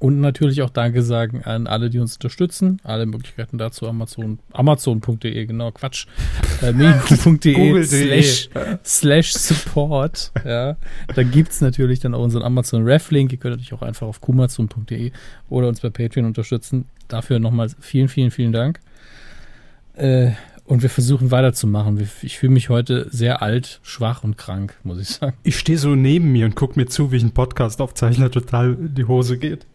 und 0.06 0.22
natürlich 0.22 0.62
auch 0.62 0.70
Danke 0.70 1.02
sagen 1.02 1.42
an 1.46 1.66
alle, 1.66 1.90
die 1.90 1.98
uns 1.98 2.18
unterstützen. 2.18 2.80
Alle 2.84 3.08
Möglichkeiten 3.08 3.58
dazu 3.58 3.88
Amazon, 3.88 4.38
Amazon.de, 4.54 5.46
genau, 5.48 5.72
Quatsch. 5.72 6.06
Äh, 6.62 6.72
Google.de. 6.72 7.84
slash, 7.84 8.50
slash 8.86 9.34
support. 9.34 10.32
Ja. 10.46 10.78
Da 11.14 11.24
gibt's 11.24 11.60
natürlich 11.60 12.00
dann 12.00 12.14
auch 12.14 12.24
unseren 12.24 12.44
Amazon 12.44 12.84
Ref 12.84 13.12
Link. 13.12 13.32
Ihr 13.32 13.40
könnt 13.40 13.54
natürlich 13.54 13.74
auch 13.74 13.82
einfach 13.82 14.08
auf 14.08 14.22
kumazon.de 14.22 15.12
oder 15.50 15.68
uns 15.68 15.82
bei 15.82 15.90
Patreon 15.90 16.28
unterstützen. 16.28 16.86
Dafür 17.08 17.40
nochmal 17.40 17.70
vielen, 17.80 18.08
vielen, 18.08 18.32
vielen 18.32 18.52
Dank. 18.54 18.80
Äh, 19.96 20.32
und 20.66 20.82
wir 20.82 20.90
versuchen 20.90 21.32
weiterzumachen. 21.32 22.08
Ich 22.22 22.38
fühle 22.38 22.54
mich 22.54 22.70
heute 22.70 23.08
sehr 23.10 23.42
alt, 23.42 23.80
schwach 23.82 24.24
und 24.24 24.38
krank, 24.38 24.76
muss 24.84 25.00
ich 25.00 25.10
sagen. 25.10 25.36
Ich 25.44 25.58
stehe 25.58 25.78
so 25.78 25.96
neben 25.96 26.32
mir 26.32 26.46
und 26.46 26.56
guck 26.56 26.78
mir 26.78 26.86
zu, 26.86 27.12
wie 27.12 27.18
ich 27.18 27.24
einen 27.24 27.34
Podcast 27.34 27.82
aufzeichne, 27.82 28.30
total 28.32 28.74
in 28.74 28.94
die 28.94 29.06
Hose 29.06 29.38
geht. 29.40 29.66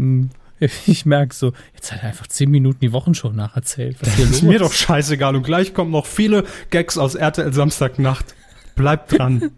Hm, 0.00 0.30
Ich 0.86 1.06
merke 1.06 1.34
so, 1.34 1.52
jetzt 1.74 1.92
hat 1.92 2.02
er 2.02 2.08
einfach 2.08 2.26
zehn 2.26 2.50
Minuten 2.50 2.80
die 2.80 2.92
Wochenshow 2.92 3.30
nacherzählt. 3.30 3.96
Was 4.00 4.16
Das 4.16 4.30
ist 4.30 4.42
mir 4.42 4.58
doch 4.58 4.72
scheißegal. 4.72 5.36
Und 5.36 5.42
gleich 5.42 5.74
kommen 5.74 5.90
noch 5.90 6.06
viele 6.06 6.44
Gags 6.70 6.98
aus 6.98 7.14
RTL 7.14 7.52
Samstagnacht. 7.52 8.34
Bleibt 8.76 9.18
dran. 9.18 9.50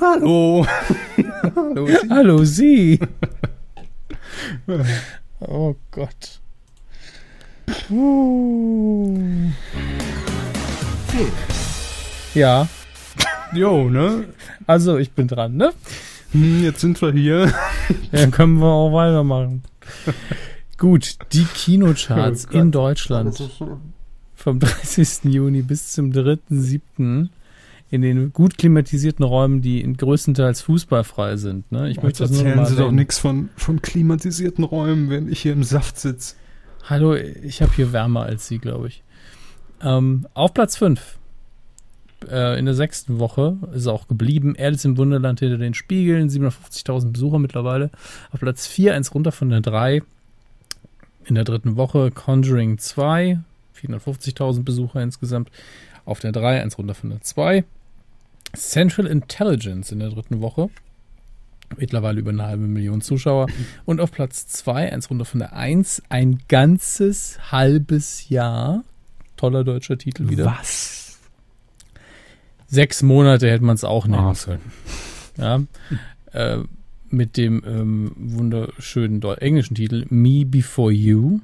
Hallo. 0.00 0.66
Hallo. 1.56 1.88
Hallo 2.08 2.44
Sie. 2.44 3.00
oh 5.40 5.74
Gott. 5.90 6.40
Uh. 7.90 9.50
Ja, 12.34 12.68
Jo, 13.52 13.88
ne? 13.88 14.26
also 14.66 14.98
ich 14.98 15.10
bin 15.12 15.26
dran, 15.26 15.56
ne? 15.56 15.72
Hm, 16.32 16.62
jetzt 16.62 16.80
sind 16.80 17.00
wir 17.00 17.12
hier. 17.12 17.52
Ja, 18.12 18.20
Dann 18.20 18.30
können 18.30 18.58
wir 18.58 18.66
auch 18.66 18.92
weitermachen. 18.92 19.62
Gut, 20.76 21.16
die 21.32 21.44
Kinocharts 21.44 22.46
Oh 22.52 22.56
in 22.56 22.70
Deutschland 22.70 23.42
vom 24.34 24.58
30. 24.60 25.24
Juni 25.24 25.62
bis 25.62 25.92
zum 25.92 26.10
3.7. 26.10 27.28
in 27.90 28.02
den 28.02 28.32
gut 28.32 28.56
klimatisierten 28.58 29.24
Räumen, 29.24 29.60
die 29.62 29.80
in 29.80 29.96
größtenteils 29.96 30.62
fußballfrei 30.62 31.36
sind. 31.36 31.70
Ne? 31.72 31.90
Ich 31.90 32.02
möchte 32.02 32.22
das 32.22 32.30
nur 32.30 32.44
erzählen 32.44 32.66
Sie 32.66 32.76
doch 32.76 32.92
nichts 32.92 33.18
von, 33.18 33.48
von 33.56 33.82
klimatisierten 33.82 34.64
Räumen, 34.64 35.10
wenn 35.10 35.28
ich 35.30 35.40
hier 35.42 35.52
im 35.52 35.64
Saft 35.64 35.98
sitze. 35.98 36.34
Hallo, 36.84 37.14
ich 37.14 37.60
habe 37.60 37.72
hier 37.74 37.92
wärmer 37.92 38.22
als 38.22 38.48
Sie, 38.48 38.58
glaube 38.58 38.88
ich. 38.88 39.02
Ähm, 39.82 40.26
auf 40.34 40.54
Platz 40.54 40.76
5. 40.76 41.17
Äh, 42.26 42.58
in 42.58 42.64
der 42.64 42.74
sechsten 42.74 43.18
Woche 43.18 43.56
ist 43.72 43.86
auch 43.86 44.08
geblieben. 44.08 44.56
Alice 44.58 44.84
im 44.84 44.96
Wunderland 44.96 45.40
hinter 45.40 45.58
den 45.58 45.74
Spiegeln. 45.74 46.28
750.000 46.28 47.12
Besucher 47.12 47.38
mittlerweile. 47.38 47.90
Auf 48.32 48.40
Platz 48.40 48.66
4, 48.66 48.94
eins 48.94 49.14
runter 49.14 49.32
von 49.32 49.50
der 49.50 49.60
3. 49.60 50.02
In 51.26 51.34
der 51.34 51.44
dritten 51.44 51.76
Woche 51.76 52.10
Conjuring 52.10 52.78
2. 52.78 53.38
450.000 53.80 54.64
Besucher 54.64 55.02
insgesamt. 55.02 55.50
Auf 56.04 56.20
der 56.20 56.32
3, 56.32 56.62
eins 56.62 56.78
runter 56.78 56.94
von 56.94 57.10
der 57.10 57.20
2. 57.20 57.64
Central 58.54 59.06
Intelligence 59.06 59.92
in 59.92 60.00
der 60.00 60.08
dritten 60.08 60.40
Woche. 60.40 60.70
Mittlerweile 61.76 62.18
über 62.18 62.30
eine 62.30 62.44
halbe 62.44 62.66
Million 62.66 63.02
Zuschauer. 63.02 63.46
Und 63.84 64.00
auf 64.00 64.10
Platz 64.10 64.46
2, 64.48 64.92
eins 64.92 65.10
runter 65.10 65.26
von 65.26 65.40
der 65.40 65.52
1, 65.52 66.02
ein 66.08 66.40
ganzes 66.48 67.38
halbes 67.52 68.28
Jahr. 68.30 68.84
Toller 69.36 69.64
deutscher 69.64 69.98
Titel 69.98 70.30
wieder. 70.30 70.46
Was? 70.46 71.07
Sechs 72.68 73.02
Monate 73.02 73.50
hätte 73.50 73.64
man 73.64 73.74
es 73.74 73.84
auch 73.84 74.06
nennen 74.06 74.22
Ah. 74.22 74.34
können. 74.34 74.60
Ja. 75.36 75.60
Äh, 76.32 76.58
mit 77.10 77.36
dem 77.38 77.62
ähm, 77.66 78.12
wunderschönen 78.16 79.22
englischen 79.22 79.74
Titel 79.74 80.04
Me 80.10 80.44
Before 80.44 80.92
You. 80.92 81.40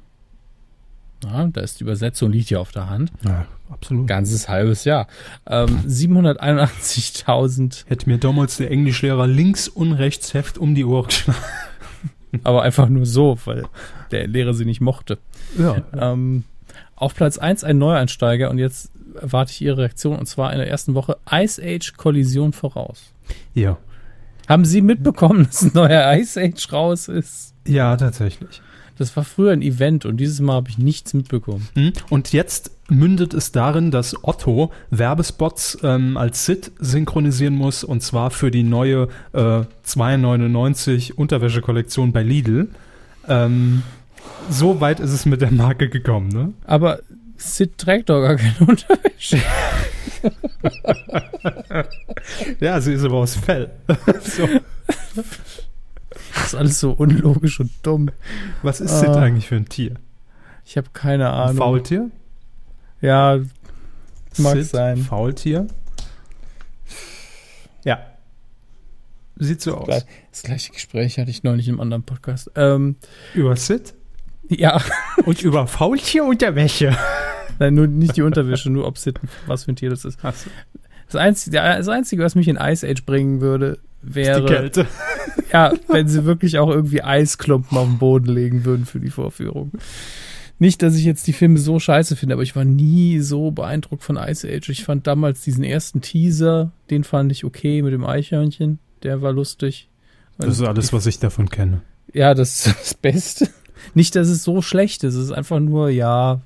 Ja, 1.23 1.47
da 1.47 1.61
ist 1.61 1.79
die 1.79 1.83
Übersetzung, 1.83 2.31
liegt 2.31 2.51
ja 2.51 2.59
auf 2.59 2.71
der 2.71 2.87
Hand. 2.89 3.11
Ja, 3.23 3.47
absolut. 3.71 4.05
Ganzes 4.05 4.47
halbes 4.47 4.83
Jahr. 4.85 5.07
Ähm, 5.47 5.79
781.000, 5.87 7.85
Hätte 7.87 8.09
mir 8.09 8.17
damals 8.19 8.57
der 8.57 8.69
Englischlehrer 8.69 9.25
links 9.25 9.67
und 9.67 9.93
rechts 9.93 10.33
Heft 10.35 10.57
um 10.59 10.75
die 10.75 10.85
Ohren 10.85 11.07
geschlagen. 11.07 11.39
aber 12.43 12.61
einfach 12.61 12.89
nur 12.89 13.05
so, 13.07 13.39
weil 13.45 13.65
der 14.11 14.27
Lehrer 14.27 14.53
sie 14.53 14.65
nicht 14.65 14.81
mochte. 14.81 15.17
Ja. 15.57 15.81
Ähm, 15.97 16.43
auf 16.95 17.15
Platz 17.15 17.37
1 17.39 17.63
ein 17.63 17.77
Neueinsteiger 17.79 18.49
und 18.51 18.57
jetzt 18.59 18.91
erwarte 19.15 19.51
ich 19.51 19.61
Ihre 19.61 19.79
Reaktion 19.79 20.17
und 20.17 20.25
zwar 20.25 20.51
in 20.51 20.59
der 20.59 20.69
ersten 20.69 20.93
Woche 20.93 21.17
Ice 21.31 21.61
Age 21.63 21.93
Kollision 21.97 22.53
voraus. 22.53 23.13
Ja. 23.53 23.77
Haben 24.47 24.65
Sie 24.65 24.81
mitbekommen, 24.81 25.45
dass 25.51 25.61
ein 25.61 25.71
neuer 25.73 26.13
Ice 26.17 26.39
Age 26.39 26.71
raus 26.71 27.07
ist? 27.07 27.53
Ja, 27.67 27.95
tatsächlich. 27.97 28.61
Das 28.97 29.15
war 29.17 29.25
früher 29.25 29.51
ein 29.51 29.61
Event 29.61 30.05
und 30.05 30.17
dieses 30.17 30.39
Mal 30.39 30.53
habe 30.53 30.69
ich 30.69 30.77
nichts 30.77 31.13
mitbekommen. 31.13 31.67
Hm? 31.73 31.91
Und 32.09 32.31
jetzt 32.31 32.71
mündet 32.89 33.33
es 33.33 33.51
darin, 33.51 33.91
dass 33.91 34.23
Otto 34.23 34.71
Werbespots 34.89 35.79
ähm, 35.83 36.17
als 36.17 36.45
Sid 36.45 36.71
synchronisieren 36.79 37.55
muss 37.55 37.83
und 37.83 38.01
zwar 38.01 38.31
für 38.31 38.51
die 38.51 38.63
neue 38.63 39.09
äh, 39.33 39.39
2,99 39.85 41.13
Unterwäschekollektion 41.13 42.13
bei 42.13 42.23
Lidl. 42.23 42.69
Ähm, 43.27 43.81
so 44.49 44.79
weit 44.79 44.99
ist 44.99 45.11
es 45.11 45.25
mit 45.25 45.41
der 45.41 45.51
Marke 45.51 45.89
gekommen, 45.89 46.29
ne? 46.29 46.53
Aber 46.65 46.99
Sid 47.37 47.77
trägt 47.77 48.09
doch 48.09 48.21
gar 48.21 48.35
keine 48.35 48.55
Unterwäsche. 48.59 49.41
Ja, 52.59 52.81
sie 52.81 52.93
ist 52.93 53.03
aber 53.03 53.15
aus 53.17 53.35
Fell. 53.35 53.69
so. 54.21 54.47
Das 55.15 56.45
ist 56.47 56.55
alles 56.55 56.79
so 56.79 56.91
unlogisch 56.91 57.59
und 57.59 57.71
dumm. 57.83 58.09
Was 58.63 58.81
ist 58.81 58.99
Sid 58.99 59.09
Ah. 59.09 59.21
eigentlich 59.21 59.47
für 59.47 59.55
ein 59.55 59.67
Tier? 59.69 59.95
Ich 60.65 60.77
habe 60.77 60.87
keine 60.93 61.27
Ein 61.31 61.39
Ahnung. 61.41 61.57
Faultier? 61.57 62.09
Ja, 63.01 63.39
Mag 64.37 64.55
Sid, 64.55 64.65
sein. 64.67 64.97
Faultier? 64.97 65.67
Ja. 67.83 67.99
Sieht 69.37 69.61
so 69.61 69.75
aus. 69.77 70.05
Das 70.31 70.43
gleiche 70.43 70.71
Gespräch 70.71 71.19
hatte 71.19 71.29
ich 71.29 71.43
neulich 71.43 71.67
im 71.67 71.79
anderen 71.79 72.03
Podcast. 72.03 72.49
Ähm, 72.55 72.95
Über 73.33 73.55
Sid? 73.55 73.93
Ja, 74.49 74.81
Und 75.25 75.41
über 75.41 75.67
Faultierunterwäsche. 75.67 76.95
nein, 77.59 77.73
nur 77.73 77.87
nicht 77.87 78.17
die 78.17 78.21
Unterwäsche, 78.21 78.69
nur 78.69 78.87
ob 78.87 78.97
Sid, 78.97 79.19
was 79.47 79.65
für 79.65 79.71
ein 79.71 79.75
Tier 79.75 79.89
das 79.89 80.05
ist. 80.05 80.23
Achso, 80.23 80.49
Das 81.07 81.15
Einzige, 81.15 81.57
das 81.57 81.87
Einzige, 81.87 82.23
was 82.23 82.35
mich 82.35 82.47
in 82.47 82.57
Ice 82.57 82.87
Age 82.87 83.05
bringen 83.05 83.41
würde, 83.41 83.79
die 84.01 84.15
wäre, 84.15 84.45
Kälte. 84.45 84.87
ja, 85.53 85.73
wenn 85.87 86.07
sie 86.07 86.25
wirklich 86.25 86.59
auch 86.59 86.69
irgendwie 86.69 87.01
Eisklumpen 87.01 87.77
auf 87.77 87.87
den 87.87 87.97
Boden 87.97 88.27
legen 88.27 88.65
würden 88.65 88.85
für 88.85 88.99
die 88.99 89.09
Vorführung. 89.09 89.71
Nicht, 90.57 90.81
dass 90.81 90.95
ich 90.95 91.03
jetzt 91.03 91.27
die 91.27 91.33
Filme 91.33 91.59
so 91.59 91.79
scheiße 91.79 92.15
finde, 92.15 92.33
aber 92.33 92.43
ich 92.43 92.55
war 92.55 92.63
nie 92.63 93.19
so 93.19 93.51
beeindruckt 93.51 94.03
von 94.03 94.15
Ice 94.15 94.47
Age. 94.47 94.69
Ich 94.69 94.85
fand 94.85 95.05
damals 95.05 95.41
diesen 95.41 95.65
ersten 95.65 95.99
Teaser, 95.99 96.71
den 96.89 97.03
fand 97.03 97.31
ich 97.31 97.43
okay 97.43 97.81
mit 97.81 97.91
dem 97.91 98.05
Eichhörnchen. 98.05 98.79
Der 99.03 99.21
war 99.21 99.33
lustig. 99.33 99.89
Das 100.37 100.59
ist 100.59 100.65
alles, 100.65 100.93
was 100.93 101.05
ich 101.07 101.19
davon 101.19 101.49
kenne. 101.49 101.81
Ja, 102.13 102.33
das 102.33 102.67
ist 102.67 102.75
das 102.79 102.93
Beste. 102.93 103.49
Nicht, 103.93 104.15
dass 104.15 104.27
es 104.29 104.43
so 104.43 104.61
schlecht 104.61 105.03
ist. 105.03 105.15
Es 105.15 105.25
ist 105.25 105.31
einfach 105.31 105.59
nur, 105.59 105.89
ja, 105.89 106.41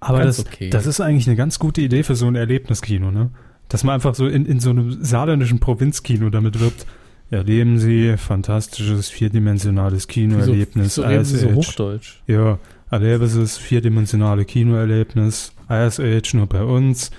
Aber 0.00 0.18
Ganz 0.18 0.36
das, 0.36 0.46
okay. 0.46 0.70
das 0.70 0.86
ist 0.86 1.00
eigentlich 1.00 1.26
eine 1.26 1.36
ganz 1.36 1.58
gute 1.58 1.80
Idee 1.80 2.02
für 2.02 2.14
so 2.14 2.26
ein 2.26 2.34
Erlebniskino, 2.34 3.10
ne? 3.10 3.30
Dass 3.68 3.84
man 3.84 3.94
einfach 3.94 4.14
so 4.14 4.26
in, 4.26 4.44
in 4.44 4.60
so 4.60 4.70
einem 4.70 5.02
saarländischen 5.02 5.58
Provinzkino 5.60 6.28
damit 6.30 6.60
wirbt. 6.60 6.86
Erleben 7.30 7.78
Sie 7.78 8.16
fantastisches 8.18 9.08
vierdimensionales 9.08 10.06
Kinoerlebnis. 10.06 10.98
wieso 10.98 11.02
reden 11.08 11.24
sie 11.24 11.38
so 11.38 11.48
Age. 11.48 11.54
Hochdeutsch? 11.54 12.20
Ja, 12.26 12.58
erlebe 12.90 13.26
Sie 13.26 13.40
das 13.40 13.56
vierdimensionale 13.56 14.44
Kinoerlebnis. 14.44 15.52
Ice 15.70 16.02
Age 16.02 16.34
nur 16.34 16.46
bei 16.46 16.62
uns. 16.62 17.10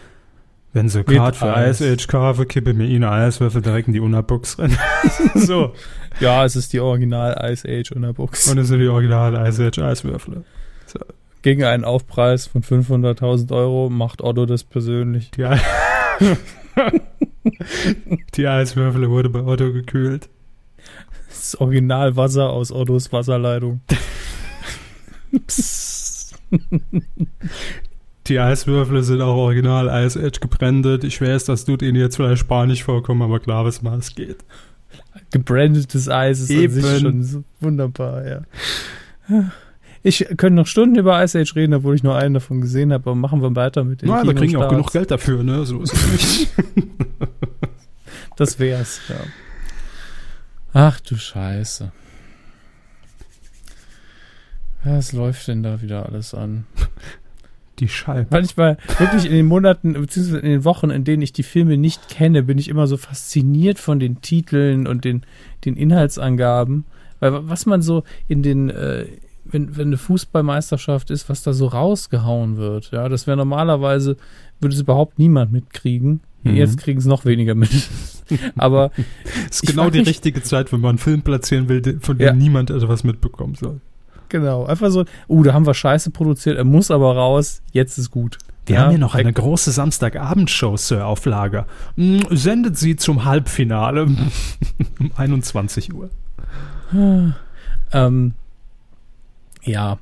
Wenn 0.76 0.89
sie 0.89 1.06
Kart 1.06 1.38
für. 1.38 1.56
Ice 1.69 1.81
Age 1.89 2.06
kaufen, 2.07 2.49
kippe 2.49 2.73
mir 2.73 2.85
ihnen 2.85 3.06
Eiswürfel 3.06 3.61
direkt 3.61 3.88
in 3.88 3.93
die 3.93 4.02
Unterbox 4.02 4.60
rein. 4.60 4.77
so. 5.35 5.72
Ja, 6.19 6.43
es 6.43 6.57
ist 6.57 6.73
die 6.73 6.81
Original 6.81 7.49
Ice 7.49 7.65
Age 7.65 7.93
Unterbox. 7.93 8.49
Und 8.49 8.57
das 8.57 8.68
sind 8.68 8.80
die 8.81 8.89
originalen 8.89 9.45
Ice 9.47 9.65
Age 9.65 9.80
Eiswürfel. 9.80 10.43
Gegen 11.43 11.64
einen 11.64 11.85
Aufpreis 11.85 12.47
von 12.47 12.61
500.000 12.61 13.56
Euro 13.56 13.89
macht 13.89 14.22
Otto 14.22 14.45
das 14.45 14.65
persönlich. 14.65 15.31
Die, 15.31 15.45
Ei- 15.45 15.61
die 18.35 18.45
Eiswürfel 18.47 19.10
wurde 19.10 19.30
bei 19.30 19.43
Otto 19.43 19.72
gekühlt. 19.72 20.27
Das 21.30 21.56
Original 21.61 22.18
Wasser 22.18 22.49
aus 22.49 22.73
Ottos 22.73 23.14
Wasserleitung. 23.14 23.80
Die 28.27 28.39
Eiswürfel 28.39 29.03
sind 29.03 29.22
auch 29.22 29.35
original 29.35 30.06
Ice 30.06 30.19
Edge 30.19 30.39
gebrandet. 30.39 31.03
Ich 31.03 31.22
weiß, 31.22 31.45
das 31.45 31.65
tut 31.65 31.81
Ihnen 31.84 31.95
jetzt 31.95 32.15
vielleicht 32.15 32.39
spanisch 32.39 32.84
vorkommen, 32.84 33.22
aber 33.22 33.39
klar, 33.39 33.65
was 33.65 33.81
mal 33.84 33.99
es 33.99 34.15
geht. 34.15 34.38
Gebrandetes 35.31 36.10
Eis 36.10 36.39
ist 36.39 36.49
Eben. 36.49 36.76
an 36.76 36.81
sich 36.81 37.02
schon 37.02 37.23
so 37.23 37.43
wunderbar, 37.60 38.26
ja. 38.26 38.41
Ich 40.02 40.26
könnte 40.38 40.53
noch 40.53 40.68
Stunden 40.68 40.95
über 40.97 41.23
Ice 41.23 41.39
Age 41.39 41.56
reden, 41.56 41.73
obwohl 41.76 41.95
ich 41.95 42.03
nur 42.03 42.15
einen 42.15 42.34
davon 42.34 42.61
gesehen 42.61 42.93
habe, 42.93 43.10
aber 43.11 43.15
machen 43.15 43.41
wir 43.41 43.56
weiter 43.56 43.84
mit 43.84 44.02
den 44.02 44.10
Na, 44.10 44.23
wir 44.23 44.34
kriegen 44.34 44.53
ja 44.53 44.65
auch 44.65 44.69
genug 44.69 44.91
Geld 44.91 45.11
dafür, 45.11 45.43
ne? 45.43 45.65
So 45.65 45.81
ist 45.81 45.93
es 45.93 46.11
nicht. 46.11 46.47
Das 48.38 48.60
wär's, 48.60 48.99
ja. 49.07 49.15
Ach 50.73 50.99
du 50.99 51.15
Scheiße. 51.15 51.93
Was 54.84 55.14
läuft 55.14 55.47
denn 55.47 55.64
da 55.64 55.81
wieder 55.81 56.06
alles 56.06 56.34
an? 56.34 56.65
Die 57.80 57.88
Schall. 57.89 58.26
Manchmal 58.30 58.77
wirklich 58.99 59.26
in 59.26 59.31
den 59.34 59.45
Monaten, 59.47 59.93
beziehungsweise 59.93 60.39
in 60.39 60.49
den 60.52 60.64
Wochen, 60.64 60.89
in 60.91 61.03
denen 61.03 61.22
ich 61.22 61.34
die 61.34 61.43
Filme 61.43 61.77
nicht 61.77 62.07
kenne, 62.10 62.43
bin 62.43 62.57
ich 62.57 62.69
immer 62.69 62.88
so 62.88 62.95
fasziniert 62.97 63.80
von 63.80 63.99
den 63.99 64.22
Titeln 64.22 64.88
und 64.88 65.03
den, 65.03 65.23
den 65.65 65.76
Inhaltsangaben. 65.76 66.85
Weil 67.19 67.49
was 67.49 67.65
man 67.65 67.81
so 67.81 68.03
in 68.30 68.43
den, 68.43 68.69
äh, 68.69 69.06
wenn, 69.43 69.76
wenn 69.76 69.88
eine 69.88 69.97
Fußballmeisterschaft 69.97 71.11
ist, 71.11 71.27
was 71.30 71.43
da 71.43 71.53
so 71.53 71.68
rausgehauen 71.68 72.57
wird, 72.57 72.91
ja, 72.91 73.10
das 73.10 73.27
wäre 73.27 73.38
normalerweise, 73.38 74.18
würde 74.61 74.73
es 74.76 74.81
überhaupt 74.81 75.19
niemand 75.19 75.52
mitkriegen. 75.52 76.22
Mhm. 76.43 76.56
Jetzt 76.56 76.77
kriegen 76.77 76.99
es 76.99 77.06
noch 77.06 77.26
weniger 77.26 77.56
mit. 77.56 77.69
Aber 78.56 78.91
Das 79.47 79.61
ist 79.61 79.68
genau 79.68 79.89
die 79.89 79.99
mich- 79.99 80.07
richtige 80.07 80.41
Zeit, 80.43 80.72
wenn 80.72 80.80
man 80.81 80.89
einen 80.91 80.97
Film 80.97 81.22
platzieren 81.23 81.68
will, 81.69 81.99
von 82.02 82.18
dem 82.18 82.26
Ja. 82.26 82.34
niemand 82.34 82.69
etwas 82.69 83.03
mitbekommen 83.03 83.56
soll. 83.56 83.81
Genau, 84.30 84.65
einfach 84.65 84.89
so, 84.91 85.06
uh, 85.30 85.43
da 85.43 85.53
haben 85.53 85.65
wir 85.65 85.73
Scheiße 85.73 86.11
produziert, 86.11 86.57
er 86.57 86.64
muss 86.64 86.91
aber 86.91 87.15
raus, 87.15 87.61
jetzt 87.72 87.97
ist 87.97 88.11
gut. 88.11 88.38
Wir 88.65 88.77
Ja, 88.77 88.81
haben 88.84 88.89
hier 88.91 88.99
noch 88.99 89.14
eine 89.14 89.31
große 89.31 89.72
Samstagabendshow, 89.72 90.76
Sir, 90.77 91.06
auf 91.06 91.26
Lager. 91.26 91.68
Mm, 91.95 92.22
Sendet 92.31 92.77
sie 92.77 92.95
zum 92.95 93.23
Halbfinale 93.26 94.03
um 94.99 95.11
21 95.15 95.93
Uhr. 95.93 96.10
Ähm, 97.91 98.34
ja. 99.64 99.97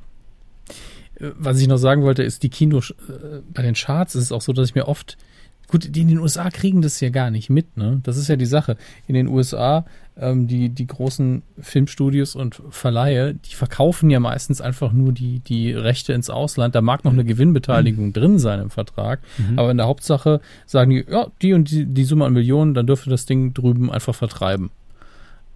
Was 1.20 1.60
ich 1.60 1.68
noch 1.68 1.78
sagen 1.78 2.04
wollte, 2.04 2.24
ist 2.24 2.44
die 2.44 2.50
Kino, 2.50 2.80
äh, 2.80 3.42
bei 3.54 3.62
den 3.62 3.76
Charts 3.76 4.16
ist 4.16 4.24
es 4.26 4.32
auch 4.32 4.42
so, 4.42 4.52
dass 4.54 4.70
ich 4.70 4.76
mir 4.76 4.88
oft, 4.88 5.18
gut, 5.68 5.96
die 5.96 6.02
in 6.02 6.08
den 6.10 6.20
USA 6.20 6.50
kriegen 6.50 6.82
das 6.82 7.00
ja 7.00 7.10
gar 7.10 7.32
nicht 7.32 7.50
mit, 7.50 7.78
ne? 7.78 8.00
Das 8.04 8.18
ist 8.18 8.28
ja 8.28 8.36
die 8.36 8.46
Sache. 8.46 8.78
In 9.08 9.16
den 9.16 9.28
USA, 9.28 9.86
ähm, 10.20 10.48
die, 10.48 10.70
die 10.70 10.86
großen 10.86 11.42
Filmstudios 11.60 12.36
und 12.36 12.62
Verleihe, 12.70 13.34
die 13.34 13.56
verkaufen 13.56 14.10
ja 14.10 14.20
meistens 14.20 14.62
einfach 14.62 14.92
nur 14.94 15.12
die, 15.12 15.40
die 15.40 15.74
Rechte 15.74 16.14
ins 16.14 16.30
Ausland. 16.30 16.76
Da 16.76 16.82
mag 16.82 17.04
noch 17.04 17.14
eine 17.14 17.26
Gewinnbeteiligung 17.26 18.14
drin 18.14 18.40
sein 18.40 18.60
im 18.60 18.70
Vertrag, 18.70 19.20
aber 19.56 19.72
in 19.72 19.78
der 19.78 19.88
Hauptsache 19.88 20.40
sagen 20.66 20.92
die, 20.92 21.06
ja, 21.10 21.28
die 21.42 21.54
und 21.54 21.72
die, 21.72 21.86
die 21.86 22.04
Summe 22.04 22.26
an 22.26 22.34
Millionen, 22.34 22.74
dann 22.74 22.86
dürfte 22.86 23.10
das 23.10 23.26
Ding 23.26 23.54
drüben 23.54 23.92
einfach 23.92 24.16
vertreiben. 24.16 24.70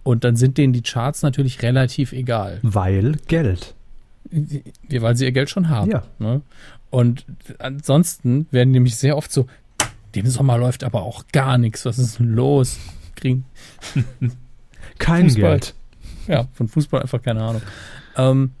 Und 0.02 0.24
dann 0.24 0.36
sind 0.36 0.58
denen 0.58 0.72
die 0.72 0.82
Charts 0.82 1.22
natürlich 1.22 1.62
relativ 1.62 2.12
egal. 2.12 2.58
Weil 2.62 3.16
Geld. 3.26 3.74
Weil 4.90 5.16
sie 5.16 5.24
ihr 5.24 5.32
Geld 5.32 5.50
schon 5.50 5.68
haben. 5.68 5.90
Ja. 5.90 6.02
Ne? 6.18 6.40
Und 6.90 7.26
ansonsten 7.58 8.46
werden 8.50 8.70
nämlich 8.70 8.96
sehr 8.96 9.16
oft 9.16 9.30
so, 9.30 9.46
dem 10.14 10.26
Sommer 10.26 10.58
läuft 10.58 10.84
aber 10.84 11.02
auch 11.02 11.24
gar 11.32 11.58
nichts. 11.58 11.84
Was 11.84 11.98
ist 11.98 12.18
denn 12.18 12.32
los? 12.34 12.78
Kriegen 13.14 13.44
Kein 14.98 15.24
Fußball. 15.26 15.50
Geld. 15.50 15.74
ja 16.26 16.46
von 16.52 16.68
Fußball 16.68 17.02
einfach 17.02 17.22
keine 17.22 17.42
Ahnung. 17.42 17.62
Ähm, 18.16 18.52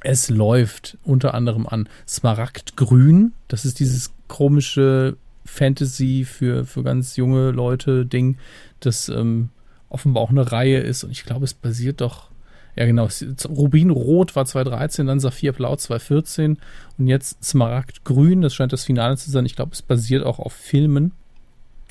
es 0.00 0.28
läuft 0.28 0.98
unter 1.04 1.34
anderem 1.34 1.66
an 1.66 1.88
Smaragdgrün. 2.06 3.32
Das 3.48 3.64
ist 3.64 3.80
dieses 3.80 4.12
komische 4.28 5.16
Fantasy 5.44 6.24
für, 6.24 6.64
für 6.64 6.82
ganz 6.82 7.16
junge 7.16 7.50
Leute 7.50 8.04
Ding, 8.04 8.36
das 8.80 9.08
ähm, 9.08 9.50
offenbar 9.88 10.22
auch 10.22 10.30
eine 10.30 10.52
Reihe 10.52 10.78
ist. 10.78 11.04
Und 11.04 11.10
ich 11.10 11.24
glaube, 11.24 11.44
es 11.44 11.54
basiert 11.54 12.00
doch. 12.00 12.30
Ja, 12.76 12.84
genau. 12.84 13.08
Rubinrot 13.48 14.36
war 14.36 14.44
2013, 14.44 15.06
dann 15.06 15.18
Saphirblau 15.18 15.76
2014 15.76 16.58
und 16.98 17.06
jetzt 17.06 17.42
Smaragdgrün. 17.42 18.42
Das 18.42 18.54
scheint 18.54 18.72
das 18.72 18.84
Finale 18.84 19.16
zu 19.16 19.30
sein. 19.30 19.46
Ich 19.46 19.56
glaube, 19.56 19.72
es 19.72 19.80
basiert 19.80 20.24
auch 20.24 20.38
auf 20.38 20.52
Filmen. 20.52 21.12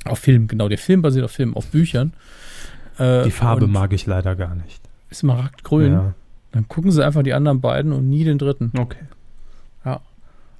Auf 0.03 0.19
Filmen, 0.19 0.47
genau. 0.47 0.69
Der 0.69 0.77
Film 0.77 1.01
basiert 1.01 1.25
auf 1.25 1.31
Filmen, 1.31 1.55
auf 1.55 1.67
Büchern. 1.67 2.13
Äh, 2.97 3.23
Die 3.23 3.31
Farbe 3.31 3.67
mag 3.67 3.93
ich 3.93 4.05
leider 4.05 4.35
gar 4.35 4.55
nicht. 4.55 4.81
Smaragdgrün. 5.13 5.91
Ja. 5.93 6.13
Dann 6.51 6.67
gucken 6.67 6.91
sie 6.91 7.05
einfach 7.05 7.23
die 7.23 7.33
anderen 7.33 7.61
beiden 7.61 7.91
und 7.91 8.09
nie 8.09 8.23
den 8.23 8.37
dritten. 8.37 8.71
Okay. 8.77 9.05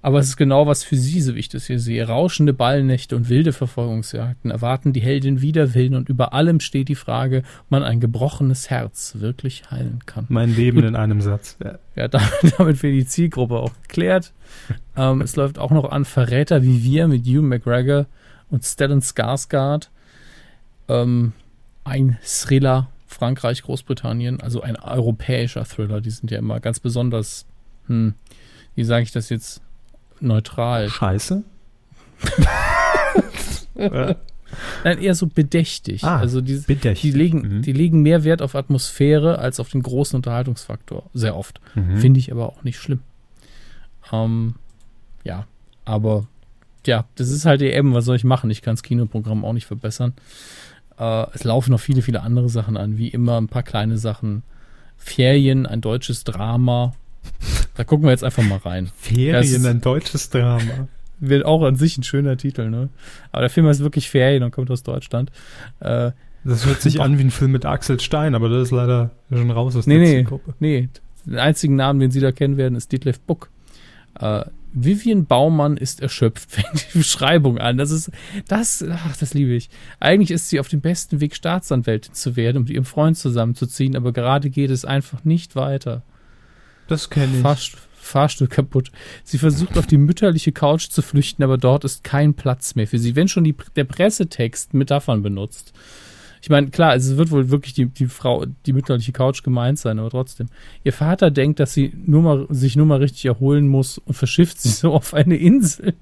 Aber 0.05 0.19
es 0.19 0.27
ist 0.27 0.37
genau, 0.37 0.67
was 0.67 0.83
für 0.83 0.97
sie 0.97 1.19
so 1.19 1.33
wichtig 1.33 1.55
ist. 1.55 1.65
Hier 1.65 1.79
sehe 1.79 2.07
rauschende 2.07 2.53
Ballnächte 2.53 3.15
und 3.15 3.27
wilde 3.27 3.53
Verfolgungsjagden 3.53 4.51
erwarten 4.51 4.93
die 4.93 4.99
Heldin 4.99 5.41
wider 5.41 5.73
Willen 5.73 5.95
und 5.95 6.09
über 6.09 6.31
allem 6.31 6.59
steht 6.59 6.89
die 6.89 6.95
Frage, 6.95 7.39
ob 7.61 7.71
man 7.71 7.81
ein 7.81 7.99
gebrochenes 7.99 8.69
Herz 8.69 9.15
wirklich 9.17 9.71
heilen 9.71 10.01
kann. 10.05 10.27
Mein 10.29 10.55
Leben 10.55 10.83
in 10.83 10.95
einem 10.95 11.21
Satz. 11.21 11.57
Ja. 11.63 11.79
Ja, 11.95 12.07
damit, 12.07 12.29
damit 12.55 12.83
wäre 12.83 12.93
die 12.93 13.07
Zielgruppe 13.07 13.55
auch 13.55 13.71
geklärt. 13.81 14.31
ähm, 14.95 15.21
es 15.21 15.35
läuft 15.37 15.57
auch 15.57 15.71
noch 15.71 15.89
an 15.91 16.05
Verräter 16.05 16.61
wie 16.61 16.83
wir 16.83 17.07
mit 17.07 17.25
Hugh 17.25 17.41
McGregor 17.41 18.05
und 18.51 18.63
Stellan 18.63 18.99
Skarsgård. 19.01 19.89
Ähm, 20.87 21.33
ein 21.85 22.17
Thriller, 22.23 22.89
Frankreich, 23.07 23.61
Großbritannien, 23.63 24.41
also 24.41 24.61
ein 24.61 24.75
europäischer 24.75 25.63
Thriller. 25.63 26.01
Die 26.01 26.09
sind 26.09 26.29
ja 26.31 26.37
immer 26.39 26.59
ganz 26.59 26.79
besonders, 26.81 27.45
hm, 27.87 28.13
wie 28.75 28.83
sage 28.83 29.03
ich 29.03 29.11
das 29.13 29.29
jetzt, 29.29 29.61
neutral. 30.19 30.89
Scheiße. 30.89 31.43
Nein, 34.83 34.99
eher 34.99 35.15
so 35.15 35.27
bedächtig. 35.27 36.03
Ah, 36.03 36.17
also 36.17 36.39
die, 36.41 36.55
Bedächtig. 36.65 37.01
die, 37.01 37.11
legen, 37.17 37.41
Mhm. 37.57 37.61
die 37.61 37.73
legen 37.73 38.01
mehr 38.01 38.23
Wert 38.23 38.41
auf 38.41 38.55
Atmosphäre 38.55 39.37
als 39.39 39.59
auf 39.59 39.69
den 39.69 39.83
großen 39.83 40.15
Unterhaltungsfaktor. 40.15 41.09
Sehr 41.13 41.35
oft. 41.35 41.59
Mhm. 41.75 41.97
Finde 41.97 42.19
ich 42.19 42.31
aber 42.31 42.47
auch 42.47 42.63
nicht 42.63 42.77
schlimm. 42.79 43.01
Ähm, 44.11 44.55
ja, 45.23 45.45
aber 45.83 46.27
ja, 46.85 47.05
das 47.15 47.29
ist 47.29 47.45
halt 47.45 47.61
EM, 47.61 47.93
was 47.93 48.05
soll 48.05 48.15
ich 48.15 48.23
machen? 48.23 48.49
Ich 48.49 48.61
kann 48.61 48.75
das 48.75 48.83
Kinoprogramm 48.83 49.43
auch 49.43 49.53
nicht 49.53 49.65
verbessern. 49.65 50.13
Äh, 50.97 51.25
es 51.33 51.43
laufen 51.43 51.71
noch 51.71 51.79
viele, 51.79 52.01
viele 52.01 52.21
andere 52.21 52.49
Sachen 52.49 52.77
an, 52.77 52.97
wie 52.97 53.09
immer 53.09 53.37
ein 53.39 53.47
paar 53.47 53.63
kleine 53.63 53.97
Sachen. 53.97 54.43
Ferien, 54.97 55.65
ein 55.65 55.81
deutsches 55.81 56.23
Drama. 56.23 56.93
Da 57.75 57.83
gucken 57.83 58.05
wir 58.05 58.11
jetzt 58.11 58.23
einfach 58.23 58.43
mal 58.43 58.57
rein. 58.59 58.89
Ferien, 58.97 59.65
ein 59.65 59.81
deutsches 59.81 60.29
Drama. 60.29 60.87
Wird 61.19 61.45
auch 61.45 61.63
an 61.63 61.75
sich 61.75 61.97
ein 61.97 62.03
schöner 62.03 62.37
Titel, 62.37 62.69
ne? 62.69 62.89
Aber 63.31 63.41
der 63.41 63.49
Film 63.49 63.67
heißt 63.67 63.81
wirklich 63.81 64.09
Ferien 64.09 64.43
und 64.43 64.51
kommt 64.51 64.69
aus 64.71 64.83
Deutschland. 64.83 65.31
Äh, 65.79 66.11
Das 66.43 66.65
hört 66.65 66.81
sich 66.81 67.01
an 67.01 67.17
wie 67.17 67.23
ein 67.23 67.31
Film 67.31 67.51
mit 67.51 67.65
Axel 67.65 67.99
Stein, 67.99 68.35
aber 68.35 68.49
das 68.49 68.63
ist 68.63 68.71
leider 68.71 69.11
schon 69.29 69.49
raus 69.51 69.75
aus 69.75 69.87
Nee, 69.87 69.95
der 69.95 70.03
nee. 70.03 70.13
Zielgruppe. 70.17 70.53
Nee, 70.59 70.89
den 71.25 71.39
einzigen 71.39 71.75
Namen, 71.75 71.99
den 71.99 72.11
Sie 72.11 72.19
da 72.19 72.31
kennen 72.31 72.57
werden, 72.57 72.75
ist 72.75 72.91
Detlef 72.91 73.19
Buck. 73.19 73.49
Äh, 74.19 74.45
Vivian 74.75 75.25
Baumann 75.25 75.77
ist 75.77 76.01
erschöpft, 76.01 76.51
fängt 76.51 76.93
die 76.93 76.99
Beschreibung 76.99 77.57
an. 77.57 77.77
Das 77.77 77.91
ist, 77.91 78.11
das, 78.47 78.85
ach, 78.87 79.17
das 79.17 79.33
liebe 79.33 79.53
ich. 79.53 79.69
Eigentlich 79.99 80.31
ist 80.31 80.49
sie 80.49 80.59
auf 80.59 80.67
dem 80.67 80.81
besten 80.81 81.21
Weg, 81.21 81.35
Staatsanwältin 81.35 82.13
zu 82.13 82.35
werden, 82.35 82.57
um 82.57 82.63
mit 82.63 82.71
ihrem 82.71 82.85
Freund 82.85 83.17
zusammenzuziehen, 83.17 83.95
aber 83.95 84.11
gerade 84.11 84.49
geht 84.49 84.69
es 84.69 84.85
einfach 84.85 85.23
nicht 85.23 85.55
weiter. 85.55 86.03
Das 86.87 87.09
kenne 87.09 87.37
ich. 87.37 87.41
Fahrst 87.41 87.77
Fahrstuhl 88.05 88.47
kaputt. 88.47 88.91
Sie 89.23 89.39
versucht 89.39 89.79
auf 89.79 89.87
die 89.87 89.97
mütterliche 89.97 90.51
Couch 90.51 90.89
zu 90.89 91.01
flüchten, 91.01 91.43
aber 91.43 91.57
dort 91.57 91.83
ist 91.83 92.03
kein 92.03 92.35
Platz 92.35 92.75
mehr 92.75 92.87
für 92.87 92.99
sie. 92.99 93.15
Wenn 93.15 93.27
schon 93.27 93.43
die, 93.43 93.55
der 93.75 93.85
Pressetext 93.85 94.75
Metaphern 94.75 95.23
benutzt. 95.23 95.73
Ich 96.45 96.49
meine, 96.51 96.67
klar, 96.69 96.93
es 96.93 97.17
wird 97.17 97.31
wohl 97.31 97.49
wirklich 97.49 97.73
die, 97.73 97.87
die 97.87 98.05
Frau, 98.05 98.45
die 98.67 98.73
mütterliche 98.73 99.11
Couch 99.11 99.41
gemeint 99.41 99.79
sein, 99.79 99.97
aber 99.97 100.11
trotzdem. 100.11 100.45
Ihr 100.83 100.93
Vater 100.93 101.31
denkt, 101.31 101.59
dass 101.59 101.73
sie 101.73 101.91
nur 102.05 102.21
mal, 102.21 102.45
sich 102.51 102.75
nur 102.75 102.85
mal 102.85 102.99
richtig 102.99 103.25
erholen 103.25 103.67
muss 103.67 103.97
und 103.97 104.13
verschifft 104.13 104.61
sie 104.61 104.69
so 104.69 104.93
auf 104.93 105.15
eine 105.15 105.37
Insel. 105.37 105.95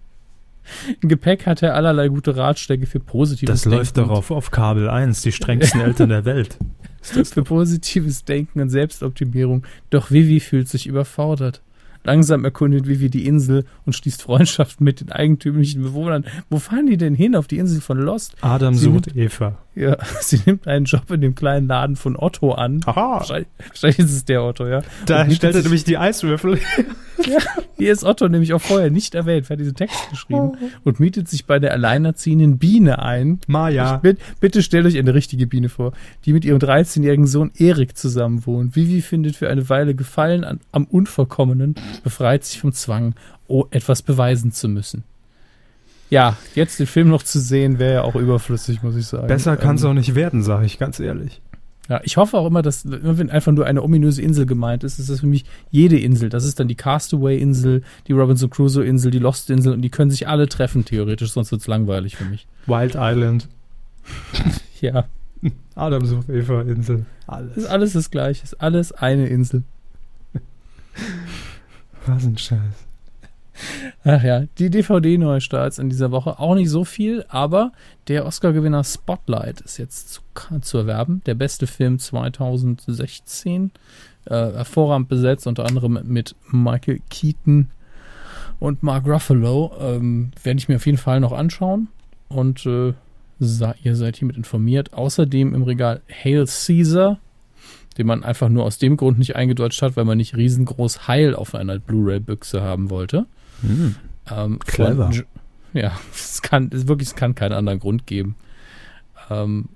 Im 0.99 1.07
Gepäck 1.07 1.45
hat 1.45 1.64
er 1.64 1.76
allerlei 1.76 2.10
gute 2.10 2.36
Ratschläge 2.36 2.88
für 2.88 2.99
positives 2.99 3.61
Das 3.61 3.72
läuft 3.72 3.95
Denken. 3.95 4.10
darauf 4.10 4.32
auf 4.32 4.52
Kabel 4.52 4.90
1, 4.90 5.22
die 5.22 5.32
strengsten 5.32 5.80
Eltern 5.82 6.10
der 6.10 6.26
Welt. 6.26 6.57
für 7.02 7.44
positives 7.44 8.26
Denken 8.26 8.60
und 8.60 8.70
Selbstoptimierung. 8.70 9.65
Doch 9.91 10.11
Vivi 10.11 10.41
fühlt 10.41 10.68
sich 10.68 10.88
überfordert. 10.88 11.61
Langsam 12.06 12.44
erkundet 12.44 12.86
Vivi 12.88 13.10
die 13.10 13.26
Insel 13.26 13.65
und 13.86 13.94
schließt 13.94 14.24
Freundschaft 14.24 14.82
mit 14.82 14.99
den 14.99 15.11
eigentümlichen 15.11 15.82
Bewohnern. 15.82 16.26
Wo 16.49 16.60
fahren 16.60 16.88
die 16.88 16.98
denn 16.98 17.15
hin? 17.15 17.36
Auf 17.36 17.48
die 17.48 17.57
Insel 17.57 17.80
von 17.80 17.98
Lost? 17.98 18.36
Adam 18.41 18.74
Sie 18.74 18.86
sucht 18.86 19.15
Eva. 19.15 19.57
Ja, 19.76 19.98
sie 20.22 20.40
nimmt 20.45 20.68
einen 20.68 20.86
Job 20.86 21.10
in 21.12 21.22
dem 21.22 21.36
kleinen 21.36 21.68
Laden 21.68 21.95
von 21.95 22.16
Otto 22.16 22.52
an. 22.52 22.82
Aha, 22.86 23.20
Wahrscheinlich, 23.20 23.48
wahrscheinlich 23.68 24.00
ist 24.00 24.12
es 24.12 24.26
der 24.26 24.44
Otto, 24.44 24.68
ja. 24.68 24.82
da 25.06 25.30
stellt 25.30 25.56
er 25.56 25.64
nämlich 25.64 25.84
die 25.84 25.98
Eiswürfel. 25.98 26.60
Hier 27.78 27.91
ist 27.91 28.04
Otto 28.04 28.28
nämlich 28.28 28.54
auch 28.54 28.62
vorher 28.62 28.90
nicht 28.90 29.16
erwähnt, 29.16 29.50
wer 29.50 29.56
hat 29.56 29.60
diesen 29.60 29.76
Text 29.76 30.10
geschrieben 30.10 30.54
und 30.84 31.00
mietet 31.00 31.28
sich 31.28 31.45
bei 31.45 31.60
der 31.60 31.72
alleinerziehenden 31.72 32.58
Biene 32.58 33.00
ein. 33.00 33.40
Maja. 33.48 33.98
Bitte, 33.98 34.22
bitte 34.40 34.64
stellt 34.64 34.86
euch 34.86 34.98
eine 34.98 35.14
richtige 35.14 35.48
Biene 35.48 35.70
vor, 35.70 35.94
die 36.26 36.34
mit 36.34 36.45
ihrem 36.45 36.60
13-jährigen 36.60 37.28
Sohn 37.28 37.52
Erik 37.58 37.98
zusammen 37.98 38.45
wohnt. 38.45 38.76
Vivi 38.76 39.02
findet 39.02 39.36
für 39.36 39.50
eine 39.50 39.70
Weile 39.70 39.95
Gefallen 39.95 40.44
an, 40.44 40.60
am 40.72 40.86
Unvollkommenen, 40.86 41.76
befreit 42.04 42.44
sich 42.44 42.62
vom 42.62 42.74
Zwang, 42.74 43.16
oh, 43.48 43.66
etwas 43.72 44.02
beweisen 44.02 44.52
zu 44.52 44.68
müssen. 44.68 45.04
Ja, 46.14 46.38
jetzt 46.53 46.80
den 46.80 46.85
Film 46.85 47.10
noch 47.10 47.23
zu 47.23 47.40
sehen, 47.40 47.80
wäre 47.80 47.94
ja 47.95 48.02
auch 48.03 48.14
überflüssig, 48.14 48.84
muss 48.84 48.95
ich 48.95 49.07
sagen. 49.07 49.26
Besser 49.26 49.57
kann 49.57 49.77
es 49.77 49.84
Ähm, 49.84 49.90
auch 49.90 49.94
nicht 49.95 50.14
werden, 50.14 50.44
sage 50.44 50.64
ich 50.68 50.77
ganz 50.77 50.99
ehrlich. 50.99 51.41
Ja, 51.90 52.02
ich 52.03 52.18
hoffe 52.18 52.38
auch 52.38 52.45
immer, 52.45 52.61
dass, 52.61 52.85
immer 52.85 53.18
wenn 53.18 53.31
einfach 53.31 53.52
nur 53.52 53.65
eine 53.65 53.81
ominöse 53.81 54.22
Insel 54.22 54.45
gemeint 54.45 54.84
ist, 54.84 54.99
ist 54.99 55.10
das 55.10 55.22
für 55.22 55.26
mich 55.26 55.44
jede 55.72 55.98
Insel. 55.98 56.30
Das 56.30 56.45
ist 56.45 56.60
dann 56.60 56.68
die 56.68 56.76
Castaway-Insel, 56.76 57.81
die 58.07 58.11
Robinson 58.11 58.52
Crusoe-Insel, 58.52 59.10
die 59.10 59.18
Lost-Insel 59.18 59.73
und 59.73 59.81
die 59.81 59.90
können 59.90 60.11
sich 60.11 60.27
alle 60.27 60.48
treffen, 60.48 60.85
theoretisch, 60.85 61.31
sonst 61.31 61.52
wird 61.52 61.61
es 61.61 61.68
langweilig 61.68 62.15
für 62.15 62.26
mich. 62.26 62.45
Wild 62.68 62.94
Island, 62.95 63.49
Ja, 64.81 65.06
Adam 65.73 66.06
sucht 66.06 66.30
Eva, 66.30 66.61
Insel, 66.61 67.07
alles. 67.26 67.57
ist 67.57 67.65
alles 67.65 67.94
das 67.94 68.11
Gleiche, 68.11 68.44
ist 68.44 68.61
alles 68.61 68.91
eine 68.91 69.27
Insel. 69.27 69.64
Was 72.06 72.23
ein 72.23 72.38
Scheiß. 72.38 72.60
Ach 74.03 74.23
ja, 74.23 74.45
die 74.57 74.69
DVD-Neustarts 74.69 75.77
in 75.77 75.89
dieser 75.89 76.11
Woche 76.11 76.39
auch 76.39 76.55
nicht 76.55 76.69
so 76.69 76.84
viel, 76.84 77.25
aber 77.30 77.71
der 78.07 78.25
Oscar-Gewinner 78.25 78.84
Spotlight 78.84 79.61
ist 79.61 79.77
jetzt 79.77 80.13
zu, 80.13 80.21
zu 80.61 80.77
erwerben. 80.80 81.21
Der 81.25 81.35
beste 81.35 81.67
Film 81.67 81.99
2016. 81.99 83.71
Äh, 84.25 84.35
hervorragend 84.35 85.09
besetzt, 85.09 85.47
unter 85.47 85.65
anderem 85.65 85.99
mit 86.03 86.35
Michael 86.49 87.01
Keaton 87.09 87.67
und 88.59 88.81
Mark 88.81 89.05
Ruffalo. 89.05 89.73
Ähm, 89.80 90.31
Werde 90.41 90.59
ich 90.59 90.69
mir 90.69 90.77
auf 90.77 90.85
jeden 90.85 90.97
Fall 90.97 91.19
noch 91.19 91.34
anschauen. 91.34 91.89
Und 92.30 92.65
äh, 92.65 92.93
ihr 93.39 93.95
seid 93.95 94.15
hiermit 94.15 94.38
informiert. 94.38 94.93
Außerdem 94.93 95.53
im 95.53 95.63
Regal 95.63 96.01
Hail 96.09 96.45
Caesar, 96.45 97.19
den 97.97 98.07
man 98.07 98.23
einfach 98.23 98.47
nur 98.47 98.63
aus 98.63 98.77
dem 98.77 98.95
Grund 98.95 99.19
nicht 99.19 99.35
eingedeutscht 99.35 99.81
hat, 99.81 99.97
weil 99.97 100.05
man 100.05 100.17
nicht 100.17 100.38
riesengroß 100.38 101.07
Heil 101.07 101.35
auf 101.35 101.53
einer 101.53 101.77
Blu-ray-Büchse 101.80 102.61
haben 102.61 102.89
wollte. 102.89 103.25
Ähm, 104.31 104.60
Clever. 104.60 105.11
von 105.11 105.26
Ja, 105.73 105.91
es 106.14 106.41
kann, 106.41 106.69
es 106.73 106.88
wirklich, 106.88 107.10
es 107.10 107.15
kann 107.15 107.35
keinen 107.35 107.53
anderen 107.53 107.80
Grund 107.80 108.07
geben. 108.07 108.35
Ähm, 109.30 109.69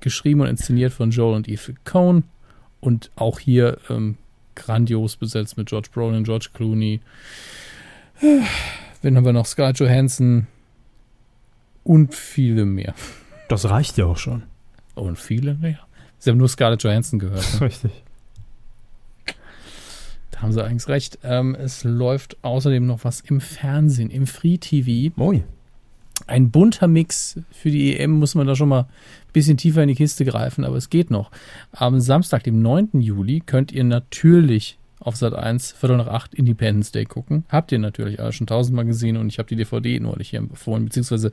geschrieben 0.00 0.42
und 0.42 0.48
inszeniert 0.48 0.92
von 0.92 1.10
Joel 1.10 1.36
und 1.36 1.48
Eve 1.48 1.74
Cohn 1.84 2.24
und 2.80 3.10
auch 3.16 3.38
hier 3.38 3.78
ähm, 3.88 4.18
grandios 4.54 5.16
besetzt 5.16 5.56
mit 5.56 5.68
George 5.68 5.88
Brolin, 5.92 6.24
George 6.24 6.48
Clooney. 6.52 7.00
Wen 8.20 9.16
haben 9.16 9.24
wir 9.24 9.32
noch? 9.32 9.46
Scarlett 9.46 9.78
Johansson 9.78 10.46
und 11.82 12.14
viele 12.14 12.64
mehr. 12.64 12.94
Das 13.48 13.68
reicht 13.68 13.96
ja 13.98 14.06
auch 14.06 14.18
schon. 14.18 14.42
Und 14.94 15.18
viele 15.18 15.54
mehr. 15.54 15.80
Sie 16.18 16.30
haben 16.30 16.38
nur 16.38 16.48
Scarlett 16.48 16.82
Johansson 16.82 17.18
gehört. 17.18 17.54
Ne? 17.54 17.60
Richtig. 17.66 18.03
Haben 20.44 20.52
sie 20.52 20.62
eigentlich 20.62 20.88
recht. 20.88 21.18
Ähm, 21.24 21.54
es 21.54 21.84
läuft 21.84 22.36
außerdem 22.42 22.84
noch 22.84 23.04
was 23.04 23.22
im 23.22 23.40
Fernsehen, 23.40 24.10
im 24.10 24.26
Free 24.26 24.58
TV. 24.58 25.10
Moi. 25.16 25.42
ein 26.26 26.50
bunter 26.50 26.86
Mix. 26.86 27.40
Für 27.50 27.70
die 27.70 27.98
EM 27.98 28.10
muss 28.10 28.34
man 28.34 28.46
da 28.46 28.54
schon 28.54 28.68
mal 28.68 28.82
ein 28.82 29.32
bisschen 29.32 29.56
tiefer 29.56 29.82
in 29.82 29.88
die 29.88 29.94
Kiste 29.94 30.26
greifen, 30.26 30.66
aber 30.66 30.76
es 30.76 30.90
geht 30.90 31.10
noch. 31.10 31.30
Am 31.72 31.98
Samstag, 31.98 32.42
dem 32.44 32.60
9. 32.60 33.00
Juli, 33.00 33.40
könnt 33.40 33.72
ihr 33.72 33.84
natürlich 33.84 34.76
auf 35.00 35.16
Sat 35.16 35.32
1 35.32 35.72
Viertel 35.72 35.96
nach 35.96 36.08
8 36.08 36.34
Independence 36.34 36.92
Day 36.92 37.06
gucken. 37.06 37.44
Habt 37.48 37.72
ihr 37.72 37.78
natürlich 37.78 38.20
alle 38.20 38.34
schon 38.34 38.46
tausendmal 38.46 38.84
gesehen 38.84 39.16
und 39.16 39.28
ich 39.28 39.38
habe 39.38 39.48
die 39.48 39.56
DVD 39.56 39.98
neulich 39.98 40.28
hier 40.28 40.40
empfohlen, 40.40 40.84
beziehungsweise 40.84 41.32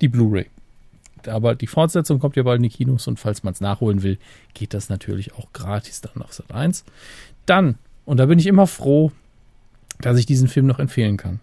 die 0.00 0.08
Blu-ray. 0.08 0.46
Aber 1.26 1.56
die 1.56 1.66
Fortsetzung 1.66 2.20
kommt 2.20 2.36
ja 2.36 2.44
bald 2.44 2.58
in 2.58 2.62
die 2.62 2.68
Kinos 2.68 3.08
und 3.08 3.18
falls 3.18 3.42
man 3.42 3.54
es 3.54 3.60
nachholen 3.60 4.04
will, 4.04 4.18
geht 4.54 4.72
das 4.72 4.88
natürlich 4.88 5.34
auch 5.34 5.52
gratis 5.52 6.00
dann 6.00 6.22
auf 6.22 6.32
Sat 6.32 6.52
1. 6.52 6.84
Dann, 7.44 7.74
und 8.04 8.16
da 8.18 8.26
bin 8.26 8.38
ich 8.38 8.46
immer 8.46 8.66
froh, 8.66 9.12
dass 10.00 10.18
ich 10.18 10.26
diesen 10.26 10.48
Film 10.48 10.66
noch 10.66 10.78
empfehlen 10.78 11.16
kann. 11.16 11.40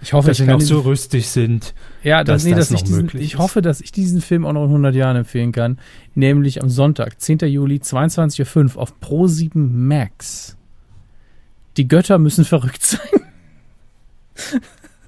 Ich 0.00 0.14
hoffe, 0.14 0.28
Dass 0.28 0.38
sie 0.38 0.44
ich 0.44 0.48
noch 0.48 0.60
so 0.62 0.80
rüstig 0.80 1.28
sind. 1.28 1.74
ja, 2.02 2.24
dass, 2.24 2.42
dass 2.42 2.44
nee, 2.44 2.50
das 2.56 2.68
dass 2.70 2.70
ich, 2.70 2.80
noch 2.80 2.86
diesen, 2.88 3.02
möglich 3.02 3.22
ich 3.22 3.32
ist. 3.34 3.38
hoffe, 3.38 3.60
dass 3.60 3.82
ich 3.82 3.92
diesen 3.92 4.22
Film 4.22 4.46
auch 4.46 4.54
noch 4.54 4.62
in 4.62 4.68
100 4.70 4.94
Jahren 4.94 5.16
empfehlen 5.16 5.52
kann. 5.52 5.78
Nämlich 6.14 6.62
am 6.62 6.70
Sonntag, 6.70 7.20
10. 7.20 7.40
Juli, 7.40 7.76
22.05 7.76 8.76
Uhr 8.76 8.80
auf 8.82 8.94
Pro7 9.02 9.50
Max. 9.58 10.56
Die 11.76 11.86
Götter 11.86 12.16
müssen 12.18 12.44
verrückt 12.46 12.82
sein, 12.82 13.00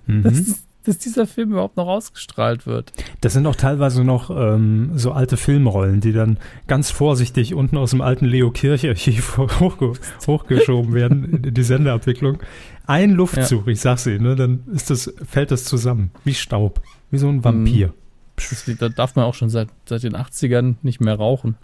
Mhm. 0.07 0.23
dass, 0.23 0.66
dass 0.87 0.99
dieser 0.99 1.27
Film 1.27 1.53
überhaupt 1.53 1.77
noch 1.77 1.89
ausgestrahlt 1.89 2.67
wird. 2.67 2.93
Das 3.21 3.33
sind 3.33 3.47
auch 3.47 3.57
teilweise 3.57 4.05
noch 4.05 4.31
ähm, 4.31 4.93
so 4.95 5.13
alte 5.13 5.37
Filmrollen, 5.37 6.01
die 6.01 6.13
dann 6.13 6.39
ganz 6.67 6.91
vorsichtig 6.91 7.55
unten 7.55 7.77
aus 7.77 7.91
dem 7.91 8.01
alten 8.01 8.27
Leo 8.27 8.51
Kirch-Archiv 8.51 9.39
hochge 9.39 9.95
hochgeschoben 10.27 10.95
werden 10.95 11.43
in 11.45 11.55
die 11.55 11.63
Sendeabwicklung. 11.63 12.39
Ein 12.87 13.11
Luftzug, 13.13 13.67
ich 13.67 13.81
sag's 13.81 14.07
Ihnen, 14.07 14.23
ne, 14.23 14.37
dann 14.37 14.61
ist 14.73 14.91
das, 14.91 15.13
fällt 15.27 15.51
das 15.51 15.65
zusammen, 15.65 16.13
wie 16.25 16.35
Staub, 16.35 16.81
wie 17.11 17.19
so 17.19 17.29
ein 17.29 17.43
Vampir. 17.43 17.93
Das, 18.37 18.71
da 18.79 18.89
darf 18.89 19.17
man 19.17 19.25
auch 19.25 19.35
schon 19.35 19.51
seit, 19.51 19.69
seit 19.87 20.03
den 20.03 20.15
80ern 20.15 20.77
nicht 20.83 21.01
mehr 21.01 21.17
rauchen. 21.17 21.57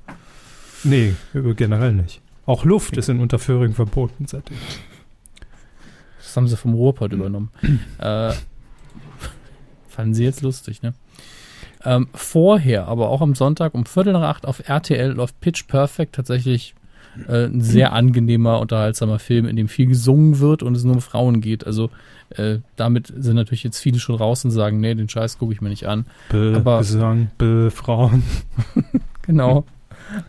Nee, 0.84 1.14
generell 1.56 1.92
nicht. 1.92 2.20
Auch 2.44 2.64
Luft 2.64 2.96
ist 2.96 3.08
in 3.08 3.20
Unterföhring 3.20 3.72
verboten 3.74 4.26
seitdem. 4.26 4.56
Das 6.18 6.36
haben 6.36 6.48
sie 6.48 6.56
vom 6.56 6.74
Ruhrpott 6.74 7.12
übernommen. 7.12 7.50
äh, 7.98 8.32
fanden 9.92 10.14
sie 10.14 10.24
jetzt 10.24 10.42
lustig, 10.42 10.82
ne? 10.82 10.94
Ähm, 11.84 12.08
vorher, 12.14 12.86
aber 12.86 13.08
auch 13.08 13.20
am 13.20 13.34
Sonntag 13.34 13.74
um 13.74 13.86
Viertel 13.86 14.12
nach 14.12 14.22
acht 14.22 14.46
auf 14.46 14.68
RTL 14.68 15.12
läuft 15.12 15.40
Pitch 15.40 15.66
Perfect 15.66 16.14
tatsächlich 16.14 16.74
äh, 17.28 17.46
ein 17.46 17.60
sehr 17.60 17.92
angenehmer, 17.92 18.60
unterhaltsamer 18.60 19.18
Film, 19.18 19.46
in 19.46 19.56
dem 19.56 19.68
viel 19.68 19.86
gesungen 19.86 20.38
wird 20.38 20.62
und 20.62 20.76
es 20.76 20.84
nur 20.84 20.94
um 20.94 21.00
Frauen 21.00 21.40
geht. 21.40 21.66
Also 21.66 21.90
äh, 22.30 22.58
damit 22.76 23.12
sind 23.16 23.34
natürlich 23.34 23.64
jetzt 23.64 23.78
viele 23.80 23.98
schon 23.98 24.14
raus 24.14 24.44
und 24.44 24.52
sagen, 24.52 24.80
nee, 24.80 24.94
den 24.94 25.08
Scheiß 25.08 25.38
gucke 25.38 25.52
ich 25.52 25.60
mir 25.60 25.68
nicht 25.70 25.86
an. 25.86 26.06
Be 26.28 26.54
Aber- 26.56 26.78
Gesang, 26.78 27.30
Be 27.38 27.70
Frauen. 27.70 28.22
Genau. 29.24 29.64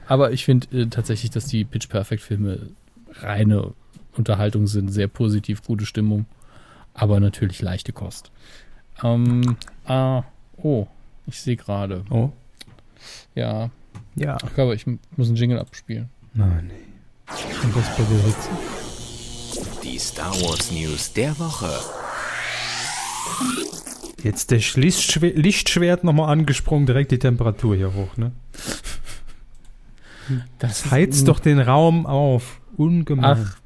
Aber 0.08 0.32
ich 0.34 0.46
finde 0.46 0.68
äh, 0.82 0.86
tatsächlich, 0.86 1.32
dass 1.32 1.46
die 1.46 1.64
Pitch 1.66 1.90
Perfect 1.90 2.22
Filme 2.22 2.60
reine 3.22 3.74
Unterhaltung 4.16 4.68
sind, 4.68 4.90
sehr 4.90 5.08
positiv, 5.08 5.64
gute 5.64 5.86
Stimmung, 5.88 6.26
aber 6.94 7.20
natürlich 7.20 7.60
leichte 7.62 7.92
Kost. 7.92 8.32
Ähm, 9.04 9.58
ah, 9.86 10.24
oh, 10.58 10.88
ich 11.28 11.40
sehe 11.40 11.56
gerade. 11.56 12.04
Oh, 12.10 12.30
Ja, 13.36 13.70
ja. 14.16 14.38
ich 14.44 14.54
glaube, 14.54 14.76
ich 14.76 14.86
muss 14.88 15.28
einen 15.28 15.36
Jingle 15.36 15.60
abspielen. 15.60 16.10
Nein, 16.34 16.68
nee. 16.68 16.94
Und 17.64 17.76
das 17.76 17.98
Hitze. 17.98 18.50
Die 19.84 20.00
Star 20.00 20.34
Wars 20.42 20.72
News 20.72 21.14
der 21.14 21.38
Woche. 21.40 21.70
Jetzt 24.24 24.52
der 24.52 24.60
Lichtschwert, 24.76 25.38
Lichtschwert 25.38 26.04
nochmal 26.04 26.30
angesprungen, 26.30 26.86
direkt 26.86 27.12
die 27.12 27.20
Temperatur 27.20 27.76
hier 27.76 27.94
hoch, 27.94 28.16
ne? 28.18 28.32
Das 30.60 30.90
Heizt 30.92 31.28
doch 31.28 31.40
den 31.40 31.60
Raum 31.60 32.06
auf. 32.06 32.62
Ungemein. 32.78 33.46
Ach, 33.46 33.58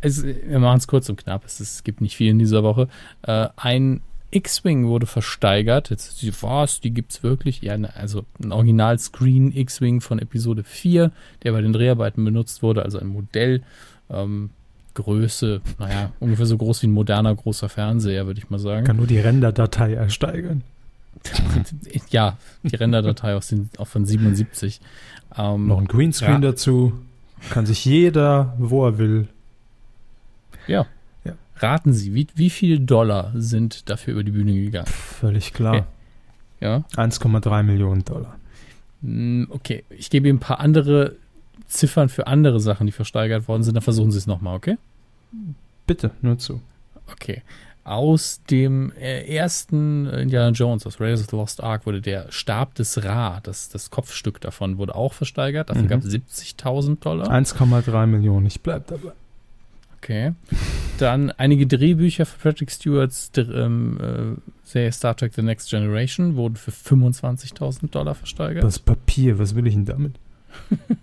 es, 0.00 0.24
wir 0.24 0.58
machen 0.58 0.78
es 0.78 0.86
kurz 0.86 1.08
und 1.08 1.16
knapp. 1.16 1.44
Es, 1.44 1.60
es 1.60 1.84
gibt 1.84 2.00
nicht 2.00 2.16
viel 2.16 2.30
in 2.30 2.38
dieser 2.38 2.62
Woche. 2.62 2.88
Äh, 3.22 3.48
ein 3.56 4.00
X-Wing 4.34 4.86
wurde 4.86 5.06
versteigert. 5.06 5.90
Jetzt 5.90 6.20
die 6.22 6.32
was, 6.42 6.80
die 6.80 6.90
gibt's 6.90 7.22
wirklich? 7.22 7.62
Ja, 7.62 7.76
ne, 7.78 7.94
also 7.96 8.24
ein 8.42 8.52
Original-Screen 8.52 9.56
X-Wing 9.56 10.00
von 10.00 10.18
Episode 10.18 10.64
4, 10.64 11.10
der 11.42 11.52
bei 11.52 11.60
den 11.60 11.72
Dreharbeiten 11.72 12.24
benutzt 12.24 12.62
wurde, 12.62 12.82
also 12.82 12.98
ein 12.98 13.06
Modell. 13.06 13.62
Ähm, 14.10 14.50
Größe, 14.94 15.60
naja, 15.80 16.12
ungefähr 16.20 16.46
so 16.46 16.56
groß 16.56 16.82
wie 16.82 16.86
ein 16.86 16.92
moderner 16.92 17.34
großer 17.34 17.68
Fernseher, 17.68 18.26
würde 18.26 18.38
ich 18.38 18.48
mal 18.50 18.60
sagen. 18.60 18.86
Kann 18.86 18.96
nur 18.96 19.08
die 19.08 19.18
Renderdatei 19.18 19.94
ersteigern. 19.94 20.62
ja, 22.10 22.36
die 22.62 22.76
Renderdatei 22.76 23.34
aus 23.34 23.48
den, 23.48 23.70
auch 23.78 23.88
von 23.88 24.04
77. 24.04 24.80
Ähm, 25.36 25.66
Noch 25.66 25.78
ein 25.80 25.88
Greenscreen 25.88 26.42
Ja. 26.42 26.50
dazu. 26.50 26.92
Kann 27.50 27.66
sich 27.66 27.84
jeder, 27.84 28.54
wo 28.58 28.86
er 28.86 28.98
will. 28.98 29.28
ja. 30.68 30.86
Raten 31.56 31.92
Sie, 31.92 32.14
wie, 32.14 32.26
wie 32.34 32.50
viel 32.50 32.80
Dollar 32.80 33.32
sind 33.34 33.88
dafür 33.88 34.14
über 34.14 34.24
die 34.24 34.32
Bühne 34.32 34.52
gegangen? 34.54 34.86
Völlig 34.86 35.52
klar. 35.52 35.86
Ja. 36.60 36.84
1,3 36.96 37.62
Millionen 37.62 38.04
Dollar. 38.04 38.36
Mm, 39.02 39.44
Okay, 39.50 39.84
ich 39.90 40.10
gebe 40.10 40.28
Ihnen 40.28 40.36
ein 40.38 40.40
paar 40.40 40.60
andere 40.60 41.16
Ziffern 41.68 42.08
für 42.08 42.26
andere 42.26 42.60
Sachen, 42.60 42.86
die 42.86 42.92
versteigert 42.92 43.48
worden 43.48 43.62
sind. 43.62 43.74
Dann 43.74 43.82
versuchen 43.82 44.10
Sie 44.10 44.18
es 44.18 44.26
nochmal, 44.26 44.56
okay? 44.56 44.76
Bitte, 45.86 46.10
nur 46.22 46.38
zu. 46.38 46.60
Okay. 47.12 47.42
Aus 47.84 48.40
dem 48.50 48.92
äh, 48.98 49.26
ersten 49.26 50.06
Indiana 50.06 50.50
Jones, 50.50 50.86
aus 50.86 51.00
Raiders 51.00 51.20
of 51.20 51.26
the 51.30 51.36
Lost 51.36 51.62
Ark, 51.62 51.84
wurde 51.84 52.00
der 52.00 52.32
Stab 52.32 52.74
des 52.76 53.04
Ra, 53.04 53.40
das, 53.42 53.68
das 53.68 53.90
Kopfstück 53.90 54.40
davon, 54.40 54.78
wurde 54.78 54.94
auch 54.94 55.12
versteigert. 55.12 55.68
Dafür 55.68 55.82
Mhm. 55.82 55.88
gab 55.88 56.00
es 56.00 56.06
70.000 56.10 57.00
Dollar. 57.00 57.28
1,3 57.30 58.06
Millionen, 58.06 58.46
ich 58.46 58.62
bleib 58.62 58.86
dabei. 58.86 59.12
Okay. 60.04 60.34
Dann 60.98 61.30
einige 61.30 61.66
Drehbücher 61.66 62.26
für 62.26 62.38
Patrick 62.38 62.70
Stewarts 62.70 63.32
ähm, 63.38 63.98
äh, 64.00 64.40
Serie 64.62 64.92
Star 64.92 65.16
Trek 65.16 65.32
The 65.34 65.40
Next 65.40 65.70
Generation 65.70 66.36
wurden 66.36 66.56
für 66.56 66.72
25.000 66.72 67.90
Dollar 67.90 68.14
versteigert. 68.14 68.62
Das 68.62 68.78
Papier, 68.78 69.38
was 69.38 69.54
will 69.54 69.66
ich 69.66 69.72
denn 69.72 69.86
damit? 69.86 70.16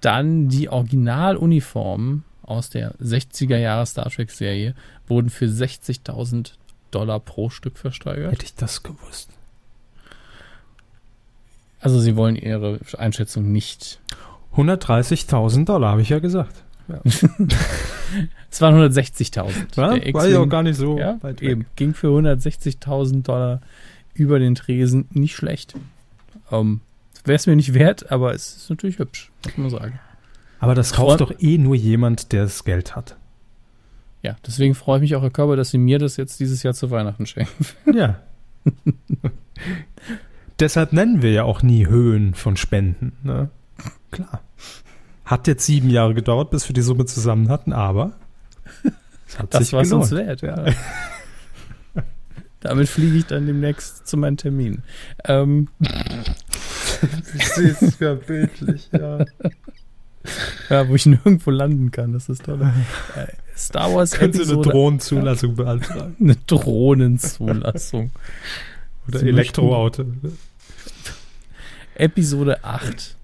Dann 0.00 0.48
die 0.48 0.68
Originaluniformen 0.68 2.22
aus 2.42 2.70
der 2.70 2.94
60er 2.98 3.56
Jahre 3.56 3.84
Star 3.84 4.08
Trek 4.08 4.30
Serie 4.30 4.74
wurden 5.08 5.28
für 5.28 5.46
60.000 5.46 6.52
Dollar 6.92 7.18
pro 7.18 7.50
Stück 7.50 7.78
versteigert. 7.78 8.30
Hätte 8.32 8.44
ich 8.44 8.54
das 8.54 8.84
gewusst. 8.84 9.30
Also 11.80 11.98
sie 11.98 12.14
wollen 12.14 12.36
ihre 12.36 12.78
Einschätzung 12.96 13.50
nicht. 13.50 14.00
130.000 14.54 15.64
Dollar, 15.64 15.90
habe 15.90 16.02
ich 16.02 16.10
ja 16.10 16.20
gesagt. 16.20 16.62
Es 18.50 18.60
waren 18.60 18.74
160.000. 18.74 19.76
Ja, 19.76 19.94
Der 19.98 20.14
war 20.14 20.26
ja 20.26 20.40
auch 20.40 20.48
gar 20.48 20.62
nicht 20.62 20.76
so 20.76 20.98
ja, 20.98 21.18
weit 21.22 21.40
weg. 21.40 21.48
eben, 21.48 21.66
ging 21.76 21.94
für 21.94 22.08
160.000 22.08 23.22
Dollar 23.22 23.60
über 24.14 24.38
den 24.38 24.54
Tresen. 24.54 25.06
Nicht 25.12 25.36
schlecht. 25.36 25.74
Ähm, 26.50 26.80
Wäre 27.24 27.36
es 27.36 27.46
mir 27.46 27.56
nicht 27.56 27.74
wert, 27.74 28.10
aber 28.10 28.34
es 28.34 28.56
ist 28.56 28.70
natürlich 28.70 28.98
hübsch, 28.98 29.30
muss 29.44 29.56
man 29.56 29.70
sagen. 29.70 30.00
Aber 30.58 30.74
das 30.74 30.92
kauft 30.92 31.20
doch 31.20 31.32
eh 31.38 31.58
nur 31.58 31.74
jemand, 31.74 32.32
der 32.32 32.42
das 32.44 32.64
Geld 32.64 32.96
hat. 32.96 33.16
Ja, 34.22 34.36
deswegen 34.46 34.74
freue 34.74 34.98
ich 34.98 35.02
mich 35.02 35.16
auch, 35.16 35.22
Herr 35.22 35.30
Körber, 35.30 35.56
dass 35.56 35.70
Sie 35.70 35.78
mir 35.78 35.98
das 35.98 36.16
jetzt 36.16 36.40
dieses 36.40 36.62
Jahr 36.62 36.74
zu 36.74 36.90
Weihnachten 36.90 37.26
schenken. 37.26 37.66
Ja. 37.94 38.20
Deshalb 40.58 40.92
nennen 40.92 41.22
wir 41.22 41.32
ja 41.32 41.44
auch 41.44 41.62
nie 41.62 41.86
Höhen 41.86 42.34
von 42.34 42.58
Spenden. 42.58 43.12
Ne? 43.22 43.48
Klar. 44.10 44.42
Hat 45.30 45.46
jetzt 45.46 45.64
sieben 45.66 45.90
Jahre 45.90 46.14
gedauert, 46.14 46.50
bis 46.50 46.68
wir 46.68 46.74
die 46.74 46.82
Summe 46.82 47.06
zusammen 47.06 47.48
hatten, 47.50 47.72
aber 47.72 48.12
es 49.28 49.38
hat 49.38 49.54
Das 49.54 49.62
sich 49.64 49.72
war 49.72 49.82
es 49.82 49.92
uns 49.92 50.10
gelohnt. 50.10 50.26
wert. 50.26 50.42
Ja. 50.42 50.64
Damit 52.60 52.88
fliege 52.88 53.16
ich 53.16 53.26
dann 53.26 53.46
demnächst 53.46 54.06
zu 54.06 54.16
meinem 54.16 54.36
Termin. 54.36 54.82
Ähm, 55.24 55.68
Das 57.32 57.56
ist 57.58 58.00
ja 58.00 58.14
bildlich, 58.14 58.88
ja. 58.92 59.24
ja, 60.68 60.88
wo 60.88 60.94
ich 60.94 61.06
nirgendwo 61.06 61.50
landen 61.50 61.90
kann, 61.90 62.12
das 62.12 62.28
ist 62.28 62.44
toll. 62.44 62.60
Äh, 63.16 63.26
Star 63.56 63.94
Wars 63.94 64.10
Können 64.10 64.32
Sie 64.34 64.40
eine 64.42 64.50
Episode 64.52 64.70
Drohnenzulassung 64.70 65.54
beantragen? 65.54 66.16
eine 66.20 66.36
Drohnenzulassung. 66.46 68.10
Oder 69.08 69.22
Elektroauto? 69.22 70.04
Episode 71.94 72.62
8 72.64 73.16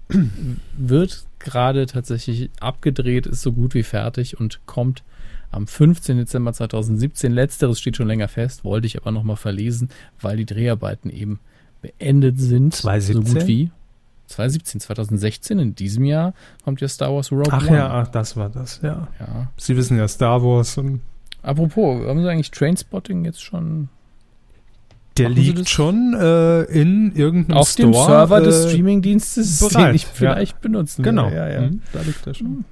wird 0.77 1.25
gerade 1.47 1.85
tatsächlich 1.85 2.49
abgedreht, 2.59 3.25
ist 3.25 3.41
so 3.41 3.53
gut 3.53 3.73
wie 3.73 3.83
fertig 3.83 4.39
und 4.39 4.65
kommt 4.65 5.03
am 5.49 5.65
15. 5.65 6.17
Dezember 6.17 6.51
2017. 6.51 7.31
Letzteres 7.31 7.79
steht 7.79 7.95
schon 7.95 8.07
länger 8.07 8.27
fest, 8.27 8.65
wollte 8.65 8.85
ich 8.85 8.97
aber 8.97 9.11
nochmal 9.11 9.37
verlesen, 9.37 9.89
weil 10.19 10.37
die 10.37 10.45
Dreharbeiten 10.45 11.09
eben 11.09 11.39
beendet 11.81 12.39
sind. 12.39 12.75
2017? 12.75 13.25
So 13.25 13.39
gut 13.39 13.47
wie. 13.47 13.71
2017, 14.27 14.81
2016, 14.81 15.59
in 15.59 15.75
diesem 15.75 16.03
Jahr 16.03 16.33
kommt 16.65 16.81
ja 16.81 16.89
Star 16.89 17.13
Wars 17.13 17.31
Rogue 17.31 17.47
Ach 17.49 17.65
One. 17.65 17.77
ja, 17.77 17.89
ach, 17.89 18.09
das 18.09 18.35
war 18.35 18.49
das, 18.49 18.81
ja. 18.83 19.07
ja. 19.21 19.49
Sie 19.55 19.77
wissen 19.77 19.97
ja 19.97 20.05
Star 20.09 20.43
Wars 20.43 20.77
und 20.77 20.99
Apropos, 21.43 22.05
haben 22.05 22.21
Sie 22.21 22.29
eigentlich 22.29 22.51
Trainspotting 22.51 23.23
jetzt 23.23 23.41
schon 23.41 23.87
der 25.17 25.29
Machen 25.29 25.41
liegt 25.41 25.69
schon 25.69 26.13
äh, 26.13 26.63
in 26.63 27.15
irgendeinem 27.15 27.57
auf 27.57 27.69
Store. 27.69 27.91
dem 27.91 27.93
Server 27.93 28.41
des 28.41 28.65
äh, 28.65 28.69
Streamingdienstes, 28.69 29.59
bereit, 29.59 29.89
den 29.89 29.95
ich 29.95 30.03
ja. 30.03 30.09
vielleicht 30.13 30.61
benutzen 30.61 31.03
Genau. 31.03 31.29
Ja, 31.29 31.49
ja. 31.49 31.61
Mhm, 31.61 31.81
da 31.93 32.01
liegt 32.01 32.25
er 32.25 32.33
schon. 32.33 32.65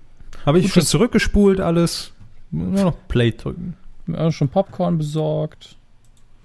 Habe 0.46 0.60
ich 0.60 0.66
Gut, 0.66 0.74
schon 0.74 0.84
zurückgespult 0.84 1.60
alles. 1.60 2.12
Nur 2.52 2.84
noch 2.84 2.96
Play 3.08 3.32
drücken. 3.32 3.76
Ja, 4.08 4.32
schon 4.32 4.50
Popcorn 4.50 4.98
besorgt. 4.98 5.78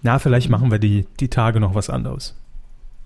Na, 0.02 0.18
vielleicht 0.18 0.48
machen 0.48 0.70
wir 0.70 0.78
die, 0.78 1.06
die 1.20 1.28
Tage 1.28 1.60
noch 1.60 1.74
was 1.74 1.90
anderes. 1.90 2.34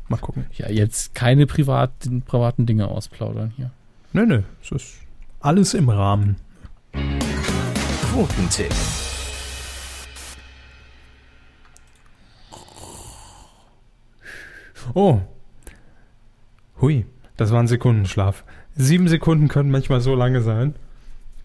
Mal 0.09 0.19
gucken. 0.19 0.47
Ja, 0.55 0.71
jetzt 0.71 1.15
keine 1.15 1.47
privaten, 1.47 2.23
privaten 2.23 2.67
Dinge 2.67 2.89
ausplaudern 2.89 3.53
hier. 3.57 3.71
Nö, 4.13 4.27
nö. 4.27 4.43
Es 4.63 4.71
ist 4.71 4.95
alles 5.41 5.75
im 5.75 5.89
Rahmen. 5.89 6.37
Quotentipp. 8.13 8.73
Oh. 14.93 15.21
Hui, 16.81 17.07
das 17.37 17.53
war 17.53 17.61
ein 17.61 17.69
Sekundenschlaf. 17.69 18.45
Sieben 18.77 19.09
Sekunden 19.09 19.49
können 19.49 19.71
manchmal 19.71 20.01
so 20.01 20.15
lange 20.15 20.43
sein. 20.43 20.75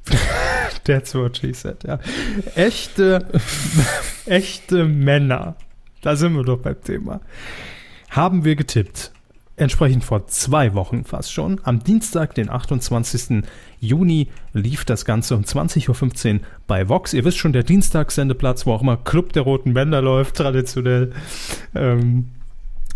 That's 0.84 1.14
what 1.14 1.38
she 1.38 1.54
said, 1.54 1.84
ja. 1.84 2.00
Echte, 2.56 3.26
echte 4.26 4.86
Männer. 4.86 5.56
Da 6.02 6.16
sind 6.16 6.34
wir 6.34 6.44
doch 6.44 6.60
beim 6.60 6.82
Thema. 6.82 7.22
Haben 8.10 8.44
wir 8.44 8.56
getippt. 8.56 9.12
Entsprechend 9.56 10.06
vor 10.06 10.26
zwei 10.28 10.74
Wochen 10.74 11.04
fast 11.04 11.34
schon. 11.34 11.60
Am 11.64 11.84
Dienstag, 11.84 12.34
den 12.34 12.50
28. 12.50 13.44
Juni, 13.82 14.30
lief 14.54 14.86
das 14.86 15.04
Ganze 15.04 15.36
um 15.36 15.44
20.15 15.44 16.36
Uhr 16.36 16.40
bei 16.66 16.88
Vox. 16.88 17.14
Ihr 17.14 17.26
wisst 17.26 17.40
schon, 17.40 17.52
der 17.52 17.64
Dienstagssendeplatz, 17.64 18.66
wo 18.66 18.72
auch 18.72 18.82
immer 18.82 18.96
Club 18.96 19.34
der 19.34 19.44
Roten 19.44 19.74
Bänder 19.74 20.02
läuft, 20.02 20.38
traditionell. 20.38 21.12
Ähm, 21.76 22.30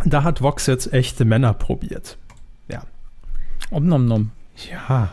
da 0.06 0.24
hat 0.24 0.42
Vox 0.42 0.68
jetzt 0.68 0.94
echte 0.94 1.26
Männer 1.26 1.54
probiert. 1.54 2.18
Ja. 2.68 2.84
Om 3.72 3.88
nom 3.88 4.06
nom. 4.06 4.32
Ja. 4.72 5.12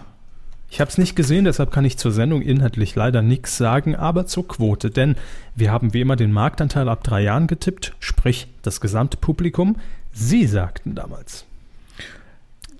Ich 0.71 0.81
habe 0.81 0.89
es 0.89 0.99
nicht 0.99 1.17
gesehen, 1.17 1.45
deshalb 1.45 1.73
kann 1.73 1.85
ich 1.85 1.99
zur 1.99 2.13
Sendung 2.13 2.43
inhaltlich 2.43 2.95
leider 2.95 3.23
nichts 3.23 3.57
sagen, 3.57 3.97
aber 3.97 4.27
zur 4.27 4.47
Quote. 4.47 4.91
Denn 4.91 5.17
wir 5.57 5.73
haben 5.73 5.93
wie 5.95 6.01
immer 6.01 6.15
den 6.15 6.33
Marktanteil 6.33 6.89
ab 6.89 7.03
drei 7.03 7.23
Jahren 7.23 7.49
getippt, 7.49 7.97
sprich 7.99 8.47
das 8.63 8.81
gesamte 8.81 9.17
Publikum. 9.17 9.77
Sie 10.13 10.47
sagten 10.47 10.95
damals. 10.95 11.45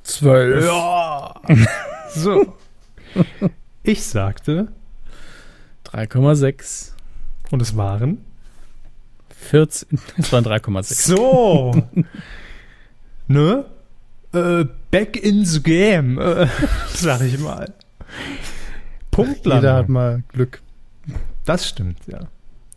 Zwölf. 0.05 0.65
Ja. 0.65 1.35
so. 2.15 2.55
Ich 3.83 4.05
sagte, 4.05 4.69
3,6. 5.87 6.93
und 7.51 7.61
es 7.61 7.77
waren. 7.77 8.19
14. 9.41 9.99
Es 10.19 10.33
waren 10.33 10.45
3,6. 10.45 11.07
So. 11.09 11.73
ne? 13.29 13.65
Äh, 14.33 14.65
back 14.91 15.17
in 15.17 15.45
the 15.45 15.63
game, 15.63 16.19
äh, 16.19 16.47
sag 16.95 17.21
ich 17.23 17.39
mal. 17.39 17.73
Punktlandung. 19.11 19.63
Jeder 19.63 19.75
hat 19.77 19.89
mal 19.89 20.23
Glück. 20.29 20.63
Das 21.45 21.69
stimmt, 21.69 21.99
ja. 22.07 22.21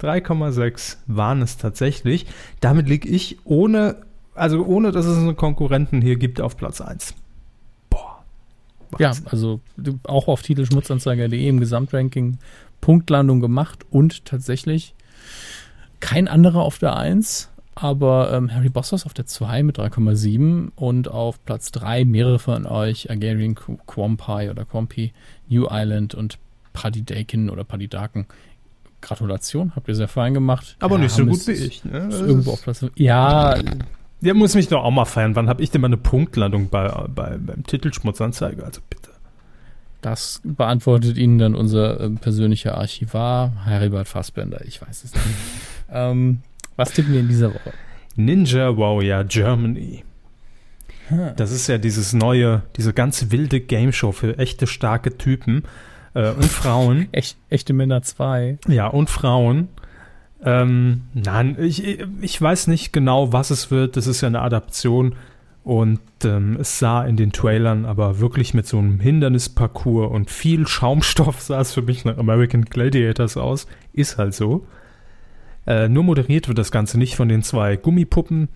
3,6 0.02 0.98
waren 1.08 1.42
es 1.42 1.58
tatsächlich. 1.58 2.26
Damit 2.60 2.90
liege 2.90 3.08
ich 3.08 3.38
ohne, 3.46 3.98
also 4.34 4.66
ohne, 4.66 4.92
dass 4.92 5.06
es 5.06 5.18
einen 5.18 5.36
Konkurrenten 5.36 6.02
hier 6.02 6.16
gibt, 6.18 6.42
auf 6.42 6.58
Platz 6.58 6.82
1. 6.82 7.14
Boah. 7.90 8.24
Ja, 9.00 9.10
Wahnsinn. 9.10 9.28
also 9.28 9.60
du- 9.78 10.00
auch 10.06 10.28
auf 10.28 10.42
titelschmutzanzeiger.de 10.42 11.48
im 11.48 11.60
Gesamtranking 11.60 12.40
Punktlandung 12.82 13.40
gemacht 13.40 13.86
und 13.92 14.26
tatsächlich 14.26 14.96
kein 16.04 16.28
anderer 16.28 16.62
auf 16.62 16.78
der 16.80 16.96
1, 16.96 17.50
aber 17.76 18.32
ähm, 18.34 18.54
Harry 18.54 18.70
Bossos 18.70 19.06
auf 19.06 19.14
der 19.14 19.26
2 19.26 19.64
mit 19.64 19.80
3,7 19.80 20.70
und 20.76 21.08
auf 21.08 21.44
Platz 21.46 21.72
3 21.72 22.06
mehrere 22.06 22.38
von 22.40 22.66
euch, 22.66 23.10
Agarian 23.10 23.56
Qu- 23.56 23.80
Quampi 23.88 24.50
oder 24.50 24.66
Quampi, 24.66 25.14
New 25.50 25.68
Island 25.72 26.14
und 26.14 26.38
Paddy 26.74 27.04
Dakin 27.04 27.50
oder 27.50 27.64
Paddy 27.64 27.88
Daken. 27.88 28.26
Gratulation, 29.02 29.74
habt 29.76 29.88
ihr 29.90 29.96
sehr 29.96 30.08
fein 30.08 30.34
gemacht. 30.34 30.78
Aber 30.80 30.98
nicht 30.98 31.12
so 31.14 31.26
gut 31.26 31.46
wie 31.48 31.52
ich. 31.52 31.84
Ne? 31.84 32.08
Irgendwo 32.12 32.52
auf 32.52 32.62
Platz. 32.64 32.86
Ja, 32.96 33.56
Der 34.22 34.34
muss 34.34 34.56
mich 34.56 34.70
doch 34.70 34.84
auch 34.84 34.92
mal 34.92 35.04
feiern. 35.06 35.36
Wann 35.36 35.50
habe 35.50 35.62
ich 35.62 35.72
denn 35.72 35.82
mal 35.82 35.88
eine 35.88 35.98
Punktlandung 35.98 36.70
bei, 36.70 36.88
bei, 37.14 37.38
beim 37.38 37.64
Titelschmutzanzeiger? 37.66 38.64
Also 38.66 38.80
bitte. 38.90 39.10
Das 40.02 40.42
beantwortet 40.44 41.18
Ihnen 41.18 41.38
dann 41.38 41.56
unser 41.56 42.00
äh, 42.00 42.10
persönlicher 42.12 42.78
Archivar, 42.78 43.66
Heribert 43.66 44.08
Fassbender. 44.08 44.64
Ich 44.66 44.82
weiß 44.82 45.04
es 45.06 45.14
nicht. 45.14 45.26
Ähm, 45.94 46.40
was 46.76 46.92
tippen 46.92 47.14
wir 47.14 47.20
in 47.20 47.28
dieser 47.28 47.54
Woche? 47.54 47.72
Ninja 48.16 48.78
Warrior 48.78 49.24
Germany. 49.24 50.04
Das 51.36 51.52
ist 51.52 51.68
ja 51.68 51.78
dieses 51.78 52.14
neue, 52.14 52.64
diese 52.78 52.94
ganz 52.94 53.30
wilde 53.30 53.60
Game 53.60 53.92
Show 53.92 54.12
für 54.12 54.38
echte 54.38 54.68
starke 54.68 55.18
Typen 55.18 55.64
äh, 56.14 56.32
und 56.32 56.46
Frauen. 56.46 57.10
Echt, 57.12 57.38
echte 57.50 57.74
Männer 57.74 58.02
2. 58.02 58.58
Ja, 58.68 58.88
und 58.88 59.10
Frauen. 59.10 59.68
Ähm, 60.44 61.04
nein, 61.14 61.58
ich, 61.60 62.00
ich 62.22 62.42
weiß 62.42 62.68
nicht 62.68 62.94
genau, 62.94 63.32
was 63.34 63.50
es 63.52 63.70
wird. 63.72 63.98
Das 63.98 64.08
ist 64.08 64.22
ja 64.22 64.28
eine 64.28 64.42
Adaption 64.42 65.16
Und 65.64 66.02
ähm, 66.24 66.58
es 66.60 66.80
sah 66.80 67.06
in 67.06 67.16
den 67.16 67.32
Trailern 67.32 67.86
aber 67.86 68.20
wirklich 68.20 68.54
mit 68.54 68.68
so 68.68 68.80
einem 68.80 69.00
Hindernisparcours 69.00 70.12
und 70.12 70.30
viel 70.30 70.68
Schaumstoff 70.68 71.42
sah 71.42 71.62
es 71.62 71.74
für 71.74 71.82
mich 71.82 72.06
nach 72.06 72.18
American 72.18 72.66
Gladiators 72.66 73.38
aus. 73.38 73.68
Ist 73.94 74.18
halt 74.18 74.34
so. 74.34 74.66
Äh, 75.66 75.88
nur 75.90 76.04
moderiert 76.04 76.48
wird 76.48 76.58
das 76.58 76.72
Ganze 76.72 76.98
nicht 76.98 77.16
von 77.16 77.30
den 77.30 77.44
zwei 77.44 77.78
Gummipuppen, 77.78 78.50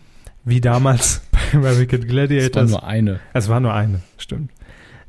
wie 0.43 0.61
damals 0.61 1.21
bei 1.31 1.57
American 1.57 2.01
Gladiators. 2.01 2.65
Es 2.65 2.71
war 2.73 2.81
nur 2.81 2.87
eine. 2.87 3.19
Es 3.33 3.49
war 3.49 3.59
nur 3.59 3.73
eine, 3.73 4.01
stimmt. 4.17 4.51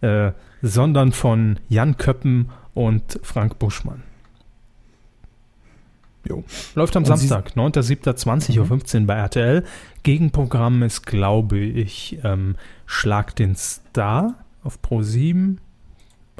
Äh, 0.00 0.32
sondern 0.62 1.12
von 1.12 1.58
Jan 1.68 1.96
Köppen 1.96 2.50
und 2.74 3.18
Frank 3.22 3.58
Buschmann. 3.58 4.02
Jo. 6.28 6.44
Läuft 6.74 6.96
am 6.96 7.04
Und 7.04 7.06
Samstag, 7.06 7.52
9.7.20.15 7.56 9.00
Uhr 9.00 9.06
bei 9.06 9.14
RTL. 9.14 9.64
Gegenprogramm 10.02 10.82
ist, 10.82 11.06
glaube 11.06 11.58
ich, 11.58 12.18
ähm, 12.22 12.56
Schlag 12.86 13.34
den 13.36 13.56
Star 13.56 14.34
auf 14.62 14.82
Pro 14.82 15.02
7. 15.02 15.60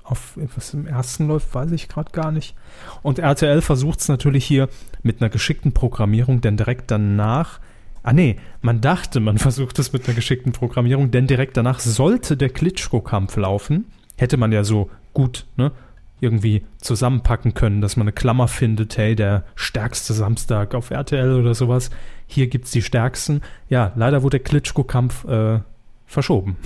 Auf 0.04 0.38
was 0.56 0.74
im 0.74 0.86
ersten 0.86 1.28
läuft, 1.28 1.54
weiß 1.54 1.72
ich 1.72 1.88
gerade 1.88 2.12
gar 2.12 2.32
nicht. 2.32 2.54
Und 3.02 3.18
RTL 3.18 3.60
versucht 3.60 4.00
es 4.00 4.08
natürlich 4.08 4.44
hier 4.44 4.68
mit 5.02 5.20
einer 5.20 5.30
geschickten 5.30 5.72
Programmierung, 5.72 6.40
denn 6.40 6.56
direkt 6.56 6.90
danach. 6.90 7.60
Ah 8.02 8.12
nee, 8.12 8.36
man 8.62 8.80
dachte, 8.80 9.20
man 9.20 9.38
versucht 9.38 9.78
es 9.78 9.92
mit 9.92 10.06
einer 10.06 10.14
geschickten 10.14 10.52
Programmierung, 10.52 11.10
denn 11.10 11.26
direkt 11.26 11.56
danach 11.56 11.80
sollte 11.80 12.36
der 12.36 12.50
Klitschko-Kampf 12.50 13.36
laufen. 13.36 13.86
Hätte 14.16 14.36
man 14.36 14.52
ja 14.52 14.64
so 14.64 14.90
gut, 15.12 15.46
ne? 15.56 15.72
irgendwie 16.20 16.64
zusammenpacken 16.78 17.54
können, 17.54 17.80
dass 17.80 17.96
man 17.96 18.04
eine 18.04 18.12
Klammer 18.12 18.48
findet, 18.48 18.96
hey, 18.96 19.14
der 19.14 19.44
stärkste 19.54 20.12
Samstag 20.12 20.74
auf 20.74 20.90
RTL 20.90 21.38
oder 21.38 21.54
sowas. 21.54 21.90
Hier 22.26 22.48
gibt's 22.48 22.70
die 22.70 22.82
stärksten. 22.82 23.42
Ja, 23.68 23.92
leider 23.94 24.22
wurde 24.22 24.38
der 24.38 24.44
Klitschko-Kampf 24.44 25.24
äh, 25.24 25.60
verschoben. 26.06 26.56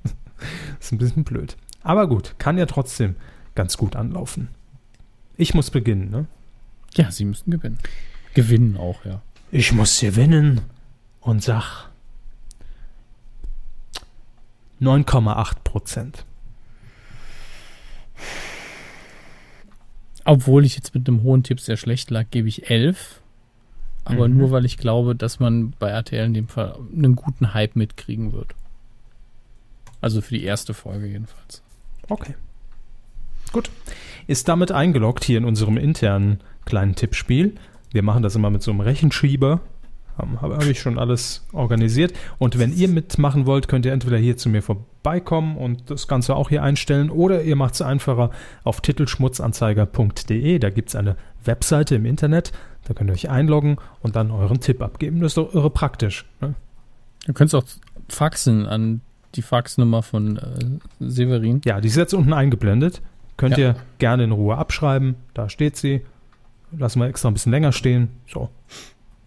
ist 0.80 0.92
ein 0.92 0.98
bisschen 0.98 1.24
blöd. 1.24 1.56
Aber 1.84 2.08
gut, 2.08 2.34
kann 2.38 2.58
ja 2.58 2.66
trotzdem 2.66 3.14
ganz 3.54 3.76
gut 3.76 3.94
anlaufen. 3.94 4.48
Ich 5.36 5.54
muss 5.54 5.70
beginnen, 5.70 6.10
ne? 6.10 6.26
Ja, 6.94 7.10
sie 7.10 7.24
müssten 7.24 7.50
gewinnen. 7.50 7.78
Gewinnen 8.34 8.76
auch, 8.76 9.04
ja. 9.04 9.20
Ich 9.52 9.72
muss 9.72 10.00
gewinnen 10.00 10.62
und 11.20 11.42
sag 11.42 11.88
9,8 14.80 15.56
Prozent. 15.62 16.24
Obwohl 20.24 20.64
ich 20.64 20.74
jetzt 20.76 20.94
mit 20.94 21.06
einem 21.06 21.22
hohen 21.22 21.42
Tipp 21.42 21.60
sehr 21.60 21.76
schlecht 21.76 22.10
lag, 22.10 22.26
gebe 22.30 22.48
ich 22.48 22.70
11. 22.70 23.20
Aber 24.04 24.28
Mhm. 24.28 24.36
nur 24.38 24.50
weil 24.50 24.64
ich 24.64 24.78
glaube, 24.78 25.14
dass 25.14 25.38
man 25.40 25.72
bei 25.78 25.90
RTL 25.90 26.26
in 26.26 26.34
dem 26.34 26.48
Fall 26.48 26.76
einen 26.94 27.16
guten 27.16 27.54
Hype 27.54 27.76
mitkriegen 27.76 28.32
wird. 28.32 28.54
Also 30.00 30.20
für 30.20 30.34
die 30.34 30.44
erste 30.44 30.74
Folge 30.74 31.06
jedenfalls. 31.06 31.62
Okay. 32.08 32.34
Gut. 33.52 33.70
Ist 34.26 34.48
damit 34.48 34.72
eingeloggt 34.72 35.24
hier 35.24 35.38
in 35.38 35.44
unserem 35.44 35.76
internen 35.76 36.40
kleinen 36.64 36.94
Tippspiel. 36.94 37.54
Wir 37.92 38.02
machen 38.02 38.22
das 38.22 38.34
immer 38.34 38.50
mit 38.50 38.62
so 38.62 38.70
einem 38.70 38.80
Rechenschieber. 38.80 39.60
Habe 40.16 40.40
hab 40.40 40.66
ich 40.66 40.80
schon 40.80 40.98
alles 40.98 41.44
organisiert. 41.52 42.12
Und 42.38 42.58
wenn 42.58 42.72
ihr 42.76 42.88
mitmachen 42.88 43.46
wollt, 43.46 43.68
könnt 43.68 43.84
ihr 43.84 43.92
entweder 43.92 44.16
hier 44.16 44.36
zu 44.36 44.48
mir 44.48 44.62
vorbeikommen 44.62 45.56
und 45.56 45.90
das 45.90 46.06
Ganze 46.06 46.36
auch 46.36 46.48
hier 46.48 46.62
einstellen 46.62 47.10
oder 47.10 47.42
ihr 47.42 47.56
macht 47.56 47.74
es 47.74 47.82
einfacher 47.82 48.30
auf 48.62 48.80
titelschmutzanzeiger.de. 48.80 50.58
Da 50.60 50.70
gibt 50.70 50.90
es 50.90 50.96
eine 50.96 51.16
Webseite 51.44 51.96
im 51.96 52.06
Internet. 52.06 52.52
Da 52.84 52.94
könnt 52.94 53.10
ihr 53.10 53.14
euch 53.14 53.28
einloggen 53.28 53.78
und 54.02 54.14
dann 54.14 54.30
euren 54.30 54.60
Tipp 54.60 54.82
abgeben. 54.82 55.20
Das 55.20 55.32
ist 55.32 55.36
doch 55.36 55.52
irre 55.52 55.70
praktisch. 55.70 56.26
Ne? 56.40 56.54
Du 57.26 57.32
könntest 57.32 57.54
auch 57.54 57.64
faxen 58.08 58.66
an 58.66 59.00
die 59.34 59.42
Faxnummer 59.42 60.02
von 60.02 60.36
äh, 60.38 60.42
Severin. 61.00 61.60
Ja, 61.64 61.80
die 61.80 61.88
ist 61.88 61.96
jetzt 61.96 62.14
unten 62.14 62.32
eingeblendet. 62.32 63.02
Könnt 63.36 63.56
Ja. 63.58 63.70
ihr 63.70 63.76
gerne 63.98 64.24
in 64.24 64.32
Ruhe 64.32 64.56
abschreiben. 64.56 65.16
Da 65.34 65.48
steht 65.48 65.76
sie. 65.76 66.02
Lassen 66.76 67.00
wir 67.00 67.06
extra 67.08 67.28
ein 67.28 67.34
bisschen 67.34 67.52
länger 67.52 67.72
stehen. 67.72 68.08
So. 68.32 68.48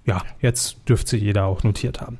Ja, 0.06 0.22
jetzt 0.42 0.78
dürfte 0.88 1.12
sie 1.12 1.18
jeder 1.18 1.46
auch 1.46 1.64
notiert 1.64 2.00
haben. 2.02 2.18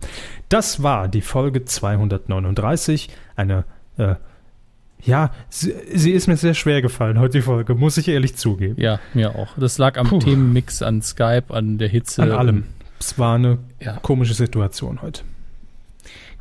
Das 0.50 0.84
war 0.84 1.08
die 1.08 1.22
Folge 1.22 1.64
239. 1.66 3.10
Eine, 3.36 3.64
äh, 3.98 4.16
ja, 5.04 5.32
sie, 5.50 5.74
sie 5.94 6.12
ist 6.12 6.28
mir 6.28 6.36
sehr 6.38 6.54
schwer 6.54 6.82
gefallen, 6.82 7.20
heute 7.20 7.38
die 7.38 7.42
Folge, 7.44 7.76
muss 7.76 7.98
ich 7.98 8.08
ehrlich 8.10 8.36
zugeben. 8.36 8.76
Ja, 8.82 9.00
mir 9.14 9.36
auch. 9.36 9.50
Das 9.58 9.78
lag 9.78 9.98
am 9.98 10.08
Puh. 10.08 10.20
Themenmix, 10.20 10.82
an 10.82 11.02
Skype, 11.02 11.46
an 11.54 11.78
der 11.78 11.88
Hitze. 11.88 12.24
An 12.24 12.32
allem. 12.32 12.64
Es 13.00 13.18
war 13.20 13.36
eine 13.36 13.60
Ja. 13.80 13.98
komische 14.02 14.34
Situation 14.34 15.02
heute. 15.02 15.22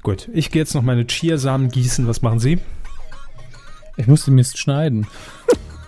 Gut, 0.06 0.28
ich 0.32 0.52
gehe 0.52 0.62
jetzt 0.62 0.72
noch 0.76 0.82
meine 0.82 1.04
Chiasamen 1.04 1.68
gießen. 1.68 2.06
Was 2.06 2.22
machen 2.22 2.38
Sie? 2.38 2.60
Ich 3.96 4.06
musste 4.06 4.30
Mist 4.30 4.56
schneiden. 4.56 5.08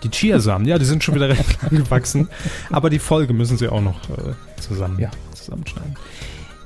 Die 0.03 0.09
Chiasamen, 0.09 0.67
ja, 0.67 0.77
die 0.77 0.83
sind 0.83 1.05
schon 1.05 1.15
wieder 1.15 1.29
recht 1.29 1.61
lang 1.61 1.71
gewachsen. 1.85 2.27
Aber 2.69 2.89
die 2.89 2.99
Folge 2.99 3.31
müssen 3.31 3.57
Sie 3.57 3.69
auch 3.69 3.79
noch 3.79 3.97
äh, 4.09 4.33
zusammen, 4.59 4.99
Ja. 4.99 5.09
zusammenschneiden. 5.33 5.95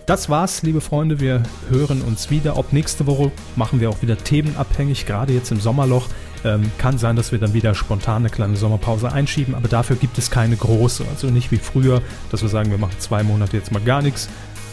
Das 0.08 0.30
war's, 0.30 0.64
liebe 0.64 0.82
Freunde. 0.82 1.20
Wir 1.20 1.44
hören 1.70 2.02
uns 2.02 2.32
wieder. 2.32 2.58
Ob 2.58 2.74
nächste 2.74 3.06
Woche 3.06 3.32
machen 3.56 3.80
wir 3.80 3.92
auch 3.92 4.02
wieder 4.02 4.18
themenabhängig, 4.18 5.06
gerade 5.06 5.34
jetzt 5.34 5.52
im 5.52 5.60
Sommerloch. 5.60 6.08
Ähm, 6.44 6.72
kann 6.80 6.98
sein, 6.98 7.16
dass 7.16 7.32
wir 7.32 7.38
dann 7.38 7.54
wieder 7.54 7.76
spontan 7.76 8.24
eine 8.24 8.32
kleine 8.32 8.56
Sommerpause 8.56 9.12
einschieben, 9.12 9.54
aber 9.54 9.68
dafür 9.68 9.96
gibt 9.96 10.18
es 10.18 10.32
keine 10.32 10.56
große. 10.56 11.06
Also 11.08 11.28
nicht 11.28 11.52
wie 11.52 11.58
früher, 11.58 12.02
dass 12.32 12.42
wir 12.42 12.50
sagen, 12.50 12.72
wir 12.72 12.80
machen 12.80 12.96
zwei 12.98 13.22
Monate 13.22 13.58
jetzt 13.58 13.72
mal 13.72 13.84
gar 13.84 14.02
nichts, 14.02 14.28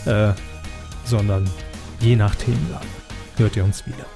äh, 0.07 0.33
sondern 1.05 1.45
je 2.01 2.17
nach 2.17 2.35
Themenlage 2.35 2.87
hört 3.37 3.57
ihr 3.57 3.65
uns 3.65 3.87
wieder. 3.87 4.07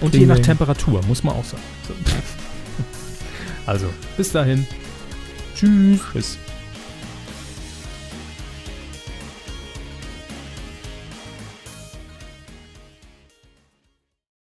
Und 0.00 0.14
je 0.14 0.20
Ding, 0.20 0.28
nach 0.28 0.36
ding. 0.36 0.44
Temperatur, 0.44 1.02
muss 1.06 1.22
man 1.24 1.34
auch 1.34 1.44
sagen. 1.44 1.62
So. 1.86 1.94
Also, 3.66 3.86
bis 4.16 4.32
dahin. 4.32 4.66
Tschüss. 5.54 6.00
Tschüss. 6.12 6.38